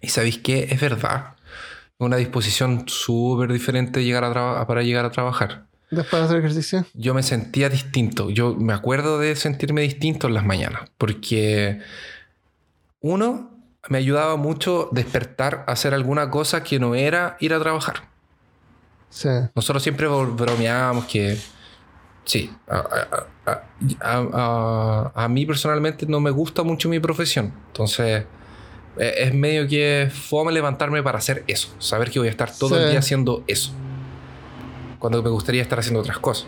Y 0.00 0.08
sabéis 0.08 0.38
qué? 0.38 0.68
Es 0.70 0.80
verdad. 0.80 1.36
Una 1.98 2.16
disposición 2.16 2.84
súper 2.88 3.52
diferente 3.52 4.02
llegar 4.02 4.24
a 4.24 4.66
para 4.66 4.82
llegar 4.82 5.04
a 5.04 5.10
trabajar. 5.10 5.66
Después 5.92 6.20
de 6.22 6.26
hacer 6.26 6.38
ejercicio. 6.38 6.86
Yo 6.94 7.14
me 7.14 7.22
sentía 7.22 7.68
distinto. 7.68 8.30
Yo 8.30 8.54
me 8.54 8.72
acuerdo 8.72 9.18
de 9.18 9.36
sentirme 9.36 9.82
distinto 9.82 10.26
en 10.26 10.34
las 10.34 10.44
mañanas. 10.44 10.90
Porque 10.98 11.80
uno, 13.00 13.50
me 13.88 13.98
ayudaba 13.98 14.36
mucho 14.36 14.88
despertar 14.92 15.64
a 15.66 15.72
hacer 15.72 15.92
alguna 15.94 16.30
cosa 16.30 16.62
que 16.62 16.78
no 16.78 16.94
era 16.94 17.36
ir 17.40 17.52
a 17.54 17.60
trabajar. 17.60 18.08
Sí. 19.10 19.28
Nosotros 19.54 19.82
siempre 19.82 20.06
bro- 20.08 20.34
bromeábamos 20.34 21.04
que 21.04 21.36
sí, 22.24 22.50
a, 22.68 22.76
a- 22.76 23.26
a- 23.50 23.62
a- 24.00 24.28
a- 24.32 25.24
a 25.24 25.28
mí 25.28 25.44
personalmente 25.44 26.06
no 26.06 26.20
me 26.20 26.30
gusta 26.30 26.62
mucho 26.62 26.88
mi 26.88 27.00
profesión. 27.00 27.52
Entonces 27.68 28.24
eh, 28.98 29.14
es 29.18 29.34
medio 29.34 29.66
que 29.68 30.10
fome 30.10 30.52
levantarme 30.52 31.02
para 31.02 31.18
hacer 31.18 31.44
eso, 31.46 31.68
saber 31.78 32.10
que 32.10 32.18
voy 32.18 32.28
a 32.28 32.30
estar 32.30 32.50
todo 32.56 32.76
Sí. 32.76 32.82
el 32.82 32.90
día 32.90 32.98
haciendo 33.00 33.42
eso, 33.46 33.72
cuando 35.02 35.20
me 35.20 35.30
gustaría 35.30 35.62
estar 35.62 35.80
haciendo 35.80 35.98
otras 35.98 36.20
cosas. 36.20 36.46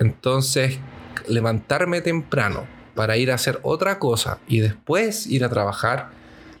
Entonces 0.00 0.80
levantarme 1.28 2.00
temprano 2.00 2.66
para 2.96 3.16
ir 3.16 3.30
a 3.30 3.36
hacer 3.36 3.60
otra 3.62 4.00
cosa 4.00 4.40
y 4.48 4.58
después 4.58 5.28
ir 5.28 5.44
a 5.44 5.48
trabajar, 5.48 6.10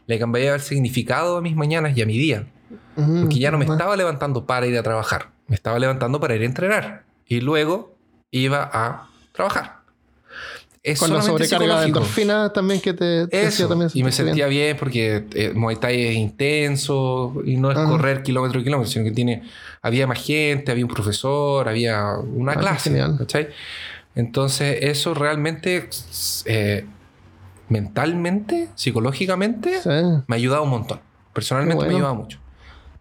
le 0.06 0.20
cambiaría 0.20 0.54
el 0.54 0.60
significado 0.60 1.36
a 1.36 1.40
mis 1.40 1.56
mañanas 1.56 1.96
y 1.96 2.02
a 2.02 2.06
mi 2.06 2.16
día. 2.16 2.46
Porque 2.94 3.40
ya 3.40 3.50
no 3.50 3.58
me 3.58 3.64
estaba 3.64 3.96
levantando 3.96 4.46
para 4.46 4.68
ir 4.68 4.78
a 4.78 4.84
trabajar. 4.84 5.30
Me 5.48 5.56
estaba 5.56 5.80
levantando 5.80 6.20
para 6.20 6.36
ir 6.36 6.42
a 6.42 6.44
entrenar. 6.44 7.02
Y 7.26 7.40
luego 7.40 7.96
iba 8.30 8.70
a 8.72 9.08
trabajar. 9.32 9.78
Es 10.86 10.98
Con 11.00 11.14
la 11.14 11.22
sobrecarga 11.22 11.80
de 11.80 11.86
endorfina 11.86 12.52
también 12.52 12.78
que 12.78 12.92
te, 12.92 13.26
te 13.26 13.46
Eso. 13.46 13.66
también 13.68 13.90
y 13.94 14.04
me 14.04 14.12
sentía 14.12 14.46
bien, 14.48 14.76
porque 14.76 15.24
eh, 15.32 15.52
Muay 15.54 15.76
Thai 15.76 16.08
es 16.08 16.14
intenso 16.16 17.40
y 17.46 17.56
no 17.56 17.70
es 17.70 17.78
Ajá. 17.78 17.88
correr 17.88 18.22
kilómetro 18.22 18.60
y 18.60 18.64
kilómetro, 18.64 18.92
sino 18.92 19.02
que 19.02 19.10
tiene, 19.12 19.44
había 19.80 20.06
más 20.06 20.22
gente, 20.22 20.70
había 20.70 20.84
un 20.84 20.90
profesor, 20.92 21.66
había 21.70 22.16
una 22.18 22.52
Ah, 22.52 22.56
clase. 22.58 22.90
genial. 22.90 23.16
¿cachai? 23.16 23.48
Entonces, 24.14 24.76
eso 24.82 25.14
realmente, 25.14 25.88
eh, 26.44 26.84
mentalmente, 27.70 28.68
psicológicamente, 28.74 29.80
Sí. 29.80 29.88
me 29.88 30.34
ha 30.34 30.34
ayudado 30.36 30.64
un 30.64 30.70
montón. 30.70 31.00
Personalmente 31.32 31.76
Qué 31.82 31.88
me 31.88 31.94
ha 31.94 31.98
bueno. 31.98 32.06
ayudado 32.08 32.14
mucho. 32.22 32.38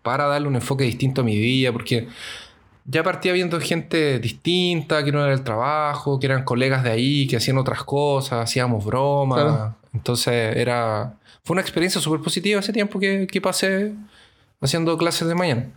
Para 0.02 0.26
darle 0.28 0.48
un 0.48 0.56
enfoque 0.56 0.86
distinto 0.86 1.20
a 1.22 1.24
mi 1.24 1.36
día, 1.36 1.74
porque 1.74 2.08
ya 2.86 3.04
partía 3.04 3.32
viendo 3.34 3.60
gente 3.62 4.20
distinta, 4.20 5.04
que 5.04 5.12
no 5.12 5.20
era 5.22 5.30
del 5.32 5.44
trabajo, 5.44 6.20
que 6.20 6.26
eran 6.28 6.44
colegas 6.44 6.84
de 6.84 6.92
ahí, 6.92 7.28
que 7.28 7.38
hacían 7.38 7.58
otras 7.58 7.84
cosas, 7.84 8.44
hacíamos 8.44 8.84
bromas. 8.86 9.42
Claro. 9.44 9.76
Entonces 9.94 10.56
era... 10.58 11.14
Fue 11.44 11.54
una 11.56 11.62
experiencia 11.62 12.00
súper 12.02 12.22
positiva 12.22 12.60
ese 12.60 12.72
tiempo 12.74 13.00
que, 13.00 13.28
que 13.28 13.42
pasé 13.42 13.94
haciendo 14.62 14.98
clases 14.98 15.28
de 15.28 15.36
mañana. 15.36 15.68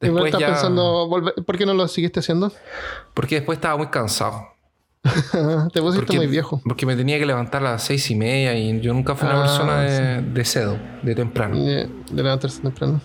Después 0.00 0.26
estás 0.26 0.40
ya... 0.40 0.46
pensando, 0.48 1.08
volver- 1.08 1.44
¿por 1.44 1.56
qué 1.56 1.64
no 1.66 1.72
lo 1.74 1.86
seguiste 1.88 2.20
haciendo? 2.20 2.52
Porque 3.14 3.36
después 3.36 3.56
estaba 3.58 3.76
muy 3.76 3.86
cansado. 3.88 4.48
te 5.04 5.80
pusiste 5.80 5.98
Porque, 6.06 6.16
muy 6.16 6.26
viejo. 6.26 6.60
porque 6.64 6.86
me 6.86 6.96
tenía 6.96 7.18
que 7.18 7.26
levantar 7.26 7.64
a 7.64 7.72
las 7.72 7.82
seis 7.84 8.10
y 8.10 8.14
media 8.16 8.56
y 8.56 8.80
yo 8.80 8.92
nunca 8.94 9.14
fui 9.14 9.28
una 9.28 9.40
Ah, 9.40 9.42
persona 9.44 9.80
de, 9.82 10.22
de 10.22 10.44
cedo, 10.44 10.78
de 11.02 11.14
temprano. 11.14 11.56
De, 11.58 11.88
de 12.10 12.22
levantarse 12.22 12.60
temprano. 12.62 13.00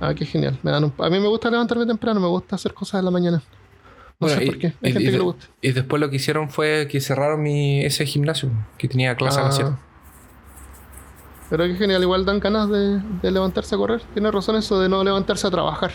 Ah, 0.00 0.14
qué 0.14 0.24
genial. 0.24 0.58
Me 0.62 0.70
dan 0.70 0.84
un- 0.84 0.94
a 0.98 1.10
mí 1.10 1.20
me 1.20 1.28
gusta 1.28 1.50
levantarme 1.50 1.86
temprano, 1.86 2.18
me 2.20 2.26
gusta 2.28 2.56
hacer 2.56 2.72
cosas 2.74 3.00
en 3.00 3.04
la 3.04 3.10
mañana. 3.10 3.42
No 4.18 4.26
Bueno, 4.26 4.36
sé 4.38 4.44
y- 4.44 4.46
por 4.46 4.58
qué. 4.58 4.66
y- 4.80 4.86
Hay 4.86 4.92
gente 4.92 5.02
y 5.02 5.06
que 5.06 5.12
le 5.12 5.18
gusta. 5.20 5.46
Y 5.60 5.72
después 5.72 6.00
lo 6.00 6.10
que 6.10 6.16
hicieron 6.16 6.48
fue 6.50 6.88
que 6.90 7.00
cerraron 7.00 7.42
mi, 7.42 7.84
ese 7.84 8.04
gimnasio 8.06 8.50
que 8.78 8.88
tenía 8.88 9.14
clase 9.16 9.40
a 9.40 9.44
las 9.44 9.54
Ah. 9.54 9.56
7. 9.56 9.76
Pero 11.50 11.64
qué 11.64 11.74
genial, 11.74 12.02
igual 12.02 12.24
dan 12.24 12.38
ganas 12.38 12.68
de, 12.70 13.00
de 13.22 13.30
levantarse 13.30 13.74
a 13.74 13.78
correr. 13.78 14.02
Tiene 14.14 14.30
razón 14.30 14.56
eso 14.56 14.80
de 14.80 14.88
no 14.88 15.02
levantarse 15.02 15.46
a 15.46 15.50
trabajar. 15.50 15.90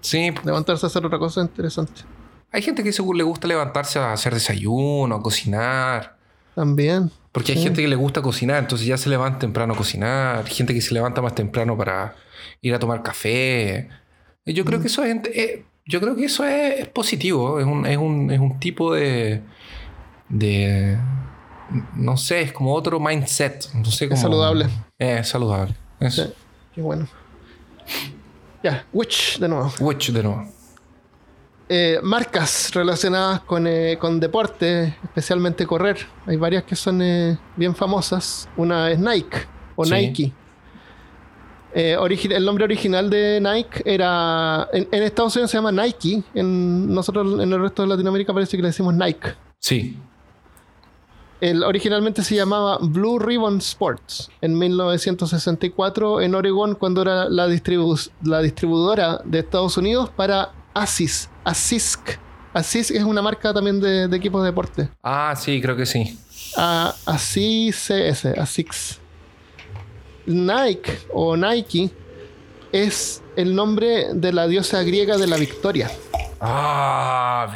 Sí, 0.00 0.32
Levantarse 0.44 0.86
a 0.86 0.88
hacer 0.88 1.04
otra 1.04 1.18
cosa 1.18 1.40
interesante. 1.40 2.02
hay 2.52 2.62
gente 2.62 2.82
que 2.84 2.92
seguro 2.92 3.18
le 3.18 3.24
gusta 3.24 3.46
levantarse 3.48 3.98
a 3.98 4.12
hacer 4.12 4.32
desayuno, 4.32 5.16
a 5.16 5.20
cocinar. 5.22 6.16
También. 6.54 7.10
Porque 7.32 7.52
hay 7.52 7.58
Sí. 7.58 7.64
gente 7.64 7.82
que 7.82 7.88
le 7.88 7.96
gusta 7.96 8.22
cocinar, 8.22 8.58
entonces 8.58 8.86
ya 8.86 8.96
se 8.96 9.08
levanta 9.10 9.40
temprano 9.40 9.74
a 9.74 9.76
cocinar. 9.76 10.46
Gente 10.46 10.72
que 10.72 10.80
se 10.80 10.94
levanta 10.94 11.20
más 11.20 11.34
temprano 11.34 11.76
para 11.76 12.14
ir 12.60 12.74
a 12.74 12.78
tomar 12.78 13.02
café. 13.02 13.88
Y 14.44 14.52
Yo 14.54 14.64
Mm. 14.64 14.66
creo 14.66 14.80
que 14.80 14.86
eso 14.88 15.04
es, 15.04 15.16
eh, 15.34 15.64
yo 15.86 16.00
creo 16.00 16.14
que 16.16 16.24
eso 16.26 16.44
es, 16.44 16.80
es 16.80 16.88
positivo. 16.88 17.58
Es 17.60 17.66
un, 17.66 17.86
es, 17.86 17.96
un, 17.96 18.30
es 18.30 18.40
un 18.40 18.58
tipo 18.60 18.94
de, 18.94 19.42
de. 20.28 20.98
No 21.94 22.16
sé, 22.16 22.40
es 22.42 22.52
como 22.52 22.72
otro 22.74 22.98
mindset. 22.98 23.72
No 23.74 23.84
sé 23.86 24.06
Es 24.10 24.20
saludable. 24.20 24.64
Eh, 24.98 25.18
Es 25.20 25.28
saludable. 25.28 25.74
Eso. 26.00 26.24
Sí. 26.24 26.32
Qué 26.74 26.80
bueno. 26.82 27.06
Ya, 28.62 28.84
Witch 28.92 29.38
de 29.38 29.48
nuevo. 29.48 29.72
Witch 29.80 30.10
de 30.12 30.22
nuevo. 30.22 30.48
Eh, 31.70 31.98
marcas 32.02 32.70
relacionadas 32.74 33.40
con, 33.40 33.66
eh, 33.66 33.98
con 34.00 34.18
deporte, 34.18 34.96
especialmente 35.04 35.66
correr. 35.66 35.98
Hay 36.26 36.36
varias 36.36 36.64
que 36.64 36.74
son 36.74 37.02
eh, 37.02 37.38
bien 37.56 37.74
famosas. 37.74 38.48
Una 38.56 38.90
es 38.90 38.98
Nike 38.98 39.38
o 39.76 39.84
Sí. 39.84 39.92
Nike. 39.92 40.32
Eh, 41.74 41.96
el 42.30 42.44
nombre 42.44 42.64
original 42.64 43.10
de 43.10 43.40
Nike 43.40 43.82
era. 43.84 44.68
En, 44.72 44.88
en 44.90 45.02
Estados 45.02 45.36
Unidos 45.36 45.50
se 45.50 45.58
llama 45.58 45.70
Nike. 45.72 46.22
En 46.34 46.92
nosotros, 46.94 47.40
en 47.42 47.52
el 47.52 47.60
resto 47.60 47.82
de 47.82 47.88
Latinoamérica, 47.88 48.32
parece 48.32 48.56
que 48.56 48.62
le 48.62 48.68
decimos 48.68 48.94
Nike. 48.94 49.34
Sí. 49.58 49.96
El, 51.40 51.62
originalmente 51.62 52.22
se 52.24 52.34
llamaba 52.34 52.78
Blue 52.80 53.18
Ribbon 53.20 53.58
Sports 53.58 54.28
en 54.40 54.58
1964 54.58 56.20
en 56.20 56.34
Oregon 56.34 56.74
cuando 56.74 57.02
era 57.02 57.28
la, 57.28 57.46
distribu- 57.48 58.10
la 58.24 58.40
distribuidora 58.40 59.20
de 59.24 59.38
Estados 59.40 59.76
Unidos 59.76 60.10
para 60.10 60.50
ASIS. 60.74 61.28
ASISC. 61.44 62.18
ASISC 62.54 62.90
es 62.92 63.04
una 63.04 63.22
marca 63.22 63.54
también 63.54 63.78
de, 63.80 64.08
de 64.08 64.16
equipos 64.16 64.42
de 64.42 64.46
deporte. 64.48 64.88
Ah, 65.02 65.34
sí, 65.36 65.60
creo 65.62 65.76
que 65.76 65.86
sí. 65.86 66.18
A, 66.56 66.92
ASICS, 67.06 68.24
ASICS. 68.36 69.00
Nike 70.28 70.98
o 71.12 71.36
Nike 71.36 71.90
es 72.72 73.22
el 73.36 73.54
nombre 73.54 74.14
de 74.14 74.32
la 74.32 74.46
diosa 74.46 74.82
griega 74.82 75.16
de 75.16 75.26
la 75.26 75.36
victoria. 75.36 75.90
Ah, 76.40 77.54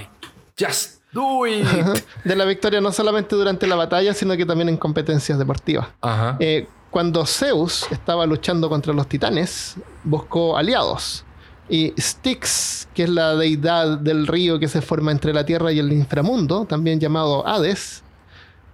just 0.59 1.03
do 1.13 1.47
it. 1.47 1.67
De 2.25 2.35
la 2.35 2.45
victoria 2.45 2.81
no 2.81 2.91
solamente 2.91 3.37
durante 3.37 3.67
la 3.67 3.77
batalla, 3.77 4.15
sino 4.15 4.37
que 4.37 4.47
también 4.47 4.69
en 4.69 4.77
competencias 4.77 5.39
deportivas. 5.39 5.89
Ajá. 6.01 6.37
Eh, 6.41 6.67
cuando 6.91 7.25
Zeus 7.27 7.87
estaba 7.91 8.27
luchando 8.27 8.69
contra 8.69 8.93
los 8.93 9.09
titanes, 9.09 9.77
buscó 10.05 10.57
aliados. 10.57 11.25
Y 11.69 11.95
Styx, 11.99 12.89
que 12.95 13.05
es 13.05 13.09
la 13.09 13.35
deidad 13.35 13.99
del 13.99 14.27
río 14.27 14.59
que 14.59 14.69
se 14.69 14.83
forma 14.83 15.11
entre 15.11 15.33
la 15.33 15.47
tierra 15.47 15.73
y 15.73 15.79
el 15.79 15.93
inframundo, 15.93 16.67
también 16.67 17.01
llamado 17.01 17.47
Hades, 17.47 18.03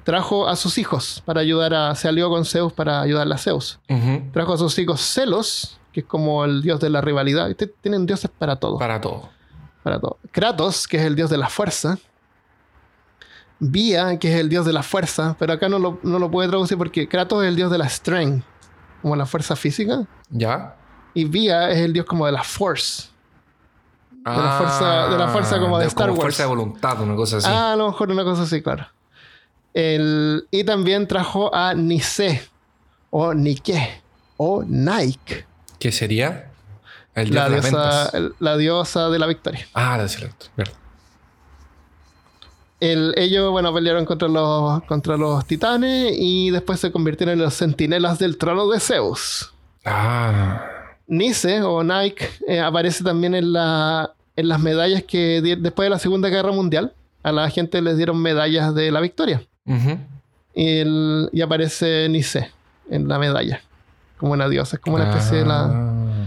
trajo 0.08 0.48
a 0.48 0.56
sus 0.56 0.78
hijos 0.78 1.22
para 1.26 1.42
ayudar 1.42 1.74
a. 1.74 1.94
Se 1.94 2.08
alió 2.08 2.30
con 2.30 2.46
Zeus 2.46 2.72
para 2.72 3.02
ayudar 3.02 3.30
a 3.30 3.36
Zeus. 3.36 3.78
Trajo 4.32 4.54
a 4.54 4.56
sus 4.56 4.78
hijos 4.78 5.02
Celos, 5.02 5.78
que 5.92 6.00
es 6.00 6.06
como 6.06 6.46
el 6.46 6.62
dios 6.62 6.80
de 6.80 6.88
la 6.88 7.02
rivalidad. 7.02 7.46
¿Viste? 7.46 7.66
Tienen 7.66 8.06
dioses 8.06 8.30
para 8.38 8.56
todo 8.56 8.78
Para 8.78 9.02
todo. 9.02 9.28
para 9.82 10.00
todo. 10.00 10.16
Kratos, 10.32 10.88
que 10.88 10.96
es 10.96 11.02
el 11.04 11.14
dios 11.14 11.28
de 11.28 11.36
la 11.36 11.50
fuerza. 11.50 11.98
Vía, 13.58 14.18
que 14.18 14.32
es 14.32 14.40
el 14.40 14.48
dios 14.48 14.64
de 14.64 14.72
la 14.72 14.82
fuerza, 14.82 15.36
pero 15.38 15.52
acá 15.52 15.68
no 15.68 15.78
lo, 15.78 15.98
no 16.02 16.18
lo 16.18 16.30
puede 16.30 16.48
traducir 16.48 16.78
porque 16.78 17.06
Kratos 17.06 17.42
es 17.42 17.48
el 17.50 17.56
dios 17.56 17.70
de 17.70 17.76
la 17.76 17.88
strength, 17.88 18.44
como 19.02 19.14
la 19.14 19.26
fuerza 19.26 19.56
física, 19.56 20.06
¿Ya? 20.30 20.74
y 21.12 21.24
Vía 21.26 21.68
es 21.70 21.78
el 21.80 21.92
dios 21.92 22.06
como 22.06 22.24
de 22.24 22.32
la 22.32 22.44
force. 22.44 23.08
De 24.24 24.30
la 24.36 24.58
fuerza- 24.58 25.08
de 25.08 25.18
la 25.18 25.28
fuerza 25.28 25.58
como 25.60 25.78
de 25.78 25.86
Star 25.86 26.08
Wars. 26.10 26.20
fuerza 26.20 26.42
de 26.44 26.48
voluntad, 26.48 27.00
una 27.02 27.14
cosa 27.16 27.38
así. 27.38 27.46
Ah, 27.50 27.72
a 27.72 27.76
lo 27.76 27.88
mejor 27.88 28.10
una 28.10 28.24
cosa 28.24 28.42
así, 28.42 28.62
claro. 28.62 28.86
El, 29.80 30.48
y 30.50 30.64
también 30.64 31.06
trajo 31.06 31.54
a 31.54 31.72
Nice, 31.72 32.42
o 33.10 33.32
Nike, 33.32 34.02
o 34.36 34.64
Nike, 34.66 35.44
¿Qué 35.78 35.92
sería? 35.92 36.50
El 37.14 37.32
la 37.32 37.44
de 37.48 37.50
diosa, 37.60 37.68
ventas. 37.68 38.14
el- 38.14 38.34
la 38.40 38.56
diosa 38.56 39.08
de 39.08 39.18
la 39.20 39.26
victoria. 39.28 39.66
Ah, 39.74 39.96
la 39.96 40.08
cierto. 40.08 40.46
Verdad. 40.56 40.74
El- 42.80 43.14
ellos, 43.16 43.50
bueno, 43.50 43.72
pelearon 43.74 44.04
contra 44.04 44.26
los, 44.28 44.82
contra 44.84 45.16
los 45.16 45.44
titanes 45.46 46.12
y 46.16 46.50
después 46.50 46.78
se 46.80 46.90
convirtieron 46.92 47.34
en 47.34 47.44
los 47.44 47.54
centinelas 47.54 48.18
del 48.18 48.36
trono 48.38 48.68
de 48.68 48.80
Zeus. 48.80 49.52
Ah. 49.84 50.64
Nice 51.06 51.62
o 51.62 51.82
Nike 51.82 52.28
eh, 52.46 52.60
aparece 52.60 53.02
también 53.02 53.34
en, 53.34 53.52
la, 53.52 54.12
en 54.36 54.48
las 54.48 54.60
medallas 54.60 55.02
que 55.04 55.40
después 55.40 55.86
de 55.86 55.90
la 55.90 55.98
Segunda 55.98 56.28
Guerra 56.28 56.52
Mundial 56.52 56.92
a 57.22 57.32
la 57.32 57.48
gente 57.50 57.80
les 57.82 57.96
dieron 57.96 58.20
medallas 58.20 58.74
de 58.74 58.90
la 58.92 59.00
victoria. 59.00 59.42
Y, 60.54 60.78
el- 60.80 61.28
y 61.32 61.40
aparece 61.42 62.08
Nice 62.08 62.50
en 62.90 63.06
la 63.08 63.18
medalla, 63.18 63.60
como 64.16 64.32
una 64.32 64.48
diosa, 64.48 64.76
es 64.76 64.82
como 64.82 64.96
una 64.96 65.10
especie 65.10 65.38
de 65.38 65.44
la... 65.46 65.64
Ah. 65.64 66.26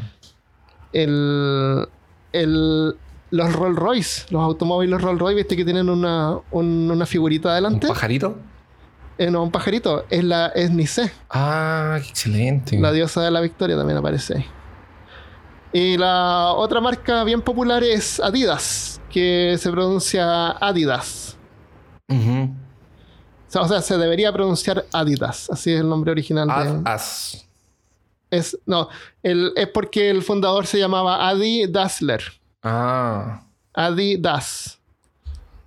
El, 0.94 1.88
el- 2.34 2.96
los 3.32 3.54
Rolls 3.54 3.78
Royce, 3.78 4.26
los 4.30 4.42
automóviles 4.44 5.02
Rolls 5.02 5.20
Royce, 5.20 5.36
viste 5.36 5.56
que 5.56 5.64
tienen 5.66 5.90
una, 5.90 6.38
un- 6.52 6.90
una 6.92 7.06
figurita 7.06 7.48
¿Un 7.50 7.52
adelante. 7.54 7.88
pajarito? 7.88 8.38
Eh, 9.18 9.30
no, 9.32 9.44
un 9.44 9.52
pajarito. 9.52 10.06
Es, 10.10 10.24
la, 10.24 10.48
es 10.48 10.70
Nice. 10.72 11.12
Ah, 11.30 11.98
qué 12.02 12.10
excelente. 12.10 12.80
La 12.80 12.92
diosa 12.92 13.22
de 13.22 13.32
la 13.32 13.40
victoria 13.42 13.78
también 13.78 13.98
aparece 13.98 14.38
ahí. 14.38 14.46
Y 15.74 15.98
la 15.98 16.52
otra 16.54 16.82
marca 16.82 17.24
bien 17.24 17.42
popular 17.42 17.84
es 17.84 18.20
Adidas, 18.20 19.00
que 19.10 19.56
se 19.58 19.72
pronuncia 19.72 20.52
Adidas. 20.52 21.38
O 23.54 23.68
sea, 23.68 23.82
se 23.82 23.98
debería 23.98 24.32
pronunciar 24.32 24.86
Adidas. 24.94 25.50
Así 25.50 25.72
es 25.74 25.82
el 25.82 25.90
nombre 25.90 26.12
original 26.12 26.48
de. 26.48 26.54
Ad- 26.54 26.82
as. 26.88 27.46
Es, 28.30 28.58
no, 28.66 28.88
el- 29.24 29.52
es 29.58 29.68
porque 29.68 30.10
el 30.10 30.22
fundador 30.24 30.66
se 30.66 30.80
llamaba 30.80 31.28
Adi 31.28 31.68
Dassler. 31.68 32.22
Ah. 32.64 33.42
Adidas. 33.74 34.80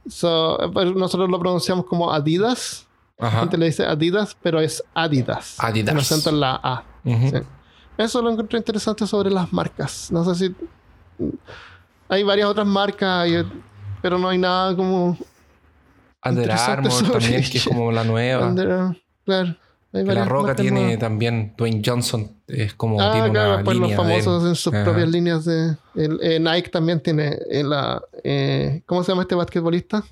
So, 0.09 0.59
pues 0.73 0.95
nosotros 0.95 1.29
lo 1.31 1.39
pronunciamos 1.39 1.87
como 1.87 2.13
Adidas. 2.13 2.87
La 3.19 3.29
Ajá. 3.29 3.41
gente 3.41 3.57
le 3.59 3.67
dice 3.67 3.85
Adidas, 3.87 4.37
pero 4.43 4.61
es 4.61 4.83
Adidas. 4.95 5.57
Adidas. 5.59 5.95
Acento 5.97 6.31
en 6.31 6.41
la 6.41 6.61
A. 6.63 6.85
Sí. 7.05 7.33
Eso 7.97 8.21
lo 8.23 8.31
encontré 8.31 8.59
interesante 8.59 9.07
sobre 9.07 9.31
las 9.31 9.53
marcas. 9.53 10.11
No 10.11 10.25
sé 10.25 10.35
si. 10.49 10.55
Hay 12.09 12.23
varias 12.23 12.49
otras 12.49 12.67
marcas, 12.67 13.29
pero 14.03 14.19
no 14.19 14.29
hay 14.29 14.39
nada 14.39 14.75
como. 14.75 15.17
Under 16.25 16.51
Armour 16.51 17.13
también, 17.13 17.43
que 17.51 17.59
es 17.59 17.65
como 17.65 17.93
la 17.93 18.05
nueva. 18.05 18.47
Under- 18.47 18.97
claro. 19.25 19.57
La 19.93 20.25
Roca 20.25 20.57
tiene 20.57 20.81
nuevas. 20.81 20.99
también, 20.99 21.55
Dwayne 21.57 21.81
Johnson 21.85 22.29
es 22.49 22.75
como 22.75 23.01
Ah, 23.01 23.13
tiene 23.13 23.31
claro, 23.31 23.55
una 23.55 23.63
los 23.63 23.75
línea 23.75 23.91
él. 23.91 23.97
famosos 23.97 24.45
en 24.45 24.55
sus 24.57 24.75
Ajá. 24.75 24.83
propias 24.85 25.09
líneas 25.09 25.45
de. 25.45 25.77
el- 25.95 26.19
eh, 26.21 26.41
Nike 26.41 26.69
también 26.71 27.01
tiene 27.01 27.39
en 27.49 27.71
la. 27.71 28.03
eh, 28.25 28.83
¿Cómo 28.87 29.05
se 29.05 29.13
llama 29.13 29.23
este 29.23 29.37
basquetbolista? 29.37 30.03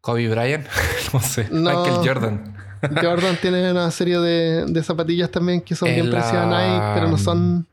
Kobe 0.00 0.28
Bryant, 0.28 0.66
no 1.12 1.20
sé. 1.20 1.48
No. 1.50 1.70
Michael 1.82 2.06
Jordan. 2.08 2.56
Jordan 3.02 3.36
tiene 3.42 3.72
una 3.72 3.90
serie 3.90 4.18
de, 4.20 4.66
de 4.66 4.82
zapatillas 4.84 5.30
también 5.32 5.60
que 5.62 5.74
son 5.74 5.88
bien 5.88 6.00
En 6.06 6.12
la- 6.12 6.18
parecidas 6.20 6.44
a 6.46 6.46
Nike, 6.46 6.94
pero 6.94 7.08
no 7.10 7.18
son. 7.18 7.66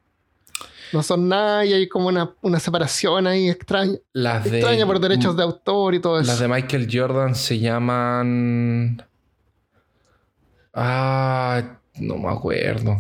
No 0.94 1.02
son 1.03 1.28
nada 1.28 1.65
y 1.65 1.74
hay 1.74 1.90
como 1.90 2.07
una, 2.07 2.34
una 2.41 2.60
separación 2.60 3.26
ahí 3.28 3.49
extraña. 3.49 3.98
Las 4.14 4.44
de, 4.44 4.60
Extraña 4.60 4.86
por 4.86 4.99
derechos 4.99 5.36
de 5.36 5.44
autor 5.44 5.95
y 5.95 5.99
todo 5.99 6.20
eso. 6.20 6.28
Las 6.28 6.40
de 6.40 6.48
Michael 6.48 6.88
Jordan 6.91 7.36
se 7.36 7.60
llaman. 7.60 9.03
Ah, 10.74 11.61
no 11.99 12.18
me 12.18 12.30
acuerdo. 12.30 12.98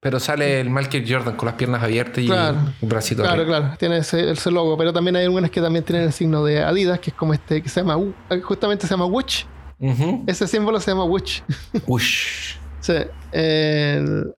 Pero 0.00 0.20
sale 0.20 0.60
el 0.60 0.68
Michael 0.68 1.04
Jordan 1.08 1.36
con 1.36 1.46
las 1.46 1.54
piernas 1.54 1.82
abiertas 1.82 2.18
y 2.22 2.26
Claro. 2.26 2.58
un 2.80 2.88
bracito 2.88 3.22
Claro, 3.22 3.42
arriba. 3.42 3.58
claro, 3.60 3.76
tiene 3.78 3.98
ese, 3.98 4.30
ese 4.30 4.50
logo, 4.50 4.76
pero 4.76 4.92
también 4.92 5.16
hay 5.16 5.24
algunas 5.24 5.50
que 5.50 5.62
también 5.62 5.82
tienen 5.84 6.04
el 6.04 6.12
signo 6.12 6.44
de 6.44 6.62
Adidas, 6.62 7.00
que 7.00 7.10
es 7.10 7.16
como 7.16 7.32
este, 7.32 7.62
que 7.62 7.68
se 7.70 7.80
llama, 7.80 7.96
U- 7.96 8.12
justamente 8.42 8.86
se 8.86 8.90
llama 8.92 9.06
Witch. 9.06 9.46
Ujú. 9.78 10.24
Ese 10.26 10.46
símbolo 10.46 10.78
se 10.78 10.90
llama 10.90 11.04
Witch. 11.04 11.42
Ush. 11.86 12.56
Sí, 12.84 12.92
el- 13.32 14.34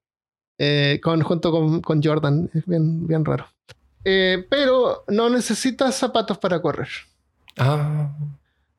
eh, 0.58 1.00
con, 1.02 1.20
junto 1.22 1.50
con, 1.50 1.80
con 1.80 2.02
Jordan, 2.02 2.50
es 2.54 2.64
bien, 2.66 3.06
bien 3.06 3.24
raro. 3.24 3.46
Eh, 4.04 4.46
pero 4.48 5.04
no 5.08 5.28
necesitas 5.28 5.96
zapatos 5.96 6.38
para 6.38 6.62
correr. 6.62 6.88
Ah, 7.58 8.14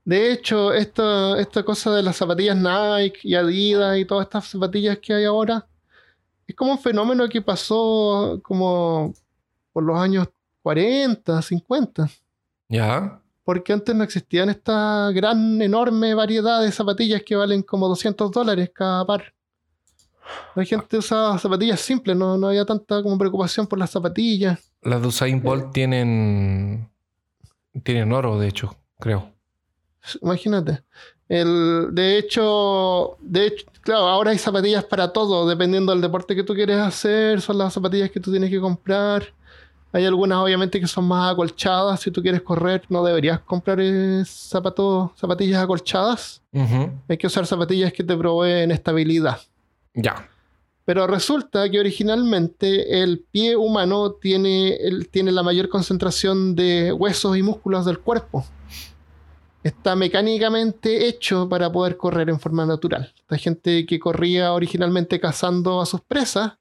De 0.05 0.31
hecho, 0.31 0.73
esta, 0.73 1.39
esta 1.39 1.63
cosa 1.63 1.93
de 1.93 2.01
las 2.01 2.15
zapatillas 2.15 2.55
Nike 2.55 3.19
y 3.23 3.35
Adidas 3.35 3.97
y 3.97 4.05
todas 4.05 4.25
estas 4.25 4.47
zapatillas 4.47 4.99
que 4.99 5.13
hay 5.13 5.25
ahora, 5.25 5.67
es 6.47 6.55
como 6.55 6.71
un 6.71 6.79
fenómeno 6.79 7.27
que 7.27 7.41
pasó 7.41 8.39
como 8.41 9.13
por 9.73 9.83
los 9.83 9.99
años 9.99 10.29
40, 10.61 11.41
50. 11.41 12.09
ya. 12.69 13.21
Porque 13.43 13.71
antes 13.71 13.95
no 13.95 14.03
existían 14.03 14.49
esta 14.49 15.09
gran, 15.13 15.61
enorme 15.61 16.13
variedad 16.13 16.61
de 16.61 16.71
zapatillas 16.71 17.23
que 17.23 17.35
valen 17.37 17.63
como 17.63 17.87
200 17.87 18.29
dólares 18.29 18.71
cada 18.73 19.05
par. 19.05 19.33
La 20.55 20.65
gente 20.65 20.97
usaba 20.97 21.37
zapatillas 21.37 21.79
simples, 21.79 22.15
no, 22.15 22.37
no 22.37 22.47
había 22.47 22.65
tanta 22.65 23.01
como 23.03 23.17
preocupación 23.17 23.67
por 23.67 23.79
las 23.79 23.91
zapatillas. 23.91 24.71
Las 24.81 25.01
de 25.01 25.07
Usain 25.07 25.41
Bolt 25.41 25.71
tienen. 25.71 26.89
Tienen 27.83 28.11
oro, 28.11 28.39
de 28.39 28.47
hecho, 28.47 28.75
creo. 28.99 29.31
Imagínate. 30.21 30.81
El, 31.29 31.89
de 31.91 32.17
hecho, 32.17 33.17
de 33.19 33.47
hecho, 33.47 33.65
claro, 33.81 34.07
ahora 34.07 34.31
hay 34.31 34.37
zapatillas 34.37 34.85
para 34.85 35.11
todo, 35.11 35.47
dependiendo 35.47 35.91
del 35.91 36.01
deporte 36.01 36.35
que 36.35 36.43
tú 36.43 36.53
quieres 36.53 36.77
hacer, 36.77 37.41
son 37.41 37.57
las 37.57 37.73
zapatillas 37.73 38.09
que 38.09 38.19
tú 38.19 38.31
tienes 38.31 38.49
que 38.49 38.59
comprar. 38.59 39.23
Hay 39.91 40.05
algunas 40.05 40.37
obviamente 40.37 40.79
que 40.79 40.87
son 40.87 41.05
más 41.05 41.33
acolchadas, 41.33 41.99
si 41.99 42.11
tú 42.11 42.21
quieres 42.21 42.41
correr 42.41 42.83
no 42.89 43.03
deberías 43.03 43.39
comprar 43.39 43.79
eh, 43.81 44.23
zapatos, 44.25 45.11
zapatillas 45.15 45.61
acolchadas. 45.63 46.41
Hay 47.07 47.17
que 47.17 47.27
usar 47.27 47.45
zapatillas 47.45 47.93
que 47.93 48.03
te 48.03 48.15
proveen 48.15 48.71
estabilidad. 48.71 49.39
Ya. 49.97 50.29
Pero 50.85 51.05
resulta 51.05 51.69
que 51.69 51.81
originalmente 51.81 53.01
el 53.03 53.19
pie 53.29 53.57
humano 53.57 54.11
tiene, 54.13 54.75
el- 54.77 55.09
tiene 55.09 55.33
la 55.33 55.43
mayor 55.43 55.67
concentración 55.67 56.55
de 56.55 56.93
huesos 56.93 57.35
y 57.35 57.43
músculos 57.43 57.85
del 57.85 57.99
cuerpo. 57.99 58.45
Está 59.63 59.97
mecánicamente 59.97 61.07
hecho 61.09 61.49
para 61.49 61.69
poder 61.69 61.97
correr 61.97 62.29
en 62.29 62.39
forma 62.39 62.65
natural. 62.65 63.13
La 63.27 63.37
gente 63.37 63.85
que 63.85 63.99
corría 63.99 64.53
originalmente 64.53 65.19
cazando 65.19 65.81
a 65.81 65.85
sus 65.85 65.99
presas 65.99 66.53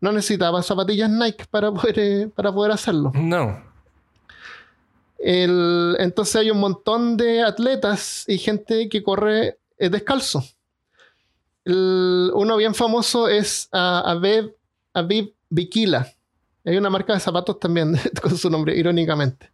no 0.00 0.12
necesitaba 0.12 0.62
zapatillas 0.62 1.10
Nike 1.10 1.46
para 1.50 1.72
poder, 1.72 1.98
eh, 1.98 2.28
para 2.32 2.52
poder 2.52 2.70
hacerlo. 2.70 3.10
No. 3.14 3.60
El- 5.18 5.96
entonces 5.98 6.36
hay 6.36 6.50
un 6.50 6.58
montón 6.60 7.16
de 7.16 7.42
atletas 7.42 8.24
y 8.28 8.38
gente 8.38 8.88
que 8.88 9.02
corre 9.02 9.58
eh, 9.78 9.88
descalzo. 9.88 10.44
El- 11.64 12.30
uno 12.34 12.56
bien 12.56 12.74
famoso 12.74 13.28
es 13.28 13.68
ah, 13.72 14.02
Abeb, 14.06 14.54
Abib 14.92 15.32
Bikila. 15.48 16.08
Hay 16.64 16.76
una 16.76 16.90
marca 16.90 17.12
de 17.14 17.20
zapatos 17.20 17.58
también 17.60 17.98
con 18.22 18.36
su 18.36 18.48
nombre, 18.50 18.76
irónicamente. 18.76 19.50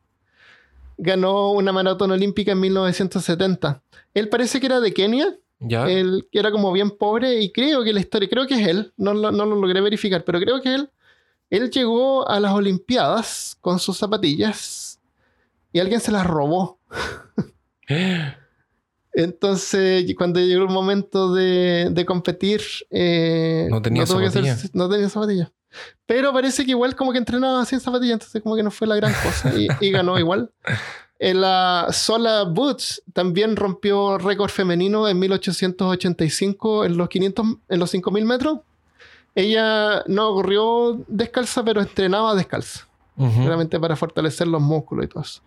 Ganó 0.96 1.50
una 1.52 1.72
maratón 1.72 2.10
olímpica 2.10 2.52
en 2.52 2.60
1970. 2.60 3.82
Él 4.14 4.28
parece 4.28 4.60
que 4.60 4.66
era 4.66 4.80
de 4.80 4.92
Kenia. 4.92 5.36
Ya. 5.60 5.88
Él 5.88 6.26
que 6.32 6.38
era 6.38 6.50
como 6.50 6.72
bien 6.72 6.90
pobre 6.90 7.40
y 7.40 7.52
creo 7.52 7.82
que 7.84 7.92
la 7.92 8.00
historia, 8.00 8.28
creo 8.28 8.46
que 8.46 8.54
es 8.54 8.66
él, 8.66 8.92
no, 8.96 9.12
lo- 9.12 9.30
no 9.30 9.44
lo 9.44 9.56
logré 9.56 9.80
verificar, 9.82 10.24
pero 10.24 10.40
creo 10.40 10.62
que 10.62 10.74
él, 10.74 10.90
él 11.50 11.70
llegó 11.70 12.26
a 12.28 12.40
las 12.40 12.52
Olimpiadas 12.54 13.58
con 13.60 13.78
sus 13.78 13.98
zapatillas 13.98 15.00
y 15.72 15.78
alguien 15.80 16.00
se 16.00 16.12
las 16.12 16.26
robó. 16.26 16.78
Entonces, 19.12 20.04
cuando 20.16 20.40
llegó 20.40 20.62
el 20.62 20.68
momento 20.70 21.32
de, 21.34 21.88
de 21.90 22.04
competir, 22.06 22.62
eh, 22.90 23.66
No 23.70 23.82
tenía 23.82 24.04
hacer- 24.04 24.30
zapatillas. 24.30 24.70
no 24.74 24.88
tenía 24.88 25.08
zapatillas. 25.08 25.50
Pero 26.06 26.32
parece 26.32 26.64
que 26.64 26.70
igual 26.72 26.96
como 26.96 27.12
que 27.12 27.18
entrenaba 27.18 27.64
sin 27.64 27.80
zapatillas, 27.80 28.14
entonces 28.14 28.42
como 28.42 28.56
que 28.56 28.62
no 28.62 28.70
fue 28.70 28.86
la 28.88 28.96
gran 28.96 29.12
cosa 29.22 29.52
y, 29.56 29.68
y 29.80 29.90
ganó 29.90 30.18
igual. 30.18 30.50
En 31.22 31.42
la 31.42 31.88
Sola 31.92 32.44
Boots 32.44 33.02
también 33.12 33.54
rompió 33.54 34.16
récord 34.16 34.48
femenino 34.48 35.06
en 35.06 35.18
1885 35.18 36.84
en 36.86 36.96
los 36.96 37.10
500, 37.10 37.46
en 37.68 37.78
los 37.78 37.90
5000 37.90 38.24
metros. 38.24 38.60
Ella 39.34 40.02
no 40.06 40.32
corrió 40.32 41.04
descalza, 41.08 41.62
pero 41.62 41.82
entrenaba 41.82 42.34
descalza 42.34 42.88
Ujú. 43.18 43.44
realmente 43.46 43.78
para 43.78 43.96
fortalecer 43.96 44.48
los 44.48 44.62
músculos 44.62 45.04
y 45.04 45.08
todo 45.08 45.22
eso. 45.22 45.42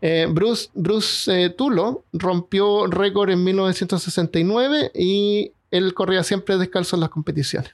Eh, 0.00 0.26
Bruce, 0.30 0.68
Bruce 0.74 1.44
eh, 1.44 1.50
Tulo 1.50 2.04
rompió 2.12 2.86
récord 2.86 3.30
en 3.30 3.42
1969 3.44 4.90
y 4.94 5.52
él 5.70 5.94
corría 5.94 6.22
siempre 6.22 6.58
descalzo 6.58 6.96
en 6.96 7.00
las 7.00 7.08
competiciones. 7.10 7.70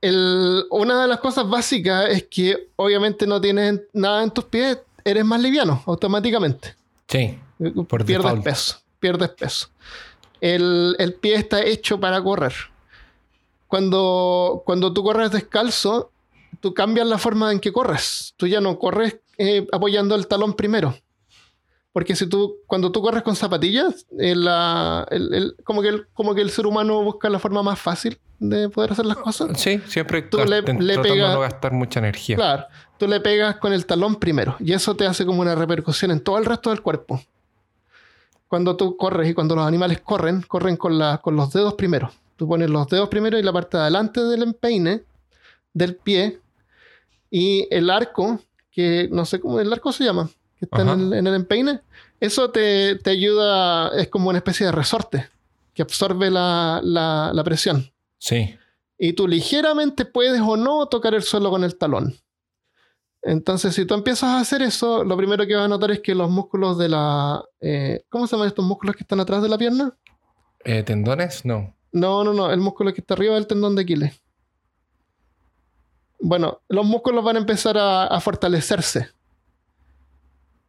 El- 0.00 0.64
una 0.70 1.02
de 1.02 1.08
las 1.08 1.20
cosas 1.20 1.48
básicas 1.48 2.08
es 2.08 2.24
que 2.24 2.68
obviamente 2.76 3.26
no 3.26 3.40
tienes 3.40 3.80
nada 3.92 4.22
en 4.22 4.30
tus 4.30 4.44
pies, 4.44 4.78
eres 5.04 5.24
más 5.24 5.40
liviano 5.40 5.82
automáticamente. 5.86 6.74
Sí. 7.06 7.38
Por 7.88 8.04
pierdes 8.06 8.24
default. 8.24 8.44
peso, 8.44 8.76
pierdes 8.98 9.28
peso. 9.30 9.68
El, 10.40 10.96
el 10.98 11.14
pie 11.14 11.34
está 11.34 11.62
hecho 11.62 12.00
para 12.00 12.22
correr. 12.22 12.54
Cuando, 13.68 14.62
cuando 14.64 14.92
tú 14.92 15.02
corres 15.04 15.30
descalzo, 15.30 16.10
tú 16.60 16.74
cambias 16.74 17.06
la 17.06 17.18
forma 17.18 17.52
en 17.52 17.60
que 17.60 17.72
corres. 17.72 18.34
Tú 18.36 18.46
ya 18.46 18.60
no 18.60 18.78
corres 18.78 19.18
eh, 19.38 19.66
apoyando 19.72 20.14
el 20.14 20.26
talón 20.26 20.54
primero. 20.54 20.94
Porque 21.92 22.14
si 22.14 22.26
tú, 22.28 22.58
cuando 22.66 22.92
tú 22.92 23.02
corres 23.02 23.22
con 23.24 23.34
zapatillas, 23.34 24.06
eh, 24.18 24.32
el- 24.32 25.34
el- 25.34 25.56
como, 25.64 25.82
que 25.82 25.88
el, 25.88 26.06
como 26.12 26.34
que 26.34 26.40
el 26.42 26.50
ser 26.50 26.66
humano 26.66 27.02
busca 27.02 27.28
la 27.28 27.38
forma 27.40 27.62
más 27.64 27.80
fácil 27.80 28.18
de 28.38 28.68
poder 28.68 28.92
hacer 28.92 29.06
las 29.06 29.16
cosas. 29.16 29.60
Sí, 29.60 29.80
siempre 29.86 30.22
Tú 30.22 30.38
le- 30.38 30.62
gasten- 30.62 30.78
le 30.80 30.94
tratando 30.94 31.14
pega- 31.14 31.28
de 31.28 31.34
no 31.34 31.40
gastar 31.40 31.72
mucha 31.72 31.98
energía. 31.98 32.36
Claro, 32.36 32.64
tú 32.96 33.08
le 33.08 33.18
pegas 33.20 33.56
con 33.56 33.72
el 33.72 33.86
talón 33.86 34.16
primero 34.16 34.56
y 34.60 34.72
eso 34.72 34.94
te 34.94 35.04
hace 35.06 35.26
como 35.26 35.40
una 35.40 35.54
repercusión 35.56 36.10
en 36.12 36.20
todo 36.22 36.38
el 36.38 36.44
resto 36.44 36.70
del 36.70 36.80
cuerpo. 36.80 37.20
Cuando 38.46 38.76
tú 38.76 38.96
corres 38.96 39.28
y 39.28 39.34
cuando 39.34 39.54
los 39.56 39.66
animales 39.66 40.00
corren, 40.00 40.42
corren 40.42 40.76
con, 40.76 40.98
la- 40.98 41.18
con 41.18 41.36
los 41.36 41.52
dedos 41.52 41.74
primero. 41.74 42.10
Tú 42.36 42.48
pones 42.48 42.70
los 42.70 42.86
dedos 42.88 43.08
primero 43.08 43.38
y 43.38 43.42
la 43.42 43.52
parte 43.52 43.76
de 43.76 43.82
adelante 43.84 44.20
del 44.22 44.42
empeine 44.42 45.02
del 45.72 45.96
pie 45.96 46.40
y 47.30 47.66
el 47.70 47.88
arco, 47.90 48.40
que 48.70 49.08
no 49.10 49.24
sé 49.24 49.40
cómo 49.40 49.60
el 49.60 49.72
arco 49.72 49.92
se 49.92 50.04
llama, 50.04 50.28
que 50.58 50.64
está 50.66 50.82
en 50.82 50.88
el, 50.88 51.12
en 51.14 51.26
el 51.26 51.34
empeine, 51.34 51.80
eso 52.20 52.50
te, 52.50 52.96
te 52.96 53.10
ayuda, 53.10 53.90
es 53.96 54.08
como 54.08 54.28
una 54.28 54.38
especie 54.38 54.66
de 54.66 54.72
resorte 54.72 55.28
que 55.74 55.82
absorbe 55.82 56.30
la- 56.30 56.80
la- 56.82 57.30
la 57.32 57.44
presión 57.44 57.90
Sí. 58.18 58.56
y 58.98 59.12
tú 59.14 59.26
ligeramente 59.28 60.04
puedes 60.04 60.40
o 60.40 60.56
no 60.56 60.86
tocar 60.86 61.14
el 61.14 61.22
suelo 61.22 61.50
con 61.50 61.64
el 61.64 61.76
talón. 61.76 62.14
Entonces, 63.22 63.74
si 63.74 63.84
tú 63.84 63.94
empiezas 63.94 64.30
a 64.30 64.40
hacer 64.40 64.62
eso, 64.62 65.04
lo 65.04 65.16
primero 65.16 65.46
que 65.46 65.54
vas 65.54 65.66
a 65.66 65.68
notar 65.68 65.90
es 65.90 66.00
que 66.00 66.14
los 66.14 66.30
músculos 66.30 66.78
de 66.78 66.88
la... 66.88 67.44
eh, 67.60 68.02
¿Cómo 68.08 68.26
se 68.26 68.34
llaman 68.34 68.48
estos 68.48 68.64
músculos 68.64 68.96
que 68.96 69.04
están 69.04 69.20
atrás 69.20 69.42
de 69.42 69.48
la 69.48 69.58
pierna? 69.58 69.94
Eh, 70.64 70.82
¿Tendones? 70.82 71.44
No. 71.44 71.74
No, 71.92 72.24
no, 72.24 72.32
no, 72.32 72.50
el 72.50 72.60
músculo 72.60 72.94
que 72.94 73.00
está 73.02 73.14
arriba 73.14 73.34
del 73.34 73.46
tendón 73.46 73.76
de 73.76 73.82
Aquiles. 73.82 74.14
Bueno, 76.20 76.60
los 76.68 76.84
músculos 76.84 77.24
van 77.24 77.36
a 77.36 77.40
empezar 77.40 77.76
a, 77.78 78.04
a 78.06 78.20
fortalecerse. 78.20 79.08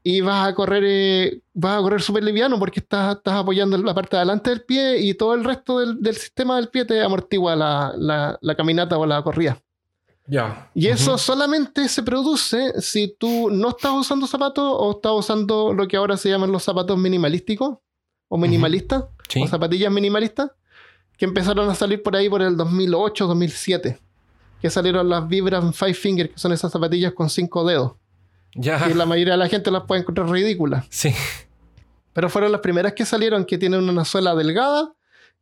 Y 0.03 0.21
vas 0.21 0.47
a 0.47 0.55
correr, 0.55 0.83
eh, 0.85 1.41
vas 1.53 1.77
a 1.77 1.81
correr 1.81 2.01
súper 2.01 2.23
liviano 2.23 2.57
porque 2.57 2.79
estás, 2.79 3.17
estás 3.17 3.35
apoyando 3.35 3.77
la 3.77 3.93
parte 3.93 4.15
de 4.15 4.21
adelante 4.21 4.49
del 4.49 4.63
pie 4.63 4.99
y 4.99 5.13
todo 5.13 5.35
el 5.35 5.43
resto 5.43 5.79
del, 5.79 6.01
del 6.01 6.15
sistema 6.15 6.55
del 6.55 6.69
pie 6.69 6.85
te 6.85 7.03
amortigua 7.03 7.55
la, 7.55 7.93
la- 7.95 8.37
la 8.41 8.55
caminata 8.55 8.97
o 8.97 9.05
la 9.05 9.21
corrida. 9.21 9.61
Ya. 10.25 10.71
Y 10.73 10.87
eso 10.87 11.17
solamente 11.19 11.87
se 11.87 12.01
produce 12.01 12.79
si 12.81 13.09
tú 13.19 13.49
no 13.51 13.69
estás 13.69 13.91
usando 13.93 14.25
zapatos 14.25 14.63
o 14.65 14.91
estás 14.91 15.11
usando 15.13 15.71
lo 15.73 15.87
que 15.87 15.97
ahora 15.97 16.17
se 16.17 16.29
llaman 16.29 16.51
los 16.51 16.63
zapatos 16.63 16.97
minimalísticos 16.97 17.77
o 18.27 18.37
minimalistas 18.37 19.03
Sí. 19.27 19.41
o 19.43 19.47
zapatillas 19.47 19.91
minimalistas 19.91 20.51
que 21.17 21.25
empezaron 21.25 21.69
a 21.69 21.75
salir 21.75 22.01
por 22.01 22.15
ahí 22.15 22.27
por 22.29 22.41
el 22.41 22.57
2008, 22.57 23.27
2007. 23.27 23.99
Que 24.61 24.69
salieron 24.69 25.09
las 25.09 25.27
Vibram 25.27 25.73
Five 25.73 25.93
Finger, 25.95 26.29
que 26.31 26.37
son 26.39 26.51
esas 26.53 26.71
zapatillas 26.71 27.13
con 27.13 27.29
cinco 27.29 27.65
dedos. 27.65 27.93
Ya. 28.55 28.85
Que 28.85 28.93
la 28.93 29.05
mayoría 29.05 29.33
de 29.33 29.39
la 29.39 29.47
gente 29.49 29.71
las 29.71 29.83
puede 29.83 30.01
encontrar 30.01 30.29
ridículas. 30.29 30.85
Sí. 30.89 31.13
Pero 32.13 32.29
fueron 32.29 32.51
las 32.51 32.61
primeras 32.61 32.93
que 32.93 33.05
salieron 33.05 33.45
que 33.45 33.57
tienen 33.57 33.87
una 33.89 34.05
suela 34.05 34.35
delgada, 34.35 34.93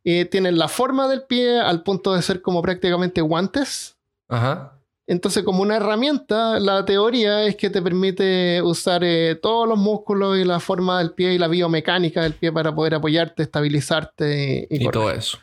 y 0.02 0.24
tienen 0.24 0.58
la 0.58 0.68
forma 0.68 1.08
del 1.08 1.24
pie 1.24 1.60
al 1.60 1.82
punto 1.82 2.14
de 2.14 2.22
ser 2.22 2.40
como 2.40 2.62
prácticamente 2.62 3.20
guantes. 3.20 3.98
Ajá. 4.28 4.78
Entonces, 5.06 5.42
como 5.42 5.60
una 5.60 5.76
herramienta, 5.76 6.58
la 6.60 6.84
teoría 6.86 7.44
es 7.44 7.56
que 7.56 7.68
te 7.68 7.82
permite 7.82 8.62
usar 8.62 9.02
eh, 9.04 9.34
todos 9.42 9.68
los 9.68 9.76
músculos 9.76 10.38
y 10.38 10.44
la 10.44 10.60
forma 10.60 10.98
del 11.00 11.12
pie 11.12 11.34
y 11.34 11.38
la 11.38 11.48
biomecánica 11.48 12.22
del 12.22 12.32
pie 12.34 12.50
para 12.52 12.74
poder 12.74 12.94
apoyarte, 12.94 13.42
estabilizarte 13.42 14.68
y, 14.70 14.86
y 14.86 14.88
todo 14.88 15.10
eso. 15.10 15.36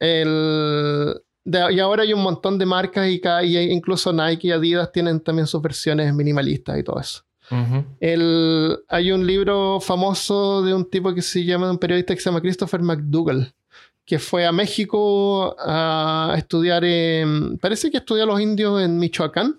El- 0.00 1.20
de- 1.44 1.72
y 1.74 1.80
ahora 1.80 2.02
hay 2.02 2.12
un 2.12 2.22
montón 2.22 2.58
de 2.58 2.66
marcas 2.66 3.08
y, 3.08 3.20
y 3.44 3.58
incluso 3.72 4.12
Nike 4.12 4.48
y 4.48 4.50
Adidas 4.52 4.92
tienen 4.92 5.20
también 5.20 5.46
sus 5.46 5.60
versiones 5.62 6.12
minimalistas 6.14 6.78
y 6.78 6.82
todo 6.82 7.00
eso. 7.00 7.22
El- 8.00 8.78
hay 8.88 9.10
un 9.10 9.26
libro 9.26 9.80
famoso 9.80 10.62
de 10.62 10.74
un 10.74 10.84
tipo 10.88 11.14
que 11.14 11.22
se 11.22 11.44
llama, 11.44 11.70
un 11.70 11.78
periodista 11.78 12.14
que 12.14 12.20
se 12.20 12.28
llama 12.28 12.40
Christopher 12.42 12.82
McDougall, 12.82 13.52
que 14.04 14.18
fue 14.18 14.44
a 14.46 14.52
México 14.52 15.56
a 15.58 16.34
estudiar, 16.36 16.84
en- 16.84 17.56
parece 17.58 17.90
que 17.90 17.96
estudió 17.98 18.24
a 18.24 18.26
los 18.26 18.40
indios 18.40 18.82
en 18.82 18.98
Michoacán, 18.98 19.58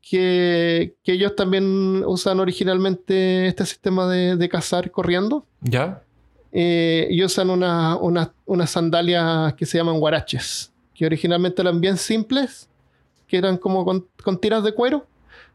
que, 0.00 0.94
que 1.02 1.12
ellos 1.12 1.34
también 1.34 2.02
usan 2.06 2.38
originalmente 2.40 3.46
este 3.48 3.66
sistema 3.66 4.06
de, 4.08 4.36
de 4.36 4.48
cazar 4.48 4.90
corriendo. 4.92 5.46
Ya. 5.60 6.02
Eh, 6.52 7.06
y 7.10 7.22
usan 7.24 7.50
una- 7.50 7.96
una- 7.96 8.32
unas 8.46 8.70
sandalias 8.70 9.54
que 9.54 9.66
se 9.66 9.78
llaman 9.78 9.98
guaraches, 10.00 10.69
que 11.00 11.06
originalmente 11.06 11.62
eran 11.62 11.80
bien 11.80 11.96
simples, 11.96 12.68
que 13.26 13.38
eran 13.38 13.56
como 13.56 13.86
con, 13.86 14.06
con 14.22 14.38
tiras 14.38 14.62
de 14.62 14.74
cuero, 14.74 15.06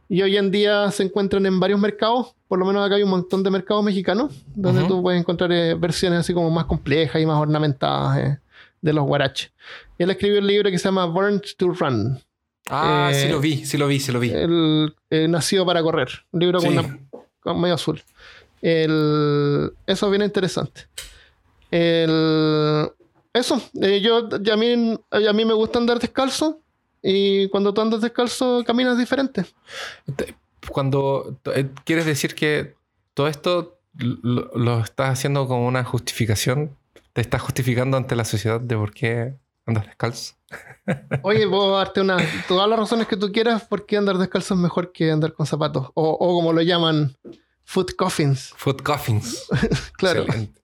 Y 0.10 0.24
hoy 0.24 0.38
en 0.38 0.50
día 0.50 0.90
se 0.90 1.04
encuentran 1.04 1.46
en 1.46 1.60
varios 1.60 1.80
mercados, 1.80 2.34
por 2.48 2.58
lo 2.58 2.66
menos 2.66 2.84
acá 2.84 2.96
hay 2.96 3.04
un 3.04 3.12
montón 3.12 3.44
de 3.44 3.52
mercados 3.52 3.84
mexicanos, 3.84 4.44
donde 4.56 4.86
tú 4.86 5.04
puedes 5.04 5.22
encontrar 5.22 5.52
eh, 5.52 5.76
versiones 5.76 6.22
así 6.22 6.34
como 6.34 6.50
más 6.50 6.66
complejas 6.66 7.22
y 7.22 7.28
más 7.28 7.40
ornamentadas 7.40 8.18
eh, 8.18 8.40
de 8.82 8.94
los 8.94 9.06
guaraches. 9.06 9.52
Él 10.00 10.10
escribió 10.10 10.40
un 10.40 10.48
libro 10.48 10.72
que 10.72 10.80
se 10.80 10.86
llama 10.86 11.06
Born 11.06 11.40
to 11.58 11.68
Run, 11.74 12.20
Ah, 12.68 13.12
Eh, 13.14 13.22
sí 13.22 13.28
lo 13.30 13.40
vi, 13.40 13.66
sí 13.66 13.78
lo 13.78 13.88
vi, 13.88 14.00
sí 14.00 14.12
lo 14.12 14.20
vi. 14.20 14.32
el 14.32 14.96
eh, 15.12 15.28
Nacido 15.28 15.64
para 15.64 15.84
Correr, 15.84 16.10
un 16.32 16.40
libro 16.40 16.60
con 16.60 16.76
una 16.76 17.00
con 17.40 17.62
medio 17.62 17.76
azul. 17.76 18.02
El, 18.64 19.74
eso 19.86 20.10
viene 20.10 20.26
interesante. 20.26 20.88
El, 21.70 22.90
eso, 23.36 23.62
eh, 23.82 24.02
yo, 24.02 24.28
a, 24.52 24.56
mí, 24.58 24.98
a 25.12 25.34
mí 25.34 25.46
me 25.46 25.54
gusta 25.54 25.80
andar 25.80 26.00
descalzo 26.00 26.62
y 27.02 27.48
cuando 27.50 27.74
tú 27.74 27.82
andas 27.82 28.02
descalzo 28.02 28.64
caminas 28.66 28.98
diferente. 28.98 29.46
Te- 30.16 30.36
Cuando 30.70 31.38
eh, 31.54 31.70
quieres 31.84 32.06
decir 32.06 32.34
que 32.36 32.76
todo 33.14 33.28
esto 33.28 33.78
lo, 33.98 34.52
lo 34.56 34.80
estás 34.80 35.10
haciendo 35.12 35.48
como 35.48 35.68
una 35.68 35.84
justificación, 35.84 36.76
te 37.14 37.22
estás 37.22 37.42
justificando 37.42 37.96
ante 37.98 38.16
la 38.16 38.26
sociedad 38.26 38.60
de 38.60 38.76
por 38.76 38.92
qué 38.94 39.36
andas 39.66 39.86
descalzo. 39.86 40.34
Oye, 41.24 41.48
puedo 41.48 41.76
darte 41.78 42.02
una, 42.02 42.18
todas 42.48 42.68
las 42.70 42.78
razones 42.80 43.08
que 43.08 43.18
tú 43.18 43.32
quieras 43.32 43.64
por 43.64 43.86
qué 43.86 43.98
andar 43.98 44.18
descalzo 44.18 44.54
es 44.54 44.60
mejor 44.60 44.92
que 44.92 45.12
andar 45.12 45.34
con 45.34 45.46
zapatos. 45.46 45.88
O, 45.94 46.10
o 46.10 46.36
como 46.36 46.52
lo 46.54 46.62
llaman, 46.62 47.16
foot 47.64 47.96
coffins. 47.96 48.54
Food 48.58 48.82
coffins. 48.82 49.46
Claro. 49.98 50.22
Excelente. 50.24 50.62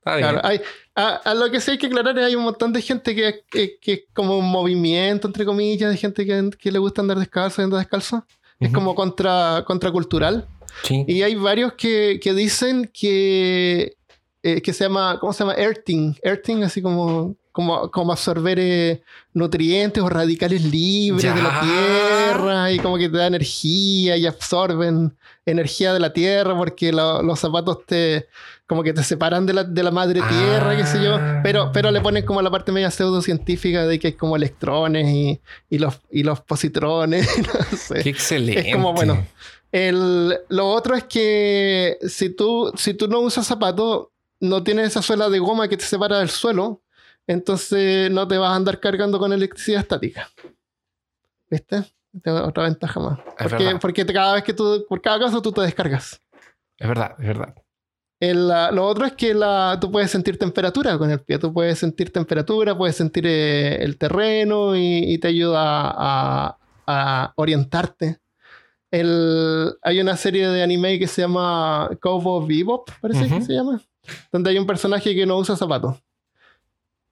Está 0.00 0.16
bien. 0.16 0.28
Claro, 0.30 0.40
hay, 0.48 0.60
a, 0.94 1.08
a 1.16 1.34
lo 1.34 1.50
que 1.50 1.60
sí 1.60 1.72
hay 1.72 1.78
que 1.78 1.86
aclarar 1.86 2.18
es 2.18 2.24
hay 2.26 2.34
un 2.34 2.42
montón 2.44 2.72
de 2.72 2.80
gente 2.82 3.14
que, 3.14 3.44
que, 3.50 3.78
que 3.80 3.92
es 3.92 4.00
como 4.14 4.38
un 4.38 4.50
movimiento, 4.50 5.26
entre 5.28 5.44
comillas, 5.44 5.90
de 5.90 5.96
gente 5.96 6.24
que, 6.26 6.50
que 6.58 6.72
le 6.72 6.78
gusta 6.78 7.02
andar 7.02 7.18
descalzo 7.18 7.60
y 7.60 7.64
andar 7.64 7.80
descalzo. 7.80 8.24
Es 8.58 8.68
Ujú. 8.68 8.74
como 8.78 8.94
contra, 8.94 9.62
contracultural. 9.66 10.46
Sí. 10.84 11.04
Y 11.06 11.22
hay 11.22 11.34
varios 11.34 11.74
que, 11.74 12.18
que 12.22 12.32
dicen 12.32 12.90
que, 12.92 13.96
eh, 14.42 14.62
que 14.62 14.72
se 14.72 14.84
llama, 14.84 15.18
¿cómo 15.20 15.32
se 15.32 15.40
llama? 15.44 15.54
Earthing. 15.56 16.16
Earthing, 16.22 16.62
así 16.64 16.80
como, 16.80 17.36
como, 17.52 17.90
como 17.90 18.12
absorber 18.12 18.58
eh, 18.60 19.02
nutrientes 19.34 20.02
o 20.02 20.08
radicales 20.08 20.62
libres 20.64 21.34
de 21.34 21.42
la 21.42 21.60
Ya. 21.60 21.60
tierra 21.62 22.72
y 22.72 22.78
como 22.78 22.96
que 22.96 23.08
te 23.08 23.18
da 23.18 23.26
energía 23.26 24.16
y 24.16 24.26
absorben 24.26 25.16
energía 25.44 25.92
de 25.92 26.00
la 26.00 26.12
tierra 26.12 26.56
porque 26.56 26.92
lo- 26.92 27.22
los 27.22 27.38
zapatos 27.40 27.84
te 27.86 28.28
como 28.70 28.84
que 28.84 28.92
te 28.92 29.02
separan 29.02 29.46
de 29.46 29.52
la, 29.52 29.64
de 29.64 29.82
la 29.82 29.90
madre 29.90 30.20
tierra, 30.28 30.76
qué 30.76 30.86
sé 30.86 31.02
yo, 31.02 31.16
Ah. 31.16 31.40
pero, 31.42 31.72
pero 31.72 31.90
le 31.90 32.00
ponen 32.00 32.24
como 32.24 32.40
la 32.40 32.52
parte 32.52 32.70
media 32.70 32.88
pseudocientífica 32.92 33.84
de 33.84 33.98
que 33.98 34.06
hay 34.06 34.12
como 34.12 34.36
electrones 34.36 35.08
y, 35.08 35.40
y 35.68 35.78
los, 35.80 36.00
y 36.08 36.22
los 36.22 36.40
positrones, 36.42 37.26
no 37.72 37.76
sé. 37.76 38.00
Qué 38.04 38.10
excelente. 38.10 38.68
Es 38.68 38.72
como, 38.76 38.92
bueno, 38.92 39.26
El, 39.72 40.38
lo 40.50 40.68
otro 40.70 40.94
es 40.94 41.02
que 41.02 41.98
si 42.06 42.30
tú, 42.30 42.72
si 42.76 42.94
tú 42.94 43.08
no 43.08 43.18
usas 43.18 43.44
zapatos, 43.44 44.06
no 44.38 44.62
tienes 44.62 44.86
esa 44.86 45.02
suela 45.02 45.28
de 45.28 45.40
goma 45.40 45.66
que 45.66 45.76
te 45.76 45.84
separa 45.84 46.20
del 46.20 46.30
suelo, 46.30 46.80
entonces 47.26 48.08
no 48.12 48.28
te 48.28 48.38
vas 48.38 48.52
a 48.52 48.54
andar 48.54 48.78
cargando 48.78 49.18
con 49.18 49.32
electricidad 49.32 49.80
estática. 49.80 50.30
¿Viste? 51.50 51.78
Es 52.22 52.32
Otra 52.32 52.62
ventaja 52.62 53.00
más. 53.00 53.18
Es 53.36 53.48
Porque, 53.48 53.76
porque 53.80 54.06
cada 54.06 54.34
vez 54.34 54.44
que 54.44 54.52
tú, 54.52 54.86
por 54.88 55.00
cada 55.02 55.18
caso 55.18 55.42
tú 55.42 55.50
te 55.50 55.60
descargas. 55.62 56.22
Es 56.78 56.88
verdad, 56.88 57.16
es 57.18 57.26
verdad. 57.26 57.54
El, 58.20 58.48
lo 58.48 58.86
otro 58.86 59.06
es 59.06 59.14
que 59.14 59.32
la, 59.32 59.78
tú 59.80 59.90
puedes 59.90 60.10
sentir 60.10 60.38
temperatura 60.38 60.98
con 60.98 61.10
el 61.10 61.20
pie. 61.20 61.38
Tú 61.38 61.52
puedes 61.52 61.78
sentir 61.78 62.12
temperatura, 62.12 62.76
puedes 62.76 62.94
sentir 62.94 63.26
eh, 63.26 63.82
el 63.82 63.96
terreno 63.96 64.76
y, 64.76 65.14
y 65.14 65.18
te 65.18 65.28
ayuda 65.28 65.58
a, 65.62 66.58
a 66.86 67.32
orientarte. 67.36 68.18
El, 68.90 69.72
hay 69.82 70.00
una 70.00 70.16
serie 70.16 70.48
de 70.48 70.62
anime 70.62 70.98
que 70.98 71.06
se 71.06 71.22
llama 71.22 71.88
Cowboy 72.00 72.46
Bebop, 72.46 72.90
parece 73.00 73.28
que 73.28 73.36
Ujú. 73.36 73.44
se 73.44 73.52
llama, 73.52 73.80
donde 74.32 74.50
hay 74.50 74.58
un 74.58 74.66
personaje 74.66 75.14
que 75.14 75.24
no 75.26 75.38
usa 75.38 75.56
zapatos. 75.56 75.96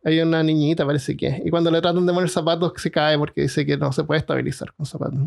Hay 0.09 0.21
una 0.21 0.43
niñita, 0.43 0.87
parece 0.87 1.17
que. 1.17 1.43
Y 1.45 1.51
cuando 1.51 1.71
le 1.71 1.81
tratan 1.83 2.07
de 2.07 2.13
poner 2.13 2.31
zapatos, 2.31 2.73
se 2.77 2.91
cae 2.91 3.19
porque 3.19 3.43
dice 3.43 3.67
que 3.67 3.77
no 3.77 3.93
se 3.93 4.05
puede 4.05 4.21
estabilizar 4.21 4.73
con 4.73 4.87
zapatos. 4.87 5.19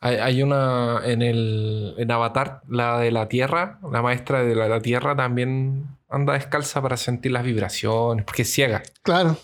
Hay, 0.00 0.16
hay 0.16 0.42
una 0.42 1.00
en 1.04 1.20
el 1.20 1.94
en 1.98 2.10
Avatar, 2.10 2.62
la 2.68 2.98
de 3.00 3.10
la 3.10 3.28
Tierra, 3.28 3.78
la 3.92 4.00
maestra 4.02 4.42
de 4.42 4.54
la, 4.54 4.68
la 4.68 4.80
Tierra 4.80 5.14
también 5.14 5.86
anda 6.08 6.32
descalza 6.34 6.80
para 6.80 6.96
sentir 6.96 7.32
las 7.32 7.42
vibraciones, 7.44 8.24
porque 8.24 8.42
es 8.42 8.50
ciega. 8.52 8.82
Claro. 9.02 9.36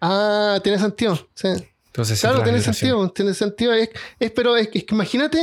Ah, 0.00 0.60
tiene 0.62 0.78
sentido. 0.78 1.18
Sí. 1.34 1.48
Entonces 1.86 2.20
Claro, 2.20 2.42
tiene 2.44 2.60
sentido, 2.60 3.10
tiene 3.10 3.34
sentido. 3.34 3.72
Es, 3.74 3.90
es- 4.20 4.30
pero 4.30 4.56
es, 4.56 4.68
es 4.72 4.84
que 4.84 4.94
imagínate, 4.94 5.38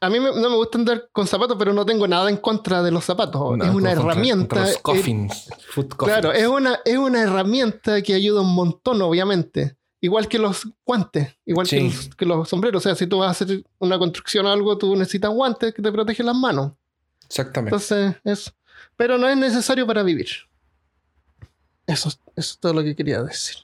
a, 0.00 0.10
mí 0.10 0.20
me- 0.20 0.32
no 0.40 0.50
me 0.50 0.56
gusta 0.56 0.78
andar 0.78 1.08
con 1.12 1.26
zapatos, 1.26 1.56
pero 1.58 1.72
no 1.72 1.84
tengo 1.86 2.06
nada 2.08 2.28
en 2.30 2.36
contra 2.38 2.82
de 2.82 2.90
los 2.90 3.04
zapatos. 3.04 3.56
No, 3.56 3.64
es 3.64 3.70
una 3.70 3.92
herramienta. 3.92 4.56
contra 4.56 4.60
los 4.62 4.76
eh, 4.76 4.80
coffins, 4.82 5.48
food 5.70 5.88
coffins. 5.88 6.18
claro, 6.18 6.32
es 6.32 6.46
una, 6.46 6.78
es 6.84 6.96
una 6.98 7.22
herramienta 7.22 8.00
que 8.02 8.14
ayuda 8.14 8.40
un 8.42 8.54
montón, 8.54 9.00
obviamente. 9.02 9.76
Igual 10.00 10.28
que 10.28 10.38
los 10.38 10.62
guantes, 10.86 11.36
igual 11.44 11.66
que, 11.66 11.80
los, 11.82 12.14
que 12.14 12.24
los 12.24 12.48
sombreros. 12.48 12.80
O 12.80 12.88
sea, 12.88 12.94
si 12.94 13.06
tú 13.08 13.18
vas 13.18 13.28
a 13.28 13.44
hacer 13.44 13.64
una 13.78 13.98
construcción 13.98 14.46
o 14.46 14.52
algo, 14.52 14.78
tú 14.78 14.94
necesitas 14.94 15.30
guantes 15.32 15.74
que 15.74 15.82
te 15.82 15.90
protegen 15.90 16.26
las 16.26 16.36
manos. 16.36 16.72
Exactamente. 17.26 17.74
Entonces, 17.74 18.14
eso. 18.22 18.52
Pero 18.96 19.18
no 19.18 19.28
es 19.28 19.36
necesario 19.36 19.86
para 19.88 20.04
vivir. 20.04 20.28
Eso, 21.86 22.08
eso 22.10 22.20
es 22.36 22.58
todo 22.60 22.74
lo 22.74 22.82
que 22.84 22.94
quería 22.94 23.22
decir. 23.22 23.56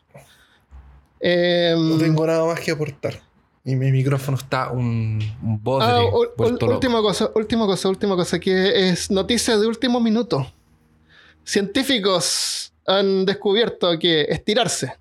Em, 1.21 1.91
No 1.91 1.99
tengo 1.99 2.27
nada 2.27 2.45
más 2.47 2.59
que 2.61 2.71
aportar. 2.73 3.21
Y 3.65 3.77
mi 3.77 3.91
micrófono 3.91 4.37
está 4.37 4.71
un, 4.71 5.19
un 5.43 5.63
bodre 5.63 5.87
Ah, 5.89 6.03
última 6.05 7.01
cosa, 7.01 7.31
última 7.35 7.67
cosa, 7.67 7.89
última 7.89 8.15
cosa, 8.15 8.39
que 8.39 8.89
es 8.91 9.11
noticia 9.11 9.57
de 9.57 9.67
último 9.67 10.01
minuto. 10.01 10.47
Científicos 11.45 12.75
han 12.87 13.25
descubierto 13.25 13.99
que 13.99 14.23
estirarse 14.23 14.93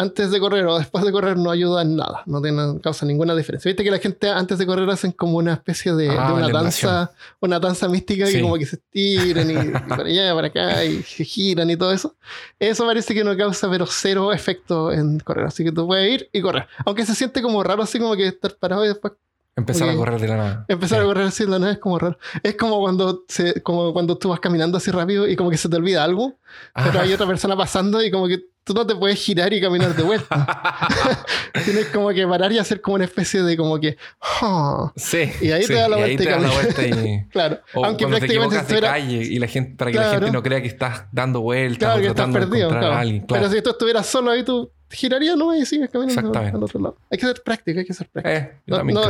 antes 0.00 0.30
de 0.30 0.38
correr 0.38 0.64
o 0.66 0.78
después 0.78 1.04
de 1.04 1.10
correr 1.10 1.36
no 1.36 1.50
ayuda 1.50 1.82
en 1.82 1.96
nada, 1.96 2.22
no 2.26 2.40
tiene, 2.40 2.80
causa 2.80 3.04
ninguna 3.04 3.34
diferencia. 3.34 3.68
Viste 3.68 3.82
que 3.82 3.90
la 3.90 3.98
gente 3.98 4.30
antes 4.30 4.56
de 4.56 4.64
correr 4.64 4.88
hacen 4.88 5.10
como 5.10 5.38
una 5.38 5.54
especie 5.54 5.92
de, 5.92 6.08
Ah, 6.10 6.28
de 6.28 6.32
una 6.34 6.48
danza, 6.50 7.10
una 7.40 7.58
danza 7.58 7.88
mística 7.88 8.26
Sí. 8.26 8.34
que 8.34 8.42
como 8.42 8.56
que 8.56 8.66
se 8.66 8.76
estiran 8.76 9.50
y, 9.50 9.54
y 9.68 9.70
para 9.88 10.04
allá, 10.04 10.34
para 10.34 10.46
acá 10.46 10.84
y 10.84 11.02
se 11.02 11.24
giran 11.24 11.68
y 11.68 11.76
todo 11.76 11.92
eso. 11.92 12.14
Eso 12.60 12.86
parece 12.86 13.12
que 13.12 13.24
no 13.24 13.36
causa 13.36 13.68
pero 13.68 13.86
cero 13.86 14.32
efecto 14.32 14.92
en 14.92 15.18
correr, 15.18 15.46
así 15.46 15.64
que 15.64 15.72
tú 15.72 15.86
puedes 15.88 16.12
ir 16.12 16.30
y 16.32 16.40
correr. 16.40 16.66
Aunque 16.86 17.04
se 17.04 17.16
siente 17.16 17.42
como 17.42 17.62
raro 17.64 17.82
así 17.82 17.98
como 17.98 18.14
que 18.14 18.28
estar 18.28 18.54
parado 18.54 18.84
y 18.84 18.88
después 18.88 19.14
Empezar 19.58 19.88
Ok. 19.88 19.94
a 19.94 19.96
correr 19.96 20.20
de 20.20 20.28
la 20.28 20.36
nada. 20.36 20.64
Empezar 20.68 20.98
Sí. 20.98 21.04
a 21.04 21.06
correr 21.06 21.24
así 21.26 21.42
en 21.42 21.50
la 21.50 21.58
nave 21.58 21.72
es 21.72 21.78
como 21.78 21.98
raro. 21.98 22.18
Es 22.42 22.54
como 22.56 22.80
cuando, 22.80 23.24
se, 23.28 23.60
como 23.62 23.92
cuando 23.92 24.16
tú 24.16 24.28
vas 24.30 24.40
caminando 24.40 24.78
así 24.78 24.90
rápido 24.90 25.26
y 25.28 25.36
como 25.36 25.50
que 25.50 25.56
se 25.56 25.68
te 25.68 25.76
olvida 25.76 26.04
algo, 26.04 26.38
pero 26.74 26.90
Ajá. 26.90 27.00
hay 27.02 27.12
otra 27.12 27.26
persona 27.26 27.56
pasando 27.56 28.02
y 28.02 28.10
como 28.10 28.28
que 28.28 28.38
tú 28.64 28.74
no 28.74 28.86
te 28.86 28.94
puedes 28.94 29.18
girar 29.18 29.52
y 29.52 29.60
caminar 29.60 29.94
de 29.96 30.02
vuelta. 30.02 30.46
Tienes 31.64 31.86
como 31.86 32.10
que 32.10 32.26
parar 32.26 32.52
y 32.52 32.58
hacer 32.58 32.80
como 32.80 32.96
una 32.96 33.04
especie 33.04 33.42
de 33.42 33.56
como 33.56 33.80
que... 33.80 33.96
"Ah". 34.20 34.92
Sí. 34.96 35.30
Y 35.40 35.50
ahí 35.50 35.62
sí, 35.62 35.68
te 35.68 35.74
da 35.74 35.88
la 35.88 35.96
y 35.96 36.00
vuelta 36.00 36.22
y 36.22 36.26
te 36.26 36.30
la 36.30 36.30
caminas. 36.36 36.54
vuelta 36.54 36.82
y... 36.86 37.24
Claro. 37.30 37.60
O 37.74 37.84
Aunque 37.84 38.04
cuando 38.04 38.16
te 38.16 38.20
prácticamente 38.20 38.54
de 38.56 38.60
estuviera- 38.62 38.88
calle 38.90 39.16
y 39.24 39.38
la 39.38 39.46
gente, 39.46 39.74
para 39.76 39.90
que 39.90 39.96
la 39.96 40.02
Claro. 40.04 40.18
gente 40.20 40.32
no 40.32 40.42
crea 40.42 40.60
que 40.62 40.68
estás 40.68 41.04
dando 41.12 41.40
vueltas 41.40 41.78
Claro 41.78 41.94
o 41.94 42.00
que 42.00 42.06
estás 42.08 42.16
tratando 42.16 42.38
de 42.40 42.46
perdido. 42.46 42.66
encontrar 42.68 42.82
claro. 42.90 42.96
a 42.96 43.00
alguien. 43.00 43.26
Claro. 43.26 43.42
Pero 43.42 43.54
si 43.56 43.62
tú 43.62 43.70
estuvieras 43.70 44.06
solo 44.06 44.30
ahí, 44.30 44.42
tú 44.44 44.70
girarías 44.90 45.36
no 45.36 45.54
y 45.54 45.64
sigues 45.66 45.90
caminando 45.90 46.38
al 46.38 46.62
otro 46.62 46.80
lado. 46.80 46.96
Hay 47.10 47.18
que 47.18 47.26
ser 47.26 47.42
práctico, 47.42 47.78
hay 47.80 47.84
que 47.86 47.94
ser 47.94 48.08
práctico. 48.08 48.34
Eh, 48.36 48.60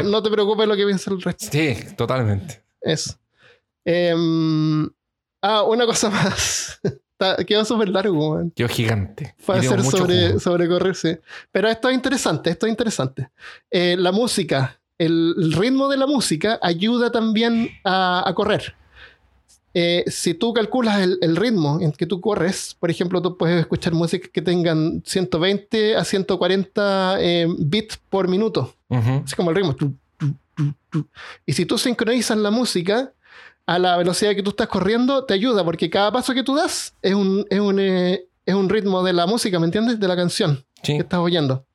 No, 0.04 0.22
te 0.22 0.30
preocupes 0.30 0.66
lo 0.66 0.76
que 0.76 0.84
piensa 0.84 1.10
el 1.10 1.20
resto. 1.22 1.46
Sí, 1.50 1.76
totalmente. 1.96 2.62
Eso. 2.80 3.14
Em, 3.84 4.88
ah, 5.42 5.62
una 5.62 5.86
cosa 5.86 6.10
más. 6.10 6.80
Quedó 7.46 7.64
súper 7.64 7.88
largo, 7.88 8.36
man. 8.36 8.52
Yo 8.54 8.68
gigante. 8.68 9.34
Fue 9.38 9.58
hacer 9.58 9.82
sobre, 9.82 10.28
jugo. 10.28 10.40
sobre 10.40 10.68
correr, 10.68 10.94
sí. 10.94 11.16
Pero 11.50 11.68
esto 11.68 11.88
es 11.88 11.94
interesante, 11.94 12.50
esto 12.50 12.66
es 12.66 12.70
interesante. 12.70 13.30
Eh, 13.70 13.96
la 13.98 14.12
música, 14.12 14.78
el, 14.98 15.34
el 15.36 15.52
ritmo 15.52 15.88
de 15.88 15.96
la 15.96 16.06
música 16.06 16.58
ayuda 16.62 17.10
también 17.10 17.70
a, 17.84 18.22
a 18.28 18.34
correr. 18.34 18.74
Eh, 19.80 20.04
si 20.08 20.34
tú 20.34 20.52
calculas 20.52 20.98
el, 21.00 21.18
el 21.20 21.36
ritmo 21.36 21.78
en 21.80 21.92
que 21.92 22.04
tú 22.06 22.20
corres, 22.20 22.74
por 22.80 22.90
ejemplo, 22.90 23.22
tú 23.22 23.36
puedes 23.36 23.60
escuchar 23.60 23.92
música 23.94 24.28
que 24.32 24.42
tengan 24.42 25.02
120 25.06 25.94
a 25.94 26.04
140 26.04 27.16
eh, 27.20 27.46
bits 27.58 27.96
por 28.10 28.26
minuto. 28.26 28.74
Ujú. 28.88 29.22
Así 29.24 29.36
como 29.36 29.50
el 29.50 29.56
ritmo. 29.56 29.76
Y 31.46 31.52
si 31.52 31.64
tú 31.64 31.78
sincronizas 31.78 32.36
la 32.38 32.50
música 32.50 33.12
a 33.66 33.78
la 33.78 33.96
velocidad 33.96 34.34
que 34.34 34.42
tú 34.42 34.50
estás 34.50 34.66
corriendo, 34.66 35.24
te 35.24 35.34
ayuda, 35.34 35.62
porque 35.64 35.88
cada 35.90 36.10
paso 36.10 36.34
que 36.34 36.42
tú 36.42 36.56
das 36.56 36.94
es 37.02 37.14
un, 37.14 37.46
es 37.50 37.60
un, 37.60 37.78
eh, 37.78 38.24
es 38.46 38.54
un 38.54 38.68
ritmo 38.68 39.04
de 39.04 39.12
la 39.12 39.26
música, 39.26 39.60
¿me 39.60 39.66
entiendes? 39.66 40.00
De 40.00 40.08
la 40.08 40.16
canción 40.16 40.64
Sí. 40.82 40.94
que 40.94 41.00
estás 41.02 41.20
oyendo. 41.20 41.66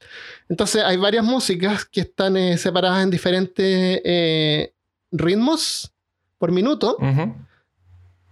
Entonces 0.50 0.84
hay 0.84 0.98
varias 0.98 1.24
músicas 1.24 1.86
que 1.86 2.02
están 2.02 2.36
eh, 2.36 2.58
separadas 2.58 3.04
en 3.04 3.10
diferentes 3.12 4.02
eh, 4.04 4.74
ritmos 5.12 5.92
por 6.38 6.52
minuto. 6.52 6.98
Ujú. 7.00 7.36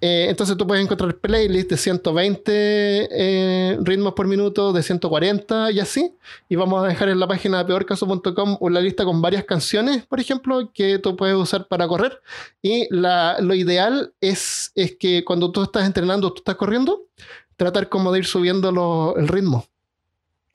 Eh, 0.03 0.25
entonces 0.29 0.57
tú 0.57 0.65
puedes 0.65 0.83
encontrar 0.83 1.15
playlists 1.15 1.69
de 1.69 1.77
120 1.77 2.51
eh, 3.11 3.77
ritmos 3.81 4.13
por 4.13 4.27
minuto, 4.27 4.73
de 4.73 4.81
140 4.81 5.71
y 5.71 5.79
así. 5.79 6.15
Y 6.49 6.55
vamos 6.55 6.83
a 6.83 6.87
dejar 6.87 7.09
en 7.09 7.19
la 7.19 7.27
página 7.27 7.59
de 7.59 7.65
peorcaso.com 7.65 8.57
una 8.59 8.79
lista 8.79 9.05
con 9.05 9.21
varias 9.21 9.43
canciones, 9.45 10.03
por 10.07 10.19
ejemplo, 10.19 10.71
que 10.73 10.97
tú 10.97 11.15
puedes 11.15 11.35
usar 11.35 11.67
para 11.67 11.87
correr. 11.87 12.19
Y 12.63 12.87
lo 12.91 13.53
ideal 13.53 14.13
es, 14.19 14.71
es 14.73 14.95
que 14.95 15.23
cuando 15.23 15.51
tú 15.51 15.61
estás 15.61 15.85
entrenando, 15.85 16.33
tú 16.33 16.39
estás 16.39 16.55
corriendo, 16.55 17.03
tratar 17.55 17.87
como 17.87 18.11
de 18.11 18.19
ir 18.19 18.25
subiendo 18.25 19.15
el 19.15 19.27
ritmo. 19.27 19.67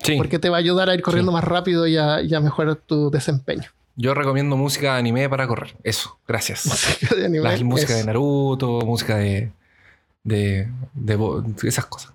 Sí. 0.00 0.16
Porque 0.16 0.40
te 0.40 0.50
va 0.50 0.56
a 0.56 0.60
ayudar 0.60 0.90
a 0.90 0.94
ir 0.94 1.02
corriendo 1.02 1.30
más 1.30 1.44
rápido 1.44 1.86
y 1.86 1.96
a, 1.96 2.40
mejorar 2.40 2.76
tu 2.76 3.10
desempeño. 3.10 3.70
Yo 3.96 4.12
recomiendo 4.12 4.56
música 4.56 4.92
de 4.92 4.98
anime 4.98 5.28
para 5.28 5.48
correr. 5.48 5.74
Eso, 5.82 6.18
gracias. 6.28 6.66
Música 6.66 7.14
de 7.14 7.26
anime. 7.26 7.44
La 7.44 7.64
música 7.64 7.94
de 7.94 8.04
Naruto, 8.04 8.80
música 8.84 9.16
de, 9.16 9.50
de, 10.22 10.68
esas 11.62 11.86
cosas. 11.86 12.12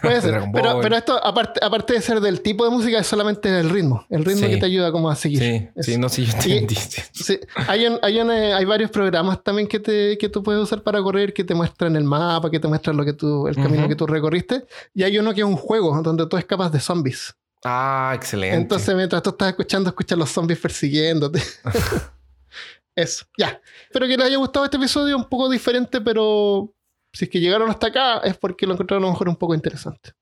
Puede 0.00 0.20
ser. 0.20 0.42
pero, 0.52 0.80
pero, 0.80 0.96
esto, 0.96 1.24
aparte, 1.24 1.60
aparte 1.62 1.92
de 1.92 2.00
ser 2.00 2.20
del 2.20 2.40
tipo 2.40 2.64
de 2.64 2.70
música, 2.70 2.98
es 2.98 3.06
solamente 3.06 3.60
el 3.60 3.70
ritmo. 3.70 4.04
El 4.10 4.24
ritmo 4.24 4.48
que 4.48 4.56
te 4.56 4.66
ayuda 4.66 4.90
como 4.90 5.08
a 5.10 5.14
seguir. 5.14 5.38
Sí, 5.38 5.82
sí 5.82 5.96
no, 5.96 6.08
sí, 6.08 6.24
yo 6.24 6.32
entendí. 6.34 6.74
Sí, 7.12 7.38
hay, 7.68 7.86
hay, 8.02 8.18
hay, 8.18 8.64
varios 8.64 8.90
programas 8.90 9.44
también 9.44 9.68
que, 9.68 9.78
te, 9.78 10.18
que 10.18 10.28
tú 10.28 10.42
puedes 10.42 10.60
usar 10.60 10.82
para 10.82 11.00
correr, 11.02 11.32
que 11.32 11.44
te 11.44 11.54
muestran 11.54 11.94
el 11.94 12.04
mapa, 12.04 12.50
que 12.50 12.58
te 12.58 12.66
muestran 12.66 12.96
lo 12.96 13.04
que 13.04 13.12
tú, 13.12 13.46
el 13.46 13.54
camino 13.54 13.86
que 13.86 13.94
tú 13.94 14.08
recorriste. 14.08 14.64
Y 14.92 15.04
hay 15.04 15.18
uno 15.18 15.32
que 15.34 15.42
es 15.42 15.46
un 15.46 15.56
juego 15.56 16.00
donde 16.02 16.26
tú 16.26 16.36
escapas 16.36 16.72
de 16.72 16.80
zombies. 16.80 17.36
Ah, 17.64 18.12
excelente. 18.14 18.56
Entonces, 18.56 18.94
mientras 18.94 19.22
tú 19.22 19.30
estás 19.30 19.48
escuchando, 19.48 19.90
escuchas 19.90 20.18
los 20.18 20.30
zombies 20.30 20.58
persiguiéndote. 20.58 21.42
Eso, 22.94 23.24
ya. 23.38 23.60
Espero 23.84 24.06
que 24.06 24.16
les 24.16 24.26
haya 24.26 24.36
gustado 24.36 24.64
este 24.64 24.76
episodio, 24.76 25.16
un 25.16 25.28
poco 25.28 25.48
diferente, 25.48 26.00
pero 26.00 26.74
si 27.12 27.24
es 27.24 27.30
que 27.30 27.40
llegaron 27.40 27.70
hasta 27.70 27.86
acá 27.88 28.18
es 28.18 28.36
porque 28.36 28.66
lo 28.66 28.74
encontraron 28.74 29.04
a 29.04 29.06
lo 29.06 29.12
mejor 29.12 29.28
un 29.28 29.36
poco 29.36 29.54
interesante. 29.54 30.12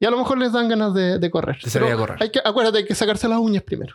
Y 0.00 0.06
a 0.06 0.10
lo 0.10 0.18
mejor 0.18 0.38
les 0.38 0.52
dan 0.52 0.68
ganas 0.68 0.94
de, 0.94 1.30
correr. 1.30 1.58
correr. 1.96 2.16
Hay 2.20 2.30
que, 2.30 2.40
acuérdate, 2.44 2.78
hay 2.78 2.84
que 2.84 2.94
sacarse 2.94 3.28
las 3.28 3.38
uñas 3.38 3.62
primero. 3.62 3.94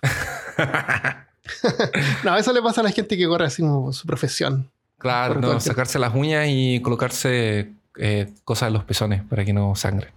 no, 2.24 2.38
eso 2.38 2.54
le 2.54 2.62
pasa 2.62 2.80
a 2.80 2.86
la 2.86 2.92
gente 2.92 3.18
que 3.18 3.28
corre 3.28 3.46
así 3.46 3.62
como 3.62 3.92
su 3.92 4.08
profesión. 4.08 4.72
Claro, 4.98 5.42
no, 5.42 5.60
sacarse 5.60 6.00
las 6.00 6.16
uñas 6.16 6.48
y 6.50 6.80
colocarse 6.82 7.74
eh, 7.98 8.34
cosas 8.46 8.68
en 8.68 8.74
los 8.74 8.86
pezones 8.86 9.22
para 9.24 9.44
que 9.44 9.52
no 9.52 9.76
sangre. 9.76 10.14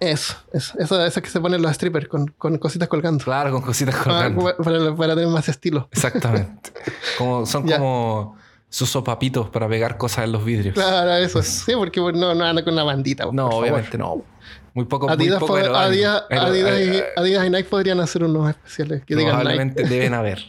Eso, 0.00 0.36
eso, 0.52 0.78
eso, 0.78 1.04
eso 1.04 1.22
que 1.22 1.28
se 1.28 1.40
ponen 1.40 1.60
los 1.60 1.72
strippers 1.72 2.06
con, 2.06 2.28
con 2.38 2.58
cositas 2.58 2.88
colgando. 2.88 3.24
Claro, 3.24 3.50
con 3.50 3.62
cositas 3.62 3.96
ah, 3.98 4.04
colgando. 4.04 4.56
para, 4.56 4.94
para, 4.94 5.14
tener 5.14 5.28
más 5.28 5.48
estilo. 5.48 5.88
Exactamente. 5.90 6.72
Como, 7.16 7.44
son 7.46 7.66
como 7.68 8.36
sus 8.68 8.90
sopapitos 8.90 9.48
para 9.48 9.68
pegar 9.68 9.96
cosas 9.96 10.24
en 10.24 10.32
los 10.32 10.44
vidrios. 10.44 10.74
Claro, 10.74 11.14
eso 11.14 11.42
sí, 11.42 11.72
porque 11.74 12.00
no, 12.00 12.34
no 12.34 12.44
anda 12.44 12.62
con 12.62 12.74
una 12.74 12.84
bandita. 12.84 13.26
No, 13.32 13.48
obviamente 13.48 13.98
no. 13.98 14.22
Muy 14.74 14.84
poco, 14.84 15.10
Adidas, 15.10 15.40
muy 15.40 15.48
poco 15.48 15.56
Adidas, 15.56 16.22
Adidas, 16.30 16.80
y, 16.80 17.18
Adidas, 17.18 17.46
y, 17.46 17.50
Nike 17.50 17.64
podrían 17.64 17.98
hacer 17.98 18.22
unos 18.22 18.50
especiales 18.50 19.02
que 19.04 19.16
Probablemente 19.16 19.82
deben 19.82 20.14
haber. 20.14 20.40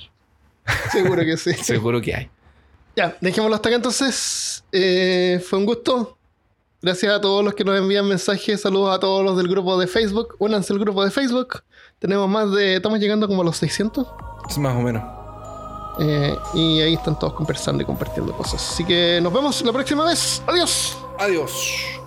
Seguro 0.92 1.24
que 1.24 1.38
sí. 1.38 1.54
Seguro 1.64 2.00
que 2.00 2.14
hay. 2.14 2.30
Ya, 2.96 3.18
dejémoslo 3.22 3.56
hasta 3.56 3.70
acá 3.70 3.78
entonces. 3.78 4.64
Eh, 4.72 5.44
fue 5.44 5.58
un 5.58 5.66
gusto. 5.66 6.19
Gracias 6.82 7.14
a 7.14 7.20
todos 7.20 7.44
los 7.44 7.54
que 7.54 7.66
nos 7.66 7.78
envían 7.78 8.08
mensajes. 8.08 8.62
Saludos 8.62 8.96
a 8.96 9.00
todos 9.00 9.24
los 9.24 9.36
del 9.36 9.48
grupo 9.48 9.78
de 9.78 9.88
Facebook. 9.88 10.36
Únanse 10.40 10.72
al 10.72 10.80
grupo 10.80 11.04
de 11.04 11.12
Facebook. 11.12 11.62
Tenemos 12.00 12.30
más 12.30 12.52
de. 12.52 12.76
Estamos 12.76 13.00
llegando 13.00 13.28
como 13.28 13.42
a 13.42 13.46
los 13.46 13.58
600. 13.58 14.08
Más 14.58 14.76
o 14.76 14.80
menos. 14.80 15.04
Eh, 16.00 16.38
y 16.54 16.80
ahí 16.80 16.94
están 16.94 17.20
todos 17.20 17.34
conversando 17.34 17.84
y 17.84 17.86
compartiendo 17.86 18.32
cosas. 18.32 18.72
Así 18.72 18.86
que 18.86 19.20
nos 19.22 19.34
vemos 19.34 19.62
la 19.62 19.74
próxima 19.74 20.06
vez. 20.06 20.42
Adiós. 20.48 20.98
Adiós. 21.20 21.99